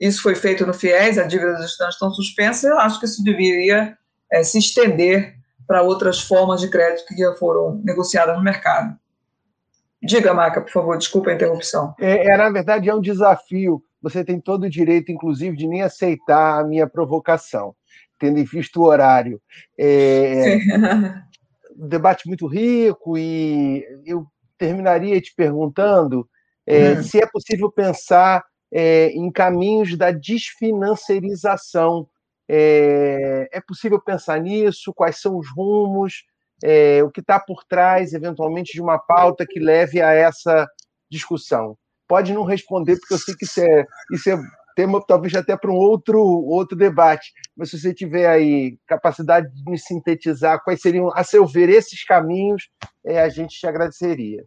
isso 0.00 0.22
foi 0.22 0.34
feito 0.34 0.66
no 0.66 0.72
FIES, 0.72 1.18
a 1.18 1.24
dívida 1.24 1.54
dos 1.54 1.66
estudantes 1.66 1.96
estão 1.96 2.12
suspensas, 2.12 2.64
eu 2.64 2.78
acho 2.78 3.00
que 3.00 3.06
isso 3.06 3.22
deveria 3.22 3.96
é, 4.30 4.42
se 4.44 4.58
estender 4.58 5.34
para 5.66 5.82
outras 5.82 6.20
formas 6.20 6.60
de 6.60 6.70
crédito 6.70 7.06
que 7.06 7.16
já 7.16 7.34
foram 7.34 7.80
negociadas 7.84 8.36
no 8.36 8.42
mercado. 8.42 8.96
Diga, 10.02 10.32
Maca, 10.32 10.60
por 10.60 10.70
favor, 10.70 10.96
desculpa 10.96 11.30
a 11.30 11.34
interrupção. 11.34 11.94
É, 12.00 12.32
é, 12.32 12.36
na 12.36 12.48
verdade, 12.50 12.88
é 12.88 12.94
um 12.94 13.00
desafio. 13.00 13.82
Você 14.00 14.24
tem 14.24 14.40
todo 14.40 14.64
o 14.64 14.70
direito, 14.70 15.10
inclusive, 15.10 15.56
de 15.56 15.66
nem 15.66 15.82
aceitar 15.82 16.60
a 16.60 16.64
minha 16.64 16.86
provocação, 16.86 17.74
tendo 18.18 18.38
em 18.38 18.44
vista 18.44 18.78
o 18.78 18.84
horário. 18.84 19.40
É, 19.76 20.56
um 21.76 21.88
debate 21.88 22.26
muito 22.28 22.46
rico 22.46 23.18
e 23.18 23.84
eu 24.06 24.26
terminaria 24.56 25.20
te 25.20 25.34
perguntando 25.34 26.28
é, 26.66 26.92
hum. 26.92 27.02
se 27.02 27.22
é 27.22 27.26
possível 27.26 27.70
pensar 27.70 28.44
é, 28.72 29.08
em 29.08 29.30
caminhos 29.30 29.96
da 29.96 30.10
desfinanciarização. 30.10 32.08
É, 32.48 33.48
é, 33.52 33.60
possível 33.60 34.00
pensar 34.00 34.40
nisso? 34.40 34.92
Quais 34.94 35.20
são 35.20 35.36
os 35.36 35.46
rumos? 35.54 36.24
É, 36.62 37.02
o 37.04 37.10
que 37.10 37.20
está 37.20 37.38
por 37.38 37.64
trás, 37.64 38.12
eventualmente, 38.12 38.72
de 38.72 38.80
uma 38.80 38.98
pauta 38.98 39.46
que 39.46 39.60
leve 39.60 40.00
a 40.00 40.12
essa 40.12 40.66
discussão? 41.10 41.76
Pode 42.06 42.32
não 42.32 42.44
responder, 42.44 42.96
porque 42.98 43.14
eu 43.14 43.18
sei 43.18 43.34
que 43.36 43.44
isso 43.44 43.60
é, 43.60 43.86
isso 44.12 44.30
é 44.30 44.38
tema 44.78 45.04
talvez 45.04 45.34
até 45.34 45.56
para 45.56 45.72
um 45.72 45.74
outro, 45.74 46.20
outro 46.20 46.78
debate, 46.78 47.32
mas 47.56 47.68
se 47.68 47.80
você 47.80 47.92
tiver 47.92 48.28
aí 48.28 48.78
capacidade 48.86 49.52
de 49.52 49.68
me 49.68 49.76
sintetizar 49.76 50.62
quais 50.62 50.80
seriam, 50.80 51.10
a 51.16 51.24
seu 51.24 51.44
ver, 51.44 51.68
esses 51.68 52.04
caminhos, 52.04 52.68
é, 53.04 53.20
a 53.20 53.28
gente 53.28 53.58
te 53.58 53.66
agradeceria. 53.66 54.44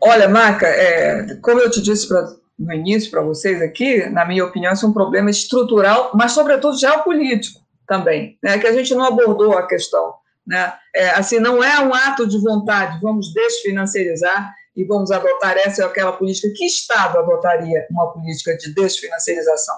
Olha, 0.00 0.28
Marca, 0.28 0.68
é, 0.68 1.34
como 1.42 1.60
eu 1.60 1.68
te 1.68 1.82
disse 1.82 2.06
para 2.06 2.28
no 2.62 2.72
início 2.72 3.10
para 3.10 3.22
vocês 3.22 3.60
aqui, 3.60 4.06
na 4.06 4.24
minha 4.24 4.44
opinião, 4.44 4.72
isso 4.72 4.86
é 4.86 4.88
um 4.88 4.92
problema 4.92 5.30
estrutural, 5.30 6.12
mas, 6.14 6.32
sobretudo, 6.32 6.78
geopolítico 6.78 7.60
também, 7.86 8.38
né, 8.42 8.58
que 8.58 8.66
a 8.66 8.72
gente 8.72 8.94
não 8.94 9.04
abordou 9.04 9.58
a 9.58 9.66
questão 9.66 10.14
Né? 10.46 10.72
É, 10.94 11.10
assim, 11.10 11.38
não 11.38 11.62
é 11.62 11.80
um 11.80 11.92
ato 11.92 12.26
de 12.26 12.38
vontade, 12.38 13.00
vamos 13.00 13.32
desfinanciarizar 13.32 14.54
e 14.76 14.84
vamos 14.84 15.10
adotar 15.10 15.56
essa 15.56 15.82
ou 15.82 15.90
aquela 15.90 16.12
política. 16.12 16.48
Que 16.56 16.64
Estado 16.64 17.18
adotaria 17.18 17.86
uma 17.90 18.12
política 18.12 18.56
de 18.56 18.74
desfinanciarização? 18.74 19.76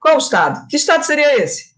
Qual 0.00 0.18
Estado? 0.18 0.66
Que 0.68 0.76
Estado 0.76 1.04
seria 1.04 1.42
esse? 1.42 1.72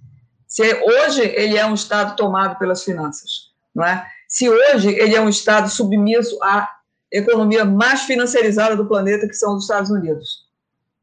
Se 0.49 0.63
hoje 0.63 1.23
ele 1.23 1.59
é 1.59 1.67
um 1.67 1.75
Estado 1.75 2.17
tomado 2.17 2.59
pelas 2.59 2.83
finanças, 2.83 3.53
não 3.75 3.85
é? 3.85 4.07
Se 4.29 4.49
hoje 4.49 4.89
ele 4.89 5.15
é 5.15 5.21
um 5.21 5.29
Estado 5.29 5.69
submisso 5.69 6.39
à 6.43 6.69
economia 7.13 7.65
mais 7.65 8.03
financiarizada 8.03 8.75
do 8.77 8.87
planeta, 8.87 9.29
que 9.29 9.35
são 9.35 9.57
os 9.57 9.65
Estados 9.65 9.91
Unidos, 9.91 10.44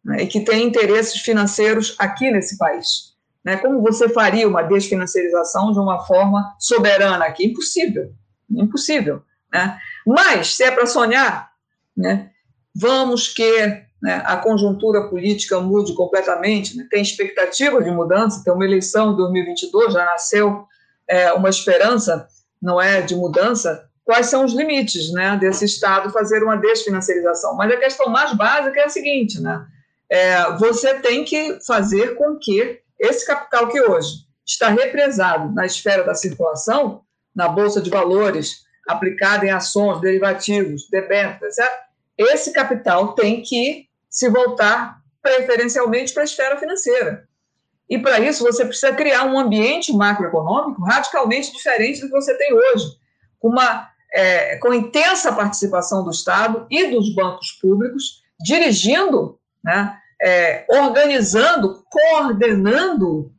né? 0.04 0.24
e 0.24 0.28
que 0.28 0.42
tem 0.42 0.66
interesses 0.66 1.22
financeiros 1.22 1.96
aqui 2.00 2.32
nesse 2.32 2.58
país. 2.58 3.12
Né? 3.44 3.58
Como 3.58 3.82
você 3.82 4.10
faria 4.10 4.48
uma 4.48 4.62
desfinanciarização 4.62 5.72
de 5.72 5.80
uma 5.80 6.06
forma 6.06 6.56
soberana 6.60 7.26
aqui? 7.26 7.46
Impossível, 7.46 8.14
impossível. 8.50 9.22
Né? 9.52 9.78
Mas, 10.06 10.56
se 10.56 10.64
é 10.64 10.72
para 10.72 10.86
sonhar, 10.86 11.52
né, 11.96 12.30
vamos 12.74 13.28
que 13.28 13.62
né, 14.02 14.24
a 14.26 14.38
conjuntura 14.38 15.08
política 15.10 15.60
mude 15.60 15.94
completamente, 15.94 16.76
né, 16.76 16.88
tem 16.90 17.02
expectativa 17.02 17.84
de 17.84 17.92
mudança, 17.92 18.44
tem 18.44 18.54
uma 18.54 18.66
eleição 18.66 19.14
em 19.14 19.18
2022, 19.18 19.94
já 19.94 20.06
nasceu 20.06 20.66
é, 21.08 21.32
uma 21.34 21.50
esperança, 21.50 22.28
não 22.62 22.82
é, 22.82 23.02
de 23.02 23.16
mudança, 23.16 23.88
quais 24.04 24.28
são 24.28 24.44
os 24.46 24.54
limites 24.54 25.12
né, 25.12 25.38
desse 25.38 25.66
Estado 25.66 26.10
fazer 26.12 26.44
uma 26.44 26.56
desfinanciarização? 26.56 27.56
Mas 27.56 27.72
a 27.72 27.78
questão 27.78 28.10
mais 28.10 28.34
básica 28.34 28.80
é 28.80 28.86
a 28.86 28.90
seguinte, 28.90 29.40
né, 29.40 29.66
é, 30.12 30.52
você 30.58 30.96
tem 30.96 31.24
que 31.24 31.58
fazer 31.66 32.16
com 32.16 32.38
que 32.38 32.82
esse 33.00 33.26
capital 33.26 33.70
que 33.70 33.80
hoje 33.82 34.26
está 34.46 34.68
represado 34.68 35.54
na 35.56 35.66
esfera 35.66 36.04
da 36.04 36.14
circulação, 36.14 37.02
na 37.34 37.48
Bolsa 37.48 37.82
de 37.82 37.90
Valores, 37.90 38.66
aplicado 38.90 39.46
em 39.46 39.52
ações, 39.52 40.02
derivativos, 40.02 40.90
debêntures, 40.90 41.58
etc., 41.58 41.72
esse 42.18 42.52
capital 42.52 43.14
tem 43.14 43.42
que 43.42 43.88
se 44.10 44.30
voltar 44.30 45.00
preferencialmente 45.22 46.14
para 46.14 46.24
a 46.24 46.26
esfera 46.26 46.58
financeira. 46.58 47.28
E 47.90 47.98
para 47.98 48.20
isso 48.20 48.44
você 48.44 48.66
precisa 48.66 48.94
criar 48.94 49.24
um 49.24 49.40
ambiente 49.40 49.94
macroeconômico 49.94 50.84
radicalmente 50.84 51.54
diferente 51.54 52.02
do 52.02 52.08
que 52.08 52.14
você 52.14 52.38
tem 52.38 52.54
hoje, 52.54 52.86
com 53.40 53.48
uma 53.48 53.90
é, 54.14 54.58
com 54.58 54.74
intensa 54.74 55.32
participação 55.32 56.04
do 56.04 56.12
Estado 56.12 56.68
e 56.70 56.88
dos 56.88 57.16
bancos 57.16 57.54
públicos, 57.62 58.22
dirigindo 58.42 59.40
né, 59.64 59.98
é, 60.22 60.66
organizando, 60.70 61.84
coordenando 61.90 63.34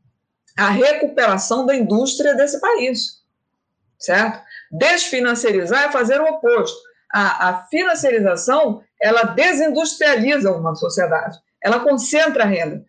a 0.56 0.68
recuperação 0.68 1.64
da 1.64 1.74
indústria 1.74 2.34
desse 2.34 2.60
país, 2.60 3.22
certo? 3.98 4.42
Desfinanciarizar 4.70 5.84
é 5.84 5.92
fazer 5.92 6.20
o 6.20 6.26
oposto. 6.26 6.76
A, 7.12 7.48
a 7.48 7.64
financiarização, 7.66 8.82
ela 9.00 9.22
desindustrializa 9.22 10.50
uma 10.52 10.74
sociedade, 10.74 11.38
ela 11.62 11.80
concentra 11.80 12.44
a 12.44 12.46
renda. 12.46 12.84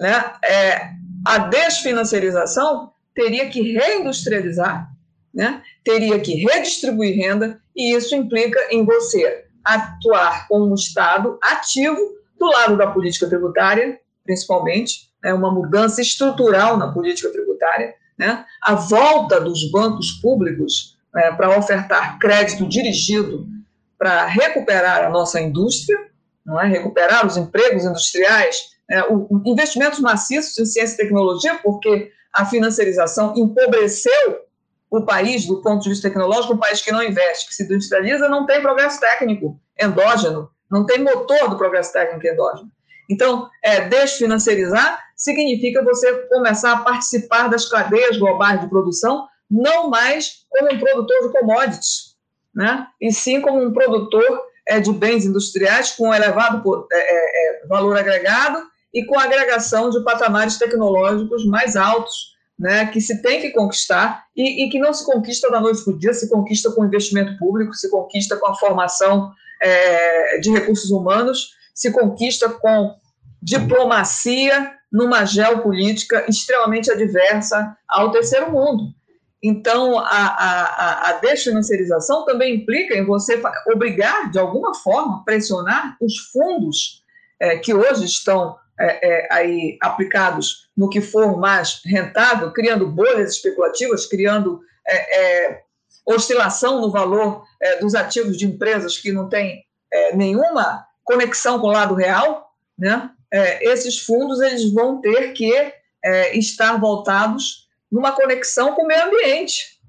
Né? 0.00 0.32
É, 0.44 0.90
a 1.26 1.38
desfinanciarização 1.38 2.92
teria 3.14 3.48
que 3.48 3.72
reindustrializar, 3.72 4.90
né? 5.32 5.62
teria 5.84 6.18
que 6.20 6.34
redistribuir 6.34 7.16
renda, 7.16 7.60
e 7.76 7.94
isso 7.94 8.14
implica 8.14 8.58
em 8.70 8.84
você 8.84 9.44
atuar 9.64 10.46
como 10.48 10.70
um 10.70 10.74
Estado 10.74 11.38
ativo 11.42 12.14
do 12.44 12.50
lado 12.50 12.76
da 12.76 12.86
política 12.88 13.26
tributária, 13.26 13.98
principalmente, 14.22 15.10
é 15.24 15.32
uma 15.32 15.50
mudança 15.50 16.02
estrutural 16.02 16.76
na 16.76 16.92
política 16.92 17.30
tributária, 17.30 17.94
né? 18.18 18.44
a 18.62 18.74
volta 18.74 19.40
dos 19.40 19.70
bancos 19.70 20.12
públicos 20.12 20.96
né, 21.12 21.32
para 21.32 21.58
ofertar 21.58 22.18
crédito 22.18 22.68
dirigido 22.68 23.46
para 23.98 24.26
recuperar 24.26 25.04
a 25.04 25.08
nossa 25.08 25.40
indústria, 25.40 25.98
não 26.44 26.60
é? 26.60 26.66
recuperar 26.66 27.26
os 27.26 27.36
empregos 27.36 27.84
industriais, 27.84 28.56
né? 28.88 29.02
o, 29.08 29.42
investimentos 29.46 30.00
maciços 30.00 30.58
em 30.58 30.66
ciência 30.66 30.94
e 30.94 30.98
tecnologia, 30.98 31.58
porque 31.62 32.12
a 32.32 32.44
financiarização 32.44 33.32
empobreceu 33.36 34.40
o 34.90 35.02
país 35.02 35.46
do 35.46 35.62
ponto 35.62 35.82
de 35.82 35.88
vista 35.88 36.08
tecnológico, 36.08 36.54
um 36.54 36.58
país 36.58 36.80
que 36.82 36.92
não 36.92 37.02
investe, 37.02 37.48
que 37.48 37.54
se 37.54 37.64
industrializa, 37.64 38.28
não 38.28 38.46
tem 38.46 38.60
progresso 38.60 39.00
técnico 39.00 39.58
endógeno 39.80 40.50
não 40.74 40.84
tem 40.84 40.98
motor 40.98 41.48
do 41.48 41.56
progresso 41.56 41.92
técnico 41.92 42.26
endógeno. 42.26 42.68
Então, 43.08 43.48
é, 43.62 43.82
desfinanciarizar 43.82 44.98
significa 45.14 45.84
você 45.84 46.12
começar 46.26 46.72
a 46.72 46.78
participar 46.78 47.48
das 47.48 47.68
cadeias 47.68 48.18
globais 48.18 48.60
de 48.60 48.68
produção, 48.68 49.28
não 49.48 49.88
mais 49.88 50.44
como 50.50 50.74
um 50.74 50.78
produtor 50.80 51.22
de 51.22 51.32
commodities, 51.38 52.16
né? 52.52 52.88
e 53.00 53.12
sim 53.12 53.40
como 53.40 53.62
um 53.62 53.72
produtor 53.72 54.42
é, 54.66 54.80
de 54.80 54.92
bens 54.92 55.24
industriais 55.24 55.92
com 55.92 56.12
elevado 56.12 56.88
é, 56.90 56.96
é, 56.96 57.62
é, 57.62 57.66
valor 57.68 57.96
agregado 57.96 58.60
e 58.92 59.04
com 59.04 59.16
agregação 59.16 59.90
de 59.90 60.02
patamares 60.02 60.58
tecnológicos 60.58 61.46
mais 61.46 61.76
altos, 61.76 62.34
né, 62.58 62.86
que 62.86 63.00
se 63.00 63.20
tem 63.20 63.40
que 63.40 63.50
conquistar 63.50 64.24
e, 64.36 64.64
e 64.64 64.70
que 64.70 64.78
não 64.78 64.92
se 64.92 65.04
conquista 65.04 65.50
da 65.50 65.60
noite 65.60 65.84
para 65.84 65.92
o 65.92 65.98
dia, 65.98 66.14
se 66.14 66.28
conquista 66.30 66.70
com 66.70 66.84
investimento 66.84 67.36
público, 67.38 67.74
se 67.74 67.90
conquista 67.90 68.36
com 68.36 68.46
a 68.46 68.54
formação 68.54 69.32
é, 69.64 70.38
de 70.38 70.50
recursos 70.50 70.90
humanos 70.90 71.54
se 71.74 71.90
conquista 71.90 72.48
com 72.48 72.94
diplomacia 73.42 74.72
numa 74.92 75.24
geopolítica 75.24 76.24
extremamente 76.28 76.90
adversa 76.90 77.76
ao 77.88 78.10
terceiro 78.10 78.52
mundo. 78.52 78.94
Então, 79.42 79.98
a, 79.98 80.04
a, 80.04 81.08
a 81.08 81.12
desfinanciarização 81.14 82.24
também 82.24 82.54
implica 82.54 82.94
em 82.94 83.04
você 83.04 83.42
obrigar, 83.70 84.30
de 84.30 84.38
alguma 84.38 84.74
forma, 84.74 85.22
pressionar 85.24 85.96
os 86.00 86.16
fundos 86.32 87.02
é, 87.40 87.58
que 87.58 87.74
hoje 87.74 88.04
estão 88.04 88.56
é, 88.78 89.08
é, 89.08 89.28
aí 89.30 89.76
aplicados 89.82 90.70
no 90.76 90.88
que 90.88 91.00
for 91.00 91.38
mais 91.38 91.80
rentável, 91.84 92.52
criando 92.52 92.86
bolhas 92.86 93.34
especulativas, 93.34 94.06
criando 94.06 94.60
é, 94.86 95.20
é, 95.20 95.63
oscilação 96.06 96.80
no 96.80 96.90
valor 96.90 97.44
é, 97.60 97.78
dos 97.78 97.94
ativos 97.94 98.36
de 98.36 98.46
empresas 98.46 98.98
que 98.98 99.12
não 99.12 99.28
têm 99.28 99.64
é, 99.92 100.14
nenhuma 100.16 100.86
conexão 101.02 101.58
com 101.58 101.68
o 101.68 101.72
lado 101.72 101.94
real, 101.94 102.50
né? 102.78 103.10
É, 103.32 103.64
esses 103.68 103.98
fundos 103.98 104.40
eles 104.40 104.72
vão 104.72 105.00
ter 105.00 105.32
que 105.32 105.52
é, 106.04 106.36
estar 106.36 106.78
voltados 106.78 107.68
numa 107.90 108.12
conexão 108.12 108.74
com 108.74 108.82
o 108.82 108.86
meio 108.86 109.04
ambiente. 109.04 109.80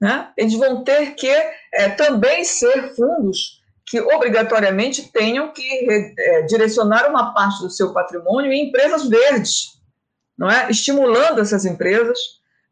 Né? 0.00 0.30
Eles 0.36 0.54
vão 0.54 0.84
ter 0.84 1.14
que 1.14 1.30
é, 1.72 1.88
também 1.90 2.44
ser 2.44 2.94
fundos 2.94 3.58
que 3.86 4.00
obrigatoriamente 4.00 5.10
tenham 5.10 5.52
que 5.52 6.14
é, 6.18 6.42
direcionar 6.42 7.08
uma 7.08 7.32
parte 7.32 7.62
do 7.62 7.70
seu 7.70 7.92
patrimônio 7.92 8.52
em 8.52 8.68
empresas 8.68 9.08
verdes, 9.08 9.80
não 10.36 10.50
é? 10.50 10.70
estimulando 10.70 11.40
essas 11.40 11.64
empresas, 11.64 12.18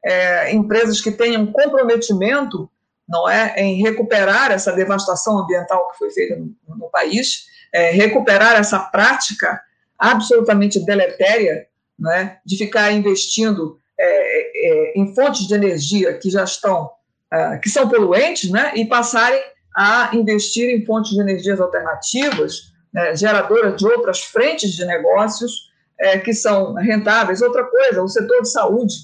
é, 0.05 0.53
empresas 0.53 1.01
que 1.01 1.11
tenham 1.11 1.47
comprometimento 1.47 2.71
não 3.09 3.29
é, 3.29 3.55
em 3.59 3.81
recuperar 3.83 4.51
essa 4.51 4.73
devastação 4.73 5.39
ambiental 5.39 5.91
que 5.91 5.99
foi 5.99 6.11
feita 6.11 6.37
no, 6.37 6.55
no 6.77 6.91
país, 6.91 7.47
é, 7.73 7.91
recuperar 7.91 8.55
essa 8.55 8.79
prática 8.79 9.61
absolutamente 9.99 10.85
deletéria 10.85 11.67
é, 12.13 12.37
de 12.45 12.57
ficar 12.57 12.93
investindo 12.93 13.79
é, 13.99 14.03
é, 14.09 14.93
em 14.97 15.15
fontes 15.15 15.47
de 15.47 15.55
energia 15.55 16.19
que 16.19 16.31
já 16.31 16.45
estão, 16.45 16.91
é, 17.33 17.59
que 17.59 17.71
são 17.71 17.89
poluentes, 17.89 18.51
né, 18.51 18.73
e 18.75 18.85
passarem 18.85 19.41
a 19.75 20.11
investir 20.15 20.69
em 20.69 20.85
fontes 20.85 21.13
de 21.13 21.21
energias 21.21 21.61
alternativas, 21.61 22.73
né, 22.93 23.15
geradoras 23.17 23.77
de 23.77 23.87
outras 23.87 24.21
frentes 24.21 24.73
de 24.73 24.85
negócios 24.85 25.71
é, 25.99 26.19
que 26.19 26.33
são 26.33 26.75
rentáveis. 26.75 27.41
Outra 27.41 27.65
coisa, 27.65 28.03
o 28.03 28.09
setor 28.09 28.43
de 28.43 28.51
saúde. 28.51 28.95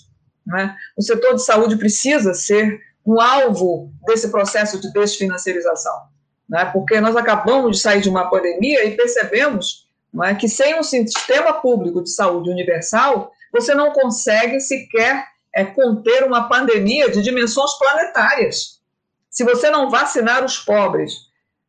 Né, 0.47 0.74
o 0.97 1.02
setor 1.02 1.35
de 1.35 1.44
saúde 1.44 1.77
precisa 1.77 2.35
ser 2.35 2.81
um 3.06 3.20
alvo 3.20 3.93
desse 4.06 4.28
processo 4.31 4.81
de 4.81 4.93
desfinanciarização. 4.93 5.94
Né? 6.48 6.64
Porque 6.66 7.01
nós 7.01 7.16
acabamos 7.16 7.77
de 7.77 7.82
sair 7.82 8.01
de 8.01 8.09
uma 8.09 8.28
pandemia 8.28 8.85
e 8.85 8.97
percebemos 8.97 9.89
não 10.12 10.24
é, 10.24 10.35
que 10.35 10.48
sem 10.48 10.78
um 10.78 10.82
sistema 10.82 11.55
público 11.55 12.02
de 12.02 12.10
saúde 12.10 12.51
universal, 12.51 13.32
você 13.51 13.74
não 13.74 13.93
consegue 13.93 14.60
sequer 14.60 15.27
é, 15.55 15.64
conter 15.64 16.24
uma 16.24 16.48
pandemia 16.48 17.10
de 17.10 17.23
dimensões 17.23 17.73
planetárias. 17.78 18.81
Se 19.31 19.43
você 19.43 19.70
não 19.70 19.89
vacinar 19.89 20.44
os 20.44 20.59
pobres 20.59 21.14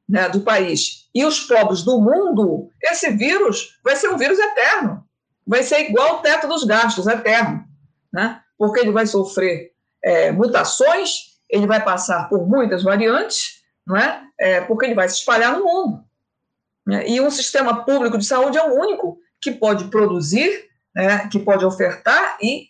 né, 0.07 0.27
do 0.27 0.41
país 0.41 1.07
e 1.15 1.23
os 1.23 1.39
pobres 1.39 1.83
do 1.83 2.01
mundo, 2.01 2.69
esse 2.81 3.09
vírus 3.11 3.79
vai 3.83 3.95
ser 3.95 4.09
um 4.09 4.17
vírus 4.17 4.37
eterno. 4.37 5.05
Vai 5.47 5.63
ser 5.63 5.89
igual 5.89 6.15
ao 6.15 6.21
teto 6.21 6.47
dos 6.47 6.65
gastos, 6.65 7.07
eterno. 7.07 7.65
Né? 8.11 8.41
Porque 8.57 8.79
ele 8.79 8.91
vai 8.91 9.05
sofrer 9.05 9.71
é, 10.03 10.31
mutações, 10.31 11.33
ele 11.49 11.67
vai 11.67 11.83
passar 11.83 12.29
por 12.29 12.47
muitas 12.47 12.83
variantes, 12.83 13.63
não 13.85 13.97
é? 13.97 14.23
é? 14.39 14.61
porque 14.61 14.85
ele 14.85 14.95
vai 14.95 15.07
se 15.07 15.15
espalhar 15.15 15.57
no 15.57 15.63
mundo. 15.63 16.03
Né? 16.85 17.07
E 17.07 17.21
um 17.21 17.31
sistema 17.31 17.83
público 17.85 18.17
de 18.17 18.25
saúde 18.25 18.57
é 18.57 18.63
o 18.63 18.73
único 18.73 19.17
que 19.41 19.51
pode 19.51 19.85
produzir, 19.85 20.69
né, 20.95 21.27
que 21.27 21.39
pode 21.39 21.65
ofertar 21.65 22.37
e 22.41 22.69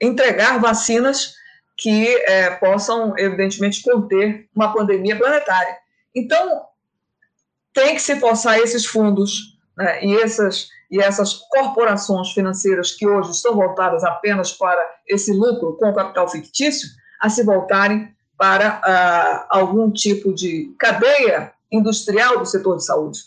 entregar 0.00 0.60
vacinas 0.60 1.34
que 1.76 2.16
é, 2.26 2.50
possam, 2.50 3.16
evidentemente, 3.18 3.82
conter 3.82 4.48
uma 4.54 4.72
pandemia 4.72 5.16
planetária. 5.16 5.76
Então, 6.14 6.66
tem 7.72 7.94
que 7.94 8.02
se 8.02 8.18
forçar 8.20 8.58
esses 8.58 8.86
fundos 8.86 9.58
né, 9.76 10.04
e, 10.04 10.16
essas, 10.16 10.68
e 10.94 11.00
essas 11.00 11.34
corporações 11.50 12.30
financeiras 12.30 12.92
que 12.92 13.04
hoje 13.04 13.32
estão 13.32 13.56
voltadas 13.56 14.04
apenas 14.04 14.52
para 14.52 14.80
esse 15.08 15.32
lucro 15.32 15.76
com 15.76 15.92
capital 15.92 16.28
fictício, 16.28 16.88
a 17.20 17.28
se 17.28 17.42
voltarem 17.42 18.14
para 18.38 18.80
ah, 18.84 19.46
algum 19.50 19.90
tipo 19.90 20.32
de 20.32 20.72
cadeia 20.78 21.52
industrial 21.72 22.38
do 22.38 22.46
setor 22.46 22.76
de 22.76 22.84
saúde, 22.84 23.18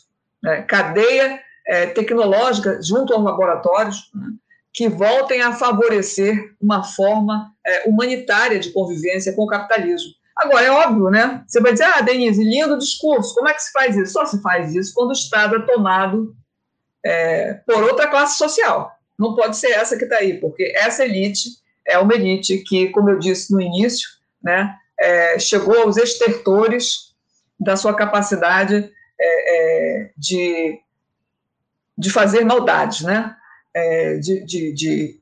né, 0.42 0.62
cadeia 0.62 1.42
eh, 1.68 1.88
tecnológica 1.88 2.82
junto 2.82 3.14
aos 3.14 3.26
laboratórios, 3.26 4.10
né, 4.16 4.28
que 4.74 4.88
voltem 4.88 5.42
a 5.42 5.52
favorecer 5.52 6.56
uma 6.62 6.86
forma 6.86 7.52
é, 7.66 7.90
humanitária 7.90 8.60
de 8.60 8.72
convivência 8.72 9.34
com 9.34 9.44
o 9.44 9.48
capitalismo. 9.48 10.12
Agora, 10.38 10.66
é 10.66 10.72
óbvio, 10.72 11.10
né? 11.10 11.44
Você 11.48 11.60
vai 11.60 11.72
dizer, 11.74 11.86
ah, 11.86 12.00
Denise, 12.00 12.44
lindo 12.44 12.78
discurso, 12.78 13.34
como 13.34 13.50
é 13.50 13.54
que 13.54 13.64
se 13.64 13.72
faz 13.72 13.98
isso? 13.98 14.14
Só 14.14 14.26
se 14.26 14.40
faz 14.42 14.76
isso 14.76 14.94
quando 14.94 15.10
o 15.10 15.14
Estado 15.14 15.56
é 15.56 15.66
tomado 15.66 16.36
é, 17.06 17.54
por 17.66 17.84
outra 17.84 18.08
classe 18.08 18.38
social. 18.38 18.92
Não 19.18 19.36
pode 19.36 19.58
ser 19.58 19.72
essa 19.72 19.98
que 19.98 20.04
está 20.04 20.18
aí, 20.18 20.40
porque 20.40 20.74
essa 20.76 21.06
elite 21.06 21.50
é 21.86 21.98
uma 21.98 22.14
elite 22.14 22.60
que, 22.60 22.90
como 22.90 23.10
eu 23.10 23.20
disse 23.20 23.52
no 23.52 23.62
início, 23.62 24.08
né, 24.42 24.76
é, 25.00 25.40
chegou 25.40 25.82
aos 25.82 25.98
estertores 25.98 27.16
da 27.60 27.76
sua 27.76 27.96
capacidade 27.96 28.92
é, 29.20 29.56
é, 30.00 30.12
de, 30.16 30.80
de 31.98 32.10
fazer 32.10 32.44
maldades, 32.46 33.02
né? 33.02 33.36
é, 33.78 34.18
de, 34.18 34.44
de, 34.44 34.74
de, 34.74 35.22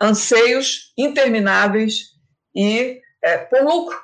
anseios 0.00 0.94
intermináveis 0.96 2.14
e 2.54 3.02
é, 3.22 3.36
por 3.36 3.62
lucro, 3.62 4.00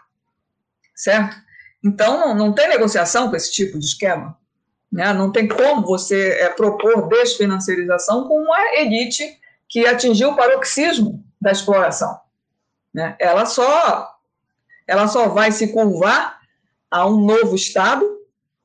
certo? 0.94 1.34
Então, 1.82 2.20
não, 2.20 2.34
não, 2.34 2.52
tem 2.52 2.68
negociação 2.68 3.30
com 3.30 3.36
esse 3.36 3.50
tipo 3.50 3.78
de 3.78 3.86
esquema. 3.86 4.38
Né? 4.90 5.12
Não 5.12 5.32
tem 5.32 5.48
como 5.48 5.82
você 5.82 6.30
é, 6.40 6.48
propor 6.50 7.08
desfinanciarização 7.08 8.26
com 8.26 8.40
uma 8.40 8.74
elite 8.76 9.38
que 9.68 9.86
atingiu 9.86 10.30
o 10.30 10.36
paroxismo 10.36 11.24
da 11.40 11.50
exploração. 11.50 12.18
Né? 12.94 13.16
Ela, 13.18 13.46
só, 13.46 14.14
ela 14.86 15.08
só 15.08 15.28
vai 15.28 15.52
se 15.52 15.72
curvar 15.72 16.40
a 16.90 17.06
um 17.06 17.20
novo 17.20 17.54
Estado 17.54 18.06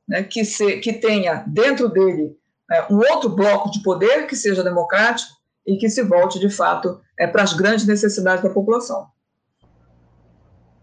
né, 0.07 0.23
que, 0.23 0.45
se, 0.45 0.77
que 0.77 0.93
tenha 0.93 1.43
dentro 1.48 1.89
dele 1.89 2.38
é, 2.72 2.85
um 2.91 2.98
outro 2.98 3.30
bloco 3.30 3.69
de 3.69 3.81
poder 3.81 4.27
que 4.27 4.35
seja 4.35 4.64
democrático 4.64 5.34
e 5.65 5.77
que 5.77 5.89
se 5.89 6.02
volte, 6.03 6.39
de 6.39 6.49
fato, 6.49 7.02
é, 7.18 7.27
para 7.27 7.43
as 7.43 7.53
grandes 7.53 7.85
necessidades 7.85 8.43
da 8.43 8.49
população. 8.49 9.07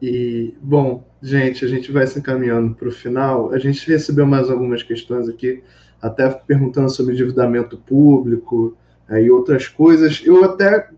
E, 0.01 0.55
bom, 0.61 1.08
gente, 1.23 1.65
a 1.65 1.69
gente 1.69 1.91
vai 1.91 2.07
se 2.07 2.19
encaminhando 2.19 2.75
para 2.75 2.89
o 2.89 2.93
final. 2.93 3.53
A 3.53 3.59
gente 3.59 3.89
recebeu 3.89 4.27
mais 4.27 4.51
algumas 4.51 4.83
questões 4.83 5.29
aqui, 5.29 5.63
até 6.01 6.29
perguntando 6.29 6.91
sobre 6.91 7.15
endividamento 7.15 7.77
público 7.77 8.77
é, 9.09 9.23
e 9.23 9.31
outras 9.31 9.69
coisas. 9.69 10.23
Eu 10.25 10.45
até 10.45 10.89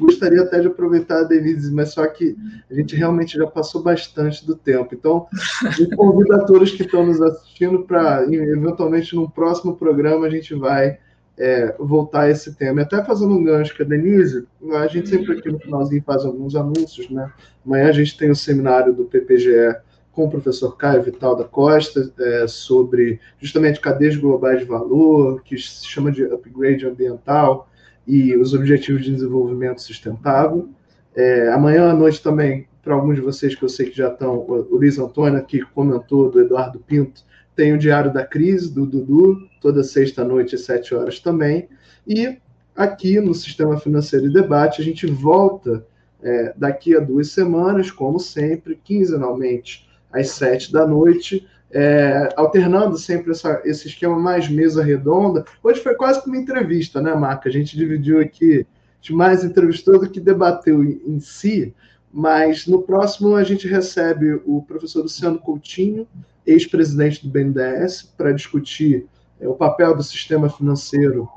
gostaria 0.00 0.42
até 0.42 0.60
de 0.60 0.66
aproveitar 0.66 1.20
a 1.20 1.24
Denise, 1.24 1.72
mas 1.72 1.92
só 1.92 2.06
que 2.06 2.36
a 2.70 2.74
gente 2.74 2.96
realmente 2.96 3.38
já 3.38 3.46
passou 3.46 3.82
bastante 3.82 4.46
do 4.46 4.54
tempo. 4.56 4.94
Então, 4.94 5.26
eu 5.78 5.96
convido 5.96 6.34
a 6.34 6.44
todos 6.44 6.72
que 6.72 6.82
estão 6.82 7.06
nos 7.06 7.20
assistindo 7.20 7.84
para, 7.84 8.24
eventualmente, 8.24 9.14
num 9.14 9.28
próximo 9.28 9.76
programa, 9.76 10.26
a 10.26 10.30
gente 10.30 10.54
vai 10.54 10.98
é, 11.38 11.74
voltar 11.78 12.22
a 12.22 12.30
esse 12.30 12.54
tema. 12.54 12.80
E 12.80 12.84
até 12.84 13.02
fazendo 13.04 13.34
um 13.34 13.42
gancho 13.42 13.76
com 13.76 13.82
a 13.82 13.86
Denise, 13.86 14.46
a 14.72 14.86
gente 14.86 15.08
sempre 15.08 15.38
aqui 15.38 15.50
no 15.50 15.58
finalzinho 15.58 16.02
faz 16.04 16.24
alguns 16.24 16.54
anúncios, 16.54 17.10
né? 17.10 17.30
Amanhã 17.64 17.88
a 17.88 17.92
gente 17.92 18.16
tem 18.16 18.28
o 18.28 18.32
um 18.32 18.36
seminário 18.36 18.92
do 18.92 19.04
PPGE 19.04 19.76
com 20.12 20.26
o 20.26 20.30
professor 20.30 20.76
Caio 20.76 21.02
Vital 21.02 21.34
da 21.34 21.44
Costa 21.44 22.12
é, 22.20 22.46
sobre 22.46 23.18
justamente 23.40 23.80
cadeias 23.80 24.16
globais 24.16 24.60
de 24.60 24.64
valor, 24.64 25.42
que 25.42 25.58
se 25.58 25.86
chama 25.86 26.12
de 26.12 26.24
upgrade 26.24 26.86
ambiental, 26.86 27.68
e 28.06 28.36
os 28.36 28.54
Objetivos 28.54 29.04
de 29.04 29.12
Desenvolvimento 29.12 29.82
Sustentável. 29.82 30.68
É, 31.16 31.48
amanhã 31.48 31.90
à 31.90 31.94
noite 31.94 32.22
também, 32.22 32.68
para 32.82 32.94
alguns 32.94 33.16
de 33.16 33.22
vocês 33.22 33.54
que 33.54 33.62
eu 33.62 33.68
sei 33.68 33.88
que 33.88 33.96
já 33.96 34.08
estão, 34.08 34.38
o 34.38 34.76
Luiz 34.76 34.98
Antônio 34.98 35.38
aqui 35.38 35.62
comentou, 35.74 36.30
do 36.30 36.40
Eduardo 36.40 36.78
Pinto, 36.78 37.22
tem 37.54 37.72
o 37.72 37.78
Diário 37.78 38.12
da 38.12 38.24
Crise, 38.24 38.72
do 38.72 38.86
Dudu, 38.86 39.48
toda 39.60 39.82
sexta-noite 39.82 40.54
às 40.54 40.62
sete 40.62 40.94
horas 40.94 41.20
também. 41.20 41.68
E 42.06 42.36
aqui 42.74 43.20
no 43.20 43.34
Sistema 43.34 43.78
Financeiro 43.78 44.26
e 44.26 44.32
Debate, 44.32 44.80
a 44.80 44.84
gente 44.84 45.06
volta 45.06 45.86
é, 46.22 46.54
daqui 46.56 46.96
a 46.96 47.00
duas 47.00 47.30
semanas, 47.30 47.90
como 47.90 48.18
sempre, 48.18 48.80
quinzenalmente 48.82 49.88
às 50.12 50.30
sete 50.30 50.72
da 50.72 50.86
noite, 50.86 51.46
é, 51.70 52.28
alternando 52.36 52.96
sempre 52.96 53.32
essa, 53.32 53.60
esse 53.64 53.88
esquema 53.88 54.18
mais 54.18 54.48
mesa 54.48 54.82
redonda. 54.82 55.44
Hoje 55.62 55.80
foi 55.80 55.94
quase 55.94 56.22
como 56.22 56.34
uma 56.34 56.42
entrevista, 56.42 57.00
né, 57.00 57.14
Marca? 57.14 57.48
A 57.48 57.52
gente 57.52 57.76
dividiu 57.76 58.20
aqui, 58.20 58.66
de 59.00 59.12
mais 59.12 59.44
entrevistou 59.44 59.98
do 59.98 60.08
que 60.08 60.20
debateu 60.20 60.84
em, 60.84 61.00
em 61.06 61.20
si, 61.20 61.74
mas 62.12 62.66
no 62.66 62.82
próximo 62.82 63.34
a 63.34 63.42
gente 63.42 63.66
recebe 63.66 64.40
o 64.46 64.62
professor 64.62 65.02
Luciano 65.02 65.38
Coutinho, 65.38 66.06
ex-presidente 66.46 67.26
do 67.26 67.32
BNDES, 67.32 68.02
para 68.16 68.32
discutir 68.32 69.06
é, 69.40 69.48
o 69.48 69.54
papel 69.54 69.96
do 69.96 70.02
sistema 70.02 70.48
financeiro 70.48 71.28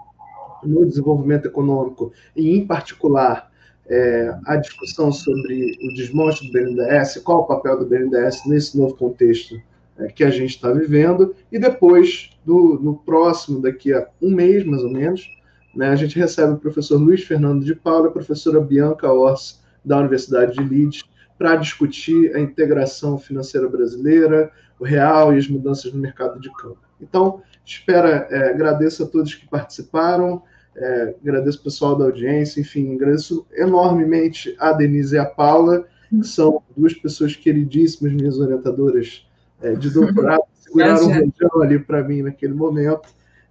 no 0.64 0.86
desenvolvimento 0.86 1.48
econômico 1.48 2.12
e, 2.36 2.58
em 2.58 2.66
particular, 2.66 3.52
é, 3.90 4.36
a 4.46 4.58
discussão 4.58 5.12
sobre 5.12 5.78
o 5.82 5.94
desmonte 5.96 6.46
do 6.46 6.52
BNDES, 6.52 7.18
qual 7.24 7.42
o 7.42 7.46
papel 7.46 7.80
do 7.80 7.86
BNDES 7.86 8.46
nesse 8.46 8.78
novo 8.78 8.96
contexto 8.96 9.60
é, 9.98 10.08
que 10.08 10.24
a 10.24 10.30
gente 10.30 10.56
está 10.56 10.72
vivendo, 10.72 11.34
e 11.52 11.58
depois, 11.58 12.30
do, 12.46 12.80
no 12.82 12.98
próximo, 12.98 13.62
daqui 13.62 13.94
a 13.94 14.08
um 14.22 14.32
mês 14.32 14.66
mais 14.66 14.84
ou 14.84 14.92
menos, 14.92 15.28
né, 15.76 15.90
a 15.90 15.96
gente 15.96 16.18
recebe 16.18 16.54
o 16.54 16.58
professor 16.58 16.98
Luiz 16.98 17.24
Fernando 17.24 17.64
de 17.64 17.76
Paula 17.76 18.08
e 18.08 18.10
a 18.10 18.14
professora 18.14 18.60
Bianca 18.60 19.12
Ors, 19.12 19.62
da 19.84 20.00
Universidade 20.00 20.54
de 20.54 20.64
Leeds, 20.64 21.04
para 21.38 21.56
discutir 21.56 22.36
a 22.36 22.40
integração 22.40 23.18
financeira 23.18 23.70
brasileira, 23.70 24.52
o 24.80 24.84
real 24.84 25.34
e 25.34 25.38
as 25.38 25.48
mudanças 25.48 25.92
no 25.92 26.00
mercado 26.00 26.40
de 26.40 26.52
campo. 26.54 26.80
Então, 27.02 27.42
espera, 27.66 28.28
é, 28.30 28.50
agradeço 28.52 29.04
a 29.04 29.08
todos 29.08 29.36
que 29.36 29.48
participaram, 29.48 30.42
é, 30.76 31.16
agradeço 31.22 31.60
o 31.60 31.64
pessoal 31.64 31.96
da 31.96 32.06
audiência, 32.06 32.62
enfim, 32.62 32.96
agradeço 32.96 33.46
enormemente 33.54 34.56
a 34.60 34.72
Denise 34.72 35.16
e 35.16 35.20
a 35.20 35.26
Paula, 35.26 35.86
que 36.10 36.24
são 36.24 36.62
duas 36.76 36.94
pessoas 36.94 37.36
queridíssimas, 37.36 38.14
minhas 38.14 38.40
orientadoras 38.40 39.28
é, 39.62 39.74
de 39.74 39.90
doutorado, 39.90 40.44
seguraram 40.54 41.08
um 41.08 41.14
rojão 41.14 41.62
ali 41.62 41.80
para 41.80 42.04
mim 42.04 42.22
naquele 42.22 42.54
momento. 42.54 43.10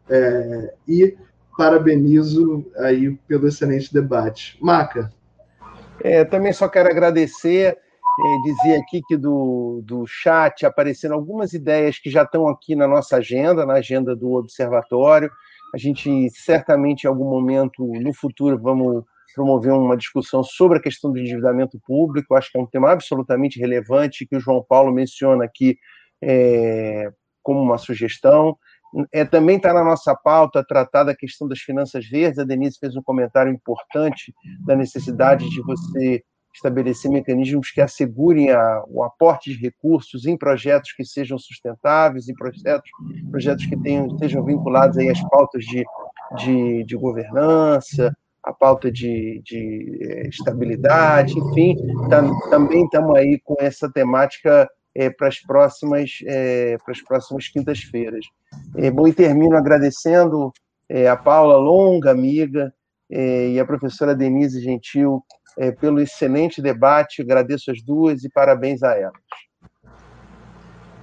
É, 0.09 0.74
e 0.86 1.16
parabenizo 1.57 2.65
aí 2.77 3.16
pelo 3.27 3.48
excelente 3.48 3.93
debate. 3.93 4.57
Maca. 4.61 5.12
É, 6.01 6.24
também 6.24 6.53
só 6.53 6.69
quero 6.69 6.89
agradecer, 6.89 7.77
é, 8.18 8.43
dizer 8.43 8.76
aqui 8.76 9.02
que 9.06 9.16
do, 9.16 9.82
do 9.84 10.06
chat 10.06 10.64
apareceram 10.64 11.16
algumas 11.16 11.52
ideias 11.52 11.98
que 11.98 12.10
já 12.10 12.22
estão 12.22 12.48
aqui 12.48 12.74
na 12.74 12.88
nossa 12.88 13.16
agenda, 13.16 13.66
na 13.66 13.74
agenda 13.74 14.16
do 14.16 14.32
Observatório. 14.32 15.30
A 15.74 15.78
gente 15.78 16.30
certamente, 16.30 17.05
em 17.05 17.09
algum 17.09 17.28
momento 17.28 17.84
no 17.84 18.14
futuro, 18.14 18.59
vamos 18.59 19.05
promover 19.34 19.72
uma 19.74 19.97
discussão 19.97 20.43
sobre 20.43 20.78
a 20.78 20.80
questão 20.80 21.12
do 21.12 21.18
endividamento 21.18 21.78
público. 21.86 22.34
Acho 22.34 22.51
que 22.51 22.59
é 22.59 22.60
um 22.62 22.66
tema 22.66 22.90
absolutamente 22.90 23.60
relevante 23.60 24.26
que 24.26 24.36
o 24.36 24.40
João 24.40 24.64
Paulo 24.66 24.90
menciona 24.90 25.44
aqui 25.44 25.76
é, 26.22 27.10
como 27.43 27.60
uma 27.60 27.76
sugestão. 27.76 28.56
É, 29.12 29.26
também 29.26 29.59
está 29.59 29.74
na 29.74 29.84
nossa 29.84 30.14
pauta 30.14 30.64
tratar 30.66 31.05
da 31.05 31.14
questão 31.14 31.47
das 31.47 31.59
finanças 31.59 32.09
verdes. 32.09 32.38
A 32.38 32.44
Denise 32.44 32.78
fez 32.80 32.97
um 32.97 33.02
comentário 33.02 33.52
importante 33.52 34.32
da 34.64 34.74
necessidade 34.74 35.51
de 35.51 35.60
você 35.60 36.24
estabelecer 36.57 37.11
mecanismos 37.11 37.70
que 37.70 37.81
assegurem 37.81 38.51
a, 38.51 38.83
o 38.89 39.03
aporte 39.03 39.53
de 39.53 39.61
recursos 39.61 40.27
em 40.27 40.37
projetos 40.37 40.93
que 40.93 41.05
sejam 41.05 41.39
sustentáveis, 41.39 42.28
em 42.28 42.35
projetos, 42.35 42.91
projetos 43.31 43.66
que 43.66 43.77
tenham, 43.77 44.07
estejam 44.09 44.43
vinculados 44.45 44.97
aí 44.97 45.09
às 45.09 45.20
pautas 45.28 45.65
de, 45.65 45.85
de, 46.39 46.85
de 46.85 46.97
governança, 46.97 48.12
a 48.43 48.53
pauta 48.53 48.91
de, 48.91 49.43
de 49.45 49.99
é, 50.03 50.28
estabilidade, 50.28 51.39
enfim, 51.39 51.77
tá, 52.09 52.23
também 52.49 52.85
estamos 52.85 53.15
aí 53.16 53.41
com 53.45 53.57
essa 53.59 53.91
temática 53.91 54.69
é, 54.95 55.11
para 55.11 55.28
as 55.28 55.39
próximas, 55.41 56.20
é, 56.24 56.78
para 56.78 56.93
as 56.93 57.03
próximas 57.03 57.49
quintas-feiras. 57.49 58.24
É, 58.77 58.91
bom, 58.91 59.07
e 59.07 59.12
termino 59.12 59.57
agradecendo 59.57 60.53
a 61.11 61.16
Paula 61.16 61.57
Longa, 61.57 62.12
amiga, 62.12 62.73
e 63.11 63.59
a 63.59 63.65
professora 63.65 64.15
Denise 64.15 64.61
Gentil 64.61 65.20
é, 65.59 65.70
pelo 65.70 66.01
excelente 66.01 66.61
debate. 66.61 67.23
Agradeço 67.23 67.70
as 67.70 67.83
duas 67.83 68.24
e 68.24 68.28
parabéns 68.28 68.83
a 68.83 68.97
elas. 68.97 69.12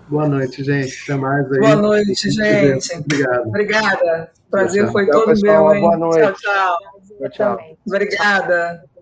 Boa 0.08 0.28
noite, 0.28 0.64
gente. 0.64 1.04
Até 1.04 1.16
mais 1.16 1.52
aí. 1.52 1.60
Boa 1.60 1.76
noite, 1.76 2.30
gente. 2.30 2.96
Obrigado. 2.98 3.48
Obrigada. 3.48 4.32
Prazer 4.52 4.84
tchau, 4.84 4.92
foi 4.92 5.06
tchau. 5.06 5.14
todo 5.14 5.26
pessoal, 5.30 5.66
meu. 5.66 5.76
Hein? 5.76 5.82
Boa 5.82 5.98
noite. 5.98 6.18
Tchau, 6.20 6.34
tchau. 6.34 6.78
tchau, 7.18 7.30
tchau. 7.30 7.78
Obrigada. 7.88 8.93